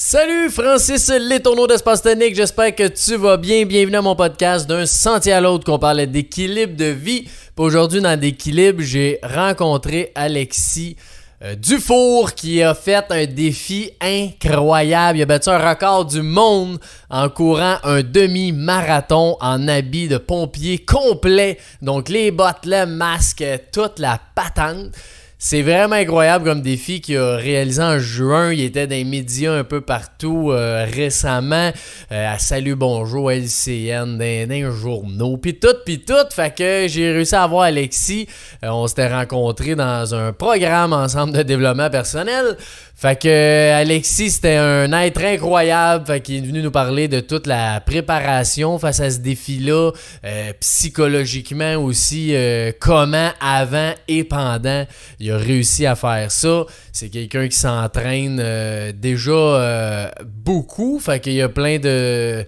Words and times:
Salut 0.00 0.48
Francis 0.48 1.08
Les 1.08 1.40
Tourneaux 1.40 1.66
d'Espace 1.66 2.02
Tonique, 2.02 2.36
j'espère 2.36 2.72
que 2.72 2.86
tu 2.86 3.16
vas 3.16 3.36
bien. 3.36 3.66
Bienvenue 3.66 3.96
à 3.96 4.00
mon 4.00 4.14
podcast 4.14 4.64
d'un 4.68 4.86
sentier 4.86 5.32
à 5.32 5.40
l'autre 5.40 5.64
qu'on 5.64 5.80
parlait 5.80 6.06
d'équilibre 6.06 6.76
de 6.76 6.84
vie. 6.84 7.28
Aujourd'hui 7.56 8.00
dans 8.00 8.16
l'équilibre, 8.18 8.80
j'ai 8.80 9.18
rencontré 9.24 10.12
Alexis 10.14 10.94
euh, 11.42 11.56
Dufour 11.56 12.34
qui 12.34 12.62
a 12.62 12.74
fait 12.74 13.06
un 13.10 13.26
défi 13.26 13.90
incroyable. 14.00 15.18
Il 15.18 15.22
a 15.22 15.26
battu 15.26 15.48
un 15.48 15.68
record 15.68 16.04
du 16.04 16.22
monde 16.22 16.78
en 17.10 17.28
courant 17.28 17.78
un 17.82 18.02
demi-marathon 18.02 19.36
en 19.40 19.66
habit 19.66 20.06
de 20.06 20.18
pompier 20.18 20.78
complet. 20.78 21.58
Donc 21.82 22.08
les 22.08 22.30
bottes, 22.30 22.66
le 22.66 22.86
masque, 22.86 23.44
toute 23.72 23.98
la 23.98 24.20
patente. 24.36 24.94
C'est 25.40 25.62
vraiment 25.62 25.94
incroyable 25.94 26.44
comme 26.44 26.62
défi 26.62 27.00
qu'il 27.00 27.16
a 27.16 27.36
réalisé 27.36 27.80
en 27.80 28.00
juin. 28.00 28.52
Il 28.52 28.60
était 28.60 28.88
dans 28.88 28.96
les 28.96 29.04
médias 29.04 29.52
un 29.52 29.62
peu 29.62 29.80
partout 29.80 30.50
euh, 30.50 30.84
récemment. 30.84 31.70
Euh, 32.10 32.34
à 32.34 32.40
Salut 32.40 32.74
Bonjour, 32.74 33.30
LCN, 33.30 34.18
dans, 34.18 34.48
les 34.48 34.68
journaux, 34.72 35.36
puis 35.36 35.56
tout, 35.56 35.76
puis 35.86 36.00
tout. 36.00 36.14
Fait 36.32 36.52
que 36.52 36.86
j'ai 36.88 37.12
réussi 37.12 37.36
à 37.36 37.46
voir 37.46 37.62
Alexis. 37.62 38.26
Euh, 38.64 38.70
on 38.70 38.88
s'était 38.88 39.14
rencontrés 39.14 39.76
dans 39.76 40.12
un 40.12 40.32
programme 40.32 40.92
ensemble 40.92 41.32
de 41.32 41.42
développement 41.44 41.88
personnel. 41.88 42.56
Fait 43.00 43.16
que 43.16 43.70
Alexis, 43.74 44.32
c'était 44.32 44.56
un 44.56 44.90
être 44.90 45.22
incroyable. 45.22 46.04
Fait 46.04 46.20
qu'il 46.20 46.34
est 46.34 46.40
venu 46.40 46.62
nous 46.62 46.72
parler 46.72 47.06
de 47.06 47.20
toute 47.20 47.46
la 47.46 47.80
préparation 47.80 48.76
face 48.80 48.98
à 48.98 49.08
ce 49.08 49.18
défi-là, 49.18 49.92
euh, 50.24 50.52
psychologiquement 50.58 51.76
aussi, 51.76 52.34
euh, 52.34 52.72
comment 52.80 53.30
avant 53.40 53.92
et 54.08 54.24
pendant 54.24 54.84
il 55.20 55.30
a 55.30 55.36
réussi 55.36 55.86
à 55.86 55.94
faire 55.94 56.32
ça. 56.32 56.64
C'est 56.90 57.08
quelqu'un 57.08 57.46
qui 57.46 57.56
s'entraîne 57.56 58.40
euh, 58.42 58.90
déjà 58.92 60.12
beaucoup. 60.26 60.98
Fait 60.98 61.20
qu'il 61.20 61.34
y 61.34 61.42
a 61.42 61.48
plein 61.48 61.78
de 61.78 62.44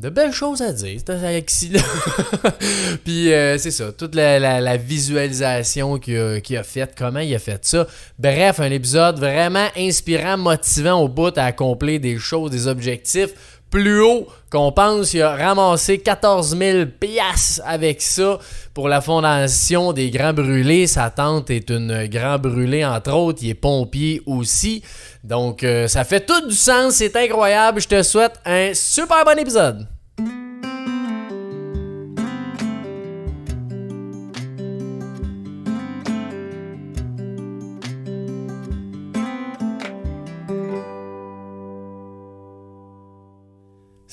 de 0.00 0.08
belles 0.08 0.32
choses 0.32 0.60
à 0.60 0.72
dire, 0.72 0.98
c'est 0.98 1.10
Alexis 1.10 1.70
Puis 3.04 3.32
euh, 3.32 3.56
c'est 3.58 3.70
ça, 3.70 3.92
toute 3.92 4.16
la, 4.16 4.76
visualisation 4.76 5.98
qu'il 5.98 6.16
a, 6.18 6.58
a 6.58 6.62
faite, 6.64 6.94
comment 6.98 7.20
il 7.20 7.32
a 7.34 7.38
fait 7.38 7.64
ça. 7.64 7.86
Bref, 8.18 8.58
un 8.58 8.72
épisode 8.72 9.18
vraiment 9.20 9.68
inspirant, 9.76 10.36
motivant 10.36 11.00
au 11.00 11.08
bout 11.08 11.36
à 11.38 11.44
accomplir 11.44 12.00
des 12.00 12.18
choses, 12.18 12.50
des 12.50 12.66
objectifs 12.66 13.53
plus 13.74 14.00
haut 14.00 14.28
qu'on 14.52 14.70
pense. 14.70 15.14
Il 15.14 15.22
a 15.22 15.34
ramassé 15.34 15.98
14 15.98 16.56
000 16.56 16.84
piastres 17.00 17.60
avec 17.66 18.00
ça 18.00 18.38
pour 18.72 18.88
la 18.88 19.00
fondation 19.00 19.92
des 19.92 20.10
Grands 20.10 20.32
Brûlés. 20.32 20.86
Sa 20.86 21.10
tante 21.10 21.50
est 21.50 21.70
une 21.70 22.06
Grand 22.06 22.38
Brûlée, 22.38 22.84
entre 22.84 23.12
autres. 23.12 23.40
Il 23.42 23.50
est 23.50 23.54
pompier 23.54 24.22
aussi. 24.26 24.84
Donc, 25.24 25.64
euh, 25.64 25.88
ça 25.88 26.04
fait 26.04 26.24
tout 26.24 26.46
du 26.46 26.54
sens. 26.54 26.94
C'est 26.94 27.16
incroyable. 27.16 27.80
Je 27.80 27.88
te 27.88 28.02
souhaite 28.04 28.34
un 28.46 28.70
super 28.74 29.24
bon 29.24 29.36
épisode. 29.40 29.88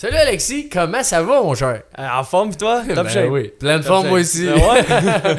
Salut 0.02 0.18
Alexis, 0.18 0.68
comment 0.68 1.04
ça 1.04 1.22
va 1.22 1.44
mon 1.44 1.54
cher? 1.54 1.84
Euh, 2.00 2.08
en 2.12 2.24
forme 2.24 2.56
toi? 2.56 2.82
Top 2.96 3.06
ben 3.06 3.30
oui, 3.30 3.50
plein 3.60 3.78
de 3.78 3.84
forme 3.84 4.08
moi 4.08 4.20
aussi. 4.20 4.48
Ben 4.48 4.58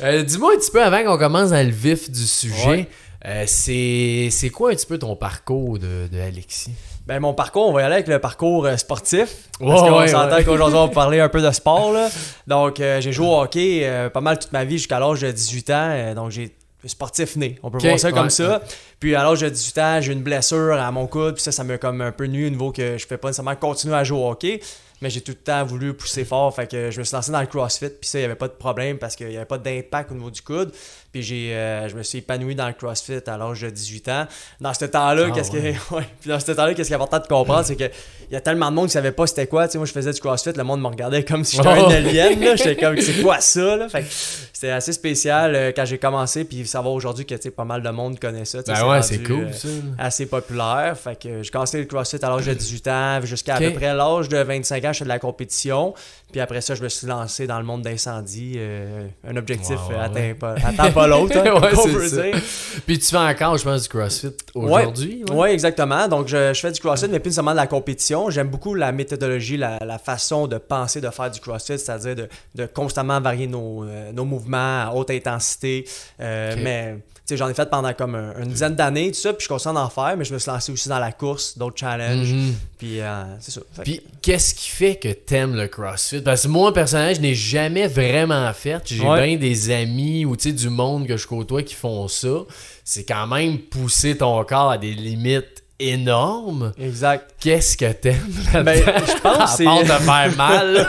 euh, 0.00 0.22
dis-moi 0.22 0.52
un 0.54 0.56
petit 0.56 0.70
peu 0.70 0.82
avant 0.82 1.04
qu'on 1.04 1.18
commence 1.18 1.50
dans 1.50 1.62
le 1.62 1.70
vif 1.70 2.10
du 2.10 2.26
sujet, 2.26 2.88
euh, 3.26 3.44
c'est 3.46 4.50
quoi 4.54 4.70
un 4.70 4.74
petit 4.74 4.86
peu 4.86 4.96
ton 4.96 5.16
parcours 5.16 5.78
de, 5.78 6.08
de, 6.10 6.18
Alexis? 6.18 6.70
Ben 7.06 7.20
mon 7.20 7.34
parcours, 7.34 7.68
on 7.68 7.72
va 7.74 7.82
y 7.82 7.84
aller 7.84 7.96
avec 7.96 8.08
le 8.08 8.18
parcours 8.20 8.66
sportif. 8.78 9.50
Parce 9.60 9.82
qu'on 9.82 10.08
s'entend 10.08 10.42
qu'aujourd'hui 10.42 10.78
on 10.78 10.86
va 10.86 10.88
parler 10.94 11.20
un 11.20 11.28
peu 11.28 11.42
de 11.42 11.50
sport. 11.50 11.92
Là. 11.92 12.08
Donc 12.46 12.76
j'ai 12.78 13.12
joué 13.12 13.26
au 13.26 13.38
hockey 13.38 14.08
pas 14.14 14.22
mal 14.22 14.38
toute 14.38 14.52
ma 14.52 14.64
vie 14.64 14.78
jusqu'à 14.78 14.98
l'âge 14.98 15.20
de 15.20 15.30
18 15.30 15.70
ans. 15.70 16.14
donc 16.14 16.30
j'ai 16.30 16.56
sportif 16.86 17.36
né. 17.36 17.58
On 17.62 17.70
peut 17.70 17.78
voir 17.78 17.98
ça 17.98 18.12
comme 18.12 18.30
ça. 18.30 18.62
Puis 19.00 19.14
à 19.14 19.22
l'âge 19.22 19.40
de 19.40 19.48
18 19.48 19.78
ans, 19.78 20.00
j'ai 20.00 20.12
une 20.12 20.22
blessure 20.22 20.74
à 20.74 20.90
mon 20.90 21.06
coude, 21.06 21.34
puis 21.34 21.42
ça, 21.42 21.52
ça 21.52 21.64
m'a 21.64 21.78
comme 21.78 22.00
un 22.00 22.12
peu 22.12 22.24
nu 22.24 22.46
au 22.46 22.50
niveau 22.50 22.72
que 22.72 22.98
je 22.98 23.04
ne 23.04 23.08
fais 23.08 23.16
pas 23.16 23.28
nécessairement 23.28 23.56
continuer 23.56 23.96
à 23.96 24.04
jouer 24.04 24.18
au 24.18 24.30
hockey. 24.30 24.60
Mais 25.04 25.10
j'ai 25.10 25.20
tout 25.20 25.32
le 25.32 25.36
temps 25.36 25.62
voulu 25.64 25.92
pousser 25.92 26.24
fort, 26.24 26.54
fait 26.54 26.66
que 26.66 26.90
je 26.90 26.98
me 26.98 27.04
suis 27.04 27.14
lancé 27.14 27.30
dans 27.30 27.42
le 27.42 27.46
CrossFit, 27.46 27.90
puis 27.90 28.08
ça, 28.08 28.16
il 28.16 28.22
n'y 28.22 28.24
avait 28.24 28.36
pas 28.36 28.48
de 28.48 28.54
problème 28.54 28.96
parce 28.96 29.16
qu'il 29.16 29.28
n'y 29.28 29.36
avait 29.36 29.44
pas 29.44 29.58
d'impact 29.58 30.10
au 30.12 30.14
niveau 30.14 30.30
du 30.30 30.40
coude. 30.40 30.72
Puis 31.12 31.22
j'ai, 31.22 31.54
euh, 31.54 31.88
je 31.90 31.94
me 31.94 32.02
suis 32.02 32.18
épanoui 32.18 32.54
dans 32.54 32.66
le 32.66 32.72
CrossFit 32.72 33.20
à 33.26 33.36
l'âge 33.36 33.60
de 33.60 33.68
18 33.68 34.08
ans. 34.08 34.26
Dans 34.60 34.72
ce 34.72 34.86
temps-là, 34.86 35.26
ah 35.28 35.30
qu'est-ce 35.30 35.50
que, 35.50 35.58
puis 36.20 36.30
dans 36.30 36.40
ce 36.40 36.52
temps-là, 36.52 36.72
qu'est-ce 36.72 36.88
qui 36.88 36.92
est 36.92 36.96
important 36.96 37.18
de 37.18 37.26
comprendre, 37.26 37.64
c'est 37.66 37.76
que 37.76 37.84
il 38.30 38.34
y 38.34 38.36
a 38.36 38.40
tellement 38.40 38.70
de 38.70 38.74
monde 38.74 38.86
qui 38.86 38.94
savait 38.94 39.12
pas 39.12 39.26
c'était 39.26 39.46
quoi. 39.46 39.68
Tu 39.68 39.72
sais, 39.72 39.78
moi, 39.78 39.86
je 39.86 39.92
faisais 39.92 40.12
du 40.12 40.20
CrossFit, 40.20 40.54
le 40.56 40.64
monde 40.64 40.80
me 40.80 40.88
regardait 40.88 41.24
comme 41.24 41.44
si 41.44 41.56
j'étais 41.56 41.68
un 41.68 41.88
alien. 41.88 42.56
J'étais 42.56 42.74
comme, 42.74 42.96
c'est 43.00 43.22
quoi 43.22 43.40
ça? 43.40 43.76
Là? 43.76 43.88
Fait 43.88 44.04
c'était 44.52 44.70
assez 44.70 44.92
spécial 44.92 45.54
euh, 45.54 45.72
quand 45.76 45.84
j'ai 45.84 45.98
commencé. 45.98 46.44
Puis 46.44 46.66
savoir 46.66 46.94
aujourd'hui 46.94 47.26
que 47.26 47.34
pas 47.50 47.64
mal 47.64 47.82
de 47.82 47.90
monde 47.90 48.18
connaît 48.18 48.44
ça. 48.44 48.62
Ben 48.66 48.88
ouais, 48.88 49.02
c'est 49.02 49.22
cool. 49.22 49.44
Euh, 49.44 49.52
ça. 49.52 49.68
assez 49.98 50.26
populaire. 50.26 50.96
Fait 50.98 51.20
que 51.20 51.42
j'ai 51.42 51.50
commencé 51.50 51.78
le 51.78 51.84
CrossFit 51.84 52.24
à 52.24 52.30
l'âge 52.30 52.46
de 52.46 52.54
18 52.54 52.88
ans. 52.88 53.20
Jusqu'à 53.22 53.56
à 53.56 53.58
peu 53.60 53.72
près 53.72 53.94
l'âge 53.94 54.28
de 54.28 54.38
25 54.38 54.84
ans, 54.84 54.92
je 54.94 54.98
fais 54.98 55.04
de 55.04 55.10
la 55.10 55.18
compétition. 55.18 55.92
Puis 56.32 56.40
après 56.40 56.60
ça, 56.60 56.74
je 56.74 56.82
me 56.82 56.88
suis 56.88 57.06
lancé 57.06 57.46
dans 57.46 57.58
le 57.58 57.64
monde 57.64 57.82
d'incendie. 57.82 58.54
Euh, 58.56 59.06
un 59.28 59.36
objectif 59.36 59.78
atteint, 60.00 60.34
pas, 60.34 60.54
atteint 60.64 60.90
pas 60.90 61.06
l'autre, 61.06 61.36
hein, 61.38 62.38
Puis 62.86 62.98
tu 62.98 63.06
fais 63.06 63.16
encore, 63.16 63.56
je 63.58 63.64
pense, 63.64 63.82
du 63.82 63.88
CrossFit 63.88 64.34
aujourd'hui. 64.54 65.24
Oui, 65.30 65.36
ouais. 65.36 65.52
exactement. 65.52 66.08
Donc 66.08 66.28
je, 66.28 66.52
je, 66.52 66.60
fais 66.60 66.72
du 66.72 66.80
CrossFit, 66.80 67.08
mais 67.08 67.20
plus 67.20 67.32
seulement 67.32 67.52
de 67.52 67.56
la 67.56 67.66
compétition. 67.66 68.30
J'aime 68.30 68.48
beaucoup 68.48 68.74
la 68.74 68.90
méthodologie, 68.90 69.56
la, 69.56 69.78
la, 69.84 69.98
façon 69.98 70.46
de 70.46 70.58
penser, 70.58 71.00
de 71.00 71.10
faire 71.10 71.30
du 71.30 71.40
CrossFit, 71.40 71.78
c'est-à-dire 71.78 72.16
de, 72.16 72.28
de, 72.54 72.66
constamment 72.66 73.20
varier 73.20 73.46
nos, 73.46 73.84
euh, 73.84 74.12
nos, 74.12 74.24
mouvements 74.24 74.82
à 74.82 74.92
haute 74.94 75.10
intensité. 75.10 75.84
Euh, 76.20 76.54
Mais 76.58 76.96
j'en 77.30 77.48
ai 77.48 77.54
fait 77.54 77.68
pendant 77.70 77.92
comme 77.94 78.14
une 78.14 78.50
dizaine 78.50 78.74
d'années, 78.74 79.10
tout 79.10 79.18
ça, 79.18 79.32
puis 79.32 79.44
je 79.44 79.48
continue 79.48 79.74
d'en 79.74 79.88
faire, 79.88 80.14
mais 80.16 80.24
je 80.24 80.34
me 80.34 80.38
suis 80.38 80.50
lancé 80.50 80.72
aussi 80.72 80.88
dans 80.88 80.98
la 80.98 81.12
course, 81.12 81.56
d'autres 81.56 81.78
challenges, 81.78 82.32
mhm. 82.32 82.54
puis 82.78 83.00
euh, 83.00 83.24
c'est 83.40 83.52
ça. 83.52 83.60
Puis 83.82 84.02
qu'est-ce 84.20 84.54
qui 84.54 84.68
fait 84.68 84.96
que 84.96 85.08
t'aimes 85.08 85.54
le 85.54 85.66
CrossFit? 85.68 86.20
Parce 86.20 86.42
que 86.42 86.48
moi, 86.48 86.72
personnellement, 86.72 87.14
je 87.14 87.20
n'ai 87.20 87.34
jamais 87.34 87.86
vraiment 87.86 88.52
fait. 88.52 88.82
J'ai 88.86 89.00
bien 89.00 89.36
des 89.36 89.70
amis 89.70 90.24
ou 90.24 90.36
du 90.36 90.68
monde 90.68 91.06
que 91.06 91.16
je 91.16 91.26
côtoie 91.26 91.62
qui 91.62 91.74
font 91.74 92.08
ça. 92.08 92.44
C'est 92.84 93.04
quand 93.04 93.26
même 93.26 93.58
pousser 93.58 94.16
ton 94.18 94.44
corps 94.44 94.70
à 94.72 94.78
des 94.78 94.92
limites 94.92 95.53
énorme. 95.78 96.72
Exact. 96.78 97.34
Qu'est-ce 97.40 97.76
que 97.76 97.90
t'aimes 97.92 98.14
ben, 98.52 98.76
je 98.76 99.20
pense 99.20 99.56
c'est... 99.56 99.64
de 99.64 100.02
faire 100.02 100.36
mal. 100.36 100.86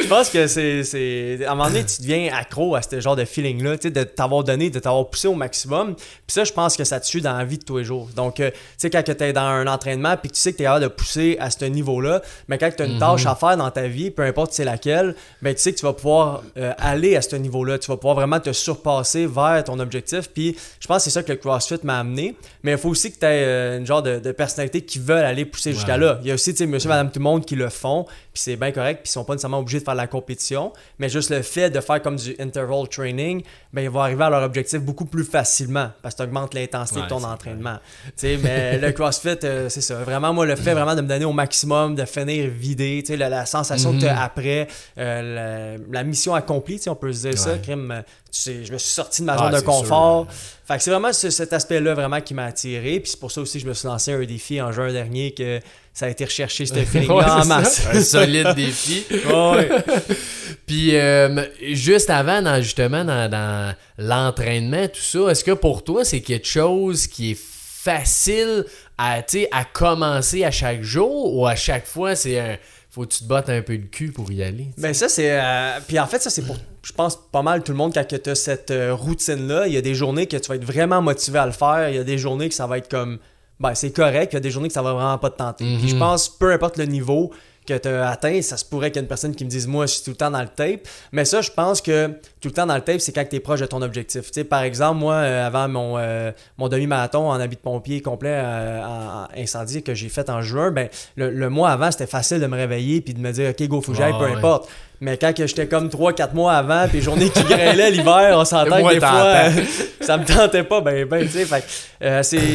je 0.00 0.06
pense 0.06 0.30
que 0.30 0.46
c'est, 0.46 0.84
c'est... 0.84 1.44
À 1.44 1.52
un 1.52 1.54
moment 1.54 1.68
donné, 1.68 1.84
tu 1.84 2.02
deviens 2.02 2.32
accro 2.32 2.76
à 2.76 2.82
ce 2.82 3.00
genre 3.00 3.16
de 3.16 3.24
feeling-là, 3.24 3.76
tu 3.76 3.88
sais, 3.88 3.90
de 3.90 4.04
t'avoir 4.04 4.44
donné, 4.44 4.70
de 4.70 4.78
t'avoir 4.78 5.08
poussé 5.08 5.28
au 5.28 5.34
maximum. 5.34 5.94
Puis 5.94 6.06
ça, 6.28 6.44
je 6.44 6.52
pense 6.52 6.76
que 6.76 6.84
ça 6.84 7.00
te 7.00 7.06
tue 7.06 7.20
dans 7.20 7.36
la 7.36 7.44
vie 7.44 7.58
de 7.58 7.64
tous 7.64 7.78
les 7.78 7.84
jours. 7.84 8.08
Donc, 8.14 8.40
euh, 8.40 8.50
tu 8.50 8.58
sais, 8.78 8.90
quand 8.90 9.02
t'es 9.02 9.32
dans 9.32 9.42
un 9.42 9.66
entraînement 9.66 10.16
puis 10.16 10.30
que 10.30 10.36
tu 10.36 10.40
sais 10.40 10.52
que 10.52 10.58
t'es 10.58 10.64
capable 10.64 10.84
de 10.84 10.88
pousser 10.88 11.36
à 11.40 11.50
ce 11.50 11.64
niveau-là, 11.64 12.22
mais 12.48 12.58
quand 12.58 12.70
t'as 12.76 12.86
une 12.86 12.98
tâche 12.98 13.24
mhm. 13.24 13.30
à 13.30 13.34
faire 13.34 13.56
dans 13.56 13.70
ta 13.70 13.88
vie, 13.88 14.10
peu 14.10 14.22
importe 14.22 14.52
c'est 14.52 14.64
laquelle, 14.64 15.14
ben 15.42 15.54
tu 15.54 15.60
sais 15.60 15.72
que 15.72 15.78
tu 15.78 15.84
vas 15.84 15.92
pouvoir 15.92 16.42
euh, 16.56 16.72
aller 16.78 17.16
à 17.16 17.22
ce 17.22 17.36
niveau-là. 17.36 17.78
Tu 17.78 17.88
vas 17.88 17.96
pouvoir 17.96 18.14
vraiment 18.14 18.40
te 18.40 18.52
surpasser 18.52 19.26
vers 19.26 19.64
ton 19.64 19.78
objectif. 19.78 20.30
Puis 20.32 20.56
je 20.80 20.86
pense 20.86 20.98
que 20.98 21.04
c'est 21.04 21.10
ça 21.10 21.22
que 21.22 21.32
le 21.32 21.38
CrossFit 21.38 21.80
m'a 21.82 21.98
amené. 21.98 22.36
Mais 22.62 22.72
il 22.72 22.78
faut 22.78 22.90
aussi 22.90 23.12
que 23.12 23.18
tu 23.18 23.26
aies 23.26 23.44
euh, 23.44 23.78
une 23.78 23.86
genre 23.86 24.02
de, 24.06 24.32
personnalités 24.32 24.82
qui 24.82 24.98
veulent 24.98 25.24
aller 25.24 25.44
pousser 25.44 25.72
jusqu'à 25.72 25.96
là. 25.96 26.18
Il 26.22 26.28
y 26.28 26.30
a 26.30 26.34
aussi, 26.34 26.52
tu 26.52 26.58
sais, 26.58 26.66
monsieur, 26.66 26.88
madame, 26.88 27.10
tout 27.10 27.18
le 27.18 27.24
monde 27.24 27.44
qui 27.44 27.56
le 27.56 27.68
font, 27.68 28.04
puis 28.04 28.42
c'est 28.42 28.56
bien 28.56 28.72
correct, 28.72 29.00
puis 29.02 29.10
ils 29.10 29.12
sont 29.12 29.24
pas 29.24 29.34
nécessairement 29.34 29.58
obligés 29.58 29.80
de 29.80 29.84
faire 29.84 29.94
la 29.94 30.06
compétition, 30.06 30.72
mais 30.98 31.08
juste 31.08 31.30
le 31.30 31.42
fait 31.42 31.70
de 31.70 31.80
faire 31.80 32.02
comme 32.02 32.16
du 32.16 32.36
interval 32.38 32.88
training, 32.88 33.42
ben 33.72 33.82
ils 33.82 33.90
vont 33.90 34.00
arriver 34.00 34.24
à 34.24 34.30
leur 34.30 34.42
objectif 34.42 34.80
beaucoup 34.80 35.04
plus 35.04 35.24
facilement, 35.24 35.90
parce 36.02 36.14
que 36.14 36.22
tu 36.22 36.28
augmentes 36.28 36.54
l'intensité 36.54 37.02
de 37.02 37.06
ton 37.06 37.22
entraînement. 37.24 37.78
Tu 38.06 38.12
sais, 38.16 38.38
mais 38.42 38.78
le 38.80 38.92
CrossFit, 38.92 39.38
euh, 39.44 39.68
c'est 39.68 39.80
ça. 39.80 39.96
Vraiment, 39.96 40.32
moi, 40.32 40.46
le 40.46 40.56
fait 40.56 40.72
vraiment 40.72 40.94
de 40.94 41.00
me 41.00 41.08
donner 41.08 41.24
au 41.24 41.32
maximum, 41.32 41.94
de 41.94 42.04
finir 42.04 42.50
vidé, 42.50 43.02
tu 43.04 43.12
sais, 43.12 43.16
la, 43.16 43.46
sensation 43.46 43.92
que 43.92 44.00
tu 44.00 44.06
as 44.06 44.22
après, 44.22 44.68
euh, 44.98 45.78
la, 45.90 46.04
mission 46.04 46.34
accomplie, 46.34 46.76
tu 46.76 46.84
sais, 46.84 46.90
on 46.90 46.96
peut 46.96 47.12
se 47.12 47.28
dire 47.28 47.38
ça, 47.38 47.58
crime, 47.58 48.02
je 48.44 48.72
me 48.72 48.78
suis 48.78 48.90
sorti 48.90 49.22
de 49.22 49.26
ma 49.26 49.38
zone 49.38 49.52
de 49.52 49.60
confort. 49.60 50.26
Fait 50.66 50.76
que 50.76 50.82
c'est 50.82 50.90
vraiment 50.90 51.12
cet 51.12 51.52
aspect-là 51.52 51.94
vraiment 51.94 52.20
qui 52.20 52.34
m'a 52.34 52.46
attiré. 52.46 53.00
Puis 53.00 53.12
c'est 53.12 53.20
pour 53.20 53.30
ça 53.30 53.40
aussi 53.40 53.58
que 53.58 53.64
je 53.64 53.68
me 53.68 53.74
suis 53.74 53.86
lancé 53.86 54.12
un 54.12 54.24
défi 54.24 54.60
en 54.60 54.72
juin 54.72 54.92
dernier 54.92 55.32
que 55.32 55.60
ça 55.94 56.06
a 56.06 56.08
été 56.08 56.24
recherché, 56.24 56.66
ce 56.66 56.74
feeling-là 56.84 57.42
en 57.42 57.44
masse. 57.46 57.86
un 57.92 58.00
solide 58.00 58.54
défi. 58.54 59.04
Puis 60.66 60.96
euh, 60.96 61.44
juste 61.72 62.10
avant, 62.10 62.42
dans, 62.42 62.60
justement, 62.60 63.04
dans, 63.04 63.74
l'entraînement, 63.96 64.88
tout 64.88 65.00
ça, 65.00 65.30
est-ce 65.30 65.44
que 65.44 65.52
pour 65.52 65.84
toi, 65.84 66.04
c'est 66.04 66.20
quelque 66.20 66.48
chose 66.48 67.06
qui 67.06 67.32
est 67.32 67.40
facile 67.86 68.64
à, 68.98 69.20
à 69.52 69.64
commencer 69.64 70.44
à 70.44 70.50
chaque 70.50 70.82
jour 70.82 71.34
ou 71.36 71.46
à 71.46 71.54
chaque 71.54 71.86
fois, 71.86 72.16
c'est 72.16 72.40
un 72.40 72.56
faut 72.96 73.02
que 73.02 73.12
tu 73.12 73.20
te 73.22 73.28
battes 73.28 73.48
un 73.50 73.60
peu 73.62 73.74
le 73.74 73.86
cul 73.86 74.10
pour 74.10 74.32
y 74.32 74.42
aller. 74.42 74.68
Ben 74.78 74.92
ça 74.94 75.08
c'est 75.08 75.30
euh, 75.40 75.78
puis 75.86 75.98
en 76.00 76.06
fait 76.06 76.20
ça 76.22 76.30
c'est 76.30 76.42
pour 76.42 76.56
je 76.82 76.92
pense 76.92 77.16
pas 77.30 77.42
mal 77.42 77.62
tout 77.62 77.70
le 77.72 77.78
monde 77.78 77.92
quand 77.94 78.04
tu 78.08 78.30
as 78.30 78.34
cette 78.34 78.70
euh, 78.70 78.94
routine 78.94 79.46
là, 79.46 79.66
il 79.66 79.72
y 79.74 79.76
a 79.76 79.82
des 79.82 79.94
journées 79.94 80.26
que 80.26 80.36
tu 80.38 80.48
vas 80.48 80.56
être 80.56 80.64
vraiment 80.64 81.02
motivé 81.02 81.38
à 81.38 81.46
le 81.46 81.52
faire, 81.52 81.90
il 81.90 81.96
y 81.96 81.98
a 81.98 82.04
des 82.04 82.16
journées 82.18 82.48
que 82.48 82.54
ça 82.54 82.66
va 82.66 82.78
être 82.78 82.88
comme 82.90 83.18
ben 83.60 83.74
c'est 83.74 83.90
correct. 83.92 84.32
Il 84.32 84.36
y 84.36 84.38
a 84.38 84.40
des 84.40 84.50
journées 84.50 84.68
que 84.68 84.74
ça 84.74 84.82
va 84.82 84.92
vraiment 84.92 85.16
pas 85.18 85.30
te 85.30 85.36
tenter. 85.38 85.64
Puis 85.78 85.88
je 85.88 85.94
Mhm. 85.94 86.00
pense, 86.00 86.28
peu 86.28 86.52
importe 86.52 86.76
le 86.78 86.84
niveau 86.84 87.32
que 87.66 87.76
tu 87.76 87.88
as 87.88 88.08
atteint, 88.08 88.40
ça 88.42 88.56
se 88.56 88.64
pourrait 88.64 88.90
qu'il 88.90 88.96
y 88.96 88.98
ait 89.00 89.02
une 89.02 89.08
personne 89.08 89.34
qui 89.34 89.44
me 89.44 89.50
dise 89.50 89.66
Moi, 89.66 89.86
je 89.86 89.94
suis 89.94 90.02
tout 90.04 90.10
le 90.10 90.16
temps 90.16 90.30
dans 90.30 90.40
le 90.40 90.48
tape. 90.48 90.80
Mais 91.12 91.24
ça, 91.24 91.40
je 91.42 91.50
pense 91.50 91.80
que 91.80 92.08
tout 92.40 92.48
le 92.48 92.52
temps 92.52 92.66
dans 92.66 92.74
le 92.76 92.80
tape, 92.80 93.00
c'est 93.00 93.12
quand 93.12 93.24
tu 93.28 93.36
es 93.36 93.40
proche 93.40 93.60
de 93.60 93.66
ton 93.66 93.82
objectif. 93.82 94.30
Par 94.48 94.62
exemple, 94.62 94.98
moi, 95.00 95.14
euh, 95.14 95.46
avant 95.46 95.68
mon, 95.68 95.98
euh, 95.98 96.30
mon 96.58 96.68
demi-marathon 96.68 97.28
en 97.28 97.40
habit 97.40 97.56
de 97.56 97.60
pompier 97.60 98.00
complet 98.00 98.30
euh, 98.32 98.82
en, 98.82 99.24
en 99.24 99.28
incendie 99.36 99.82
que 99.82 99.94
j'ai 99.94 100.08
fait 100.08 100.30
en 100.30 100.40
juin, 100.42 100.70
ben, 100.70 100.88
le, 101.16 101.30
le 101.30 101.50
mois 101.50 101.70
avant, 101.70 101.90
c'était 101.90 102.06
facile 102.06 102.40
de 102.40 102.46
me 102.46 102.56
réveiller 102.56 103.00
puis 103.00 103.12
de 103.14 103.20
me 103.20 103.32
dire 103.32 103.50
Ok, 103.50 103.66
go, 103.68 103.80
faut 103.80 103.92
que 103.92 103.98
j'aille, 103.98 104.12
Ouais, 104.12 104.18
peu 104.18 104.24
ouais. 104.26 104.36
importe. 104.36 104.68
Mais 105.00 105.18
quand 105.18 105.32
j'étais 105.36 105.66
comme 105.66 105.88
3-4 105.88 106.32
mois 106.34 106.54
avant, 106.54 106.88
puis 106.88 107.02
journée 107.02 107.28
qui 107.28 107.42
grêlait 107.42 107.90
l'hiver, 107.90 108.34
on 108.38 108.44
s'entend 108.46 108.82
que 108.82 108.94
des 108.94 108.98
fois, 109.00 109.50
ça 110.00 110.16
me 110.16 110.24
tentait 110.24 110.64
pas, 110.64 110.80
ben, 110.80 111.04
ben, 111.04 111.26
tu 111.28 111.44
sais. 111.44 111.46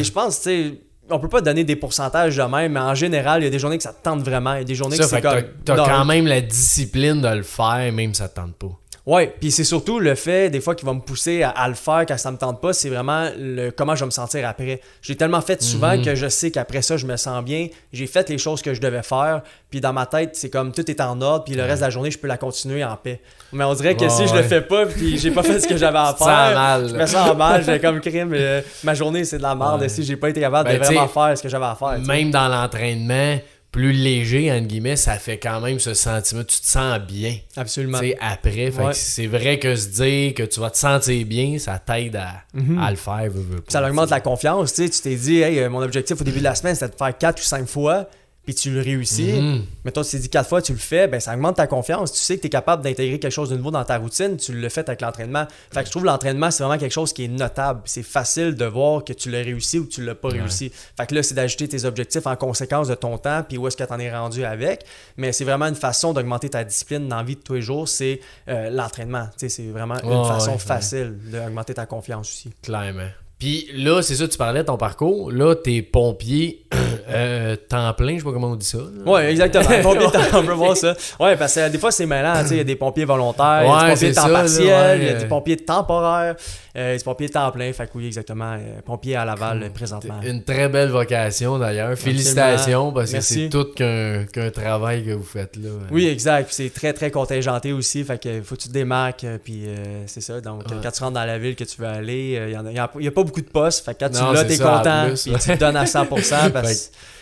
Je 0.02 0.10
pense, 0.10 0.40
tu 0.40 0.42
sais, 0.42 0.74
on 1.12 1.18
peut 1.18 1.28
pas 1.28 1.40
donner 1.40 1.64
des 1.64 1.76
pourcentages 1.76 2.36
de 2.36 2.42
même, 2.42 2.72
mais 2.72 2.80
en 2.80 2.94
général, 2.94 3.42
il 3.42 3.44
y 3.44 3.48
a 3.48 3.50
des 3.50 3.58
journées 3.58 3.76
que 3.76 3.82
ça 3.84 3.92
te 3.92 4.02
tente 4.02 4.22
vraiment, 4.22 4.54
il 4.54 4.58
y 4.58 4.62
a 4.62 4.64
des 4.64 4.74
journées 4.74 4.96
Ça 4.96 5.04
que 5.04 5.08
c'est 5.10 5.20
t'as- 5.20 5.42
comme. 5.42 5.50
t'as 5.64 5.76
quand 5.76 6.04
même 6.04 6.26
la 6.26 6.40
discipline 6.40 7.20
de 7.20 7.28
le 7.28 7.42
faire, 7.42 7.92
même 7.92 8.14
si 8.14 8.18
ça 8.20 8.28
te 8.28 8.36
tente 8.36 8.54
pas. 8.56 8.78
Ouais, 9.04 9.34
puis 9.40 9.50
c'est 9.50 9.64
surtout 9.64 9.98
le 9.98 10.14
fait, 10.14 10.48
des 10.48 10.60
fois, 10.60 10.76
qui 10.76 10.84
va 10.84 10.92
me 10.92 11.00
pousser 11.00 11.42
à, 11.42 11.50
à 11.50 11.66
le 11.68 11.74
faire 11.74 12.04
quand 12.06 12.16
ça 12.16 12.30
me 12.30 12.36
tente 12.36 12.60
pas, 12.60 12.72
c'est 12.72 12.88
vraiment 12.88 13.28
le 13.36 13.70
comment 13.70 13.96
je 13.96 14.00
vais 14.00 14.06
me 14.06 14.10
sentir 14.12 14.46
après. 14.48 14.80
J'ai 15.02 15.16
tellement 15.16 15.40
fait 15.40 15.60
souvent 15.60 15.96
Mhm. 15.96 16.04
que 16.04 16.14
je 16.14 16.28
sais 16.28 16.52
qu'après 16.52 16.82
ça, 16.82 16.96
je 16.96 17.04
me 17.04 17.16
sens 17.16 17.42
bien. 17.42 17.66
J'ai 17.92 18.06
fait 18.06 18.28
les 18.28 18.38
choses 18.38 18.62
que 18.62 18.74
je 18.74 18.80
devais 18.80 19.02
faire, 19.02 19.42
puis 19.70 19.80
dans 19.80 19.92
ma 19.92 20.06
tête, 20.06 20.36
c'est 20.36 20.50
comme 20.50 20.70
tout 20.70 20.88
est 20.88 21.00
en 21.00 21.20
ordre, 21.20 21.42
puis 21.44 21.54
le 21.54 21.64
reste 21.64 21.78
de 21.80 21.86
la 21.86 21.90
journée, 21.90 22.12
je 22.12 22.18
peux 22.18 22.28
la 22.28 22.36
continuer 22.36 22.84
en 22.84 22.94
paix. 22.94 23.20
Mais 23.52 23.64
on 23.64 23.74
dirait 23.74 23.96
que 23.96 24.08
si 24.08 24.24
je 24.28 24.32
ouais. 24.34 24.42
le 24.42 24.44
fais 24.44 24.60
pas, 24.60 24.86
puis 24.86 25.18
j'ai 25.18 25.32
pas 25.32 25.42
fait 25.42 25.58
ce 25.58 25.66
que 25.66 25.76
j'avais 25.76 25.98
à 25.98 26.14
faire, 26.18 26.54
mal, 26.54 26.88
je 26.88 26.94
me 26.94 27.06
sens 27.06 27.36
mal, 27.36 27.64
j'ai 27.64 27.80
comme 27.80 28.00
crime, 28.00 28.32
euh, 28.34 28.60
ma 28.84 28.94
journée 28.94 29.24
c'est 29.24 29.38
de 29.38 29.42
la 29.42 29.56
merde 29.56 29.80
Ouais. 29.80 29.88
si 29.88 30.04
j'ai 30.04 30.16
pas 30.16 30.28
été 30.30 30.40
capable 30.40 30.68
Ben, 30.68 30.78
de 30.78 30.84
vraiment 30.84 31.06
t'sais, 31.06 31.12
faire 31.12 31.38
ce 31.38 31.42
que 31.42 31.48
j'avais 31.48 31.64
à 31.66 31.74
faire. 31.74 31.98
Même 31.98 32.30
dans 32.30 32.46
l'entraînement, 32.48 33.36
plus 33.72 33.92
léger, 33.92 34.52
entre 34.52 34.66
guillemets, 34.66 34.96
ça 34.96 35.14
fait 35.14 35.38
quand 35.38 35.60
même 35.62 35.80
ce 35.80 35.94
sentiment. 35.94 36.44
Tu 36.44 36.60
te 36.60 36.66
sens 36.66 36.98
bien. 37.00 37.36
Absolument. 37.56 37.98
tu 37.98 38.08
sais, 38.08 38.18
après. 38.20 38.70
Ouais. 38.70 38.92
c'est 38.92 39.26
vrai 39.26 39.58
que 39.58 39.74
se 39.74 39.88
dire 39.88 40.34
que 40.34 40.42
tu 40.42 40.60
vas 40.60 40.70
te 40.70 40.76
sentir 40.76 41.26
bien, 41.26 41.58
ça 41.58 41.78
t'aide 41.78 42.16
à, 42.16 42.42
à 42.78 42.90
le 42.90 42.96
faire. 42.96 43.22
veux, 43.30 43.40
veux 43.40 43.60
pas, 43.62 43.70
ça 43.72 43.82
augmente 43.82 44.10
la 44.10 44.20
confiance, 44.20 44.74
tu 44.74 44.84
sais, 44.84 44.90
tu 44.90 45.00
t'es 45.00 45.16
dit, 45.16 45.40
hey, 45.40 45.58
euh, 45.58 45.70
mon 45.70 45.80
objectif 45.82 46.20
au 46.20 46.24
début 46.24 46.38
de 46.38 46.44
la 46.44 46.54
semaine, 46.54 46.74
c'était 46.74 46.92
de 46.92 46.96
faire 46.96 47.16
4 47.16 47.40
ou 47.40 47.42
5 47.42 47.66
fois, 47.66 48.06
puis 48.44 48.54
tu 48.54 48.70
le 48.70 48.80
réussis. 48.80 49.32
Mhm. 49.32 49.64
Mettons, 49.84 50.02
tu 50.02 50.10
t'es 50.10 50.18
dit 50.18 50.28
4 50.28 50.48
fois, 50.48 50.60
tu 50.60 50.72
le 50.72 50.78
fais, 50.78 51.06
ben 51.06 51.20
ça 51.20 51.34
augmente 51.34 51.56
ta 51.56 51.66
confiance. 51.66 52.12
Tu 52.12 52.18
sais 52.18 52.36
que 52.36 52.40
tu 52.42 52.48
es 52.48 52.50
capable 52.50 52.82
d'intégrer 52.82 53.20
quelque 53.20 53.32
chose 53.32 53.50
de 53.50 53.56
nouveau 53.56 53.70
dans 53.70 53.84
ta 53.84 53.98
routine, 53.98 54.36
tu 54.36 54.52
le 54.52 54.68
fais 54.68 54.80
avec 54.80 55.00
l'entraînement. 55.00 55.46
Fait 55.72 55.80
que 55.80 55.86
je 55.86 55.90
trouve 55.90 56.04
l'entraînement, 56.04 56.50
c'est 56.50 56.64
vraiment 56.64 56.78
quelque 56.78 56.92
chose 56.92 57.12
qui 57.12 57.24
est 57.24 57.28
notable. 57.28 57.82
C'est 57.84 58.02
facile 58.02 58.54
de 58.54 58.64
voir 58.64 59.04
que 59.04 59.12
tu 59.12 59.30
l'as 59.30 59.42
réussi 59.42 59.78
ou 59.78 59.84
que 59.84 59.90
tu 59.90 60.04
l'as 60.04 60.16
pas 60.16 60.28
réussi. 60.28 60.72
Fait 60.96 61.06
que 61.06 61.14
là, 61.14 61.22
c'est 61.22 61.34
d'ajouter 61.34 61.68
tes 61.68 61.84
objectifs 61.84 62.26
en 62.26 62.36
conséquence 62.36 62.88
de 62.88 62.94
ton 62.94 63.16
temps, 63.16 63.42
puis 63.48 63.58
où 63.58 63.68
est-ce 63.68 63.76
que 63.76 63.84
tu 63.84 63.92
en 63.92 63.98
es 64.00 64.12
rendu 64.12 64.44
avec. 64.44 64.84
Mais 65.16 65.32
c'est 65.32 65.44
vraiment 65.44 65.66
une 65.66 65.76
façon 65.76 66.12
d'augmenter 66.12 66.50
ta 66.50 66.64
discipline 66.64 67.06
dans 67.08 67.18
la 67.18 67.22
vie 67.22 67.36
de 67.36 67.40
tous 67.40 67.54
les 67.54 67.62
jours, 67.62 67.88
c'est 67.88 68.20
euh, 68.48 68.70
l'entraînement. 68.70 69.26
Tu 69.38 69.48
sais, 69.48 69.48
c'est 69.48 69.68
vraiment 69.68 69.96
une 70.02 70.24
façon 70.24 70.46
ouais, 70.46 70.52
ouais. 70.54 70.58
facile 70.58 71.14
d'augmenter 71.30 71.74
ta 71.74 71.86
confiance 71.86 72.28
aussi. 72.28 72.50
Clairement. 72.62 73.08
Puis 73.42 73.66
là, 73.74 74.02
c'est 74.02 74.14
ça, 74.14 74.28
tu 74.28 74.38
parlais 74.38 74.60
de 74.60 74.66
ton 74.66 74.76
parcours. 74.76 75.32
Là, 75.32 75.56
t'es 75.56 75.82
pompier 75.82 76.62
euh, 77.08 77.56
temps 77.56 77.92
plein, 77.94 78.12
je 78.12 78.18
sais 78.18 78.24
pas 78.24 78.30
comment 78.30 78.50
on 78.52 78.54
dit 78.54 78.64
ça. 78.64 78.78
là. 78.78 79.10
Ouais, 79.10 79.32
exactement. 79.32 79.64
Pompier 79.82 80.10
temps, 80.12 80.20
on 80.38 80.44
peut 80.44 80.52
voir 80.52 80.76
ça. 80.76 80.94
Ouais, 81.18 81.36
parce 81.36 81.56
que 81.56 81.60
euh, 81.60 81.68
des 81.68 81.78
fois, 81.78 81.90
c'est 81.90 82.06
mêlant. 82.06 82.34
Il 82.48 82.56
y 82.58 82.60
a 82.60 82.64
des 82.64 82.76
pompiers 82.76 83.04
volontaires, 83.04 83.62
il 83.64 83.66
y 83.66 83.68
a 83.68 83.74
Ouais, 83.74 83.82
des 83.82 83.90
pompiers 83.94 84.10
de 84.10 84.14
temps 84.14 84.22
ça, 84.22 84.28
partiel, 84.28 84.62
il 84.62 84.66
y 84.68 84.70
a 84.70 85.12
ouais. 85.14 85.18
des 85.18 85.26
pompiers 85.26 85.56
temporaires, 85.56 86.36
euh, 86.76 86.96
des 86.96 87.02
pompiers 87.02 87.28
temps 87.30 87.50
plein. 87.50 87.72
Fait 87.72 87.86
que 87.86 87.90
oui, 87.96 88.06
exactement. 88.06 88.52
euh, 88.52 88.80
pompier 88.84 89.16
à 89.16 89.24
Laval, 89.24 89.72
présentement. 89.74 90.20
Une 90.24 90.44
très 90.44 90.68
belle 90.68 90.90
vocation 90.90 91.58
d'ailleurs. 91.58 91.98
Félicitations 91.98 92.92
parce 92.92 93.10
que 93.12 93.20
c'est 93.20 93.48
tout 93.48 93.66
qu'un 93.74 94.24
travail 94.54 95.04
que 95.04 95.10
vous 95.14 95.24
faites 95.24 95.56
là. 95.56 95.70
Oui, 95.90 96.06
exact. 96.06 96.46
C'est 96.52 96.72
très, 96.72 96.92
très 96.92 97.10
contingenté 97.10 97.72
aussi. 97.72 98.04
Fait 98.04 98.22
que 98.22 98.40
faut 98.42 98.54
que 98.54 98.60
tu 98.60 98.68
te 98.68 98.72
démarques. 98.72 99.24
euh, 99.24 99.38
Puis 99.42 99.64
c'est 100.06 100.20
ça. 100.20 100.40
Donc, 100.40 100.60
Ouais. 100.70 100.76
quand 100.80 100.90
tu 100.92 101.02
rentres 101.02 101.14
dans 101.14 101.24
la 101.24 101.38
ville 101.38 101.56
que 101.56 101.64
tu 101.64 101.80
veux 101.80 101.88
aller, 101.88 102.40
il 102.48 102.52
y 102.52 102.56
en 102.56 102.64
a- 102.66 102.70
y 102.72 102.78
a, 102.78 102.88
y 103.00 103.08
a 103.08 103.10
pas 103.10 103.22
beaucoup 103.24 103.31
de 103.40 103.46
postes. 103.48 103.84
Fait 103.84 103.94
que 103.94 104.00
quand 104.04 104.12
Non, 104.12 104.28
tu 104.30 104.34
l'as, 104.34 104.44
t'es 104.44 104.58
content. 104.58 105.06
Puis 105.14 105.32
tu 105.32 105.38
te 105.38 105.58
donnes 105.58 105.76
à 105.76 105.84
100% 105.84 106.50
parce 106.52 106.72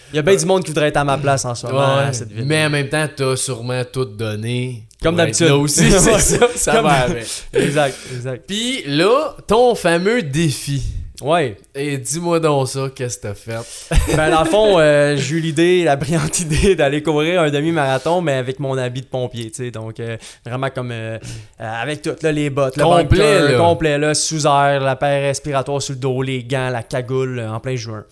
qu'il 0.09 0.17
y 0.17 0.19
a 0.19 0.23
bien 0.23 0.35
du 0.37 0.45
monde 0.45 0.63
qui 0.65 0.71
voudrait 0.71 0.89
être 0.89 0.97
à 0.97 1.05
ma 1.05 1.17
place 1.17 1.45
en 1.45 1.55
ce 1.55 1.67
moment 1.67 1.97
Ouais, 1.99 2.03
à 2.05 2.13
cette 2.13 2.33
ville. 2.33 2.45
mais 2.45 2.65
en 2.67 2.71
même 2.71 2.89
temps, 2.89 3.07
t'as 3.15 3.37
sûrement 3.37 3.83
tout 3.85 4.05
donné. 4.05 4.83
Comme 5.03 5.17
d'habitude. 5.17 5.47
Là 5.47 5.57
aussi, 5.57 5.91
c'est 5.91 6.19
ça. 6.19 6.49
Ça 6.57 6.73
Comme- 6.73 6.85
va 6.85 6.93
avec. 7.05 7.27
exact, 7.55 7.97
exact. 8.15 8.45
Puis 8.47 8.83
là, 8.87 9.37
ton 9.47 9.75
fameux 9.75 10.23
défi. 10.23 10.83
Ouais. 11.21 11.57
Et 11.75 11.99
dis-moi 11.99 12.41
donc 12.41 12.69
ça, 12.69 12.89
qu'est-ce 12.95 13.19
que 13.19 13.29
t'as 13.29 13.35
fait? 13.35 13.87
Ben, 14.17 14.31
dans 14.31 14.43
le 14.43 14.49
fond, 14.49 14.79
euh, 14.79 15.17
j'ai 15.17 15.37
eu 15.37 15.41
l'idée, 15.41 15.85
la 15.85 15.97
brillante 15.97 16.41
idée 16.41 16.75
d'aller 16.75 17.03
courir 17.03 17.43
un 17.43 17.51
demi-marathon, 17.51 18.21
mais 18.21 18.35
avec 18.35 18.59
mon 18.59 18.77
habit 18.77 19.03
de 19.03 19.07
pompier, 19.07 19.51
tu 19.51 19.65
sais. 19.65 19.71
Donc, 19.71 20.01
euh, 20.01 20.17
vraiment 20.45 20.71
comme 20.71 20.91
euh, 20.93 21.19
avec 21.59 22.03
tout, 22.03 22.15
là, 22.23 22.33
les 22.33 22.51
bottes, 22.51 22.77
le 22.77 22.85
Complet, 22.85 23.05
bunker, 23.05 23.43
là. 23.53 23.59
complet, 23.59 23.99
là, 23.99 24.15
sous 24.15 24.47
air, 24.47 24.81
la 24.81 24.97
paire 24.97 25.23
respiratoire 25.23 25.81
sur 25.83 25.95
le 25.95 26.01
dos, 26.01 26.23
les 26.23 26.43
gants, 26.45 26.71
la 26.71 26.83
cagoule, 26.83 27.41
en 27.41 27.61
plein 27.61 27.77
juin. 27.77 28.05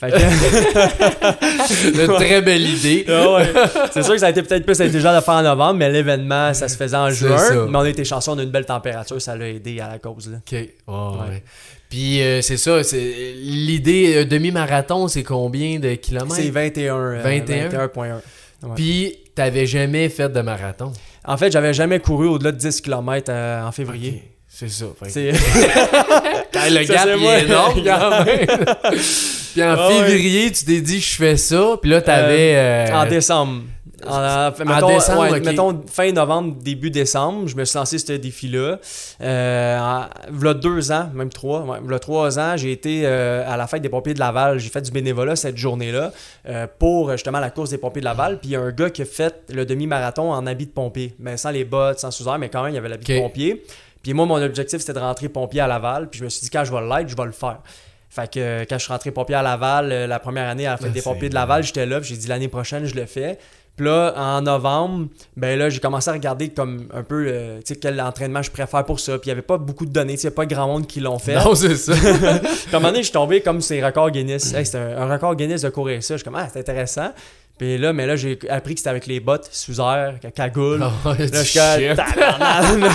Fait 0.00 0.10
que- 0.10 0.16
Une 2.02 2.14
très 2.16 2.42
belle 2.42 2.66
idée. 2.68 3.04
Ah 3.08 3.32
ouais. 3.34 3.46
C'est 3.92 4.02
sûr 4.02 4.12
que 4.14 4.18
ça 4.20 4.26
a 4.26 4.30
été 4.30 4.42
peut-être 4.42 4.64
plus 4.64 4.80
intelligent 4.80 5.14
de 5.14 5.20
faire 5.20 5.34
en 5.34 5.42
novembre, 5.42 5.74
mais 5.78 5.90
l'événement, 5.90 6.52
ça 6.54 6.68
se 6.68 6.76
faisait 6.76 6.96
en 6.96 7.10
juin. 7.10 7.36
ça. 7.38 7.54
Mais 7.68 7.76
on 7.78 7.80
a 7.80 7.88
été 7.88 8.04
chanceux, 8.04 8.30
on 8.32 8.38
a 8.38 8.42
une 8.42 8.50
belle 8.50 8.66
température, 8.66 9.20
ça 9.20 9.36
l'a 9.36 9.48
aidé 9.48 9.80
à 9.80 9.88
la 9.88 9.98
cause. 9.98 10.30
Là. 10.30 10.38
OK. 10.38 10.52
Ouais. 10.52 10.68
Ouais. 10.88 11.42
Puis 11.88 12.20
euh, 12.22 12.42
c'est 12.42 12.56
ça, 12.56 12.82
c'est 12.82 12.98
l'idée 13.36 14.16
euh, 14.16 14.24
demi-marathon, 14.24 15.06
c'est 15.08 15.22
combien 15.22 15.78
de 15.78 15.94
kilomètres? 15.94 16.34
C'est 16.34 16.50
21. 16.50 16.96
euh, 16.96 17.20
21? 17.22 17.68
21.1. 17.68 17.96
Ouais. 17.98 18.70
Puis 18.74 19.16
t'avais 19.34 19.66
jamais 19.66 20.08
fait 20.08 20.28
de 20.28 20.40
marathon? 20.40 20.92
En 21.24 21.36
fait, 21.36 21.50
j'avais 21.52 21.74
jamais 21.74 22.00
couru 22.00 22.26
au-delà 22.28 22.52
de 22.52 22.56
10 22.58 22.80
km 22.80 23.32
en 23.32 23.70
février. 23.72 24.22
C'est 24.48 24.68
ça. 24.70 24.86
C'est... 25.08 25.32
Le 26.70 26.84
Ça, 26.84 26.94
gap 26.94 27.00
c'est 27.04 27.16
il 27.16 27.20
moi. 27.22 27.38
est 27.38 27.44
énorme. 27.44 27.80
puis 29.56 29.64
en 29.64 29.74
Ah 29.78 29.88
février, 29.88 30.52
tu 30.52 30.66
t'es 30.66 30.82
dit 30.82 31.00
je 31.00 31.16
fais 31.16 31.38
ça, 31.38 31.76
puis 31.80 31.90
là 31.90 32.02
t'avais 32.02 32.56
euh, 32.56 32.94
En 32.94 33.06
décembre. 33.06 33.62
En, 34.06 34.50
décembre, 34.86 35.30
ouais, 35.30 35.40
mettons 35.40 35.82
fin 35.90 36.12
novembre, 36.12 36.56
début 36.60 36.90
décembre, 36.90 37.48
je 37.48 37.56
me 37.56 37.64
suis 37.64 37.78
lancé 37.78 37.98
ce 37.98 38.12
défi-là. 38.12 38.78
Euh, 39.22 40.54
deux 40.54 40.92
ans, 40.92 41.08
même 41.14 41.30
trois, 41.30 41.62
ouais, 41.62 41.98
trois 41.98 42.38
ans, 42.38 42.58
j'ai 42.58 42.72
été 42.72 43.02
euh, 43.04 43.50
à 43.50 43.56
la 43.56 43.66
fête 43.66 43.80
des 43.80 43.88
pompiers 43.88 44.12
de 44.12 44.18
Laval. 44.18 44.58
J'ai 44.58 44.68
fait 44.68 44.82
du 44.82 44.90
bénévolat 44.90 45.34
cette 45.34 45.56
journée-là 45.56 46.12
euh, 46.46 46.66
pour 46.78 47.10
justement 47.12 47.40
la 47.40 47.50
course 47.50 47.70
des 47.70 47.78
pompiers 47.78 48.00
de 48.00 48.04
Laval. 48.04 48.38
Puis 48.38 48.50
il 48.50 48.52
y 48.52 48.56
a 48.56 48.60
un 48.60 48.70
gars 48.70 48.90
qui 48.90 49.00
a 49.00 49.06
fait 49.06 49.44
le 49.48 49.64
demi-marathon 49.64 50.30
en 50.30 50.46
habit 50.46 50.66
de 50.66 50.72
pompier, 50.72 51.14
mais 51.18 51.38
sans 51.38 51.50
les 51.50 51.64
bottes, 51.64 51.98
sans 51.98 52.10
sous-air, 52.10 52.38
mais 52.38 52.50
quand 52.50 52.62
même, 52.62 52.72
il 52.72 52.76
y 52.76 52.78
avait 52.78 52.90
l'habit 52.90 53.06
de 53.06 53.20
pompier. 53.20 53.64
Puis 54.02 54.12
moi, 54.12 54.26
mon 54.26 54.42
objectif, 54.42 54.80
c'était 54.80 54.92
de 54.92 54.98
rentrer 54.98 55.30
pompier 55.30 55.62
à 55.62 55.66
Laval. 55.66 56.10
Puis 56.10 56.20
je 56.20 56.24
me 56.24 56.28
suis 56.28 56.42
dit, 56.42 56.50
quand 56.50 56.64
je 56.64 56.72
vais 56.72 56.82
l'être, 56.82 57.08
je 57.08 57.16
vais 57.16 57.24
le 57.24 57.32
faire. 57.32 57.60
Fait 58.08 58.32
que 58.32 58.38
euh, 58.40 58.64
quand 58.68 58.78
je 58.78 58.84
suis 58.84 58.92
rentré 58.92 59.10
pompier 59.10 59.34
à 59.36 59.42
Laval, 59.42 59.90
euh, 59.92 60.06
la 60.06 60.18
première 60.18 60.48
année 60.48 60.66
à 60.66 60.72
la 60.72 60.76
fête 60.76 60.88
Ah, 60.90 60.94
des 60.94 61.02
pompiers 61.02 61.28
de 61.28 61.34
Laval, 61.34 61.62
j'étais 61.62 61.86
là, 61.86 62.00
puis 62.00 62.10
j'ai 62.10 62.16
dit 62.16 62.28
l'année 62.28 62.48
prochaine, 62.48 62.86
je 62.86 62.94
le 62.94 63.06
fais. 63.06 63.38
Puis 63.76 63.84
là, 63.84 64.14
en 64.16 64.40
novembre, 64.40 65.08
ben 65.36 65.58
là, 65.58 65.68
j'ai 65.68 65.80
commencé 65.80 66.08
à 66.08 66.14
regarder 66.14 66.48
comme 66.48 66.88
un 66.94 67.02
peu, 67.02 67.26
euh, 67.28 67.58
tu 67.58 67.74
sais, 67.74 67.76
quel 67.76 68.00
entraînement 68.00 68.40
je 68.40 68.50
préfère 68.50 68.84
pour 68.86 69.00
ça. 69.00 69.18
Puis 69.18 69.26
il 69.26 69.28
n'y 69.28 69.32
avait 69.32 69.42
pas 69.42 69.58
beaucoup 69.58 69.84
de 69.84 69.92
données, 69.92 70.14
tu 70.14 70.20
sais, 70.20 70.28
il 70.28 70.30
n'y 70.30 70.34
a 70.34 70.36
pas 70.36 70.46
grand 70.46 70.66
monde 70.66 70.86
qui 70.86 71.00
l'ont 71.00 71.18
fait. 71.18 71.34
Non, 71.34 71.54
c'est 71.54 71.76
ça. 71.76 71.92
Puis 71.94 72.04
à 72.06 72.76
un 72.76 72.80
moment 72.80 72.88
donné, 72.88 73.00
je 73.00 73.04
suis 73.04 73.12
tombé 73.12 73.42
comme 73.42 73.60
ces 73.60 73.84
records 73.84 74.10
Guinness. 74.12 74.52
Hey, 74.56 74.64
c'était 74.64 74.78
un, 74.78 75.02
un 75.02 75.12
record 75.12 75.36
Guinness 75.36 75.60
de 75.60 75.68
courir 75.68 76.02
ça. 76.02 76.14
Je 76.14 76.18
suis 76.18 76.24
comme, 76.24 76.36
ah, 76.36 76.48
c'est 76.50 76.60
intéressant. 76.60 77.10
Puis 77.58 77.78
là, 77.78 77.92
mais 77.94 78.06
là, 78.06 78.16
j'ai 78.16 78.38
appris 78.50 78.74
que 78.74 78.80
c'était 78.80 78.90
avec 78.90 79.06
les 79.06 79.18
bottes 79.18 79.48
sous 79.50 79.80
air, 79.80 80.16
cagoule. 80.34 80.84
Oh, 80.84 81.08
Là, 81.18 81.26
je 81.32 81.42
suis 81.42 81.58
comme, 81.58 82.80
là, 82.80 82.90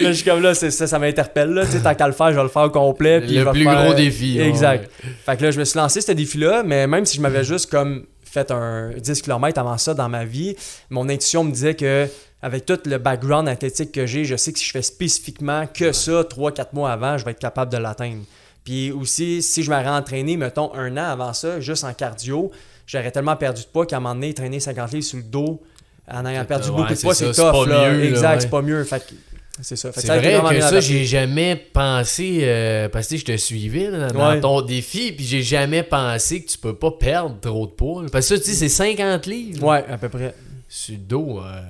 je 0.00 0.12
suis 0.12 0.24
comme 0.24 0.42
là, 0.42 0.54
ça, 0.54 0.70
ça 0.86 0.98
m'interpelle. 0.98 1.50
Là. 1.50 1.64
Tu 1.64 1.72
sais, 1.72 1.80
tant 1.80 1.94
qu'à 1.94 2.06
le 2.06 2.12
faire, 2.12 2.30
je 2.30 2.36
vais 2.36 2.42
le 2.42 2.48
faire 2.48 2.62
au 2.64 2.70
complet. 2.70 3.20
puis 3.20 3.36
Le 3.36 3.50
plus 3.50 3.64
faire- 3.64 3.84
gros 3.84 3.94
défi, 3.94 4.38
ouais. 4.38 4.48
Exact. 4.48 4.90
Fait 5.24 5.36
que 5.36 5.42
là, 5.44 5.50
je 5.50 5.58
me 5.58 5.64
suis 5.64 5.78
lancé 5.78 6.00
ce 6.00 6.12
défi-là, 6.12 6.62
mais 6.64 6.86
même 6.86 7.06
si 7.06 7.16
je 7.16 7.22
m'avais 7.22 7.44
juste 7.44 7.70
comme 7.70 8.04
fait 8.24 8.50
un 8.50 8.90
10 8.90 9.22
km 9.22 9.58
avant 9.58 9.78
ça 9.78 9.94
dans 9.94 10.08
ma 10.08 10.24
vie, 10.26 10.54
mon 10.90 11.08
intuition 11.08 11.44
me 11.44 11.50
disait 11.50 11.74
que 11.74 12.06
avec 12.42 12.66
tout 12.66 12.78
le 12.84 12.98
background 12.98 13.48
athlétique 13.48 13.90
que 13.90 14.04
j'ai, 14.06 14.24
je 14.24 14.36
sais 14.36 14.52
que 14.52 14.58
si 14.58 14.66
je 14.66 14.70
fais 14.70 14.82
spécifiquement 14.82 15.66
que 15.66 15.92
ça 15.92 16.22
3-4 16.22 16.66
mois 16.74 16.92
avant, 16.92 17.16
je 17.18 17.24
vais 17.24 17.30
être 17.32 17.40
capable 17.40 17.72
de 17.72 17.78
l'atteindre. 17.78 18.22
Puis 18.64 18.92
aussi, 18.92 19.40
si 19.42 19.62
je 19.62 19.70
m'aurais 19.70 19.88
entraîné, 19.88 20.36
mettons, 20.36 20.72
un 20.74 20.92
an 20.98 21.10
avant 21.10 21.32
ça, 21.32 21.58
juste 21.58 21.84
en 21.84 21.94
cardio, 21.94 22.50
j'aurais 22.88 23.12
tellement 23.12 23.36
perdu 23.36 23.62
de 23.62 23.68
poids 23.68 23.86
qu'à 23.86 23.98
un 23.98 24.00
moment 24.00 24.14
donné, 24.16 24.34
traîner 24.34 24.58
50 24.58 24.92
livres 24.92 25.04
sur 25.04 25.18
le 25.18 25.22
dos 25.24 25.62
en 26.10 26.24
ayant 26.26 26.44
perdu 26.44 26.70
ouais, 26.70 26.76
beaucoup 26.76 26.94
de 26.94 26.98
poids, 26.98 27.14
c'est 27.14 27.32
tough. 27.32 27.52
pas 27.52 27.66
là. 27.66 27.92
mieux, 27.92 28.04
exact, 28.06 28.34
ouais. 28.34 28.40
c'est 28.40 28.50
pas 28.50 28.62
mieux. 28.62 28.82
Fait 28.84 29.02
c'est 29.60 29.76
ça. 29.76 29.90
C'est 29.94 30.06
vrai 30.06 30.40
que 30.56 30.60
ça, 30.60 30.80
j'ai 30.80 31.04
jamais 31.04 31.56
pensé, 31.56 32.40
euh, 32.42 32.88
parce 32.88 33.08
que 33.08 33.16
je 33.16 33.24
te 33.24 33.36
suivais 33.36 33.90
là, 33.90 34.08
dans 34.10 34.28
Ouais. 34.30 34.40
ton 34.40 34.62
défi, 34.62 35.12
puis 35.12 35.24
j'ai 35.26 35.42
jamais 35.42 35.82
pensé 35.82 36.42
que 36.42 36.48
tu 36.48 36.58
peux 36.58 36.74
pas 36.74 36.92
perdre 36.92 37.36
trop 37.40 37.66
de 37.66 37.72
poids. 37.72 38.02
là. 38.02 38.08
Parce 38.10 38.28
que 38.28 38.36
ça, 38.36 38.42
tu 38.42 38.50
sais, 38.50 38.56
c'est 38.56 38.68
50 38.68 39.26
livres. 39.26 39.64
Ouais, 39.66 39.84
à 39.90 39.98
peu 39.98 40.08
près. 40.08 40.32
Sur 40.70 40.96
le 40.96 41.00
dos, 41.00 41.40
euh, 41.42 41.60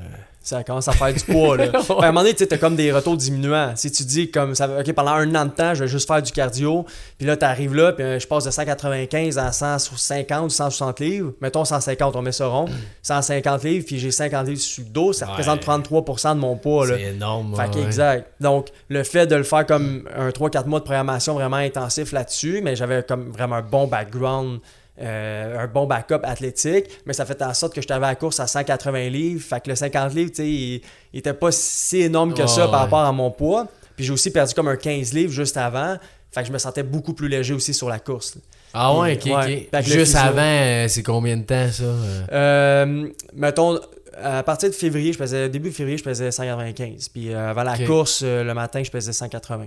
ça 0.43 0.65
commence 0.65 0.89
à 0.89 0.93
faire 0.93 1.13
du 1.15 1.21
poids. 1.25 1.57
Là. 1.57 1.67
À 2.01 2.05
un 2.05 2.07
moment 2.09 2.23
donné, 2.23 2.35
tu 2.35 2.43
as 2.51 2.59
comme 2.59 2.75
des 2.75 2.91
retours 2.91 3.17
diminuants. 3.17 3.73
Si 3.77 3.93
tu 3.93 4.03
dis 4.05 4.29
comme 4.31 4.57
ça, 4.57 4.69
OK, 4.81 4.93
pendant 4.93 5.13
un 5.13 5.33
an 5.37 5.45
de 5.45 5.51
temps, 5.51 5.73
je 5.75 5.85
vais 5.85 5.89
juste 5.89 6.09
faire 6.09 6.21
du 6.21 6.33
cardio, 6.33 6.85
puis 7.17 7.25
là, 7.27 7.37
tu 7.37 7.45
arrives 7.45 7.75
là, 7.77 7.93
puis 7.93 8.03
euh, 8.05 8.19
je 8.19 8.27
passe 8.27 8.45
de 8.45 8.51
195 8.51 9.39
à 9.39 9.53
150 9.53 10.47
ou 10.47 10.49
160 10.51 10.99
livres. 11.01 11.33
Mettons 11.41 11.65
150, 11.65 12.17
on 12.17 12.23
met 12.23 12.33
ça 12.33 12.49
rond. 12.49 12.67
150 13.03 13.63
livres, 13.63 13.85
puis 13.87 13.99
j'ai 14.01 14.11
50 14.11 14.49
livres 14.49 14.61
sur 14.61 14.83
le 14.83 14.91
dos, 14.91 15.13
ça 15.13 15.27
Ouais. 15.27 15.31
représente 15.33 15.61
33% 15.63 16.35
de 16.35 16.41
mon 16.41 16.57
poids. 16.57 16.89
C'est 16.89 17.01
énorme. 17.03 17.55
Fait 17.55 17.77
ouais. 17.77 17.85
exact. 17.85 18.33
Donc, 18.41 18.69
le 18.89 19.05
fait 19.05 19.27
de 19.29 19.37
le 19.37 19.45
faire 19.45 19.65
comme 19.65 20.09
un 20.17 20.31
3-4 20.31 20.67
mois 20.67 20.81
de 20.81 20.85
programmation 20.85 21.35
vraiment 21.35 21.57
intensif 21.59 22.11
là-dessus, 22.11 22.63
mais 22.65 22.75
j'avais 22.75 23.05
comme 23.05 23.31
vraiment 23.31 23.57
un 23.57 23.63
bon 23.63 23.87
background, 23.87 24.59
euh, 25.01 25.59
un 25.65 25.67
bon 25.67 25.87
backup 25.87 26.21
athlétique, 26.25 26.87
mais 27.07 27.13
ça 27.13 27.25
fait 27.25 27.41
en 27.43 27.55
sorte 27.55 27.75
que 27.75 27.81
je 27.81 27.93
à 27.93 27.99
la 27.99 28.15
course 28.17 28.41
à 28.41 28.47
180 28.47 29.09
livres. 29.09 29.43
Fait 29.43 29.61
que 29.63 29.71
le 29.71 29.77
50 29.77 30.15
livres, 30.15 30.31
tu 30.31 30.37
sais, 30.37 30.49
il, 30.49 30.83
il 31.13 31.19
était 31.21 31.33
pas 31.35 31.53
si 31.53 32.03
énorme 32.03 32.35
que 32.35 32.47
ça 32.47 32.63
par 32.63 32.73
ouais. 32.73 32.77
rapport 32.79 33.01
à 33.01 33.13
mon 33.13 33.31
poids. 33.31 33.67
Puis 33.97 34.05
j'ai 34.05 34.13
aussi 34.13 34.31
perdu 34.31 34.55
comme 34.55 34.69
un 34.69 34.77
15 34.77 35.13
livres 35.13 35.33
juste 35.33 35.57
avant. 35.57 35.97
Fait 36.31 36.43
que 36.43 36.49
je 36.49 36.53
me 36.53 36.59
sentais 36.59 36.83
beaucoup 36.83 37.15
plus 37.15 37.29
léger 37.29 37.55
aussi 37.55 37.73
sur 37.75 37.89
la 37.89 37.99
course. 37.99 38.35
là. 38.35 38.41
Ah 38.75 38.95
ouais, 38.99 39.15
ok, 39.17 39.33
Ouais. 39.33 39.69
Juste 39.83 40.13
physio- 40.13 40.19
avant, 40.19 40.43
euh, 40.43 40.87
c'est 40.89 41.03
combien 41.03 41.37
de 41.37 41.43
temps 41.43 41.71
ça 41.73 41.85
euh? 42.33 43.09
Mettons, 43.35 43.81
à 44.23 44.43
partir 44.43 44.69
de 44.69 44.75
février, 44.75 45.13
je 45.13 45.19
pesais, 45.19 45.49
début 45.49 45.71
février, 45.73 45.97
je 45.97 46.05
pesais 46.05 46.31
195. 46.31 47.09
Puis 47.09 47.33
avant 47.33 47.63
la 47.63 47.79
course, 47.79 48.23
le 48.23 48.53
matin, 48.53 48.83
je 48.85 48.91
pesais 48.91 49.13
180. 49.13 49.67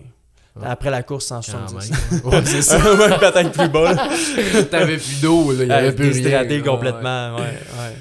Après 0.63 0.89
la 0.89 1.01
course, 1.03 1.29
Quand 1.29 1.41
170. 1.41 1.91
même. 2.11 2.21
Ouais, 2.25 2.41
c'est 2.45 2.61
ça. 2.61 2.77
Même 2.77 3.19
peut-être 3.19 3.51
plus 3.51 3.69
bas. 3.69 3.95
T'avais 4.71 4.97
plus 4.97 5.21
d'eau. 5.21 5.53
Il 5.53 5.67
y 5.67 5.71
avait 5.71 5.93
plus 5.93 6.11
rien. 6.25 6.61
complètement. 6.61 7.35
Ouais, 7.35 7.41
ouais. 7.43 7.95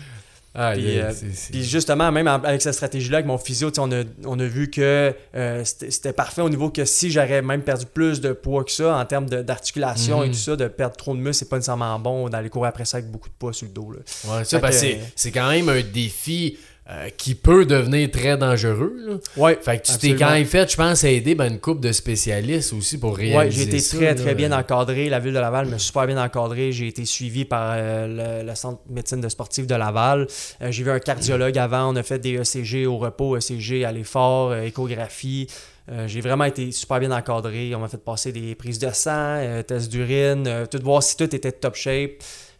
Ah, 0.53 0.73
Puis, 0.75 0.83
yeah, 0.83 1.05
euh, 1.11 1.13
Puis 1.53 1.63
justement, 1.63 2.11
même 2.11 2.27
avec 2.27 2.61
cette 2.61 2.75
stratégie-là, 2.75 3.19
avec 3.19 3.27
mon 3.29 3.39
physio, 3.39 3.71
on 3.79 3.93
a, 3.93 4.03
on 4.25 4.37
a 4.41 4.45
vu 4.47 4.69
que 4.69 5.15
euh, 5.37 5.63
c'était 5.65 6.13
parfait 6.13 6.43
au 6.43 6.49
niveau 6.49 6.71
que 6.71 6.85
si 6.85 7.09
j'aurais 7.13 7.41
même 7.41 7.63
perdu 7.63 7.87
plus 7.87 8.21
de 8.21 8.33
poids 8.33 8.65
que 8.65 8.73
ça, 8.73 8.97
en 8.97 9.05
termes 9.05 9.27
d'articulation 9.27 10.25
et 10.25 10.27
Mhm. 10.27 10.33
tout 10.33 10.39
ça, 10.41 10.57
de 10.57 10.67
perdre 10.67 10.97
trop 10.97 11.15
de 11.15 11.21
muscle, 11.21 11.35
c'est 11.45 11.49
pas 11.49 11.55
nécessairement 11.55 11.97
bon 12.01 12.29
d'aller 12.29 12.49
courir 12.49 12.71
après 12.71 12.85
ça 12.85 12.97
avec 12.97 13.09
beaucoup 13.13 13.29
de 13.29 13.35
poids 13.39 13.53
sur 13.53 13.69
le 13.69 13.73
dos. 13.73 13.93
Là. 13.93 13.99
Ouais, 14.39 14.45
ça, 14.45 14.59
parce 14.59 14.81
que 14.81 14.87
c'est 15.15 15.31
quand 15.31 15.49
même 15.51 15.69
un 15.69 15.83
défi 15.83 16.59
euh, 16.91 17.09
qui 17.17 17.35
peut 17.37 17.65
devenir 17.67 18.11
très 18.11 18.37
dangereux. 18.37 18.97
Là. 19.07 19.15
Ouais, 19.37 19.59
Fait 19.63 19.79
que 19.79 19.87
tu 19.87 19.97
t'es 19.99 20.15
quand 20.17 20.31
même 20.31 20.45
fait, 20.45 20.71
je 20.71 20.77
pense, 20.77 21.05
aider 21.05 21.35
ben, 21.37 21.53
une 21.53 21.61
couple 21.61 21.81
de 21.81 21.93
spécialistes 21.93 22.73
aussi 22.73 22.99
pour 22.99 23.17
réaliser 23.17 23.37
Ouais, 23.39 23.51
j'ai 23.51 23.63
été 23.63 23.79
ça, 23.79 23.97
très 23.97 24.07
là. 24.07 24.15
très 24.17 24.35
bien 24.35 24.51
encadré. 24.53 25.09
La 25.09 25.21
ville 25.21 25.33
de 25.35 25.39
Laval 25.39 25.67
m'a 25.69 25.79
super 25.79 26.07
bien 26.07 26.21
encadré. 26.23 26.73
J'ai 26.73 26.89
été 26.89 27.05
suivi 27.05 27.45
par 27.45 27.75
euh, 27.77 28.41
le, 28.43 28.49
le 28.49 28.55
centre 28.57 28.81
de 28.89 28.95
médecine 28.95 29.21
de 29.21 29.29
sportif 29.29 29.67
de 29.67 29.75
Laval. 29.75 30.27
Euh, 30.63 30.71
j'ai 30.73 30.83
vu 30.83 30.91
un 30.91 30.99
cardiologue 30.99 31.57
avant. 31.59 31.93
On 31.93 31.97
a 31.97 32.03
fait 32.03 32.19
des 32.19 32.35
ECG 32.41 32.87
au 32.87 32.99
repos, 32.99 33.37
ECG 33.37 33.85
à 33.85 33.93
l'effort, 33.93 34.55
échographie. 34.57 35.47
Euh, 35.91 36.07
j'ai 36.07 36.21
vraiment 36.21 36.45
été 36.45 36.71
super 36.73 37.01
bien 37.01 37.11
encadré. 37.11 37.75
On 37.75 37.81
m'a 37.81 37.89
fait 37.89 38.03
passer 38.03 38.33
des 38.33 38.55
prises 38.55 38.79
de 38.79 38.91
sang, 38.93 39.11
euh, 39.15 39.63
tests 39.63 39.91
d'urine, 39.91 40.45
euh, 40.47 40.67
tout 40.67 40.79
voir 40.83 41.03
si 41.03 41.17
tout 41.17 41.35
était 41.35 41.51
top 41.53 41.75
shape. 41.75 42.13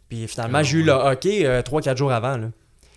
Puis 0.09 0.27
finalement, 0.27 0.59
Ah, 0.59 0.63
j'ai 0.65 0.79
eu 0.79 0.83
le 0.83 0.93
hockey 0.93 1.45
3-4 1.63 1.97
jours 1.97 2.11
avant. 2.13 2.37
Là. 2.37 2.47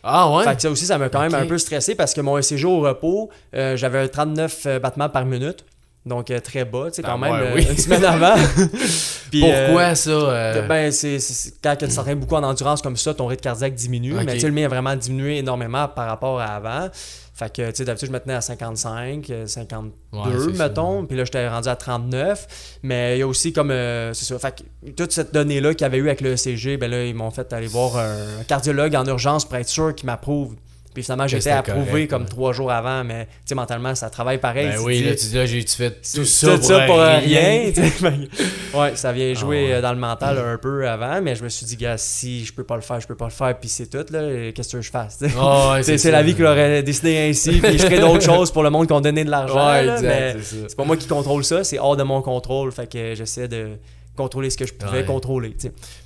Ah 0.04 0.30
ouais? 0.30 0.44
Fait 0.44 0.56
que 0.56 0.62
ça 0.62 0.70
aussi, 0.70 0.86
ça 0.86 0.98
m'a 0.98 1.10
quand 1.10 1.22
même 1.22 1.34
un 1.34 1.46
peu 1.46 1.58
stressé 1.58 1.96
parce 1.96 2.14
que 2.14 2.22
mon 2.22 2.38
ECG 2.38 2.66
au 2.66 2.82
repos, 2.82 3.30
euh, 3.56 3.78
j'avais 3.78 4.00
un 4.00 4.08
39 4.08 4.66
euh, 4.66 4.80
battements 4.80 5.10
par 5.10 5.26
minute. 5.26 5.66
Donc 6.06 6.30
euh, 6.32 6.40
très 6.42 6.66
bas, 6.66 6.88
tu 6.88 6.96
sais, 6.96 7.02
quand 7.02 7.14
Ah, 7.14 7.18
même, 7.18 7.32
ouais, 7.34 7.48
euh, 7.48 7.56
oui. 7.56 7.68
une 7.70 7.78
semaine 7.78 8.04
avant. 8.04 8.36
Puis, 9.32 9.42
euh, 9.46 9.68
Pourquoi 9.68 9.96
ça? 9.96 10.10
euh, 10.12 10.68
ben, 10.68 10.92
c'est, 10.92 11.18
quand 11.64 11.76
tu 11.78 11.88
t'entraînes 11.88 12.20
beaucoup 12.20 12.36
en 12.36 12.44
endurance 12.44 12.82
comme 12.82 12.98
ça, 12.98 13.14
ton 13.14 13.26
rythme 13.28 13.42
cardiaque 13.42 13.74
diminue. 13.74 14.14
Mais 14.14 14.34
tu 14.34 14.42
sais, 14.42 14.48
le 14.48 14.54
mien 14.54 14.66
a 14.66 14.68
vraiment 14.68 14.96
diminué 14.96 15.38
énormément 15.38 15.88
par 15.88 16.08
rapport 16.08 16.40
à 16.42 16.46
avant. 16.56 16.90
Fait 17.36 17.52
que, 17.52 17.68
tu 17.72 17.78
sais, 17.78 17.86
d'habitude, 17.86 18.10
je 18.10 18.14
me 18.14 18.20
tenais 18.20 18.36
à 18.36 18.42
55, 18.42 19.28
euh, 19.32 19.48
52, 19.48 19.92
Ouais, 20.12 20.24
c'est 20.38 20.56
ça. 20.58 20.68
mettons. 20.68 21.06
Puis 21.06 21.18
là, 21.18 21.26
j'étais 21.26 21.48
rendu 21.48 21.68
à 21.68 21.76
39. 21.76 22.78
Mais 22.84 23.16
il 23.16 23.20
y 23.20 23.24
a 23.24 23.28
aussi 23.28 23.52
comme. 23.54 23.72
euh, 23.72 24.14
c'est 24.14 24.26
ça. 24.26 24.38
Fait 24.38 24.54
que 24.84 24.90
toute 24.92 25.12
cette 25.14 25.34
donnée-là 25.34 25.74
qu'il 25.74 25.82
y 25.82 25.86
avait 25.86 25.98
eu 25.98 26.08
avec 26.10 26.22
le 26.22 26.34
ECG, 26.34 26.78
ben 26.78 26.92
là, 26.92 27.06
ils 27.06 27.16
m'ont 27.16 27.32
fait 27.32 27.52
aller 27.54 27.66
voir 27.68 27.98
un 27.98 28.44
cardiologue 28.48 28.94
en 28.96 29.06
urgence 29.06 29.46
pour 29.46 29.56
être 29.56 29.68
sûr 29.70 29.96
qu'il 29.96 30.06
m'approuve. 30.06 30.54
Puis 30.94 31.04
finalement, 31.04 31.28
j'ai 31.28 31.40
c'était 31.42 31.52
approuvé 31.56 31.86
correct, 31.90 32.10
comme 32.10 32.22
ouais. 32.24 32.30
trois 32.30 32.54
jours 32.54 32.72
avant, 32.72 33.04
mais 33.04 33.26
tu 33.26 33.32
sais, 33.46 33.56
mentalement, 33.56 33.96
ça 33.96 34.10
travaille 34.10 34.38
pareil. 34.38 34.68
ben 34.70 34.76
Tu 34.78 34.84
oui, 34.84 34.98
dis- 34.98 35.04
là, 35.06 35.16
tu 35.16 35.26
dis, 35.26 35.36
là, 35.36 35.46
j'ai-tu 35.46 35.76
fait 35.76 35.90
tout 35.92 36.18
tout 36.20 36.26
ça, 36.26 36.62
ça 36.62 36.80
pour, 36.86 36.98
rien? 37.00 37.20
rien. 37.20 37.72
ouais, 38.74 38.96
ça 38.96 39.12
vient 39.12 39.34
jouer 39.34 39.64
Ah 39.66 39.68
ouais. 39.70 39.74
euh, 39.76 39.82
dans 39.82 39.94
le 39.94 40.00
mental 40.00 40.38
un 40.38 40.58
peu 40.58 40.88
avant, 40.88 41.22
mais 41.22 41.36
je 41.36 41.44
me 41.44 41.50
suis 41.50 41.66
dit, 41.66 41.76
gars, 41.78 41.98
si 41.98 42.46
je 42.46 42.54
peux 42.54 42.64
pas 42.64 42.76
le 42.76 42.82
faire, 42.82 43.00
je 43.00 43.08
peux 43.08 43.16
pas 43.16 43.26
le 43.26 43.32
faire, 43.32 43.58
puis 43.60 43.70
c'est 43.70 43.88
tout, 43.88 44.06
là, 44.14 44.20
euh, 44.20 44.52
qu'est-ce 44.52 44.76
que 44.78 44.82
je 44.82 44.92
fasse? 44.92 45.20
Ah 45.38 45.74
ouais, 45.74 45.84
C'est 45.84 45.98
c'est 45.98 46.10
ça. 46.10 46.12
la 46.12 46.24
vie 46.24 46.36
qui 46.36 46.42
l'aurait 46.42 46.84
décidé 46.84 47.18
ainsi, 47.30 47.60
puis 47.60 47.78
je 47.78 47.84
ferais 47.84 48.00
d'autres 48.00 48.22
choses 48.26 48.52
pour 48.52 48.64
le 48.64 48.70
monde 48.70 48.88
qui 48.88 48.94
ont 48.94 49.02
donné 49.02 49.24
de 49.24 49.30
l'argent. 49.32 49.54
Ça. 50.00 50.40
c'est 50.68 50.76
pas 50.76 50.84
moi 50.86 50.98
qui 50.98 51.08
contrôle 51.08 51.44
ça, 51.44 51.64
c'est 51.64 51.80
hors 51.80 51.96
de 51.98 52.04
mon 52.04 52.22
contrôle, 52.22 52.72
fait 52.72 52.92
que 52.92 53.16
j'essaie 53.16 53.48
de 53.48 53.70
contrôler 54.16 54.50
ce 54.50 54.58
que 54.58 54.66
je 54.66 54.74
pouvais 54.74 55.00
Ouais. 55.00 55.06
contrôler. 55.06 55.56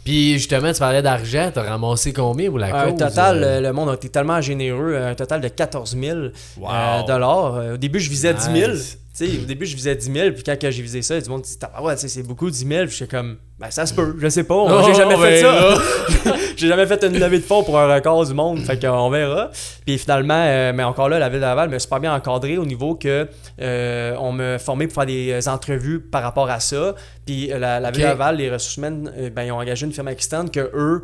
Puis 0.04 0.34
justement, 0.34 0.72
tu 0.72 0.80
parlais 0.80 1.02
d'argent, 1.02 1.52
t'as 1.54 1.64
ramassé 1.64 2.14
combien 2.14 2.50
pour 2.50 2.60
la 2.60 2.68
Un 2.76 2.92
cause? 2.92 3.00
total, 3.00 3.44
euh? 3.44 3.48
euh, 3.48 3.62
le 3.62 3.74
monde 3.74 3.90
a 3.90 3.94
été 3.96 4.10
tellement 4.10 4.40
généreux, 4.42 4.96
un 4.98 5.14
total 5.16 5.42
de 5.42 5.48
14 5.50 5.98
000 6.00 6.18
euh, 6.18 6.30
Wow. 6.58 7.06
dollars. 7.06 7.74
Au 7.74 7.78
début, 7.78 8.00
je 8.00 8.10
visais 8.10 8.34
10 8.34 8.44
000. 8.60 8.72
Sais, 9.18 9.26
au 9.42 9.46
début, 9.46 9.66
je 9.66 9.76
visais 9.76 9.96
10 9.96 10.12
000, 10.14 10.32
puis 10.34 10.44
quand 10.44 10.56
j'ai 10.62 10.84
visé 10.84 11.02
ça, 11.02 11.20
du 11.20 11.28
monde 11.28 11.42
dit 11.42 11.58
Ah 11.74 11.82
ouais, 11.82 11.98
c'est 11.98 12.22
beaucoup 12.22 12.52
10 12.52 12.68
000. 12.68 12.86
Puis 12.86 12.98
j'étais 13.00 13.18
comme 13.18 13.38
Ben, 13.58 13.72
ça 13.72 13.88
se 13.88 13.94
peut, 13.96 14.16
je 14.20 14.28
sais 14.30 14.44
pas, 14.44 14.54
Oh, 14.56 14.84
j'ai 14.86 14.94
jamais 14.94 15.18
fait 15.18 15.42
ça. 15.42 15.52
verra. 15.52 16.38
j'ai 16.56 16.68
jamais 16.68 16.86
fait 16.86 17.04
une 17.04 17.18
levée 17.18 17.40
de 17.40 17.44
fonds 17.44 17.64
pour 17.64 17.80
un 17.80 17.92
record 17.96 18.28
du 18.28 18.36
monde, 18.36 18.60
fait 18.60 18.80
qu'on 18.80 19.10
verra. 19.10 19.50
Puis 19.88 19.98
finalement, 19.98 20.44
euh, 20.46 20.72
mais 20.72 20.84
encore 20.84 21.10
là, 21.10 21.18
la 21.18 21.30
ville 21.30 21.40
de 21.40 21.46
Laval 21.46 21.70
m'a 21.70 21.80
super 21.80 22.00
bien 22.00 22.14
encadré 22.14 22.60
au 22.60 22.66
niveau 22.66 22.94
que 22.94 23.28
euh, 23.60 24.16
on 24.20 24.34
m'a 24.34 24.60
formé 24.60 24.86
pour 24.86 24.94
faire 24.94 25.08
des 25.08 25.48
entrevues 25.50 26.00
par 26.00 26.22
rapport 26.22 26.52
à 26.52 26.60
ça. 26.60 26.94
Puis 27.26 27.52
euh, 27.52 27.58
la, 27.58 27.90
ville. 27.90 28.04
Laval, 28.04 28.38
les 28.38 28.52
ressources 28.52 28.78
humaines, 28.78 29.12
euh, 29.18 29.30
ben, 29.32 29.44
ils 29.44 29.52
ont 29.52 29.58
engagé 29.58 29.88
une 29.88 29.94
firme 29.94 30.10
externe 30.10 30.52
que 30.52 30.70
eux, 30.76 31.02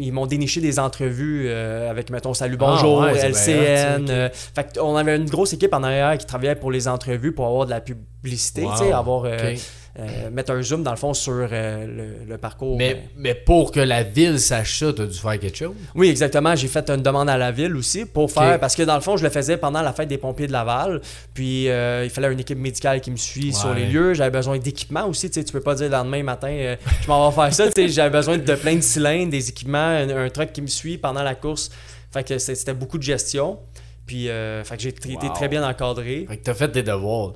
ils 0.00 0.12
m'ont 0.12 0.26
déniché 0.26 0.60
des 0.60 0.78
entrevues 0.78 1.50
avec, 1.50 2.08
mettons, 2.10 2.34
Salut 2.34 2.56
Ah, 2.60 2.64
Bonjour, 2.66 3.00
ouais, 3.00 3.14
bien 3.14 3.24
LCN. 3.30 4.06
ça, 4.06 4.12
euh, 4.12 4.28
fait 4.32 4.78
qu'on 4.78 4.96
avait 4.96 5.16
une 5.16 5.28
grosse 5.28 5.52
équipe 5.52 5.74
en 5.74 5.82
arrière 5.82 6.16
qui 6.16 6.26
travaillait 6.26 6.54
pour 6.54 6.70
les 6.70 6.86
entrevues 6.86 7.31
pour 7.32 7.46
avoir 7.46 7.66
de 7.66 7.70
la 7.70 7.80
publicité, 7.80 8.62
Wow. 8.62 8.72
tu 8.72 8.78
sais, 8.78 8.92
avoir. 8.92 9.24
euh, 9.24 9.54
euh, 9.98 10.30
mettre 10.30 10.52
un 10.52 10.62
zoom 10.62 10.82
dans 10.82 10.92
le 10.92 10.96
fond 10.96 11.12
sur 11.12 11.32
euh, 11.52 11.86
le, 11.86 12.24
le 12.26 12.38
parcours. 12.38 12.78
Mais, 12.78 13.08
mais 13.14 13.34
pour 13.34 13.70
que 13.72 13.80
la 13.80 14.02
ville 14.02 14.40
sache 14.40 14.78
ça, 14.78 14.90
t'as 14.90 15.04
dû 15.04 15.18
faire 15.18 15.38
quelque 15.38 15.58
chose? 15.58 15.74
oui, 15.94 16.08
exactement. 16.08 16.56
J'ai 16.56 16.68
fait 16.68 16.88
une 16.88 17.02
demande 17.02 17.28
à 17.28 17.36
la 17.36 17.50
ville 17.52 17.76
aussi 17.76 18.06
pour 18.06 18.30
faire. 18.32 18.58
Parce 18.58 18.74
que 18.74 18.84
dans 18.84 18.94
le 18.94 19.02
fond, 19.02 19.18
je 19.18 19.24
le 19.24 19.28
faisais 19.28 19.58
pendant 19.58 19.82
la 19.82 19.92
fête 19.92 20.08
des 20.08 20.16
pompiers 20.16 20.46
de 20.46 20.52
Laval. 20.52 21.02
Puis 21.34 21.64
il 21.64 22.10
fallait 22.10 22.32
une 22.32 22.40
équipe 22.40 22.58
médicale 22.58 23.00
qui 23.02 23.10
me 23.10 23.16
suit 23.16 23.48
Ouais. 23.48 23.52
sur 23.52 23.74
les 23.74 23.84
lieux. 23.86 24.14
J'avais 24.14 24.30
besoin 24.30 24.56
d'équipements 24.56 25.06
aussi. 25.08 25.28
Tu 25.28 25.40
sais, 25.40 25.44
tu 25.44 25.52
peux 25.52 25.60
pas 25.60 25.74
dire 25.74 25.86
le 25.88 25.92
lendemain 25.92 26.22
matin, 26.22 26.74
je 27.02 27.06
m'en 27.08 27.28
vais 27.28 27.34
faire 27.34 27.52
ça. 27.52 27.66
Tu 27.66 27.72
sais, 27.82 27.88
J'avais 27.88 28.08
besoin 28.16 28.38
de 28.38 28.54
plein 28.54 28.76
de 28.76 28.80
cylindres, 28.80 29.30
des 29.30 29.48
équipements, 29.50 29.78
un, 29.78 30.08
un 30.24 30.28
truck 30.30 30.52
qui 30.52 30.62
me 30.62 30.68
suit 30.68 30.96
pendant 30.96 31.22
la 31.22 31.34
course. 31.34 31.70
Fait 32.10 32.24
que 32.26 32.38
c'était 32.38 32.72
beaucoup 32.74 32.96
de 32.98 33.02
gestion. 33.02 33.58
Puis, 34.06 34.28
euh, 34.28 34.64
fait 34.64 34.76
que 34.76 34.82
j'ai 34.82 34.88
été 34.88 35.14
Wow. 35.14 35.32
très 35.34 35.48
bien 35.48 35.66
encadré. 35.66 36.26
Fait 36.28 36.36
que 36.36 36.42
t'as 36.42 36.54
fait 36.54 36.68
tes 36.68 36.82
devoirs. 36.82 37.32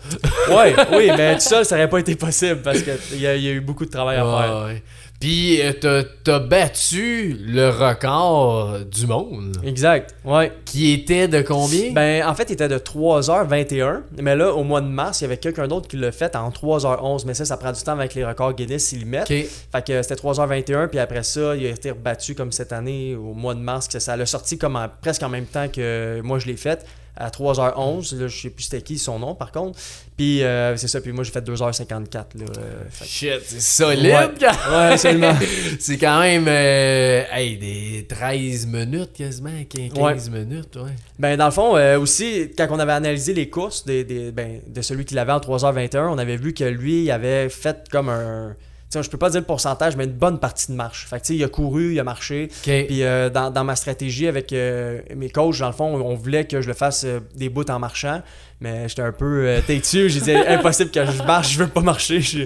Ouais, 0.51 0.75
oui, 0.93 1.11
mais 1.17 1.35
tout 1.35 1.41
seul, 1.41 1.65
ça 1.65 1.77
aurait 1.77 1.89
pas 1.89 1.99
été 2.01 2.15
possible 2.17 2.61
parce 2.63 2.83
qu'il 2.83 3.19
y, 3.19 3.23
y 3.23 3.27
a 3.27 3.37
eu 3.37 3.61
beaucoup 3.61 3.85
de 3.87 3.91
travail 3.91 4.17
à 4.17 4.21
faire. 4.23 4.57
Ouais, 4.59 4.65
ouais. 4.73 4.83
Puis 5.21 5.63
euh, 5.63 5.73
t'as, 5.81 6.03
t'as 6.25 6.39
battu 6.41 7.37
le 7.41 7.71
record 7.71 8.81
du 8.85 9.07
monde, 9.07 9.57
Exact, 9.65 10.15
ouais. 10.25 10.53
qui 10.67 10.93
était 10.93 11.27
de 11.27 11.41
combien? 11.43 11.93
Ben, 11.93 12.27
en 12.27 12.35
fait, 12.35 12.45
il 12.51 12.53
était 12.53 12.69
de 12.69 12.79
3h21. 12.79 14.03
Mais 14.21 14.37
là, 14.37 14.53
au 14.53 14.63
mois 14.63 14.81
de 14.81 14.87
mars, 14.89 15.21
il 15.21 15.25
y 15.25 15.27
avait 15.27 15.39
quelqu'un 15.39 15.67
d'autre 15.69 15.89
qui 15.89 15.97
l'a 15.97 16.13
fait 16.13 16.37
en 16.37 16.51
3h11. 16.51 17.25
Mais 17.27 17.35
ça, 17.35 17.45
ça 17.45 17.57
prend 17.57 17.73
du 17.73 17.81
temps 17.83 17.93
avec 17.93 18.15
les 18.15 18.25
records 18.25 18.55
Guinness 18.55 18.87
s'ils 18.87 19.01
le 19.01 19.07
mettent. 19.07 19.29
Fait 19.29 19.85
que 19.87 20.03
c'était 20.03 20.15
3h21. 20.17 20.89
Puis 20.89 20.99
après 20.99 21.23
ça, 21.23 21.57
il 21.57 21.65
a 21.67 21.71
été 21.71 21.91
rebattu 21.91 22.35
comme 22.35 22.53
cette 22.53 22.73
année, 22.73 23.15
au 23.17 23.33
mois 23.35 23.55
de 23.55 23.61
mars. 23.61 23.89
que 23.89 23.99
Ça 23.99 24.17
l'a 24.17 24.27
sorti 24.27 24.59
comme 24.59 24.77
en- 24.77 24.89
presque 25.01 25.23
en 25.23 25.29
même 25.29 25.47
temps 25.47 25.69
que 25.69 26.21
moi, 26.23 26.39
je 26.39 26.47
l'ai 26.47 26.57
fait. 26.57 26.85
À 27.17 27.31
3h11. 27.31 28.15
Là, 28.19 28.29
je 28.29 28.41
sais 28.43 28.51
plus 28.51 28.65
c'était 28.65 28.83
qui 28.83 28.99
son 28.99 29.19
nom, 29.19 29.35
par 29.35 29.51
contre. 29.53 29.79
Puis 30.17 30.43
euh, 30.43 30.77
c'est 30.77 30.89
ça. 30.89 31.01
Puis 31.01 31.13
moi, 31.13 31.25
j'ai 31.25 31.31
fait 31.33 31.41
2h54. 31.41 32.15
Là, 32.15 32.25
euh, 32.59 32.83
fait 32.91 33.05
Shit, 33.07 33.41
c'est 33.47 33.61
solide! 33.61 34.05
Ouais. 34.07 34.47
absolument. 34.93 35.35
c'est 35.81 35.99
quand 35.99 36.21
même 36.21 36.47
euh, 36.49 37.23
hey, 37.33 37.57
des 37.57 38.07
13 38.09 38.67
minutes 38.67 39.13
quasiment, 39.15 39.51
15, 39.69 39.93
15 39.95 40.31
minutes, 40.31 40.77
ouais. 40.77 40.91
Ben, 41.19 41.37
dans 41.37 41.47
le 41.47 41.51
fond, 41.53 41.77
euh, 41.77 41.99
aussi, 41.99 42.51
quand 42.57 42.67
on 42.71 42.79
avait 42.79 42.93
analysé 42.93 43.33
les 43.35 43.49
courses 43.49 43.85
des, 43.85 44.05
des- 44.05 44.31
ben, 44.33 44.61
de 44.67 44.83
celui 44.83 45.05
qui 45.05 45.15
l'avait 45.15 45.33
en 45.33 45.39
3h21, 45.41 46.09
on 46.11 46.19
avait 46.19 46.37
vu 46.37 46.53
que 46.53 46.65
lui, 46.65 47.05
il 47.05 47.11
avait 47.11 47.49
fait 47.49 47.87
comme 47.91 48.09
un. 48.09 48.55
Sais, 48.91 49.03
je 49.03 49.11
peux 49.11 49.19
pas 49.19 49.31
dire 49.31 49.41
le 49.41 49.47
pourcentage, 49.47 49.97
mais 49.97 50.05
une 50.05 50.13
bonne 50.13 50.39
partie 50.39 50.71
de 50.71 50.77
marche. 50.77 51.07
Fait 51.09 51.21
que, 51.21 51.33
il 51.33 51.43
a 51.43 51.49
couru, 51.49 51.95
il 51.95 52.01
a 52.01 52.05
marché. 52.05 52.49
Puis 52.63 53.03
euh, 53.03 53.31
dans, 53.31 53.51
dans 53.51 53.65
ma 53.65 53.77
stratégie 53.77 54.27
avec 54.27 54.53
euh, 54.53 55.01
mes 55.15 55.29
coachs, 55.31 55.59
dans 55.59 55.67
le 55.67 55.73
fond, 55.73 55.95
on 55.95 56.15
voulait 56.15 56.47
que 56.47 56.61
je 56.61 56.69
le 56.69 56.75
fasse 56.75 57.05
euh, 57.05 57.21
des 57.35 57.49
bouts 57.49 57.69
en 57.69 57.79
marchant. 57.79 58.23
Mais 58.61 58.89
j'étais 58.89 59.03
un 59.03 59.13
peu 59.13 59.59
têtu. 59.67 60.09
J'ai 60.09 60.21
dit 60.21 60.33
impossible 60.49 60.91
que 60.91 61.05
je 61.05 61.23
marche, 61.25 61.53
je 61.53 61.59
veux 61.59 61.69
pas 61.69 61.83
marcher. 61.83 62.21
Je, 62.21 62.45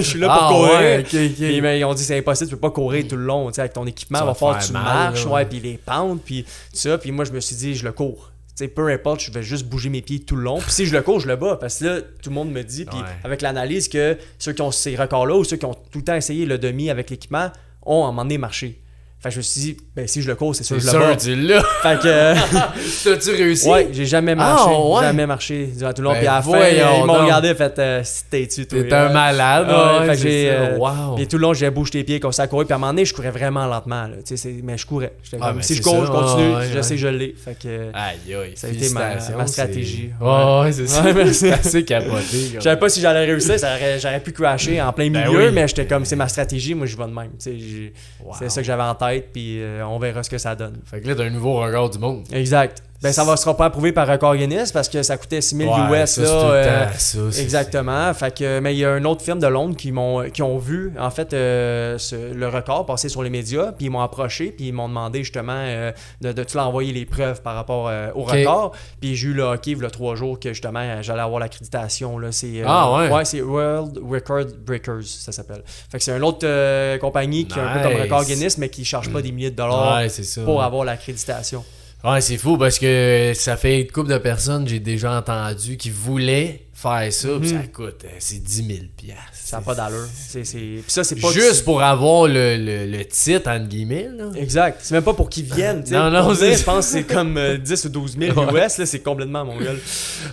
suis 0.00 0.18
là 0.20 0.28
pour 0.28 0.66
Ah, 0.68 1.02
courir. 1.02 1.34
ouais, 1.40 1.60
mais 1.60 1.80
ils 1.80 1.84
ont 1.84 1.94
dit 1.94 2.04
c'est 2.04 2.18
impossible, 2.18 2.50
tu 2.50 2.54
peux 2.56 2.60
pas 2.60 2.70
courir 2.70 3.04
tout 3.08 3.16
le 3.16 3.24
long, 3.24 3.48
avec 3.48 3.72
ton 3.72 3.84
équipement, 3.86 4.20
Ça 4.20 4.24
va 4.26 4.34
falloir 4.34 4.60
que 4.60 4.66
tu 4.66 4.72
marches, 4.72 5.26
ouais, 5.26 5.44
puis 5.44 5.58
les 5.58 5.76
pentes, 5.78 6.22
puis 6.24 6.44
tout 6.44 6.50
ça. 6.74 6.98
Puis 6.98 7.10
moi, 7.10 7.24
je 7.24 7.32
me 7.32 7.40
suis 7.40 7.56
dit, 7.56 7.74
je 7.74 7.84
le 7.84 7.90
cours. 7.92 8.30
Sais, 8.54 8.68
peu 8.68 8.88
importe, 8.88 9.20
je 9.20 9.32
vais 9.32 9.42
juste 9.42 9.66
bouger 9.66 9.88
mes 9.88 10.00
pieds 10.00 10.20
tout 10.20 10.36
le 10.36 10.42
long. 10.42 10.58
Puis 10.60 10.70
si 10.70 10.86
je 10.86 10.94
le 10.94 11.02
cours, 11.02 11.18
je 11.18 11.26
le 11.26 11.34
bats. 11.34 11.56
Parce 11.60 11.78
que 11.80 11.84
là, 11.84 12.00
tout 12.00 12.30
le 12.30 12.34
monde 12.34 12.52
me 12.52 12.62
dit, 12.62 12.84
puis 12.84 12.96
Ouais. 12.98 13.04
avec 13.24 13.42
l'analyse, 13.42 13.88
que 13.88 14.16
ceux 14.38 14.52
qui 14.52 14.62
ont 14.62 14.70
ces 14.70 14.94
records-là 14.94 15.34
ou 15.36 15.42
ceux 15.44 15.56
qui 15.56 15.64
ont 15.66 15.74
tout 15.74 15.98
le 15.98 16.04
temps 16.04 16.14
essayé 16.14 16.46
le 16.46 16.56
demi 16.56 16.88
avec 16.88 17.10
l'équipement 17.10 17.50
ont 17.84 18.04
à 18.04 18.08
un 18.08 18.10
moment 18.12 18.22
donné 18.22 18.38
marché. 18.38 18.80
Fait 19.24 19.30
que 19.30 19.36
je 19.36 19.38
me 19.38 19.42
suis 19.42 19.60
dit, 19.62 19.76
ben 19.96 20.06
si 20.06 20.20
je 20.20 20.28
le 20.28 20.34
cours, 20.34 20.54
c'est 20.54 20.64
sûr 20.64 20.76
que 20.76 20.82
je 20.82 20.86
le 20.86 20.92
bats. 20.98 21.54
l'as. 21.54 21.62
Fait 21.82 21.98
que, 22.02 22.06
euh, 22.08 22.34
T'as-tu 23.04 23.30
réussi? 23.30 23.70
ouais, 23.70 23.88
j'ai 23.90 24.04
jamais 24.04 24.34
marché. 24.34 24.64
Ah, 24.68 24.78
ouais. 24.86 25.00
Jamais 25.02 25.26
marché 25.26 25.70
durant 25.74 25.94
tout 25.94 26.02
le 26.02 26.08
long. 26.08 26.12
Ben, 26.12 26.18
puis 26.18 26.26
à 26.28 26.34
la 26.34 26.42
fin, 26.42 26.68
ils 26.68 27.06
m'ont 27.06 27.22
regardé 27.22 27.54
fait, 27.54 27.78
euh, 27.78 28.00
si 28.04 28.24
t'es 28.30 28.46
tu. 28.46 28.66
T'es 28.66 28.92
un 28.92 29.06
Ouais. 29.06 29.12
malade. 29.14 29.66
Ouais, 29.66 29.74
ouais, 30.00 30.06
fait 30.08 30.12
que 30.12 30.18
c'est 30.18 30.28
j'ai, 30.28 30.48
ça. 30.48 30.52
euh, 30.56 30.76
wow. 30.76 31.14
Puis 31.16 31.26
tout 31.26 31.36
le 31.38 31.42
long, 31.42 31.54
j'ai 31.54 31.70
bougé 31.70 31.90
les 31.94 32.04
pieds 32.04 32.20
comme 32.20 32.32
ça 32.32 32.42
à 32.42 32.46
courir. 32.48 32.66
Puis 32.66 32.74
à 32.74 32.76
un 32.76 32.78
moment 32.78 32.92
donné, 32.92 33.06
je 33.06 33.14
courais 33.14 33.30
vraiment 33.30 33.66
lentement. 33.66 34.02
Là, 34.08 34.16
mais 34.62 34.76
je 34.76 34.84
courais. 34.86 35.12
Ah, 35.40 35.46
comme, 35.48 35.56
ben, 35.56 35.62
si 35.62 35.74
je 35.76 35.82
cours, 35.82 35.92
ça. 36.00 36.04
je 36.04 36.10
continue. 36.10 36.52
Ah, 36.54 36.60
je 36.74 36.80
sais 36.82 36.94
que 36.96 37.00
je 37.00 37.08
l'ai. 37.08 37.34
Fait 37.42 37.56
que, 37.58 37.68
Aïe, 37.94 38.34
aïe. 38.34 38.52
Ça 38.56 38.66
a 38.66 38.70
été 38.70 38.90
ma- 38.90 39.46
stratégie. 39.46 40.10
Ouais, 40.20 40.70
c'est 40.72 40.86
ça. 40.86 41.02
C'est 41.32 41.50
assez 41.52 41.82
capoté. 41.84 42.50
je 42.56 42.60
savais 42.60 42.78
pas 42.78 42.90
si 42.90 43.00
j'allais 43.00 43.24
réussir. 43.24 43.54
J'aurais 44.02 44.20
pu 44.20 44.32
crasher 44.32 44.82
en 44.82 44.92
plein 44.92 45.08
Ben 45.10 45.26
milieu. 45.28 45.50
Mais 45.50 45.66
j'étais 45.66 45.86
comme, 45.86 46.04
c'est 46.04 46.14
ma 46.16 46.28
stratégie. 46.28 46.74
Moi, 46.74 46.84
je 46.86 46.94
vais 46.96 47.04
de 47.04 47.08
même. 47.08 47.30
C'est 47.38 48.50
ça 48.50 48.60
que 48.60 48.66
j'avais 48.66 48.82
en 48.82 48.94
tête. 48.94 49.13
Puis 49.20 49.62
euh, 49.62 49.86
on 49.86 49.98
verra 49.98 50.22
ce 50.22 50.30
que 50.30 50.38
ça 50.38 50.54
donne. 50.54 50.78
Fait 50.84 51.00
que 51.00 51.08
là, 51.08 51.14
t'as 51.14 51.24
un 51.24 51.30
nouveau 51.30 51.60
regard 51.60 51.90
du 51.90 51.98
monde. 51.98 52.24
Exact. 52.32 52.82
Ben, 53.04 53.12
ça 53.12 53.22
va 53.22 53.36
sera 53.36 53.54
pas 53.54 53.66
approuvé 53.66 53.92
par 53.92 54.08
record 54.08 54.34
Guinness 54.34 54.72
parce 54.72 54.88
que 54.88 55.02
ça 55.02 55.18
coûtait 55.18 55.42
6000 55.42 55.68
Ouais, 55.68 56.02
US. 56.04 56.10
ça, 56.10 56.22
là, 56.22 56.28
le 56.28 56.68
euh, 56.68 56.88
ça, 56.96 57.18
Exactement. 57.40 58.14
Fait 58.14 58.34
que, 58.34 58.60
mais 58.60 58.74
il 58.74 58.78
y 58.78 58.84
a 58.86 58.96
une 58.96 59.06
autre 59.06 59.20
firme 59.22 59.38
de 59.40 59.46
Londres 59.46 59.76
qui 59.76 59.92
m'ont 59.92 60.22
qui 60.30 60.40
ont 60.42 60.56
vu 60.56 60.92
en 60.98 61.10
fait 61.10 61.34
euh, 61.34 61.98
ce- 61.98 62.32
le 62.32 62.48
record 62.48 62.86
passer 62.86 63.10
sur 63.10 63.22
les 63.22 63.28
médias, 63.28 63.72
puis 63.72 63.86
ils 63.86 63.90
m'ont 63.90 64.00
approché, 64.00 64.46
puis 64.56 64.68
ils 64.68 64.72
m'ont 64.72 64.88
demandé 64.88 65.22
justement 65.22 65.52
euh, 65.54 65.92
de, 66.22 66.32
de 66.32 66.44
tu 66.44 66.58
envoyer 66.58 66.94
les 66.94 67.04
preuves 67.04 67.42
par 67.42 67.54
rapport 67.56 67.92
au 68.14 68.22
record. 68.22 68.72
Puis 69.02 69.14
j'ai 69.16 69.28
eu 69.28 69.32
le 69.34 69.42
hockey 69.42 69.72
il 69.72 69.82
y 69.82 69.84
a 69.84 69.90
trois 69.90 70.14
jours 70.14 70.40
que 70.40 70.48
justement 70.54 71.02
j'allais 71.02 71.20
avoir 71.20 71.40
l'accréditation 71.40 72.18
là. 72.18 72.32
C'est 72.32 72.62
Ah, 72.66 72.90
ouais? 72.96 73.10
Ouais, 73.10 73.24
c'est 73.26 73.42
World 73.42 73.98
Record 74.02 74.46
Breakers 74.66 75.02
ça 75.04 75.30
s'appelle. 75.30 75.62
Fait 75.66 75.98
que 75.98 76.04
c'est 76.04 76.16
une 76.16 76.24
autre 76.24 76.98
compagnie 76.98 77.46
qui 77.46 77.58
est 77.58 77.62
un 77.62 77.74
peu 77.74 77.82
comme 77.82 78.00
record 78.00 78.24
Guinness 78.24 78.56
mais 78.56 78.70
qui 78.70 78.82
charge 78.86 79.12
pas 79.12 79.20
des 79.20 79.30
milliers 79.30 79.50
de 79.50 79.56
dollars 79.56 79.98
Ouais, 79.98 80.08
pour 80.44 80.62
avoir 80.62 80.84
l'accréditation. 80.86 81.62
Ouais, 82.04 82.20
c'est 82.20 82.36
fou 82.36 82.58
parce 82.58 82.78
que 82.78 83.32
ça 83.34 83.56
fait 83.56 83.80
une 83.82 83.90
couple 83.90 84.10
de 84.10 84.18
personnes, 84.18 84.68
j'ai 84.68 84.80
déjà 84.80 85.16
entendu, 85.16 85.76
qui 85.76 85.90
voulaient 85.90 86.60
faire 86.74 87.10
ça. 87.12 87.28
puis 87.40 87.48
ça 87.50 87.62
coûte, 87.72 88.04
euh, 88.04 88.08
c'est 88.18 88.42
10 88.42 88.56
000 88.66 88.78
piastres. 88.96 89.22
Mhm. 89.22 89.30
Ça 89.32 89.56
n'a 89.58 89.62
pas 89.62 89.74
d'allure. 89.74 90.06
C'est 90.12 90.44
c'est 90.44 90.58
puis 90.58 90.84
ça 90.88 91.04
c'est 91.04 91.16
pas 91.20 91.30
Juste 91.30 91.64
pour 91.64 91.82
avoir 91.82 92.26
le, 92.26 92.56
le, 92.56 92.86
le 92.90 93.04
titre, 93.06 93.48
entre 93.50 93.68
guillemets. 93.68 94.08
Là. 94.14 94.24
Exact. 94.36 94.80
C'est 94.82 94.94
même 94.94 95.04
pas 95.04 95.14
pour 95.14 95.30
qu'ils 95.30 95.44
viennent. 95.44 95.84
tu. 95.84 95.92
Non, 95.94 96.10
non, 96.10 96.34
c'est- 96.34 96.48
dire, 96.48 96.58
Je 96.58 96.62
pense 96.64 96.86
que 96.86 96.92
c'est 96.92 97.04
comme 97.04 97.36
euh, 97.38 97.56
10 97.58 97.84
ou 97.84 97.88
12 97.90 98.16
000 98.18 98.50
US. 98.54 98.78
là, 98.78 98.86
C'est 98.86 99.00
complètement 99.00 99.44
mon 99.44 99.56
gueule. 99.58 99.80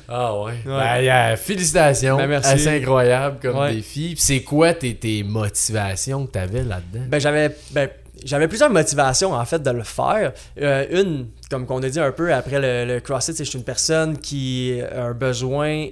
Ah 0.09 0.35
ouais. 0.41 0.51
Ouais. 0.51 0.61
Ben, 0.65 1.01
yeah, 1.01 1.37
félicitations. 1.37 2.17
Ben, 2.17 2.27
merci. 2.27 2.49
Assez 2.51 2.67
incroyable 2.69 3.37
comme 3.41 3.57
Ouais. 3.57 3.75
défi. 3.75 4.13
Puis 4.15 4.21
c'est 4.23 4.41
quoi 4.41 4.73
tes, 4.73 4.95
tes 4.95 5.23
motivations 5.23 6.25
que 6.25 6.31
t'avais 6.31 6.63
là-dedans? 6.63 7.05
Ben, 7.07 7.19
j'avais. 7.19 7.55
Ben, 7.71 7.89
j'avais 8.23 8.47
plusieurs 8.47 8.69
motivations 8.69 9.33
en 9.33 9.45
fait 9.45 9.61
de 9.61 9.71
le 9.71 9.83
faire. 9.83 10.33
Euh, 10.59 10.85
une, 10.91 11.27
comme 11.49 11.65
qu'on 11.65 11.81
a 11.83 11.89
dit 11.89 11.99
un 11.99 12.11
peu 12.11 12.33
après 12.33 12.59
le, 12.59 12.93
le 12.93 12.99
CrossFit, 12.99 13.33
c'est 13.33 13.45
je 13.45 13.49
suis 13.49 13.59
une 13.59 13.65
personne 13.65 14.17
qui 14.17 14.79
a 14.81 15.05
un 15.05 15.13
besoin 15.13 15.87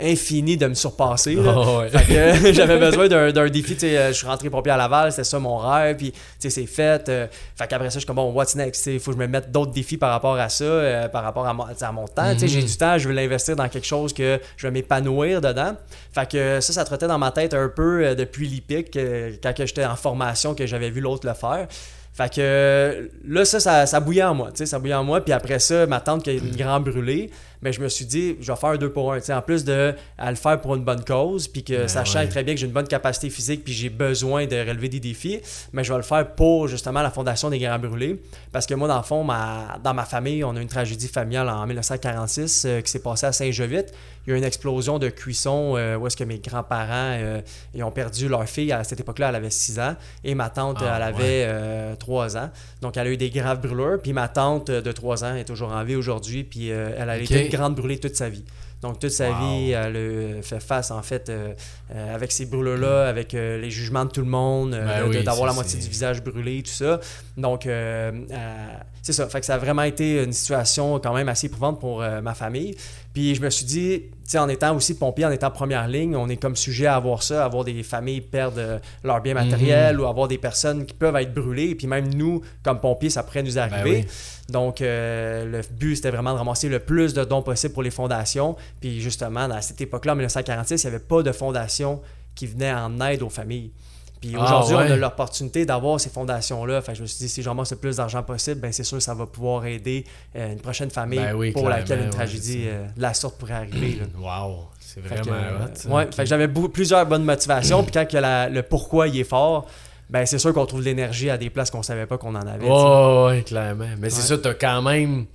infini 0.00 0.56
de 0.56 0.66
me 0.66 0.74
surpasser. 0.74 1.36
ouais. 1.36 1.90
Euh, 2.10 2.34
j'avais 2.52 2.78
besoin 2.78 3.08
d'un 3.08 3.48
défi. 3.48 3.76
euh, 3.84 4.08
Je 4.08 4.12
suis 4.12 4.26
rentré 4.26 4.50
pompier 4.50 4.72
à 4.72 4.76
Laval, 4.76 5.10
c'était 5.12 5.24
ça 5.24 5.38
mon 5.38 5.56
rêve. 5.56 5.96
Puis 5.96 6.12
c'est 6.38 6.66
fait. 6.66 7.08
euh, 7.08 7.26
fait 7.56 7.66
qu'après 7.68 7.88
ça, 7.90 7.94
je 7.94 7.98
suis 8.00 8.06
comme 8.06 8.16
bon, 8.16 8.32
what's 8.32 8.54
next? 8.56 8.86
Il 8.86 9.00
faut 9.00 9.10
que 9.12 9.16
je 9.16 9.22
me 9.22 9.26
mette 9.28 9.50
d'autres 9.50 9.72
défis 9.72 9.96
par 9.96 10.10
rapport 10.10 10.36
à 10.36 10.48
ça, 10.48 10.64
euh, 10.64 11.08
par 11.08 11.22
rapport 11.22 11.46
à 11.46 11.52
mon, 11.54 11.64
à 11.64 11.74
temps. 11.74 12.32
J'ai 12.38 12.60
Mhm. 12.60 12.66
du 12.66 12.76
temps, 12.76 12.98
je 12.98 13.08
veux 13.08 13.14
l'investir 13.14 13.56
dans 13.56 13.68
quelque 13.68 13.86
chose 13.86 14.12
que 14.12 14.40
je 14.56 14.66
vais 14.66 14.70
m'épanouir 14.70 15.40
dedans. 15.40 15.74
Fait 16.12 16.28
que 16.30 16.60
ça, 16.60 16.72
ça 16.72 16.84
trottait 16.84 17.06
dans 17.06 17.18
ma 17.18 17.30
tête 17.30 17.54
un 17.54 17.68
peu 17.68 18.04
euh, 18.04 18.14
depuis 18.14 18.46
l'IPIC, 18.48 18.98
quand 19.42 19.52
j'étais 19.56 19.84
en 19.84 19.96
formation, 19.96 20.54
que 20.54 20.66
j'avais 20.66 20.90
vu 20.90 21.00
l'autre 21.00 21.26
le 21.26 21.34
faire. 21.34 21.66
Fait 22.12 22.32
que 22.34 23.08
là, 23.26 23.44
ça, 23.44 23.60
ça, 23.60 23.86
ça 23.86 24.00
bouillait 24.00 24.24
en 24.24 24.34
moi, 24.34 24.50
ça 24.52 24.78
bouillait 24.78 24.94
en 24.94 25.04
moi. 25.04 25.20
Puis 25.24 25.32
après 25.32 25.58
ça, 25.60 25.86
ma 25.86 26.00
tante 26.00 26.24
qui 26.24 26.30
a 26.30 26.32
une 26.34 26.54
grande 26.56 26.84
brûlée, 26.84 27.30
mais 27.62 27.72
je 27.72 27.80
me 27.80 27.88
suis 27.88 28.04
dit, 28.04 28.36
je 28.40 28.50
vais 28.50 28.56
faire 28.58 28.70
un 28.70 28.76
deux 28.76 28.90
pour 28.90 29.12
un. 29.12 29.18
tu 29.20 29.26
sais, 29.26 29.34
En 29.34 29.42
plus 29.42 29.64
de 29.64 29.94
à 30.18 30.30
le 30.30 30.36
faire 30.36 30.60
pour 30.60 30.74
une 30.76 30.84
bonne 30.84 31.04
cause, 31.04 31.48
puis 31.48 31.62
que 31.62 31.74
Ben 31.74 31.88
sachant 31.88 32.20
ouais. 32.20 32.28
très 32.28 32.42
bien 32.42 32.54
que 32.54 32.60
j'ai 32.60 32.66
une 32.66 32.72
bonne 32.72 32.88
capacité 32.88 33.30
physique, 33.30 33.64
puis 33.64 33.72
j'ai 33.72 33.88
besoin 33.90 34.46
de 34.46 34.56
relever 34.56 34.88
des 34.88 35.00
défis, 35.00 35.40
mais 35.72 35.84
je 35.84 35.92
vais 35.92 35.98
le 35.98 36.04
faire 36.04 36.34
pour 36.34 36.68
justement 36.68 37.02
la 37.02 37.10
Fondation 37.10 37.50
des 37.50 37.58
Grands 37.58 37.78
Brûlés. 37.78 38.20
Parce 38.52 38.66
que 38.66 38.74
moi, 38.74 38.88
dans 38.88 38.96
le 38.96 39.02
fond, 39.02 39.24
ma, 39.24 39.78
dans 39.82 39.94
ma 39.94 40.04
famille, 40.04 40.42
on 40.44 40.56
a 40.56 40.60
une 40.60 40.68
tragédie 40.68 41.08
familiale 41.08 41.48
en 41.48 41.66
1946 41.66 42.64
euh, 42.66 42.80
qui 42.80 42.90
s'est 42.90 42.98
passée 43.02 43.26
à 43.26 43.32
Saint-Jovite. 43.32 43.92
Il 44.26 44.30
y 44.30 44.32
a 44.32 44.36
eu 44.36 44.38
une 44.38 44.44
explosion 44.44 44.98
de 44.98 45.08
cuisson 45.08 45.74
euh, 45.76 45.96
où 45.96 46.06
est-ce 46.06 46.16
que 46.16 46.24
mes 46.24 46.38
grands-parents 46.38 47.16
euh, 47.18 47.40
ils 47.74 47.82
ont 47.82 47.90
perdu 47.90 48.28
leur 48.28 48.46
fille. 48.46 48.70
À 48.72 48.84
cette 48.84 49.00
époque-là, 49.00 49.30
elle 49.30 49.34
avait 49.36 49.50
6 49.50 49.78
ans. 49.80 49.96
Et 50.24 50.34
ma 50.34 50.50
tante, 50.50 50.78
Ah, 50.80 50.96
elle 50.96 51.02
avait 51.02 51.96
3 51.96 52.36
ans. 52.36 52.50
Donc, 52.82 52.96
elle 52.96 53.06
a 53.06 53.10
eu 53.10 53.16
des 53.16 53.30
graves 53.30 53.60
brûlures. 53.60 53.98
Puis 54.02 54.12
ma 54.12 54.28
tante 54.28 54.70
euh, 54.70 54.80
de 54.80 54.92
3 54.92 55.24
ans 55.24 55.34
est 55.34 55.44
toujours 55.44 55.70
en 55.70 55.82
vie 55.84 55.96
aujourd'hui. 55.96 56.44
Puis 56.44 56.70
euh, 56.70 56.94
elle 56.98 57.10
a 57.10 57.18
été 57.18 57.48
grande 57.50 57.74
brûlée 57.74 57.98
toute 57.98 58.16
sa 58.16 58.28
vie. 58.28 58.44
Donc, 58.82 58.98
toute 58.98 59.10
sa 59.10 59.28
Wow. 59.30 59.36
vie, 59.36 59.70
elle 59.72 60.38
a 60.38 60.42
fait 60.42 60.58
face, 60.60 60.90
en 60.90 61.02
fait, 61.02 61.28
euh, 61.28 61.52
euh, 61.94 62.14
avec 62.14 62.32
ces 62.32 62.46
brûlures-là, 62.46 63.08
avec 63.08 63.34
euh, 63.34 63.60
les 63.60 63.70
jugements 63.70 64.06
de 64.06 64.10
tout 64.10 64.22
le 64.22 64.26
monde, 64.26 64.72
euh, 64.72 64.86
Ben 65.02 65.08
oui, 65.10 65.22
d'avoir 65.22 65.46
la 65.46 65.52
moitié 65.52 65.78
du 65.78 65.86
visage 65.86 66.22
brûlé, 66.22 66.62
tout 66.62 66.70
ça. 66.70 66.98
Donc, 67.36 67.66
euh, 67.66 68.10
euh, 68.30 68.66
c'est 69.02 69.12
ça. 69.12 69.28
Fait 69.28 69.40
que 69.40 69.46
ça 69.46 69.56
a 69.56 69.58
vraiment 69.58 69.82
été 69.82 70.22
une 70.24 70.32
situation 70.32 70.98
quand 70.98 71.12
même 71.12 71.28
assez 71.28 71.46
éprouvante 71.48 71.78
pour 71.78 72.00
euh, 72.02 72.22
ma 72.22 72.32
famille. 72.32 72.74
Puis 73.12 73.34
je 73.34 73.42
me 73.42 73.50
suis 73.50 73.66
dit, 73.66 74.04
sais, 74.30 74.38
en 74.38 74.48
étant 74.48 74.74
aussi 74.76 74.96
pompier, 74.96 75.24
en 75.26 75.30
étant 75.30 75.50
première 75.50 75.88
ligne, 75.88 76.14
on 76.16 76.28
est 76.28 76.36
comme 76.36 76.56
sujet 76.56 76.86
à 76.86 76.96
avoir 76.96 77.22
ça, 77.22 77.44
avoir 77.44 77.64
des 77.64 77.82
familles 77.82 78.20
perdre 78.20 78.58
euh, 78.58 78.78
leurs 79.04 79.20
biens 79.20 79.34
matériels 79.34 79.96
Mhm. 79.96 80.02
ou 80.02 80.06
avoir 80.06 80.28
des 80.28 80.38
personnes 80.38 80.86
qui 80.86 80.94
peuvent 80.94 81.16
être 81.16 81.32
brûlées. 81.34 81.70
Et 81.70 81.74
puis 81.74 81.86
même 81.86 82.12
nous, 82.14 82.40
comme 82.62 82.80
pompiers, 82.80 83.10
ça 83.10 83.22
pourrait 83.22 83.42
nous 83.42 83.58
arriver. 83.58 84.02
Ben 84.02 84.04
oui. 84.06 84.52
Donc, 84.52 84.80
euh, 84.80 85.44
le 85.44 85.60
but, 85.72 85.96
c'était 85.96 86.10
vraiment 86.10 86.32
de 86.32 86.38
ramasser 86.38 86.68
le 86.68 86.80
plus 86.80 87.14
de 87.14 87.24
dons 87.24 87.42
possible 87.42 87.72
pour 87.72 87.82
les 87.82 87.90
fondations. 87.90 88.56
Puis 88.80 89.00
justement, 89.00 89.40
à 89.50 89.60
cette 89.62 89.80
époque-là, 89.80 90.12
en 90.12 90.16
1946, 90.16 90.82
il 90.82 90.86
n'y 90.86 90.94
avait 90.94 91.04
pas 91.04 91.22
de 91.22 91.32
fondation 91.32 92.00
qui 92.34 92.46
venait 92.46 92.72
en 92.72 93.00
aide 93.00 93.22
aux 93.22 93.28
familles. 93.30 93.70
Puis 94.20 94.34
Ah, 94.38 94.44
aujourd'hui, 94.44 94.74
ouais. 94.76 94.84
on 94.90 94.92
a 94.92 94.96
l'opportunité 94.96 95.64
d'avoir 95.64 95.98
ces 95.98 96.10
fondations-là. 96.10 96.82
Fait 96.82 96.92
que 96.92 96.98
je 96.98 97.02
me 97.02 97.06
suis 97.06 97.18
dit, 97.18 97.28
si 97.28 97.42
j'en 97.42 97.54
le 97.70 97.76
plus 97.76 97.96
d'argent 97.96 98.22
possible, 98.22 98.60
ben 98.60 98.70
c'est 98.70 98.84
sûr 98.84 98.98
que 98.98 99.02
ça 99.04 99.14
va 99.14 99.24
pouvoir 99.26 99.64
aider 99.64 100.04
euh, 100.36 100.52
une 100.52 100.60
prochaine 100.60 100.90
famille 100.90 101.18
Ben 101.18 101.34
oui, 101.34 101.52
pour 101.52 101.68
laquelle 101.70 102.00
une 102.00 102.04
ouais, 102.06 102.10
tragédie 102.10 102.64
euh, 102.66 102.84
de 102.96 103.00
la 103.00 103.14
sorte 103.14 103.38
pourrait 103.38 103.54
arriver. 103.54 103.98
là. 104.00 104.06
Wow. 104.18 104.66
C'est 104.78 105.00
Fait 105.02 105.14
que, 105.16 105.20
vraiment 105.28 105.36
euh, 105.36 105.88
ouais, 105.90 106.06
fait 106.12 106.22
que 106.24 106.28
j'avais 106.28 106.48
plusieurs 106.48 107.06
bonnes 107.06 107.24
motivations. 107.24 107.82
Puis 107.84 107.92
quand 107.92 108.06
que 108.06 108.16
la- 108.18 108.48
le 108.48 108.62
pourquoi 108.62 109.08
il 109.08 109.18
est 109.20 109.24
fort, 109.24 109.66
ben 110.10 110.26
c'est 110.26 110.38
sûr 110.38 110.52
qu'on 110.52 110.66
trouve 110.66 110.82
l'énergie 110.82 111.30
à 111.30 111.38
des 111.38 111.48
places 111.48 111.70
qu'on 111.70 111.82
savait 111.84 112.06
pas 112.06 112.18
qu'on 112.18 112.34
en 112.34 112.46
avait. 112.46 112.58
tu 112.58 112.66
sais. 112.66 113.24
Ouais, 113.24 113.42
clairement. 113.42 113.86
Mais 113.98 114.10
c'est 114.10 114.22
ça, 114.22 114.36
t'as 114.36 114.54
quand 114.54 114.82
même 114.82 115.26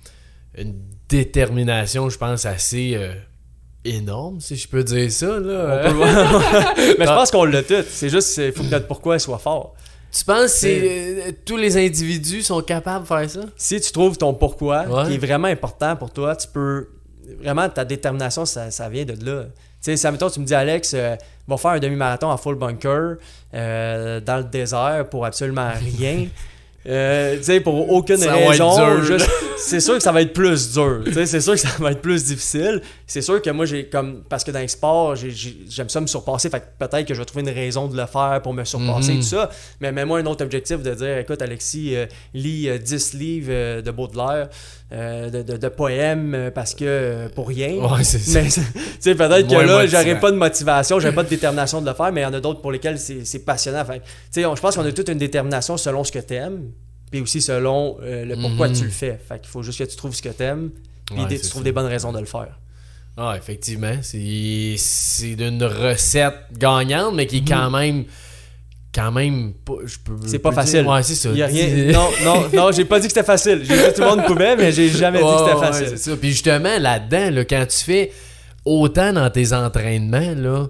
une 0.56 0.74
détermination, 1.08 2.08
je 2.10 2.18
pense, 2.18 2.44
assez 2.46 2.92
euh, 2.94 3.14
énorme, 3.88 4.40
si 4.40 4.56
je 4.56 4.68
peux 4.68 4.82
dire 4.84 5.10
ça. 5.10 5.38
Là. 5.38 5.92
Mais 6.98 7.04
je 7.04 7.10
pense 7.14 7.30
qu'on 7.30 7.44
l'a 7.44 7.62
tout. 7.62 7.74
C'est 7.88 8.08
juste, 8.08 8.36
il 8.38 8.52
faut 8.52 8.62
que 8.62 8.68
notre 8.68 8.86
pourquoi 8.86 9.18
soit 9.18 9.38
fort. 9.38 9.74
Tu 10.16 10.24
penses 10.24 10.60
que 10.62 10.66
euh, 10.66 11.32
tous 11.44 11.56
les 11.56 11.76
individus 11.76 12.42
sont 12.42 12.62
capables 12.62 13.02
de 13.04 13.08
faire 13.08 13.28
ça? 13.28 13.40
Si 13.56 13.80
tu 13.80 13.92
trouves 13.92 14.16
ton 14.16 14.32
pourquoi, 14.34 14.84
Ouais. 14.86 15.06
qui 15.08 15.14
est 15.14 15.18
vraiment 15.26 15.48
important 15.48 15.94
pour 15.96 16.10
toi, 16.10 16.34
tu 16.36 16.48
peux. 16.48 16.88
Vraiment, 17.42 17.68
ta 17.68 17.84
détermination, 17.84 18.44
ça, 18.46 18.70
ça 18.70 18.88
vient 18.88 19.04
de 19.04 19.12
là. 19.24 19.44
Tu 19.44 19.50
sais, 19.80 19.96
si, 19.96 20.06
admettons, 20.06 20.30
tu 20.30 20.40
me 20.40 20.44
dis, 20.46 20.54
Alex, 20.54 20.92
euh, 20.94 21.16
va 21.48 21.56
faire 21.56 21.72
un 21.72 21.78
demi-marathon 21.80 22.30
à 22.30 22.36
full 22.36 22.54
bunker 22.54 23.16
euh, 23.52 24.20
dans 24.20 24.38
le 24.38 24.44
désert 24.44 25.06
pour 25.10 25.26
absolument 25.26 25.70
rien. 25.98 26.28
Euh, 26.88 27.36
tu 27.38 27.42
sais, 27.44 27.60
pour 27.60 27.90
aucune 27.92 28.16
Ça 28.18 28.32
raison. 28.32 28.70
c'est 29.58 29.80
sûr 29.80 29.94
que 29.94 30.02
ça 30.02 30.12
va 30.12 30.22
être 30.22 30.32
plus 30.32 30.72
dur. 30.72 31.02
C'est 31.24 31.40
sûr 31.40 31.54
que 31.54 31.58
ça 31.60 31.68
va 31.80 31.90
être 31.92 32.00
plus 32.00 32.24
difficile. 32.24 32.80
C'est 33.06 33.22
sûr 33.22 33.40
que 33.42 33.50
moi, 33.50 33.64
j'ai 33.64 33.86
comme. 33.86 34.22
Parce 34.28 34.44
que 34.44 34.50
dans 34.52 34.60
les 34.60 34.68
sports, 34.68 35.16
j'ai- 35.16 35.30
j'ai- 35.30 35.56
j'aime 35.68 35.88
ça 35.88 36.00
me 36.00 36.06
surpasser. 36.06 36.48
Fait 36.50 36.60
que 36.60 36.66
peut-être 36.86 37.06
que 37.08 37.14
je 37.14 37.18
vais 37.18 37.24
trouver 37.24 37.42
une 37.42 37.54
raison 37.54 37.88
de 37.88 37.96
le 37.96 38.06
faire 38.06 38.40
pour 38.42 38.52
me 38.54 38.64
surpasser 38.64 39.12
Mhm. 39.14 39.20
tout 39.20 39.26
ça. 39.26 39.50
Mais 39.80 39.90
mets-moi 39.90 40.20
un 40.20 40.26
autre 40.26 40.44
objectif 40.44 40.80
de 40.82 40.94
dire 40.94 41.18
écoute, 41.18 41.42
Alexis, 41.42 41.96
euh, 41.96 42.06
lis 42.34 42.68
euh, 42.68 42.78
10 42.78 43.14
livres 43.14 43.48
euh, 43.50 43.82
de 43.82 43.90
Baudelaire, 43.90 44.48
euh, 44.92 45.30
de, 45.30 45.42
de- 45.42 45.56
de 45.56 45.68
poèmes, 45.68 46.34
euh, 46.34 46.50
parce 46.50 46.74
que. 46.74 46.84
euh, 46.86 47.28
pour 47.28 47.48
rien. 47.48 47.72
Ouais, 47.74 48.04
c'est 48.04 48.18
ça. 48.18 48.40
Mais 48.40 48.48
tu 48.50 48.60
sais, 49.00 49.14
peut-être 49.14 49.48
que 49.48 49.54
là, 49.54 49.86
j'aurais 49.86 50.20
pas 50.20 50.30
de 50.30 50.36
motivation, 50.36 51.00
j'aurais 51.00 51.14
pas 51.14 51.24
de 51.24 51.28
détermination 51.28 51.80
de 51.82 51.88
le 51.88 51.94
faire, 51.94 52.12
mais 52.12 52.20
il 52.20 52.24
y 52.24 52.26
en 52.26 52.34
a 52.34 52.40
d'autres 52.40 52.60
pour 52.60 52.70
lesquels 52.72 52.98
c'est 52.98 53.24
c'est 53.24 53.40
passionnant. 53.44 53.84
Tu 54.32 54.40
je 54.56 54.60
pense 54.60 54.76
qu'on 54.76 54.84
a 54.84 54.92
toute 54.92 55.08
une 55.08 55.18
détermination 55.18 55.76
selon 55.76 56.04
ce 56.04 56.12
que 56.12 56.20
t'aimes, 56.20 56.70
puis 57.10 57.20
aussi 57.20 57.40
selon 57.40 57.98
euh, 58.02 58.24
le 58.24 58.36
pourquoi 58.36 58.68
tu 58.70 58.84
le 58.84 58.90
fais. 58.90 59.18
Fait 59.28 59.40
qu'il 59.40 59.48
faut 59.48 59.62
juste 59.62 59.78
que 59.80 59.84
tu 59.90 59.96
trouves 59.96 60.14
ce 60.14 60.22
que 60.22 60.28
puis 61.06 61.18
Ouais, 61.18 61.26
des- 61.28 61.36
c'est 61.38 61.44
tu 61.44 61.48
trouves 61.50 61.62
ça. 61.62 61.64
des 61.64 61.72
bonnes 61.72 61.86
raisons 61.86 62.12
de 62.12 62.20
le 62.20 62.26
faire. 62.26 62.58
Ah, 63.16 63.34
effectivement. 63.36 63.94
C'est 64.02 64.74
c'est 64.76 65.34
d'une 65.36 65.62
recette 65.64 66.34
gagnante, 66.56 67.14
mais 67.14 67.26
qui 67.26 67.38
est 67.38 67.48
quand 67.48 67.70
même. 67.70 68.04
Quand 68.96 69.12
même. 69.12 69.52
pas- 69.52 69.74
je 69.84 69.98
peux- 69.98 70.16
C'est 70.26 70.38
pas 70.38 70.48
peux 70.48 70.54
dire- 70.54 70.64
facile. 70.64 70.86
Ouais, 70.86 71.02
c'est 71.02 71.14
ça. 71.14 71.28
Y 71.30 71.42
a 71.42 71.46
rien. 71.46 71.92
Non, 71.92 72.08
non, 72.24 72.48
non, 72.52 72.72
j'ai 72.72 72.86
pas 72.86 72.98
dit 72.98 73.06
que 73.08 73.12
c'était 73.12 73.26
facile. 73.26 73.58
J'ai 73.62 73.74
dit 73.76 73.82
que 73.82 73.94
tout 73.94 74.00
le 74.00 74.08
monde 74.08 74.24
pouvait, 74.24 74.56
mais 74.56 74.72
j'ai 74.72 74.88
jamais 74.88 75.18
dit 75.18 75.24
que 75.24 75.38
c'était 75.50 75.60
facile. 75.66 75.98
ça. 75.98 76.16
Puis 76.16 76.30
justement, 76.30 76.78
là-dedans, 76.78 77.30
là, 77.30 77.44
quand 77.44 77.66
tu 77.68 77.84
fais 77.84 78.12
autant 78.64 79.12
dans 79.12 79.28
tes 79.30 79.52
entraînements, 79.52 80.34
là, 80.34 80.66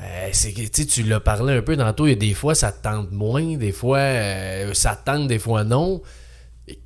euh, 0.00 0.28
c'est 0.32 0.52
que 0.52 0.82
tu 0.82 1.04
l'as 1.04 1.20
parlé 1.20 1.54
un 1.54 1.62
peu 1.62 1.76
tantôt, 1.76 2.06
il 2.06 2.10
y 2.10 2.12
a 2.14 2.16
des 2.16 2.34
fois 2.34 2.56
ça 2.56 2.72
te 2.72 2.82
tente 2.82 3.12
moins, 3.12 3.56
des 3.56 3.70
fois 3.72 3.98
euh, 3.98 4.74
ça 4.74 4.96
te 4.96 5.08
tente, 5.10 5.28
des 5.28 5.38
fois 5.38 5.62
non. 5.62 6.02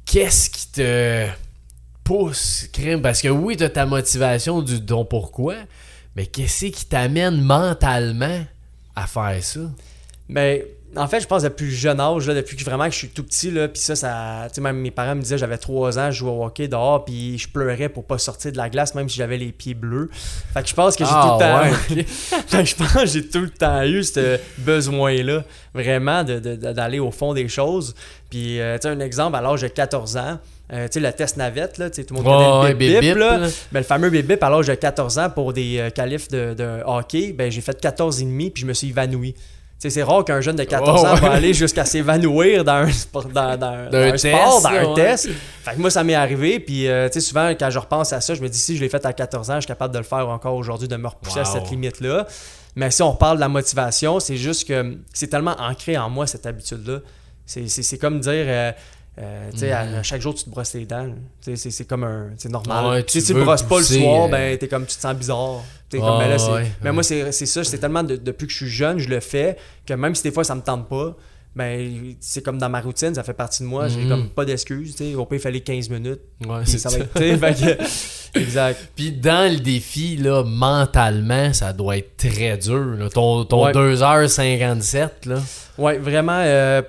Qu'est-ce 0.05 0.51
qui 0.51 0.69
te 0.73 1.27
pousse, 2.05 2.69
crème? 2.73 3.01
Parce 3.03 3.23
que 3.23 3.29
oui, 3.29 3.57
tu 3.57 3.65
as 3.65 3.71
ta 3.71 3.87
motivation 3.87 4.61
du 4.63 4.81
don 4.81 5.05
pourquoi, 5.07 5.55
mais 6.15 6.27
qu'est-ce 6.27 6.67
qui 6.67 6.85
t'amène 6.87 7.41
mentalement 7.41 8.45
à 8.95 9.07
faire 9.07 9.39
ça? 9.43 9.61
Mais 10.29 10.67
en 10.97 11.07
fait, 11.09 11.21
je 11.21 11.27
pense 11.27 11.43
depuis 11.43 11.67
le 11.67 11.71
jeune 11.73 12.01
âge, 12.01 12.27
là, 12.27 12.33
depuis 12.35 12.57
que 12.57 12.65
vraiment 12.65 12.87
que 12.87 12.93
je 12.93 12.97
suis 12.99 13.09
tout 13.09 13.23
petit, 13.23 13.51
là, 13.51 13.69
puis 13.69 13.81
ça, 13.83 13.95
ça, 13.95 14.45
tu 14.49 14.55
sais, 14.55 14.61
même 14.63 14.79
mes 14.79 14.91
parents 14.91 15.15
me 15.15 15.21
disaient, 15.21 15.37
j'avais 15.37 15.59
3 15.59 15.99
ans, 15.99 16.11
je 16.11 16.19
jouais 16.19 16.31
au 16.31 16.43
hockey 16.45 16.69
dehors, 16.69 17.05
puis 17.05 17.37
je 17.39 17.49
pleurais 17.49 17.91
pour 17.91 18.05
pas 18.05 18.17
sortir 18.19 18.51
de 18.51 18.57
la 18.57 18.71
glace, 18.71 18.95
même 18.95 19.07
si 19.09 19.17
j'avais 19.19 19.37
les 19.37 19.53
pieds 19.53 19.75
bleus. 19.75 20.09
Fait 20.55 20.63
que 20.63 20.69
je 20.69 20.75
pense 20.75 20.97
que 20.97 21.05
j'ai 21.05 21.11
Ah, 21.13 21.37
tout 21.39 21.45
le 21.45 21.95
temps, 21.95 21.97
ouais, 21.97 22.03
Fait 22.47 22.59
que 22.63 22.65
je 22.65 22.75
pense 22.77 22.93
que 22.95 23.07
j'ai 23.07 23.29
tout 23.29 23.41
le 23.41 23.51
temps 23.51 23.83
eu 23.83 24.03
ce 24.03 24.39
besoin-là, 24.59 25.45
vraiment, 25.75 26.25
de- 26.25 26.39
de- 26.39 26.57
de- 26.57 26.73
d'aller 26.73 26.99
au 26.99 27.11
fond 27.11 27.35
des 27.35 27.49
choses. 27.49 27.95
Puis, 28.31 28.59
euh, 28.61 28.77
tu 28.79 28.83
sais, 28.83 28.89
un 28.89 29.01
exemple, 29.01 29.37
à 29.37 29.43
l'âge 29.43 29.61
de 29.63 29.69
14 29.69 30.17
ans, 30.17 30.39
euh, 30.73 30.87
tu 30.87 30.95
sais, 30.95 31.01
le 31.01 31.13
test 31.13 31.37
navette, 31.37 31.77
là, 31.79 31.91
tout 31.91 32.01
le 32.11 32.15
monde 32.17 32.25
connaît 32.25 32.69
le 32.71 32.75
bip, 32.75 32.89
bip, 32.93 33.01
bip, 33.01 33.17
là. 33.17 33.39
là. 33.39 33.47
Ben, 33.71 33.81
le 33.81 33.85
fameux 33.85 34.09
bip 34.11 34.43
à 34.43 34.49
l'âge 34.51 34.67
de 34.67 34.75
14 34.75 35.19
ans 35.19 35.29
pour 35.31 35.53
des 35.53 35.79
euh, 35.79 35.91
qualifs 35.91 36.29
de, 36.29 36.55
de 36.55 36.81
hockey, 36.87 37.33
ben, 37.33 37.51
j'ai 37.51 37.61
fait 37.61 37.79
14 37.79 38.21
et 38.21 38.25
demi 38.25 38.51
puis 38.51 38.63
je 38.63 38.67
me 38.67 38.73
suis 38.73 38.89
évanoui. 38.89 39.35
C'est 39.79 40.03
rare 40.03 40.25
qu'un 40.25 40.41
jeune 40.41 40.57
de 40.57 40.65
14 40.65 41.03
Ouais, 41.03 41.09
ans 41.09 41.15
va 41.15 41.29
ouais. 41.29 41.35
aller 41.37 41.55
jusqu'à 41.55 41.85
s'évanouir 41.85 42.65
dans 42.65 42.73
un, 42.87 42.91
sport, 42.91 43.27
dans, 43.27 43.57
dans- 43.57 43.89
dans 43.91 43.99
un 43.99 44.11
test, 44.13 44.27
sport, 44.29 44.63
dans 44.63 44.69
un 44.71 44.95
test. 44.95 45.29
Fait 45.63 45.75
que 45.77 45.81
moi, 45.81 45.91
ça 45.91 46.03
m'est 46.03 46.15
arrivé. 46.15 46.59
Puis, 46.59 46.89
euh, 46.89 47.09
tu 47.09 47.15
sais, 47.15 47.21
souvent, 47.21 47.51
quand 47.51 47.71
je 47.71 47.79
repense 47.79 48.13
à 48.13 48.21
ça, 48.21 48.35
je 48.35 48.43
me 48.43 48.49
dis, 48.49 48.59
si 48.59 48.77
je 48.77 48.81
l'ai 48.83 48.89
fait 48.89 49.05
à 49.07 49.13
14 49.13 49.51
ans, 49.51 49.55
je 49.57 49.61
suis 49.61 49.67
capable 49.69 49.93
de 49.95 49.99
le 49.99 50.05
faire 50.05 50.29
encore 50.29 50.55
aujourd'hui, 50.55 50.89
de 50.89 50.97
me 50.97 51.07
repousser 51.07 51.41
à 51.41 51.45
cette 51.45 51.71
limite-là. 51.71 52.27
Mais 52.75 52.91
si 52.91 53.03
on 53.03 53.15
parle 53.15 53.37
de 53.37 53.41
la 53.43 53.49
motivation, 53.49 54.19
c'est 54.19 54.37
juste 54.37 54.67
que 54.67 54.97
c'est 55.13 55.29
tellement 55.29 55.55
ancré 55.61 55.97
en 55.97 56.11
moi, 56.11 56.27
cette 56.27 56.47
habitude-là. 56.47 56.99
C'est 57.47 57.99
comme 57.99 58.19
dire, 58.21 58.33
euh, 58.49 58.73
euh, 59.19 59.51
à- 59.73 59.99
à 59.99 60.03
chaque 60.03 60.21
jour, 60.21 60.35
tu 60.35 60.45
te 60.45 60.51
brosses 60.51 60.75
les 60.75 60.85
dents. 60.87 61.09
C'est 61.41 61.87
comme 61.89 62.05
un. 62.05 62.31
C'est 62.37 62.51
normal. 62.51 62.87
Ouais, 62.87 63.03
Tu 63.05 63.23
te 63.23 63.33
brosses 63.33 63.63
pas 63.63 63.79
le 63.79 63.85
soir, 63.85 64.27
euh, 64.27 64.29
ben, 64.29 64.59
t'es 64.59 64.69
comme, 64.69 64.85
tu 64.87 64.97
te 64.97 65.01
sens 65.01 65.15
bizarre. 65.15 65.63
Comme, 65.91 66.01
ben 66.19 66.29
là, 66.29 66.37
ouais, 66.53 66.67
mais 66.83 66.91
ouais. 66.91 66.93
moi, 66.93 67.03
c'est 67.03 67.33
ça. 67.33 67.65
C'est 67.65 67.79
tellement 67.79 68.03
de- 68.03 68.17
depuis 68.17 68.47
que 68.47 68.53
je 68.53 68.57
suis 68.59 68.69
jeune, 68.69 68.99
je 68.99 69.09
le 69.09 69.21
fais, 69.21 69.57
que 69.87 69.95
même 69.95 70.15
si 70.15 70.23
des 70.25 70.33
fois, 70.33 70.43
ça 70.45 70.55
me 70.55 70.61
tente 70.61 70.89
pas, 70.89 71.17
ben, 71.55 72.15
c'est 72.21 72.43
comme 72.45 72.59
dans 72.59 72.69
ma 72.69 72.81
routine, 72.83 73.15
ça 73.15 73.23
fait 73.23 73.33
partie 73.33 73.63
de 73.63 73.69
moi. 73.69 73.89
J'ai 73.89 74.03
Mhm. 74.03 74.09
comme 74.11 74.29
pas 74.31 74.45
d'excuses. 74.45 74.95
Au 75.17 75.25
pire, 75.25 75.39
il 75.39 75.41
fallait 75.41 75.61
15 75.61 75.89
minutes. 75.89 76.21
C'est 76.67 76.77
ça 76.79 76.91
ça. 76.91 76.99
va 76.99 77.05
être. 77.05 77.13
tu 77.15 77.21
sais, 77.23 77.39
fait 77.39 77.55
que- 78.35 78.39
exact. 78.41 78.89
Puis 78.95 79.13
dans 79.13 79.51
le 79.51 79.61
défi, 79.61 80.17
là, 80.19 80.43
mentalement, 80.45 81.53
ça 81.55 81.73
doit 81.73 81.97
être 81.97 82.17
très 82.19 82.59
dur. 82.59 82.85
là. 82.99 83.09
Ton, 83.09 83.45
ton 83.47 83.65
Ouais. 83.65 83.73
2h57, 83.73 85.27
là. 85.27 85.41
Ouais, 85.79 85.97
vraiment. 85.99 86.41
euh, 86.45 86.83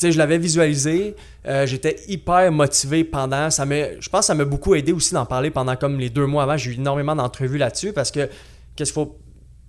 je 0.00 0.16
l'avais 0.18 0.38
visualisé. 0.38 1.16
Euh, 1.46 1.66
J'étais 1.66 1.96
hyper 2.08 2.50
motivé 2.52 3.04
pendant. 3.04 3.50
Ça 3.50 3.64
je 3.66 4.08
pense 4.08 4.20
que 4.20 4.26
ça 4.26 4.34
m'a 4.34 4.44
beaucoup 4.44 4.74
aidé 4.74 4.92
aussi 4.92 5.14
d'en 5.14 5.26
parler 5.26 5.50
pendant 5.50 5.76
comme 5.76 5.98
les 5.98 6.10
deux 6.10 6.26
mois 6.26 6.42
avant. 6.44 6.56
J'ai 6.56 6.70
eu 6.70 6.74
énormément 6.74 7.14
d'entrevues 7.16 7.58
là-dessus 7.58 7.92
parce 7.92 8.10
que 8.10 8.28
qu'est-ce 8.76 8.92
qu'il 8.92 9.02
faut 9.04 9.16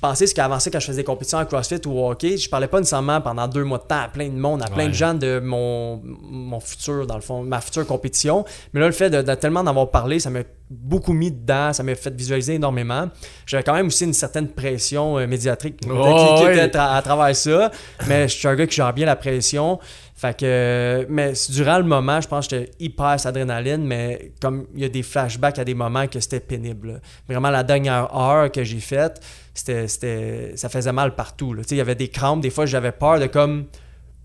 penser, 0.01 0.27
ce 0.27 0.33
qui 0.33 0.39
a 0.39 0.45
avancé 0.45 0.71
quand 0.71 0.79
je 0.79 0.85
faisais 0.85 1.01
des 1.01 1.03
compétitions 1.03 1.39
en 1.39 1.45
CrossFit 1.45 1.81
ou 1.85 1.91
au 1.99 2.09
hockey, 2.09 2.37
je 2.37 2.49
parlais 2.49 2.67
pas 2.69 2.77
nécessairement 2.79 3.19
pendant 3.19 3.49
deux 3.49 3.65
mois 3.65 3.79
de 3.79 3.83
temps 3.83 3.99
à 3.99 4.07
plein 4.07 4.29
de 4.29 4.33
monde, 4.33 4.61
à 4.61 4.67
plein 4.67 4.83
Ouais. 4.85 4.87
de 4.87 4.93
gens 4.93 5.13
de 5.13 5.41
mon, 5.43 6.01
mon 6.05 6.61
futur, 6.61 7.05
dans 7.05 7.15
le 7.15 7.21
fond, 7.21 7.43
ma 7.43 7.59
future 7.59 7.85
compétition. 7.85 8.45
Mais 8.71 8.79
là, 8.79 8.85
le 8.85 8.93
fait 8.93 9.09
de, 9.09 9.21
de 9.21 9.35
tellement 9.35 9.61
d'en 9.61 9.85
parlé, 9.87 10.21
ça 10.21 10.29
m'a 10.29 10.39
beaucoup 10.69 11.11
mis 11.11 11.31
dedans, 11.31 11.73
ça 11.73 11.83
m'a 11.83 11.95
fait 11.95 12.15
visualiser 12.15 12.53
énormément. 12.53 13.09
J'avais 13.45 13.63
quand 13.63 13.73
même 13.73 13.87
aussi 13.87 14.05
une 14.05 14.13
certaine 14.13 14.47
pression 14.47 15.17
euh, 15.19 15.27
médiatrique 15.27 15.81
qui, 15.81 15.89
Oh, 15.91 16.35
qui 16.37 16.45
ouais. 16.45 16.65
était 16.67 16.77
à, 16.77 16.93
à 16.93 17.01
travers 17.01 17.35
ça. 17.35 17.69
Mais 18.07 18.29
je 18.29 18.37
suis 18.37 18.47
un 18.47 18.55
gars 18.55 18.67
qui 18.67 18.75
gère 18.77 18.93
bien 18.93 19.05
la 19.05 19.17
pression. 19.17 19.79
Fait 20.19 20.37
que, 20.37 21.05
mais 21.07 21.31
durant 21.49 21.77
le 21.77 21.85
moment, 21.85 22.19
je 22.19 22.27
pense 22.27 22.45
que 22.49 22.57
j'étais 22.57 22.71
hyper 22.77 23.25
adrénaline, 23.25 23.85
mais 23.85 24.33
comme 24.41 24.67
il 24.75 24.81
y 24.81 24.83
a 24.85 24.89
des 24.89 25.01
flashbacks 25.01 25.57
à 25.59 25.63
des 25.63 25.73
moments 25.73 26.07
que 26.07 26.19
c'était 26.19 26.41
pénible. 26.41 26.87
là. 26.91 26.99
Vraiment, 27.29 27.49
la 27.49 27.63
dernière 27.63 28.13
heure 28.13 28.51
que 28.51 28.61
j'ai 28.65 28.81
faite, 28.81 29.21
c'était, 29.53 29.87
c'était, 29.87 30.51
ça 30.57 30.67
faisait 30.67 30.91
mal 30.91 31.15
partout. 31.15 31.55
Il 31.71 31.77
y 31.77 31.79
avait 31.79 31.95
des 31.95 32.09
crampes. 32.09 32.41
Des 32.41 32.49
fois, 32.49 32.65
j'avais 32.65 32.91
peur 32.91 33.17
de 33.21 33.27
comme 33.27 33.67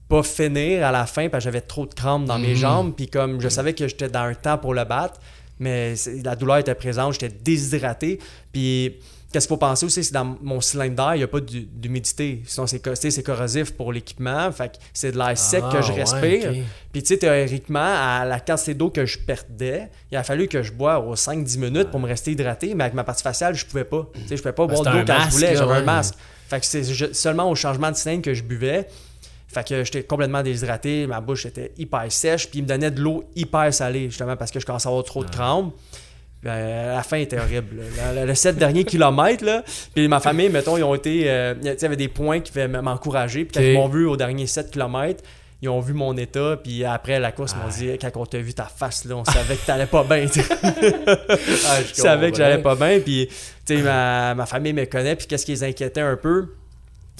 pas 0.09 0.25
finir 0.25 0.85
à 0.85 0.91
la 0.91 1.07
fin 1.07 1.29
parce 1.29 1.45
que 1.45 1.51
j'avais 1.51 1.61
trop 1.61 1.87
de 1.87 1.95
crampes 1.95 2.25
dans 2.25 2.41
mes 2.41 2.49
Mhm. 2.55 2.55
jambes. 2.57 2.93
Puis 2.97 3.07
comme 3.07 3.41
je 3.41 3.49
savais 3.49 3.73
que 3.73 3.87
j'étais 3.87 4.09
dans 4.09 4.25
un 4.25 4.35
temps 4.35 4.59
pour 4.59 4.75
le 4.75 4.85
battre, 4.85 5.21
mais 5.61 5.95
la 6.25 6.35
douleur 6.35 6.57
était 6.57 6.75
présente, 6.75 7.13
j'étais 7.13 7.29
déshydraté. 7.29 8.19
Puis 8.53 8.97
qu'est-ce 9.35 9.49
qu'il 9.49 9.55
faut 9.55 9.59
penser 9.59 9.85
aussi, 9.85 10.05
c'est 10.05 10.15
dans 10.15 10.37
mon 10.43 10.61
cylindre 10.61 10.95
d'air, 10.95 11.15
il 11.17 11.19
n'y 11.19 11.25
a 11.25 11.27
pas 11.29 11.41
d'hu- 11.41 11.67
d'humidité. 11.69 12.41
Sinon, 12.47 12.69
c'est, 12.69 12.79
corrosif 13.25 13.73
pour 13.73 13.93
l'équipement. 13.93 14.53
Fait 14.53 14.69
que 14.69 14.77
c'est 14.93 15.11
de 15.11 15.19
l'air 15.19 15.37
sec 15.37 15.61
que 15.73 15.79
Ah, 15.79 15.81
je 15.81 15.93
ouais, 15.93 15.99
respire. 16.05 16.53
Puis, 16.93 17.03
tu 17.03 17.09
sais, 17.09 17.17
théoriquement, 17.19 17.81
à 17.85 18.25
la 18.25 18.39
quantité 18.39 18.75
d'eau 18.75 18.91
que 18.91 19.05
je 19.05 19.19
perdais, 19.19 19.91
il 20.13 20.17
a 20.17 20.23
fallu 20.23 20.47
que 20.47 20.63
je 20.63 20.71
bois 20.71 21.01
aux 21.01 21.17
5-10 21.17 21.59
minutes 21.59 21.91
pour 21.91 21.99
me 21.99 22.07
rester 22.07 22.31
hydraté, 22.31 22.77
mais 22.77 22.85
avec 22.85 22.95
ma 22.95 23.03
partie 23.03 23.25
faciale, 23.25 23.57
je 23.57 23.67
pouvais 23.67 23.83
pas. 23.85 24.09
Tu 24.15 24.21
sais, 24.29 24.37
je 24.37 24.43
pouvais 24.43 24.53
pas 24.53 24.67
boire 24.69 24.79
c'était 24.79 24.91
de 24.91 24.95
l'eau 24.95 25.01
un 25.03 25.05
quand 25.05 25.25
je 25.27 25.31
voulais, 25.31 25.57
j'avais 25.57 25.75
un 25.75 25.83
masque. 25.83 26.15
Fait 26.49 26.61
que 26.61 26.67
c'est 26.67 27.13
seulement 27.13 27.51
au 27.51 27.57
changement 27.57 27.91
de 27.91 27.97
cylindre 27.97 28.23
que 28.23 28.35
je 28.35 28.45
buvais. 28.45 28.87
Fait 29.49 29.67
que 29.67 29.83
j'étais 29.83 30.05
complètement 30.05 30.43
déshydraté, 30.45 31.09
ma 31.09 31.21
bouche 31.21 31.47
était 31.47 31.73
hyper 31.77 32.05
sèche, 32.11 32.49
puis 32.49 32.61
il 32.61 32.63
me 32.63 32.69
donnait 32.69 32.91
de 32.93 33.01
l'eau 33.01 33.25
hyper 33.35 33.75
salée, 33.75 34.11
justement, 34.11 34.37
parce 34.37 34.51
que 34.53 34.61
je 34.61 34.67
commençais 34.67 34.87
à 34.89 34.91
avoir 34.91 35.05
trop 35.05 35.25
de 35.25 35.31
crampes. 35.31 35.75
Ben, 36.45 36.95
la 36.95 37.03
fin 37.03 37.17
était 37.17 37.39
horrible. 37.39 37.77
Le, 37.79 38.21
le- 38.21 38.27
le 38.27 38.35
sept 38.35 38.57
derniers 38.57 38.85
kilomètres, 38.85 39.45
là, 39.45 39.65
puis 39.95 40.07
ma 40.09 40.21
famille, 40.21 40.51
mettons, 40.51 40.77
ils 40.77 40.85
ont 40.85 40.95
été. 40.95 41.23
euh, 41.31 41.55
il 41.63 41.67
y 41.81 41.85
avait 41.85 41.97
des 41.97 42.09
points 42.09 42.41
qui 42.41 42.53
pouvaient 42.53 42.69
m'encourager. 42.69 43.45
Puis 43.47 43.55
quand 43.55 43.61
ils 43.73 43.75
m'ont 43.75 43.89
vu 43.89 44.07
au 44.07 44.17
dernier 44.17 44.47
7 44.47 44.71
kilomètres, 44.71 45.25
ils 45.63 45.69
ont 45.71 45.81
vu 45.81 45.95
mon 45.95 46.15
état. 46.19 46.59
Puis 46.63 46.85
après 46.85 47.19
la 47.19 47.33
course, 47.33 47.55
ils 47.57 47.63
m'ont 47.63 47.71
dit 47.93 47.99
quand 47.99 48.11
on 48.21 48.27
t'a 48.27 48.39
vu 48.39 48.53
ta 48.53 48.65
face, 48.65 49.07
là, 49.07 49.17
on 49.17 49.25
savait 49.25 49.57
que 49.57 49.65
t'allais 49.67 49.87
pas 49.87 50.05
bien. 50.05 50.27
Ah, 51.67 51.79
Je 51.89 51.95
savais 51.95 52.31
que 52.31 52.37
j'allais 52.37 52.59
pas 52.63 52.75
bien. 52.75 53.01
Puis, 53.01 53.29
ma, 53.83 54.35
ma 54.35 54.47
famille 54.47 54.73
me 54.73 54.85
connaît. 54.85 55.17
Puis, 55.17 55.27
qu'est-ce 55.27 55.47
qui 55.47 55.53
les 55.53 55.65
inquiétait 55.65 56.01
un 56.01 56.17
peu? 56.17 56.49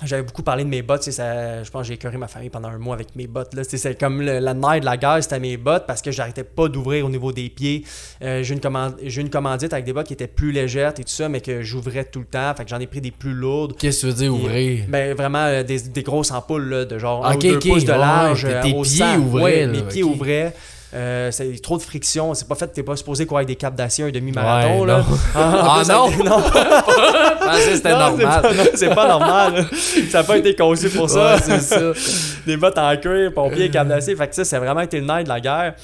J'avais 0.03 0.25
beaucoup 0.25 0.43
parlé 0.43 0.65
de 0.65 0.69
mes 0.69 0.83
bottes. 0.83 1.05
Ça, 1.05 1.63
je 1.63 1.71
pense 1.71 1.83
que 1.83 1.89
j'ai 1.89 1.95
écœuré 1.95 2.17
ma 2.19 2.27
famille 2.27 2.51
pendant 2.51 2.69
un 2.69 2.79
mois 2.79 2.97
avec 2.97 3.15
mes 3.15 3.29
bottes. 3.29 3.55
C'est 3.63 3.99
comme 3.99 4.21
le- 4.23 4.41
la 4.41 4.53
nerf 4.53 4.81
de 4.81 4.85
la 4.85 4.97
guerre, 4.97 5.23
c'était 5.23 5.39
mes 5.39 5.57
bottes 5.57 5.85
parce 5.87 6.03
que 6.03 6.11
j'arrêtais 6.11 6.43
pas 6.43 6.67
d'ouvrir 6.69 7.07
au 7.07 7.09
niveau 7.09 7.31
des 7.33 7.49
pieds. 7.49 7.85
Euh, 8.21 8.43
j'ai, 8.43 8.55
une 8.55 8.61
commande, 8.61 8.97
j'ai 9.05 9.21
une 9.21 9.31
commandite 9.31 9.73
avec 9.73 9.85
des 9.85 9.93
bottes 9.93 10.09
qui 10.09 10.13
étaient 10.15 10.27
plus 10.27 10.51
légères 10.51 10.91
et 10.91 10.95
tout 10.95 11.03
ça, 11.07 11.29
mais 11.29 11.41
que 11.41 11.63
j'ouvrais 11.63 12.05
tout 12.05 12.19
le 12.19 12.25
temps. 12.27 12.53
Fait 12.57 12.65
que 12.65 12.71
j'en 12.71 12.81
ai 12.81 12.89
pris 12.89 13.01
des 13.01 13.13
plus 13.13 13.35
lourdes. 13.35 13.77
Qu'est-ce 13.79 13.99
que 13.99 14.01
tu 14.01 14.07
veux 14.09 14.13
dire 14.15 14.35
ouvrir? 14.35 14.85
Ben, 14.89 15.15
vraiment 15.15 15.45
euh, 15.47 15.63
des, 15.63 15.79
des 15.81 16.03
grosses 16.03 16.33
ampoules 16.33 16.69
là, 16.69 16.85
de 16.85 16.99
genre 16.99 17.25
un 17.25 17.31
Ok, 17.35 17.37
ou 17.37 17.41
deux 17.43 17.57
ok, 17.57 17.63
pouces 17.69 17.85
de 17.85 17.93
ouais, 17.93 17.99
large. 17.99 18.45
ouais. 18.45 18.53
euh, 18.53 18.63
Tes 18.63 18.73
au 18.75 18.83
pieds 18.83 18.97
sang. 18.99 19.19
ouvraient, 19.19 19.43
Ouais, 19.45 19.61
là, 19.67 19.73
mes 19.73 19.83
pieds 19.83 20.03
ouvraient. 20.03 20.55
Euh, 20.95 21.31
c'est 21.33 21.61
trop 21.61 21.77
de 21.77 21.83
friction. 21.83 22.35
C'est 22.35 22.47
pas 22.47 22.55
fait, 22.55 22.69
t'es 22.69 22.83
pas 22.83 22.97
supposé 22.97 23.27
courir 23.27 23.39
avec 23.39 23.49
des 23.49 23.57
capes 23.57 23.75
d'acier 23.75 24.05
un 24.05 24.11
demi-marathon. 24.11 24.81
Ouais, 24.83 24.87
là. 24.87 24.99
non. 24.99 25.17
Ah, 25.35 25.81
Ah, 25.81 25.83
non? 25.89 26.11
c'était 27.59 27.91
normal. 27.91 28.43
C'est 28.75 28.95
pas, 28.95 29.09
normal. 29.09 29.67
Ça 30.11 30.19
n'a 30.19 30.25
pas 30.25 30.39
été 30.39 30.55
conçu 30.55 30.89
pour 30.91 31.11
ça. 31.11 31.35
Ouais, 31.35 31.41
c'est 31.43 31.61
ça. 31.61 31.93
Des 32.47 32.57
bottes 32.57 32.79
en 32.79 32.97
cuir, 32.97 33.33
pompiers, 33.35 33.71
câbles 33.71 33.91
d'acier. 33.91 34.15
Fait 34.15 34.29
que 34.29 34.35
ça, 34.35 34.45
c'est 34.45 34.59
vraiment 34.59 34.81
été 34.83 35.01
le 35.01 35.07
nerf 35.07 35.25
de 35.25 35.29
la 35.29 35.41
guerre. 35.41 35.75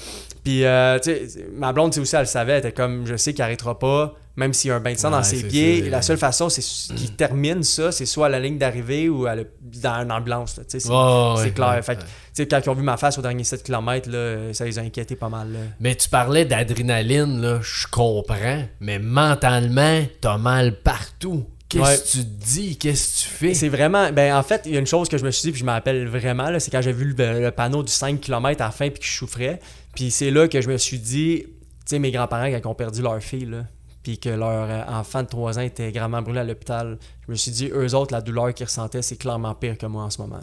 Puis, 0.43 0.65
euh, 0.65 0.97
tu 0.99 1.11
sais, 1.11 1.27
ma 1.55 1.71
blonde, 1.73 1.95
aussi, 1.97 2.15
elle 2.15 2.21
le 2.21 2.25
savait. 2.27 2.53
Elle 2.53 2.59
était 2.59 2.71
comme, 2.71 3.05
je 3.05 3.15
sais 3.15 3.33
qu'il 3.33 3.43
arrêtera 3.43 3.77
pas. 3.77 4.13
Même 4.35 4.53
s'il 4.53 4.69
y 4.69 4.71
a 4.71 4.75
un 4.75 4.79
bain 4.79 4.93
de 4.93 4.97
sang 4.97 5.11
dans 5.11 5.23
ses 5.23 5.43
pieds. 5.43 5.89
la 5.89 6.01
seule 6.01 6.17
façon 6.17 6.49
c'est 6.49 6.61
qu'il 6.95 7.11
termine 7.15 7.63
ça, 7.63 7.91
c'est 7.91 8.05
soit 8.05 8.27
à 8.27 8.29
la 8.29 8.39
ligne 8.39 8.57
d'arrivée 8.57 9.09
ou 9.09 9.25
à 9.25 9.35
le- 9.35 9.47
dans 9.61 10.03
une 10.03 10.11
ambulance. 10.11 10.59
c'est 10.67 10.85
ouais, 10.87 11.51
clair. 11.51 11.69
ouais, 11.75 11.81
Fait 11.81 11.97
que, 11.97 12.43
quand 12.43 12.59
ils 12.65 12.69
ont 12.69 12.73
vu 12.75 12.83
ma 12.83 12.97
face 12.97 13.17
au 13.17 13.21
dernier 13.21 13.43
7 13.43 13.63
km, 13.63 14.09
là, 14.09 14.53
ça 14.53 14.65
les 14.65 14.79
a 14.79 14.81
inquiétés 14.83 15.15
pas 15.15 15.29
mal. 15.29 15.51
là. 15.51 15.59
Mais 15.79 15.95
tu 15.95 16.07
parlais 16.09 16.45
d'adrénaline, 16.45 17.41
là, 17.41 17.59
je 17.61 17.87
comprends, 17.87 18.63
mais 18.79 18.99
mentalement, 18.99 20.03
t'as 20.21 20.37
mal 20.37 20.79
partout. 20.81 21.45
Qu'est-ce 21.69 21.83
Ouais. 21.83 21.97
que 21.97 22.11
tu 22.11 22.17
dis? 22.25 22.77
Qu'est-ce 22.77 23.23
que 23.23 23.29
tu 23.29 23.35
fais? 23.35 23.53
C'est 23.53 23.69
vraiment. 23.69 24.11
Ben, 24.11 24.35
en 24.35 24.43
fait, 24.43 24.63
il 24.65 24.73
y 24.73 24.75
a 24.75 24.79
une 24.79 24.85
chose 24.87 25.07
que 25.07 25.17
je 25.17 25.23
me 25.23 25.31
suis 25.31 25.43
dit, 25.43 25.51
puis 25.51 25.59
je 25.61 25.65
me 25.65 25.71
rappelle 25.71 26.05
vraiment, 26.07 26.49
là, 26.49 26.59
c'est 26.59 26.69
quand 26.69 26.81
j'ai 26.81 26.91
vu 26.91 27.13
le, 27.17 27.39
le 27.41 27.51
panneau 27.51 27.81
du 27.81 27.91
5 27.91 28.19
km 28.19 28.61
à 28.61 28.65
la 28.65 28.71
fin, 28.71 28.89
puis 28.89 28.99
que 28.99 29.05
je 29.05 29.13
souffrais. 29.13 29.59
Puis 29.95 30.11
c'est 30.11 30.31
là 30.31 30.49
que 30.49 30.59
je 30.59 30.67
me 30.67 30.77
suis 30.77 30.99
dit, 30.99 31.43
tu 31.45 31.49
sais, 31.85 31.99
mes 31.99 32.11
grands-parents, 32.11 32.47
quand 32.51 32.59
ils 32.61 32.67
ont 32.67 32.75
perdu 32.75 33.01
leur 33.01 33.21
fille, 33.21 33.45
là, 33.45 33.63
puis 34.03 34.17
que 34.19 34.29
leur 34.29 34.67
euh, 34.69 34.83
enfant 34.99 35.23
de 35.23 35.27
3 35.27 35.59
ans 35.59 35.61
était 35.61 35.91
gravement 35.91 36.21
brûlé 36.21 36.39
à 36.39 36.43
l'hôpital, 36.43 36.97
je 37.27 37.31
me 37.31 37.35
suis 37.35 37.51
dit, 37.51 37.69
eux 37.73 37.93
autres, 37.95 38.13
la 38.13 38.21
douleur 38.21 38.53
qu'ils 38.53 38.65
ressentaient, 38.65 39.01
c'est 39.01 39.17
clairement 39.17 39.53
pire 39.55 39.77
que 39.77 39.85
moi 39.85 40.03
en 40.03 40.09
ce 40.09 40.21
moment. 40.21 40.39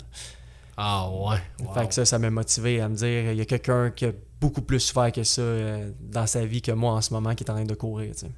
Ah 0.77 1.09
ouais. 1.11 1.39
wow. 1.67 1.75
Fait 1.75 1.89
que 1.89 1.95
ça, 1.95 2.05
ça 2.05 2.19
m'a 2.21 2.31
motivé 2.31 2.81
à 2.81 2.89
me 2.89 2.95
dire, 2.95 3.33
il 3.33 3.37
y 3.37 3.41
a 3.41 3.45
quelqu'un 3.45 3.91
qui 3.91 4.07
a 4.07 4.13
beaucoup 4.41 4.63
plus 4.63 4.79
souffert 4.79 5.11
que 5.11 5.25
ça 5.25 5.43
euh, 5.43 5.91
dans 6.01 6.27
sa 6.27 6.45
vie 6.47 6.63
que 6.63 6.71
moi 6.71 6.93
en 6.93 7.01
ce 7.01 7.13
moment 7.13 7.35
qui 7.35 7.43
est 7.43 7.51
en 7.51 7.55
train 7.55 7.65
de 7.65 7.75
courir, 7.75 8.13
tu 8.15 8.21
sais. 8.21 8.31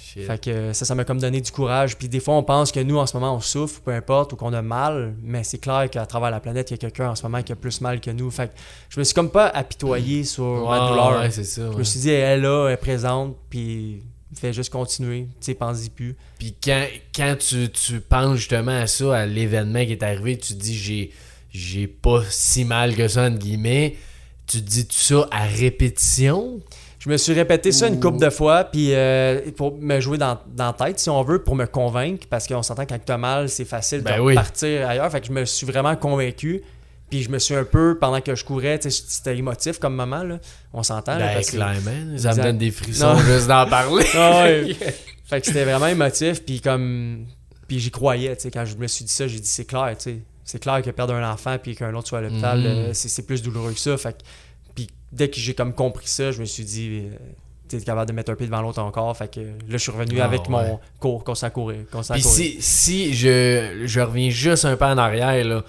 Shit. 0.00 0.26
Fait 0.28 0.40
que 0.40 0.50
euh, 0.50 0.72
ça, 0.72 0.84
ça 0.84 0.94
m'a 0.94 1.04
comme 1.04 1.18
donné 1.18 1.40
du 1.40 1.50
courage. 1.50 1.98
Puis 1.98 2.08
des 2.08 2.20
fois, 2.20 2.34
on 2.36 2.44
pense 2.44 2.70
que 2.70 2.78
nous, 2.78 2.96
en 2.96 3.04
ce 3.06 3.16
moment, 3.16 3.34
on 3.34 3.40
souffre, 3.40 3.80
peu 3.82 3.90
importe, 3.90 4.32
ou 4.32 4.36
qu'on 4.36 4.52
a 4.52 4.62
mal, 4.62 5.14
mais 5.20 5.42
c'est 5.42 5.58
clair 5.58 5.90
qu'à 5.90 6.06
travers 6.06 6.30
la 6.30 6.38
planète, 6.38 6.70
il 6.70 6.74
y 6.74 6.76
a 6.76 6.78
quelqu'un 6.78 7.10
en 7.10 7.14
ce 7.16 7.24
moment 7.24 7.42
qui 7.42 7.50
a 7.52 7.56
plus 7.56 7.80
mal 7.80 8.00
que 8.00 8.10
nous. 8.12 8.30
Fait 8.30 8.46
que 8.48 8.52
je 8.88 9.00
me 9.00 9.04
suis 9.04 9.12
comme 9.14 9.30
pas 9.30 9.48
apitoyé 9.48 10.22
sur 10.22 10.44
ma 10.44 10.84
Ouais, 10.84 10.88
douleur. 10.88 11.20
ouais. 11.20 11.30
Je 11.32 11.76
me 11.78 11.82
suis 11.82 11.98
dit, 12.00 12.10
elle 12.10 12.38
est 12.38 12.42
là, 12.42 12.68
elle 12.68 12.74
est 12.74 12.76
présente, 12.78 13.36
puis 13.50 14.04
fait 14.34 14.52
juste 14.52 14.70
continuer. 14.72 15.26
Tu 15.40 15.46
sais, 15.46 15.54
pense-y 15.54 15.90
plus. 15.90 16.16
Puis 16.38 16.54
quand, 16.62 16.84
quand 17.14 17.36
tu, 17.38 17.70
tu 17.70 18.00
penses 18.00 18.36
justement 18.38 18.72
à 18.80 18.86
ça, 18.86 19.16
à 19.16 19.26
l'événement 19.26 19.84
qui 19.84 19.92
est 19.92 20.02
arrivé, 20.02 20.36
tu 20.36 20.54
te 20.54 20.58
dis 20.60 20.76
j'ai 20.76 21.10
j'ai 21.50 21.86
pas 21.86 22.22
si 22.28 22.64
mal 22.64 22.94
que 22.94 23.08
ça, 23.08 23.26
entre 23.28 23.38
guillemets. 23.38 23.96
Tu 24.46 24.58
te 24.62 24.68
dis 24.68 24.86
tout 24.86 24.94
ça 24.96 25.26
à 25.30 25.44
répétition? 25.44 26.60
Je 26.98 27.08
me 27.08 27.16
suis 27.16 27.32
répété 27.32 27.70
ça 27.72 27.86
une 27.88 27.94
Ou- 27.96 28.00
couple 28.00 28.18
de 28.18 28.30
fois, 28.30 28.64
puis 28.64 28.92
euh, 28.92 29.40
pour 29.56 29.76
me 29.78 30.00
jouer 30.00 30.18
dans, 30.18 30.38
dans 30.54 30.66
la 30.66 30.72
tête, 30.72 30.98
si 30.98 31.08
on 31.08 31.22
veut, 31.22 31.42
pour 31.42 31.54
me 31.54 31.66
convaincre, 31.66 32.26
parce 32.28 32.46
qu'on 32.48 32.62
s'entend 32.62 32.84
quand 32.84 32.98
tu 33.04 33.12
as 33.12 33.18
mal, 33.18 33.48
c'est 33.48 33.64
facile 33.64 34.00
Ben 34.02 34.16
de 34.16 34.20
oui. 34.22 34.34
partir 34.34 34.88
ailleurs. 34.88 35.10
Fait 35.10 35.20
que 35.20 35.26
je 35.28 35.32
me 35.32 35.44
suis 35.44 35.66
vraiment 35.66 35.94
convaincu. 35.96 36.62
Puis 37.10 37.22
je 37.22 37.30
me 37.30 37.38
suis 37.38 37.54
un 37.54 37.64
peu, 37.64 37.96
pendant 38.00 38.20
que 38.20 38.34
je 38.34 38.44
courais, 38.44 38.80
c'était 38.82 39.36
émotif 39.36 39.78
comme 39.78 39.94
moment, 39.94 40.24
là. 40.24 40.38
On 40.72 40.82
s'entend, 40.82 41.16
Ben, 41.18 41.40
clairement. 41.42 42.18
Ça 42.18 42.34
me 42.34 42.42
donne 42.42 42.58
des 42.58 42.70
frissons 42.72 43.14
Non. 43.14 43.18
juste 43.20 43.46
d'en 43.46 43.66
parler. 43.68 44.04
Ah. 44.14 44.46
Fait 45.28 45.40
que 45.40 45.46
c'était 45.46 45.64
vraiment 45.64 45.88
émotif, 45.88 46.44
puis 46.44 46.60
comme... 46.60 47.26
Puis 47.66 47.80
j'y 47.80 47.90
croyais, 47.90 48.36
tu 48.36 48.42
sais, 48.42 48.50
quand 48.52 48.64
je 48.64 48.76
me 48.76 48.86
suis 48.86 49.04
dit 49.04 49.10
ça, 49.12 49.26
j'ai 49.26 49.40
dit, 49.40 49.48
c'est 49.48 49.64
clair, 49.64 49.92
tu 49.98 50.02
sais. 50.04 50.18
C'est 50.44 50.60
clair 50.60 50.80
que 50.82 50.90
perdre 50.90 51.14
un 51.14 51.28
enfant, 51.32 51.56
puis 51.60 51.74
qu'un 51.74 51.92
autre 51.94 52.06
soit 52.08 52.18
à 52.18 52.22
l'hôpital, 52.22 52.60
Mhm. 52.60 52.66
euh, 52.66 52.90
c'est 52.92 53.26
plus 53.26 53.42
douloureux 53.42 53.72
que 53.72 53.80
ça. 53.80 53.96
Fait 53.96 54.12
que... 54.12 54.18
Puis 54.76 54.88
dès 55.10 55.28
que 55.28 55.36
j'ai 55.40 55.54
comme 55.54 55.72
compris 55.74 56.06
ça, 56.06 56.30
je 56.30 56.38
me 56.40 56.44
suis 56.44 56.64
dit... 56.64 57.02
euh, 57.10 57.16
tu 57.68 57.74
es 57.74 57.80
capable 57.80 58.08
de 58.08 58.14
mettre 58.14 58.30
un 58.30 58.36
pied 58.36 58.46
devant 58.46 58.62
l'autre 58.62 58.78
encore. 58.80 59.16
Fait 59.16 59.26
que 59.32 59.40
là, 59.40 59.46
je 59.70 59.76
suis 59.78 59.90
revenu 59.90 60.20
Ah, 60.20 60.26
avec 60.26 60.42
ouais. 60.42 60.48
mon 60.50 60.78
cours, 61.00 61.24
constant 61.24 61.48
à 61.48 61.50
courir. 61.50 61.78
Puis 62.12 62.22
si, 62.22 62.56
si 62.62 63.12
je, 63.12 63.82
je 63.86 64.00
reviens 64.00 64.30
juste 64.30 64.64
un 64.64 64.76
peu 64.76 64.84
en 64.84 64.96
arrière, 64.96 65.44
là, 65.44 65.64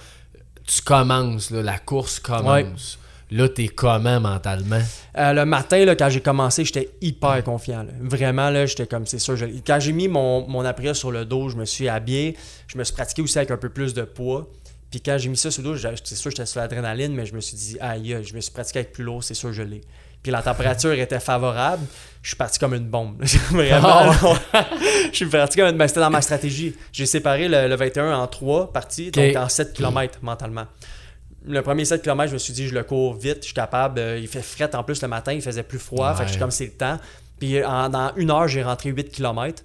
tu 0.67 0.82
commences, 0.84 1.49
là, 1.49 1.62
la 1.63 1.80
course 1.80 2.19
commence. 2.19 2.99
Là, 3.30 3.49
t'es 3.49 3.67
comment 3.67 4.21
mentalement? 4.21 4.80
Euh, 5.17 5.34
le 5.34 5.43
matin, 5.45 5.84
là, 5.84 5.95
quand 5.97 6.10
j'ai 6.10 6.21
commencé, 6.21 6.63
j'étais 6.63 6.89
hyper 7.01 7.43
confiant. 7.43 7.84
là. 7.84 7.91
Vraiment, 7.99 8.49
là, 8.49 8.65
j'étais 8.65 8.88
comme, 8.88 9.06
c'est 9.06 9.19
sûr. 9.19 9.36
je- 9.36 9.45
Quand 9.65 9.80
j'ai 9.82 9.91
mis 9.91 10.08
mon, 10.08 10.47
mon 10.47 10.63
après 10.63 10.93
sur 10.93 11.12
le 11.12 11.25
dos, 11.25 11.49
je 11.49 11.58
me 11.58 11.65
suis 11.65 11.89
habillé. 11.89 12.38
Je 12.67 12.77
me 12.77 12.84
suis 12.86 12.93
pratiqué 12.93 13.21
aussi 13.21 13.38
avec 13.38 13.51
un 13.51 13.58
peu 13.58 13.67
plus 13.69 13.93
de 13.93 14.03
poids. 14.03 14.47
Puis 14.89 15.01
quand 15.01 15.17
j'ai 15.17 15.27
mis 15.27 15.36
ça 15.36 15.51
sur 15.51 15.62
le 15.63 15.73
dos, 15.73 15.77
c'est 16.06 16.15
sûr, 16.15 16.32
j'étais 16.32 16.45
sur 16.45 16.62
l'adrénaline, 16.62 17.13
mais 17.13 17.25
je 17.25 17.36
me 17.36 17.41
suis 17.41 17.58
dit, 17.58 17.77
aïe, 17.82 18.13
aïe, 18.13 18.23
je 18.23 18.34
me 18.34 18.39
suis 18.39 18.51
pratiqué 18.53 18.80
avec 18.80 18.93
plus 18.93 19.03
lourd, 19.03 19.21
c'est 19.21 19.34
sûr, 19.34 19.51
je 19.51 19.63
l'ai. 19.63 19.82
Puis 20.28 20.34
la 20.34 20.42
température 20.42 20.92
était 20.92 21.22
favorable. 21.22 21.86
Je 22.22 22.28
suis 22.32 22.36
parti 22.36 22.60
comme 22.60 22.74
une 22.74 22.90
bombe. 22.90 23.24
Vraiment. 23.50 24.08
là. 24.12 24.36
je 25.10 25.16
suis 25.16 25.26
parti 25.26 25.58
comme 25.58 25.70
une... 25.70 25.78
ben, 25.78 25.88
c'était 25.88 26.02
dans 26.02 26.10
ma 26.10 26.20
stratégie. 26.22 26.76
J'ai 26.92 27.06
séparé 27.06 27.48
le, 27.48 27.70
le 27.70 27.76
21 27.78 28.13
en 28.13 28.28
trois 28.28 28.74
parties, 28.74 29.10
donc 29.10 29.24
en 29.38 29.48
7 29.48 29.72
km 29.72 30.20
mentalement. 30.22 30.66
Le 31.48 31.62
premier 31.62 31.86
7 31.86 32.02
km, 32.02 32.28
je 32.28 32.34
me 32.34 32.40
suis 32.40 32.52
dit, 32.52 32.68
je 32.68 32.76
le 32.76 32.84
cours 32.84 33.13
vite, 33.13 33.38
je 33.40 33.46
suis 33.46 33.54
capable. 33.54 34.02
Euh, 34.02 34.20
il 34.20 34.28
fait 34.28 34.42
fret 34.42 34.76
en 34.76 34.84
plus 34.84 35.02
le 35.02 35.08
matin, 35.08 35.32
il 35.32 35.42
faisait 35.42 35.63
plus 35.63 35.80
froid. 35.80 36.13
Fait 36.13 36.24
que 36.24 36.28
je 36.28 36.32
suis 36.34 36.42
comme 36.42 36.52
c'est 36.52 36.66
le 36.66 36.72
temps. 36.72 37.00
Puis 37.40 37.63
en- 37.63 37.88
dans 37.88 38.12
une 38.18 38.30
heure, 38.30 38.50
j'ai 38.50 38.63
rentré 38.63 38.90
8 38.90 39.10
km. 39.10 39.63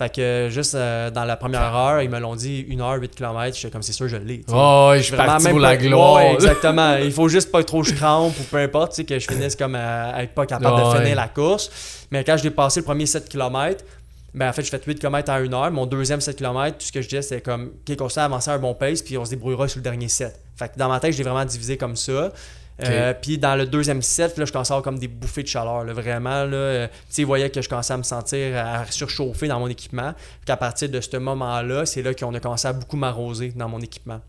Fait 0.00 0.08
que 0.08 0.20
euh, 0.22 0.48
juste 0.48 0.74
euh, 0.74 1.10
dans 1.10 1.26
la 1.26 1.36
première 1.36 1.76
heure, 1.76 2.00
ils 2.00 2.08
me 2.08 2.18
l'ont 2.18 2.34
dit, 2.34 2.60
une 2.60 2.80
heure, 2.80 2.94
8 2.98 3.14
km. 3.14 3.54
J'étais 3.54 3.70
comme 3.70 3.82
c'est 3.82 3.92
sûr, 3.92 4.08
je 4.08 4.16
l'ai. 4.16 4.42
Oh, 4.50 4.92
je 4.96 5.02
suis 5.02 5.14
parti 5.14 5.50
pour 5.50 5.58
la 5.58 5.76
gloire. 5.76 6.14
Ouais, 6.14 6.32
exactement. 6.36 6.96
Il 6.96 7.12
faut 7.12 7.28
juste 7.28 7.52
pas 7.52 7.62
trop 7.64 7.82
je 7.82 7.92
crampe 7.92 8.32
ou 8.40 8.42
peu 8.44 8.56
importe, 8.56 8.92
tu 8.92 8.96
sais, 8.96 9.04
que 9.04 9.18
je 9.18 9.30
finisse 9.30 9.54
comme 9.56 9.74
à, 9.74 10.12
à 10.12 10.22
être 10.22 10.32
pas 10.32 10.46
capable 10.46 10.78
de 10.78 10.98
finir 10.98 11.16
la 11.16 11.28
course. 11.28 12.06
Mais 12.10 12.24
quand 12.24 12.38
j'ai 12.38 12.48
passé 12.48 12.80
le 12.80 12.86
premier 12.86 13.04
7 13.04 13.28
km, 13.28 13.84
ben 14.32 14.48
en 14.48 14.52
fait, 14.54 14.62
je 14.62 14.70
fais 14.70 14.80
8 14.82 15.00
km 15.00 15.30
en 15.30 15.44
une 15.44 15.52
heure. 15.52 15.70
Mon 15.70 15.84
deuxième 15.84 16.22
7 16.22 16.34
km, 16.34 16.78
tout 16.78 16.86
ce 16.86 16.92
que 16.92 17.02
je 17.02 17.08
disais, 17.08 17.20
c'était 17.20 17.42
comme, 17.42 17.72
OK, 17.86 17.96
continue 17.96 18.22
à 18.22 18.24
avancer 18.24 18.50
à 18.50 18.54
un 18.54 18.58
bon 18.58 18.72
pace, 18.72 19.02
puis 19.02 19.18
on 19.18 19.26
se 19.26 19.30
débrouillera 19.30 19.68
sur 19.68 19.80
le 19.80 19.84
dernier 19.84 20.08
7. 20.08 20.34
Fait 20.56 20.72
que 20.72 20.78
dans 20.78 20.88
ma 20.88 20.98
tête, 20.98 21.12
je 21.12 21.18
l'ai 21.18 21.24
vraiment 21.24 21.44
divisé 21.44 21.76
comme 21.76 21.96
ça. 21.96 22.32
Euh, 22.88 23.14
puis 23.20 23.38
dans 23.38 23.56
le 23.56 23.66
deuxième 23.66 24.02
set, 24.02 24.36
là, 24.38 24.44
je 24.44 24.52
commençais 24.52 24.72
à 24.72 24.76
avoir 24.76 24.84
comme 24.84 24.98
des 24.98 25.08
bouffées 25.08 25.42
de 25.42 25.48
chaleur. 25.48 25.84
là, 25.84 25.92
vraiment, 25.92 26.44
là, 26.44 26.56
euh, 26.56 26.86
ils 27.18 27.26
voyaient 27.26 27.50
que 27.50 27.60
je 27.62 27.68
commençais 27.68 27.92
à 27.92 27.96
me 27.96 28.02
sentir 28.02 28.56
à 28.56 28.84
surchauffer 28.90 29.48
dans 29.48 29.58
mon 29.60 29.68
équipement. 29.68 30.12
Puis 30.44 30.52
à 30.52 30.56
partir 30.56 30.88
de 30.88 31.00
ce 31.00 31.16
moment-là, 31.16 31.86
c'est 31.86 32.02
là 32.02 32.14
qu'on 32.14 32.34
a 32.34 32.40
commencé 32.40 32.68
à 32.68 32.72
beaucoup 32.72 32.96
m'arroser 32.96 33.52
dans 33.56 33.68
mon 33.68 33.80
équipement. 33.80 34.20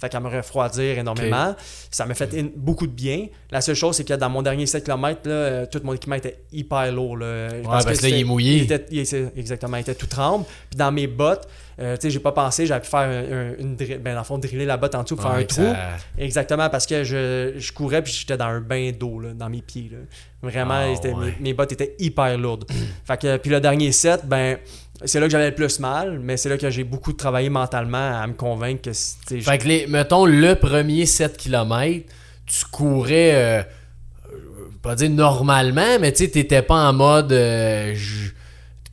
Fait 0.00 0.08
qu'à 0.08 0.20
me 0.20 0.28
refroidir 0.28 0.96
énormément. 0.98 1.56
Ça 1.90 2.06
m'a 2.06 2.14
fait 2.14 2.32
beaucoup 2.56 2.86
de 2.86 2.92
bien. 2.92 3.26
La 3.50 3.60
seule 3.60 3.74
chose, 3.74 3.96
c'est 3.96 4.04
que 4.04 4.14
dans 4.14 4.30
mon 4.30 4.42
dernier 4.42 4.64
7 4.66 4.84
km, 4.84 5.22
là, 5.24 5.32
euh, 5.34 5.66
tout 5.66 5.80
mon 5.82 5.92
équipement 5.92 6.14
était 6.14 6.38
hyper 6.52 6.92
lourd. 6.92 7.16
Là, 7.16 7.48
parce 7.64 7.84
que 7.98 8.02
là, 8.04 8.08
il 8.10 8.20
est 8.20 8.24
mouillé. 8.24 8.56
il 8.58 8.62
était- 8.62 8.86
il 8.92 8.98
était- 9.00 9.32
exactement, 9.36 9.76
il 9.76 9.80
était 9.80 9.96
tout 9.96 10.06
tremble. 10.06 10.44
Puis 10.70 10.76
dans 10.78 10.92
mes 10.92 11.08
bottes, 11.08 11.48
euh, 11.80 11.96
tu 11.96 12.02
sais, 12.02 12.10
j'ai 12.10 12.18
pas 12.18 12.32
pensé, 12.32 12.66
j'aurais 12.66 12.80
pu 12.80 12.88
faire 12.88 13.00
un- 13.00 13.32
un- 13.32 13.54
une 13.58 13.76
drill- 13.76 13.98
ben, 13.98 14.14
dans 14.14 14.20
le 14.20 14.24
fond, 14.24 14.38
driller 14.38 14.64
la 14.66 14.76
botte 14.76 14.94
en 14.94 15.02
dessous 15.04 15.16
pour 15.16 15.26
Ouais, 15.26 15.30
faire 15.30 15.40
un 15.40 15.44
trou. 15.44 15.74
ça- 15.74 15.96
Exactement, 16.22 16.68
parce 16.70 16.86
que 16.86 17.04
je, 17.04 17.52
je 17.56 17.72
courais 17.72 18.02
puis 18.02 18.12
j'étais 18.12 18.36
dans 18.36 18.46
un 18.46 18.60
bain 18.60 18.90
d'eau 18.98 19.22
dans 19.34 19.48
mes 19.48 19.62
pieds. 19.62 19.90
là. 19.92 19.98
Vraiment, 20.42 20.74
Ah, 20.74 20.88
ouais. 20.90 21.14
mes, 21.14 21.34
mes 21.40 21.54
bottes 21.54 21.72
étaient 21.72 21.94
hyper 21.98 22.36
lourdes. 22.38 22.64
fait 23.04 23.20
que, 23.20 23.36
puis 23.36 23.50
le 23.50 23.60
dernier 23.60 23.92
set, 23.92 24.22
ben, 24.26 24.58
c'est 25.04 25.20
là 25.20 25.26
que 25.26 25.32
j'avais 25.32 25.50
le 25.50 25.54
plus 25.54 25.78
mal, 25.78 26.18
mais 26.18 26.36
c'est 26.36 26.48
là 26.48 26.58
que 26.58 26.68
j'ai 26.70 26.82
beaucoup 26.84 27.12
travaillé 27.12 27.48
mentalement 27.50 28.20
à 28.20 28.26
me 28.26 28.32
convaincre 28.34 28.82
que 28.82 28.92
c'était. 28.92 29.40
Fait 29.40 29.58
que, 29.58 29.68
les, 29.68 29.86
mettons, 29.86 30.26
le 30.26 30.54
premier 30.56 31.06
7 31.06 31.36
km, 31.36 32.04
tu 32.46 32.64
courais, 32.72 33.34
euh, 33.34 33.62
euh, 34.32 34.36
pas 34.82 34.94
dire 34.96 35.10
normalement, 35.10 35.98
mais 36.00 36.10
tu 36.12 36.24
sais, 36.24 36.30
t'étais 36.30 36.62
pas 36.62 36.88
en 36.88 36.92
mode, 36.92 37.32
euh, 37.32 37.92
je- 37.94 38.30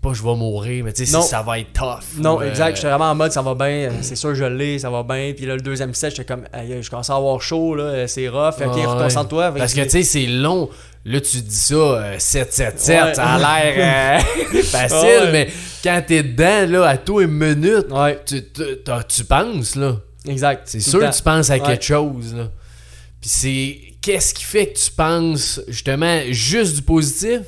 pas 0.07 0.13
je 0.13 0.21
vais 0.23 0.35
mourir, 0.35 0.83
mais 0.85 0.93
tu 0.93 1.05
sais, 1.05 1.11
Non. 1.17 1.21
ça 1.23 1.41
va 1.41 1.59
être 1.59 1.73
tough. 1.73 2.19
Non, 2.19 2.37
ou, 2.37 2.41
euh, 2.41 2.49
exact. 2.49 2.75
J'étais 2.75 2.89
vraiment 2.89 3.09
en 3.11 3.15
mode 3.15 3.31
ça 3.31 3.41
va 3.41 3.55
bien, 3.55 3.67
euh, 3.67 3.89
c'est 4.01 4.15
sûr 4.15 4.35
je 4.35 4.43
l'ai, 4.45 4.77
ça 4.79 4.89
va 4.89 5.03
bien. 5.03 5.33
Puis 5.35 5.45
là, 5.45 5.55
le 5.55 5.61
deuxième 5.61 5.93
set, 5.93 6.11
j'étais 6.15 6.25
comme, 6.25 6.43
je 6.53 6.89
commence 6.89 7.09
à 7.09 7.15
avoir 7.15 7.41
chaud, 7.41 7.75
là, 7.75 7.83
euh, 7.83 8.07
c'est 8.07 8.27
rough. 8.29 8.55
Ok, 8.63 8.75
Ouais. 8.75 8.83
concentre-toi. 8.85 9.51
Fait 9.53 9.59
Parce 9.59 9.73
que 9.73 9.81
tu 9.81 9.89
sais, 9.89 10.03
c'est 10.03 10.25
long. 10.27 10.69
Là, 11.07 11.21
tu 11.21 11.37
dis 11.41 11.55
ça, 11.55 11.75
euh, 11.75 12.15
7-7-7, 12.17 13.03
Ouais. 13.05 13.13
ça 13.13 13.25
a 13.25 13.37
l'air 13.63 14.21
euh, 14.55 14.61
facile, 14.63 14.97
Ouais. 15.25 15.31
mais 15.31 15.49
quand 15.83 16.01
t'es 16.07 16.23
dedans, 16.23 16.65
là, 16.67 16.87
à 16.89 16.97
toi 16.97 17.23
une 17.23 17.31
minute, 17.31 17.85
Ouais, 17.91 18.19
tu, 18.25 18.41
tu, 19.09 19.23
penses, 19.25 19.75
là. 19.75 19.97
exact. 20.27 20.63
C'est 20.65 20.79
sûr 20.79 20.99
que 20.99 21.15
tu 21.15 21.21
penses 21.21 21.49
à 21.49 21.59
quelque 21.59 21.83
chose, 21.83 22.33
là. 22.35 22.49
Puis 23.21 23.29
c'est. 23.29 23.77
Qu'est-ce 24.01 24.35
qui 24.35 24.43
fait 24.43 24.67
que 24.67 24.77
tu 24.77 24.91
penses, 24.91 25.59
justement, 25.67 26.21
juste 26.29 26.75
du 26.75 26.81
positif? 26.83 27.39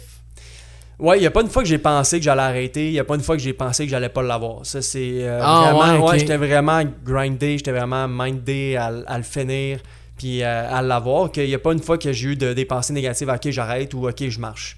Ouais, 1.00 1.18
il 1.18 1.22
n'y 1.22 1.28
a 1.28 1.32
pas 1.32 1.42
une 1.42 1.50
fois 1.50 1.62
que 1.62 1.70
j'ai 1.70 1.78
pensé 1.78 2.18
que 2.18 2.24
j'allais 2.24 2.42
arrêter, 2.42 2.88
il 2.88 2.94
n'y 2.94 3.00
a 3.00 3.04
pas 3.04 3.14
une 3.16 3.22
fois 3.22 3.36
que 3.38 3.42
j'ai 3.44 3.54
pensé 3.54 3.84
que 3.86 3.92
j'allais 3.92 4.10
pas 4.10 4.24
l'avoir. 4.24 4.66
Ça, 4.66 4.82
c'est 4.82 5.20
euh, 5.22 5.40
Ah, 5.44 5.74
vraiment. 5.74 6.08
ouais, 6.08 6.20
j'étais 6.20 6.38
vraiment 6.38 6.82
grindé, 7.06 7.58
j'étais 7.58 7.72
vraiment 7.72 8.08
mindé 8.08 8.76
à, 8.78 9.18
le 9.18 9.24
finir, 9.24 9.80
puis 10.18 10.42
euh, 10.42 10.68
à 10.76 10.82
l'avoir. 10.82 11.32
Qu'il 11.32 11.46
n'y 11.46 11.54
a 11.54 11.60
pas 11.60 11.74
une 11.74 11.82
fois 11.84 12.00
que 12.00 12.12
j'ai 12.12 12.30
eu 12.30 12.36
de- 12.36 12.54
des 12.54 12.66
pensées 12.66 12.94
négatives, 12.94 13.30
ok, 13.30 13.52
j'arrête 13.52 13.94
ou 13.94 14.08
ok, 14.10 14.28
je 14.28 14.40
marche. 14.40 14.78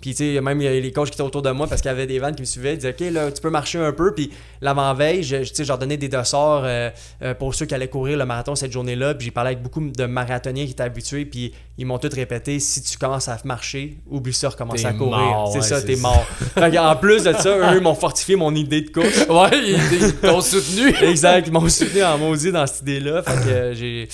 Puis, 0.00 0.14
tu 0.14 0.34
sais, 0.34 0.40
même 0.40 0.58
les 0.60 0.92
coachs 0.92 1.08
qui 1.10 1.14
étaient 1.14 1.22
autour 1.22 1.42
de 1.42 1.50
moi 1.50 1.66
parce 1.66 1.82
qu'il 1.82 1.90
y 1.90 1.92
avait 1.92 2.06
des 2.06 2.18
vannes 2.18 2.34
qui 2.34 2.40
me 2.42 2.46
suivaient. 2.46 2.72
Ils 2.72 2.78
disaient, 2.78 2.94
OK, 2.98 3.12
là, 3.12 3.30
tu 3.30 3.40
peux 3.42 3.50
marcher 3.50 3.78
un 3.78 3.92
peu. 3.92 4.14
Puis, 4.14 4.30
l'avant-veille, 4.62 5.22
je, 5.22 5.42
je- 5.42 5.50
tu 5.50 5.56
sais, 5.56 5.64
je 5.64 5.68
leur 5.68 5.76
donnais 5.78 5.96
des 5.98 6.08
dossards 6.08 6.62
euh, 6.64 6.88
euh, 7.22 7.34
pour 7.34 7.54
ceux 7.54 7.66
qui 7.66 7.74
allaient 7.74 7.88
courir 7.88 8.16
le 8.16 8.24
marathon 8.24 8.54
cette 8.54 8.72
journée-là. 8.72 9.14
Puis, 9.14 9.26
j'ai 9.26 9.30
parlé 9.30 9.48
avec 9.52 9.62
beaucoup 9.62 9.80
de 9.80 10.04
marathoniens 10.06 10.64
qui 10.64 10.70
étaient 10.72 10.82
habitués. 10.82 11.26
Puis, 11.26 11.52
ils 11.76 11.84
m'ont 11.86 11.98
tous 11.98 12.14
répété 12.14 12.60
si 12.60 12.82
tu 12.82 12.96
commences 12.98 13.28
à 13.28 13.36
marcher, 13.44 13.98
oublie 14.10 14.32
ça, 14.32 14.48
recommence 14.48 14.84
à 14.84 14.92
courir. 14.94 15.44
c'est 15.52 15.58
ouais, 15.58 15.64
ça, 15.64 15.82
t'es 15.82 15.96
mort. 15.96 16.24
Fait 16.54 16.78
en 16.78 16.96
plus 16.96 17.24
de 17.24 17.32
ça, 17.34 17.74
eux 17.74 17.80
m'ont 17.80 17.94
fortifié 17.94 18.36
mon 18.36 18.54
idée 18.54 18.82
de 18.82 18.90
course. 18.90 19.26
Ouais, 19.30 19.50
ils, 19.54 19.78
ils 20.00 20.14
t'ont 20.16 20.40
soutenu. 20.40 20.94
exact, 21.02 21.46
ils 21.46 21.52
m'ont 21.52 21.68
soutenu 21.68 22.02
en 22.02 22.18
maudit 22.18 22.50
dans 22.52 22.66
cette 22.66 22.82
idée-là. 22.82 23.22
Fait 23.22 23.32
que 23.32 23.48
euh, 23.54 23.74
j'ai. 23.74 24.08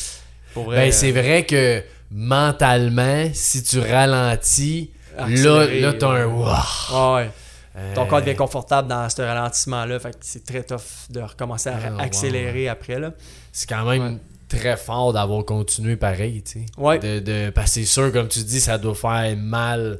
Pour 0.52 0.64
vrai. 0.64 0.76
Ben, 0.86 0.92
c'est 0.92 1.10
vrai 1.12 1.44
que 1.46 1.82
mentalement, 2.10 3.28
si 3.32 3.62
tu 3.62 3.78
ralentis, 3.80 4.90
là, 5.16 5.66
là 5.66 5.92
t'as 5.94 6.08
un 6.08 6.26
wow. 6.26 6.44
Ah 6.92 7.14
ouais. 7.14 7.30
ton 7.94 8.02
Euh, 8.02 8.06
corps 8.06 8.20
devient 8.22 8.36
confortable 8.36 8.88
dans 8.88 9.08
ce 9.08 9.20
ralentissement-là. 9.22 9.98
Fait 9.98 10.10
que 10.12 10.16
c'est 10.20 10.44
très 10.46 10.62
tough 10.62 10.80
de 11.10 11.20
recommencer 11.20 11.68
à 11.68 11.78
Ah, 11.86 11.92
wow, 11.92 12.00
accélérer 12.00 12.68
après. 12.68 12.98
Là. 12.98 13.12
C'est 13.52 13.68
quand 13.68 13.84
même 13.84 14.02
Ouais. 14.02 14.18
très 14.48 14.76
fort 14.76 15.12
d'avoir 15.12 15.44
continué 15.44 15.96
pareil, 15.96 16.42
tu 16.42 16.60
sais. 16.60 16.66
Ouais. 16.78 16.98
De, 16.98 17.20
de, 17.20 17.50
parce 17.50 17.66
que 17.68 17.80
c'est 17.80 17.84
sûr, 17.84 18.10
comme 18.12 18.28
tu 18.28 18.38
dis, 18.40 18.60
ça 18.60 18.78
doit 18.78 18.94
faire 18.94 19.36
mal 19.36 19.98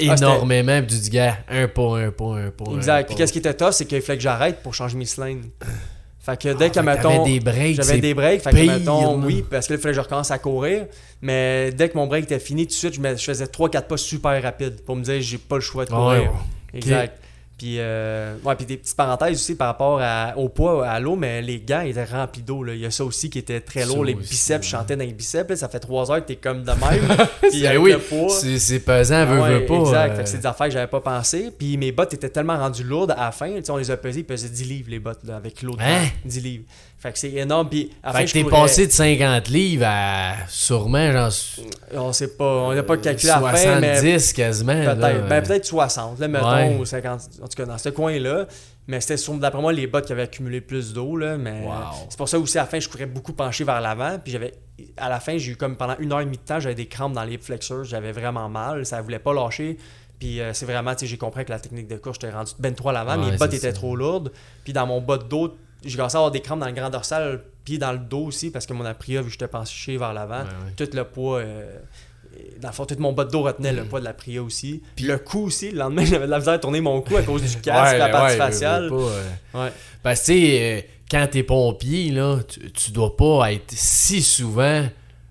Ah, 0.00 0.14
énormément. 0.16 0.78
Puis 0.82 0.96
tu 0.96 1.02
dis, 1.04 1.10
gars, 1.10 1.38
un 1.48 1.66
pas, 1.68 1.98
un 1.98 2.10
pas, 2.10 2.34
un 2.36 2.50
pas. 2.50 2.72
Exact. 2.76 3.06
Puis 3.06 3.16
qu'est-ce 3.16 3.32
qui 3.32 3.38
était 3.38 3.54
tough, 3.54 3.70
c'est 3.72 3.86
qu'il 3.86 4.02
fallait 4.02 4.18
que 4.18 4.22
j'arrête 4.24 4.62
pour 4.62 4.74
changer 4.74 4.96
mes 4.98 5.06
cylindres. 5.06 5.46
Fait 6.24 6.40
que 6.40 6.48
dès 6.56 6.66
Ah, 6.66 6.70
que, 6.70 6.80
mettons. 6.80 7.24
des 7.24 7.38
breaks, 7.38 7.76
J'avais 7.76 7.98
des 8.00 8.14
breaks, 8.14 8.42
fait 8.42 8.50
que 8.50 8.56
mettons, 8.66 9.22
oui, 9.22 9.44
parce 9.48 9.66
que 9.66 9.74
là, 9.74 9.78
il 9.78 9.82
fallait 9.82 9.92
que 9.92 9.96
je 9.96 10.00
recommence 10.04 10.30
à 10.30 10.38
courir. 10.38 10.86
Mais 11.20 11.70
dès 11.72 11.90
que 11.90 11.98
mon 11.98 12.06
break 12.06 12.24
était 12.24 12.38
fini, 12.38 12.62
tout 12.66 12.70
de 12.70 12.74
suite, 12.74 12.94
je, 12.94 13.00
me- 13.00 13.14
je 13.16 13.22
faisais 13.24 13.44
3-4 13.46 13.82
pas 13.86 13.96
super 13.98 14.42
rapides 14.42 14.80
pour 14.86 14.96
me 14.96 15.02
dire 15.02 15.20
j'ai 15.20 15.36
pas 15.36 15.56
le 15.56 15.60
choix 15.60 15.84
de 15.84 15.90
courir. 15.90 16.32
Exact. 16.72 17.20
Puis, 17.56 17.76
euh, 17.78 18.34
ouais, 18.44 18.56
puis 18.56 18.66
des 18.66 18.76
petites 18.76 18.96
parenthèses 18.96 19.36
aussi 19.36 19.54
par 19.54 19.68
rapport 19.68 20.00
à- 20.02 20.36
au 20.36 20.48
poids, 20.48 20.86
à 20.88 20.98
l'eau, 20.98 21.14
mais 21.14 21.40
les 21.40 21.60
gants 21.60 21.82
étaient 21.82 22.04
remplis 22.04 22.42
d'eau. 22.42 22.66
Il 22.66 22.78
y 22.80 22.84
a 22.86 22.90
ça 22.90 23.04
aussi 23.04 23.30
qui 23.30 23.38
était 23.38 23.60
très 23.60 23.82
Ça 23.82 23.86
lourd. 23.86 24.04
Les 24.04 24.14
aussi, 24.14 24.30
biceps, 24.30 24.66
je 24.66 24.74
ouais. 24.74 24.80
chantais 24.80 24.96
dans 24.96 25.04
les 25.04 25.12
biceps. 25.12 25.48
là, 25.48 25.56
ça 25.56 25.68
fait 25.68 25.78
3 25.78 26.10
heures 26.10 26.20
que 26.20 26.26
t'es 26.26 26.36
comme 26.36 26.64
de 26.64 26.70
même. 26.72 27.16
puis 27.50 27.64
avec 27.66 27.80
oui, 27.80 27.92
le 27.92 27.98
poids. 28.00 28.28
c'est 28.58 28.80
pesant, 28.80 29.24
veut, 29.24 29.40
Ouais, 29.40 29.58
veut 29.60 29.66
pas. 29.66 29.78
Exact. 29.78 30.18
euh, 30.18 30.22
c'est 30.24 30.38
des 30.38 30.46
affaires 30.46 30.66
que 30.66 30.72
j'avais 30.72 30.88
pas 30.88 31.00
pensé. 31.00 31.52
Puis 31.56 31.76
mes 31.76 31.92
bottes 31.92 32.12
étaient 32.12 32.28
tellement 32.28 32.58
rendues 32.58 32.82
lourdes 32.84 33.12
à 33.12 33.26
la 33.26 33.32
fin. 33.32 33.52
On 33.68 33.76
les 33.76 33.90
a 33.90 33.96
pesées, 33.96 34.20
ils 34.20 34.24
pesaient 34.24 34.48
10 34.48 34.64
livres 34.64 34.90
les 34.90 34.98
bottes 34.98 35.22
là, 35.24 35.36
avec 35.36 35.62
l'eau. 35.62 35.76
Hein? 35.80 36.06
10 36.24 36.40
livres. 36.42 36.64
Fait 37.04 37.12
que 37.12 37.18
c'est 37.18 37.32
énorme. 37.32 37.68
Puis 37.68 37.90
Fait 38.14 38.24
que 38.24 38.30
t'es 38.32 38.44
passé 38.44 38.86
de 38.86 38.92
50 38.92 39.48
livres 39.48 39.84
à 39.86 40.36
sûrement 40.48 41.12
genre 41.12 41.30
On 41.92 42.14
sait 42.14 42.28
pas, 42.28 42.46
on 42.46 42.72
n'a 42.74 42.82
pas 42.82 42.96
calculé 42.96 43.30
à 43.30 43.40
la 43.42 43.52
fin, 43.52 43.78
mais 43.78 43.96
70 44.00 44.32
quasiment. 44.32 44.72
peut-être 44.72 45.28
ben, 45.28 45.42
peut-être 45.42 45.66
60, 45.66 46.18
là, 46.18 46.28
mettons, 46.28 46.50
Ouais. 46.50 46.76
ou 46.80 46.84
50. 46.86 47.20
En 47.42 47.46
tout 47.46 47.56
cas, 47.58 47.66
dans 47.66 47.76
ce 47.76 47.90
coin-là. 47.90 48.46
Mais 48.86 49.02
c'était 49.02 49.20
d'après 49.38 49.60
moi 49.60 49.72
les 49.74 49.86
bottes 49.86 50.06
qui 50.06 50.12
avaient 50.12 50.22
accumulé 50.22 50.62
plus 50.62 50.94
d'eau. 50.94 51.14
là, 51.18 51.36
Mais 51.36 51.60
Wow. 51.66 51.72
c'est 52.08 52.16
pour 52.16 52.28
ça 52.28 52.38
aussi 52.38 52.56
à 52.56 52.62
la 52.62 52.66
fin, 52.66 52.80
je 52.80 52.88
courais 52.88 53.04
beaucoup 53.04 53.34
penché 53.34 53.64
vers 53.64 53.82
l'avant. 53.82 54.18
Puis 54.22 54.32
j'avais. 54.32 54.54
À 54.96 55.10
la 55.10 55.20
fin, 55.20 55.36
j'ai 55.36 55.52
eu 55.52 55.56
comme 55.56 55.76
pendant 55.76 55.96
une 55.98 56.10
heure 56.10 56.20
et 56.22 56.24
demie 56.24 56.38
de 56.38 56.42
temps, 56.42 56.58
j'avais 56.58 56.74
des 56.74 56.86
crampes 56.86 57.12
dans 57.12 57.24
les 57.24 57.36
flexors. 57.36 57.84
J'avais 57.84 58.12
vraiment 58.12 58.48
mal. 58.48 58.86
Ça 58.86 59.02
voulait 59.02 59.18
pas 59.18 59.34
lâcher. 59.34 59.76
Puis 60.18 60.40
euh, 60.40 60.54
c'est 60.54 60.64
vraiment, 60.64 60.94
tu 60.94 61.00
sais, 61.00 61.06
j'ai 61.06 61.18
compris 61.18 61.44
que 61.44 61.50
la 61.50 61.58
technique 61.58 61.86
de 61.88 61.96
course, 61.96 62.16
j'étais 62.18 62.32
rendu 62.32 62.52
ben 62.58 62.74
trop 62.74 62.88
à 62.88 62.92
l'avant. 62.92 63.18
Ouais, 63.22 63.32
mes 63.32 63.36
bottes 63.36 63.52
étaient 63.52 63.66
ça. 63.68 63.72
trop 63.74 63.94
lourdes. 63.94 64.32
Puis 64.64 64.72
dans 64.72 64.86
mon 64.86 65.00
bas 65.02 65.18
de 65.18 65.24
dos, 65.24 65.54
j'ai 65.84 65.96
commencé 65.96 66.16
à 66.16 66.18
avoir 66.18 66.30
des 66.30 66.40
crampes 66.40 66.60
dans 66.60 66.66
le 66.66 66.72
grand 66.72 66.90
dorsal, 66.90 67.40
puis 67.64 67.78
dans 67.78 67.92
le 67.92 67.98
dos 67.98 68.26
aussi, 68.26 68.50
parce 68.50 68.66
que 68.66 68.72
mon 68.72 68.84
apria, 68.84 69.20
vu 69.20 69.26
que 69.26 69.32
j'étais 69.32 69.48
penché 69.48 69.96
vers 69.96 70.12
l'avant, 70.12 70.40
Ouais, 70.40 70.44
ouais. 70.44 70.72
tout 70.86 70.88
le 70.96 71.04
poids. 71.04 71.38
euh, 71.38 71.78
dans 72.60 72.68
le 72.68 72.74
fond, 72.74 72.84
tout 72.84 72.96
mon 72.98 73.12
bas 73.12 73.24
de 73.24 73.30
dos 73.30 73.42
retenait 73.42 73.72
Mm. 73.72 73.76
le 73.76 73.84
poids 73.84 74.00
de 74.00 74.04
la 74.04 74.12
pria 74.12 74.42
aussi. 74.42 74.82
Puis 74.96 75.04
le 75.04 75.18
cou 75.18 75.44
aussi, 75.46 75.70
le 75.70 75.78
lendemain, 75.78 76.04
j'avais 76.04 76.26
de 76.26 76.30
la 76.30 76.38
misère 76.38 76.54
à 76.54 76.58
tourner 76.58 76.80
mon 76.80 77.00
cou 77.00 77.16
à 77.16 77.22
cause 77.22 77.42
du 77.42 77.60
casque, 77.60 77.92
Ouais, 77.92 77.98
la 77.98 78.08
partie 78.08 78.32
ouais, 78.34 78.38
faciale. 78.38 78.88
pas, 78.88 78.94
euh. 78.96 79.22
Ouais. 79.54 79.72
Parce 80.02 80.20
que, 80.22 80.26
tu 80.26 80.32
sais, 80.32 80.58
euh, 80.60 80.80
quand 81.10 81.28
t'es 81.30 81.42
pompier, 81.44 82.10
là, 82.10 82.38
tu, 82.48 82.72
tu 82.72 82.90
dois 82.90 83.16
pas 83.16 83.52
être 83.52 83.70
si 83.72 84.20
souvent 84.20 84.84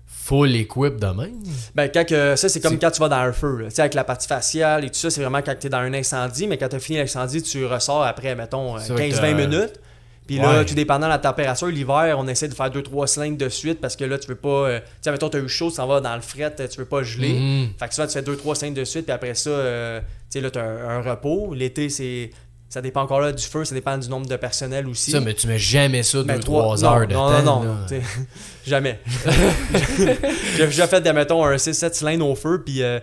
full 0.06 0.56
equip 0.56 0.96
de 0.98 1.06
même. 1.08 1.42
Ben, 1.74 1.90
quand 1.92 2.06
que, 2.06 2.34
ça, 2.36 2.48
c'est 2.48 2.60
comme 2.60 2.78
quand 2.78 2.90
tu 2.90 3.00
vas 3.00 3.10
dans 3.10 3.16
un 3.16 3.32
feu. 3.34 3.66
sais, 3.68 3.82
avec 3.82 3.92
la 3.92 4.04
partie 4.04 4.26
faciale 4.26 4.84
et 4.86 4.88
tout 4.88 4.94
ça, 4.98 5.10
c'est 5.10 5.20
vraiment 5.20 5.42
quand 5.42 5.54
tu 5.60 5.66
es 5.66 5.70
dans 5.70 5.78
un 5.78 5.92
incendie, 5.92 6.46
mais 6.46 6.56
quand 6.56 6.68
tu 6.68 6.76
as 6.76 6.80
fini 6.80 6.96
l'incendie, 6.98 7.42
tu 7.42 7.66
ressors 7.66 8.02
après, 8.02 8.34
mettons, 8.34 8.76
euh, 8.76 8.80
C'est 8.82 8.94
vrai 8.94 9.10
que 9.10 9.14
15-20 9.16 9.20
t'as- 9.20 9.34
minutes. 9.34 9.80
Puis 10.26 10.36
là, 10.38 10.58
Ouais. 10.58 10.64
tout 10.64 10.74
dépendant 10.74 11.06
de 11.06 11.12
la 11.12 11.18
température, 11.18 11.66
l'hiver, 11.68 12.16
on 12.18 12.26
essaie 12.28 12.48
de 12.48 12.54
faire 12.54 12.70
2-3 12.70 13.06
cylindres 13.06 13.36
de 13.36 13.48
suite 13.50 13.80
parce 13.80 13.94
que 13.94 14.04
là, 14.04 14.18
tu 14.18 14.26
veux 14.28 14.34
pas. 14.36 14.48
euh, 14.48 14.78
tu 14.80 14.86
sais, 15.02 15.10
mettons, 15.10 15.28
tu 15.28 15.36
as 15.36 15.40
eu 15.40 15.48
chaud, 15.48 15.68
s'en 15.70 15.86
vas 15.86 16.00
dans 16.00 16.14
le 16.14 16.22
fret, 16.22 16.54
tu 16.56 16.78
veux 16.78 16.86
pas 16.86 17.02
geler. 17.02 17.34
Mhm. 17.34 17.68
Fait 17.78 17.88
que 17.88 17.94
souvent, 17.94 18.06
tu 18.06 18.14
fais 18.14 18.22
2-3 18.22 18.54
cylindres 18.54 18.78
de 18.78 18.84
suite, 18.84 19.04
puis 19.04 19.12
après 19.12 19.34
ça, 19.34 19.50
euh, 19.50 20.00
tu 20.00 20.06
sais, 20.30 20.40
là, 20.40 20.50
tu 20.50 20.58
as 20.58 20.62
un, 20.64 20.88
un 20.98 21.02
repos. 21.02 21.52
L'été, 21.54 21.88
c'est. 21.90 22.30
Ça 22.70 22.80
dépend 22.82 23.02
encore 23.02 23.20
là 23.20 23.30
du 23.30 23.44
feu, 23.44 23.64
ça 23.64 23.72
dépend 23.74 23.96
du 23.98 24.08
nombre 24.08 24.26
de 24.26 24.34
personnel 24.34 24.88
aussi. 24.88 25.12
Ça, 25.12 25.20
mais 25.20 25.34
tu 25.34 25.46
mets 25.46 25.58
jamais 25.60 26.02
ça 26.02 26.24
Ben, 26.24 26.38
2-3 26.40 26.42
trois- 26.42 26.84
heures 26.84 27.06
de 27.06 27.14
non, 27.14 27.30
temps. 27.30 27.42
Non, 27.42 27.62
non, 27.62 27.74
non. 27.74 27.86
Jamais. 28.66 28.98
J'ai 30.56 30.66
déjà 30.66 30.86
fait, 30.88 31.12
mettons, 31.12 31.44
un 31.44 31.56
6-7 31.56 31.94
cylindres 31.94 32.28
au 32.28 32.34
feu, 32.34 32.62
puis 32.64 32.82
euh, 32.82 32.98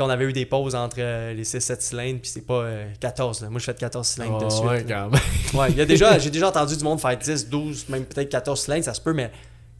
on 0.00 0.08
avait 0.10 0.24
eu 0.24 0.32
des 0.32 0.46
pauses 0.46 0.74
entre 0.74 0.96
euh, 0.98 1.32
les 1.34 1.44
6-7 1.44 1.80
cylindres, 1.80 2.20
puis 2.20 2.30
c'est 2.30 2.46
pas 2.46 2.54
euh, 2.62 2.86
14. 3.00 3.42
là. 3.42 3.50
Moi, 3.50 3.60
je 3.60 3.64
fais 3.64 3.74
de 3.74 3.78
14 3.78 4.06
cylindres 4.06 4.38
de 4.38 4.44
Ah, 4.46 4.50
suite. 4.50 4.64
ouais, 4.68 4.84
quand 4.88 5.10
même. 5.10 5.20
Ouais, 5.54 5.72
y 5.72 5.80
a 5.80 5.84
déjà, 5.84 6.18
j'ai 6.18 6.30
déjà 6.30 6.48
entendu 6.48 6.76
du 6.76 6.82
monde 6.84 7.00
faire 7.00 7.16
10, 7.16 7.48
12, 7.48 7.88
même 7.90 8.04
peut-être 8.04 8.28
14 8.28 8.60
cylindres, 8.60 8.84
ça 8.84 8.94
se 8.94 9.00
peut, 9.00 9.12
mais 9.12 9.30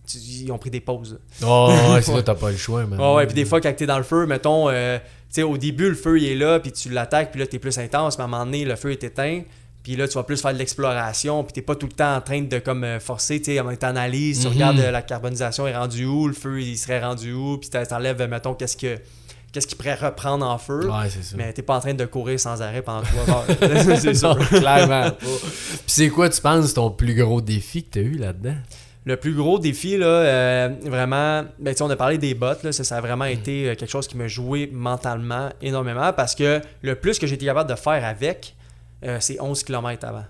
tu- 0.07 0.19
ils 0.19 0.53
ont 0.53 0.59
pris 0.59 0.71
des 0.71 0.81
pauses. 0.81 1.19
Oh, 1.45 1.73
ouais, 1.93 2.03
c'est 2.03 2.15
là, 2.15 2.23
t'as 2.27 2.35
pas 2.35 2.51
le 2.51 2.57
choix, 2.57 2.85
man. 2.87 3.01
Ouais, 3.01 3.15
ouais, 3.17 3.27
puis 3.27 3.35
des 3.35 3.45
fois, 3.45 3.61
quand 3.61 3.73
t'es 3.75 3.87
dans 3.87 3.99
le 3.99 4.05
feu, 4.05 4.27
mettons, 4.27 4.69
euh, 4.69 4.99
tu 4.99 5.05
sais, 5.31 5.43
au 5.43 5.57
début, 5.59 5.89
le 5.89 5.95
feu, 5.97 6.19
il 6.21 6.27
est 6.27 6.37
là, 6.37 6.61
puis 6.61 6.71
tu 6.71 6.91
l'attaques, 6.91 7.31
puis 7.33 7.41
là, 7.41 7.47
t'es 7.47 7.59
plus 7.59 7.77
intense, 7.79 8.17
mais 8.19 8.23
à 8.23 8.25
un 8.27 8.29
moment 8.31 8.45
donné, 8.45 8.65
le 8.65 8.77
feu 8.77 8.93
est 8.93 9.03
éteint, 9.03 9.43
puis 9.83 9.97
là, 9.97 10.07
tu 10.07 10.15
vas 10.15 10.23
plus 10.23 10.41
faire 10.41 10.53
de 10.53 10.59
l'exploration, 10.59 11.43
puis 11.43 11.53
t'es 11.55 11.63
pas 11.63 11.75
tout 11.75 11.87
le 11.87 11.93
temps 11.93 12.15
en 12.17 12.21
train 12.21 12.41
de, 12.43 12.59
comme, 12.61 12.85
euh, 12.85 13.01
forcer, 13.01 13.41
tu 13.43 13.57
sais, 13.57 13.77
t'analyses, 13.79 14.41
tu 14.43 14.47
Mhm. 14.47 14.53
regardes 14.53 14.79
euh, 14.79 14.91
la 14.93 15.03
carbonisation 15.03 15.67
est 15.67 15.77
rendue 15.77 16.05
où, 16.07 16.29
le 16.29 16.35
feu, 16.35 16.61
il 16.63 16.79
serait 16.79 17.03
rendu 17.03 17.33
où, 17.33 17.59
puis 17.59 17.69
t'en- 17.69 17.85
t'enlèves, 17.85 18.21
euh, 18.21 18.29
mettons, 18.29 18.55
qu'est-ce 18.55 18.77
que 18.77 18.97
qu'est-ce 19.55 19.67
qui 19.67 19.75
pourrait 19.77 19.95
reprendre 19.95 20.45
en 20.45 20.59
feu, 20.59 20.87
Ouais, 20.91 21.09
c'est 21.09 21.23
ça. 21.23 21.37
mais 21.39 21.53
t'es 21.55 21.63
pas 21.63 21.77
en 21.77 21.81
train 21.81 21.95
de 21.95 22.05
courir 22.05 22.39
sans 22.39 22.61
arrêt 22.61 22.83
pendant 22.83 23.01
trois 23.03 23.35
heures. 23.37 23.99
c'est 24.01 24.15
sûr. 24.15 24.37
clairement 24.49 25.11
pas. 25.11 25.17
Puis 25.17 25.81
c'est 25.87 26.09
quoi, 26.11 26.29
tu 26.29 26.41
penses, 26.43 26.75
ton 26.75 26.91
plus 26.91 27.15
gros 27.15 27.41
défi 27.41 27.85
que 27.85 27.91
t'as 27.93 28.01
eu 28.01 28.19
là-dedans? 28.19 28.57
Le 29.07 29.17
plus 29.17 29.35
gros 29.35 29.59
défi, 29.59 29.97
là, 29.99 30.07
euh, 30.07 30.69
vraiment, 30.85 31.45
ben, 31.59 31.75
on 31.81 31.91
a 31.91 31.97
parlé 31.97 32.19
des 32.19 32.35
bottes, 32.35 32.63
là, 32.65 32.73
ça, 32.73 32.85
ça 32.85 32.97
a 32.97 33.01
vraiment 33.01 33.27
Mm. 33.27 33.29
été 33.33 33.69
euh, 33.69 33.75
quelque 33.75 33.91
chose 33.91 34.09
qui 34.09 34.17
m'a 34.17 34.29
joué 34.29 34.69
mentalement 34.73 35.51
énormément 35.63 36.13
parce 36.15 36.35
que 36.35 36.61
le 36.83 36.95
plus 36.97 37.19
que 37.19 37.27
été 37.27 37.45
capable 37.47 37.69
de 37.71 37.77
faire 37.77 38.05
avec, 38.05 38.55
euh, 39.05 39.19
c'est 39.21 39.39
11 39.41 39.63
km 39.63 40.07
avant. 40.07 40.21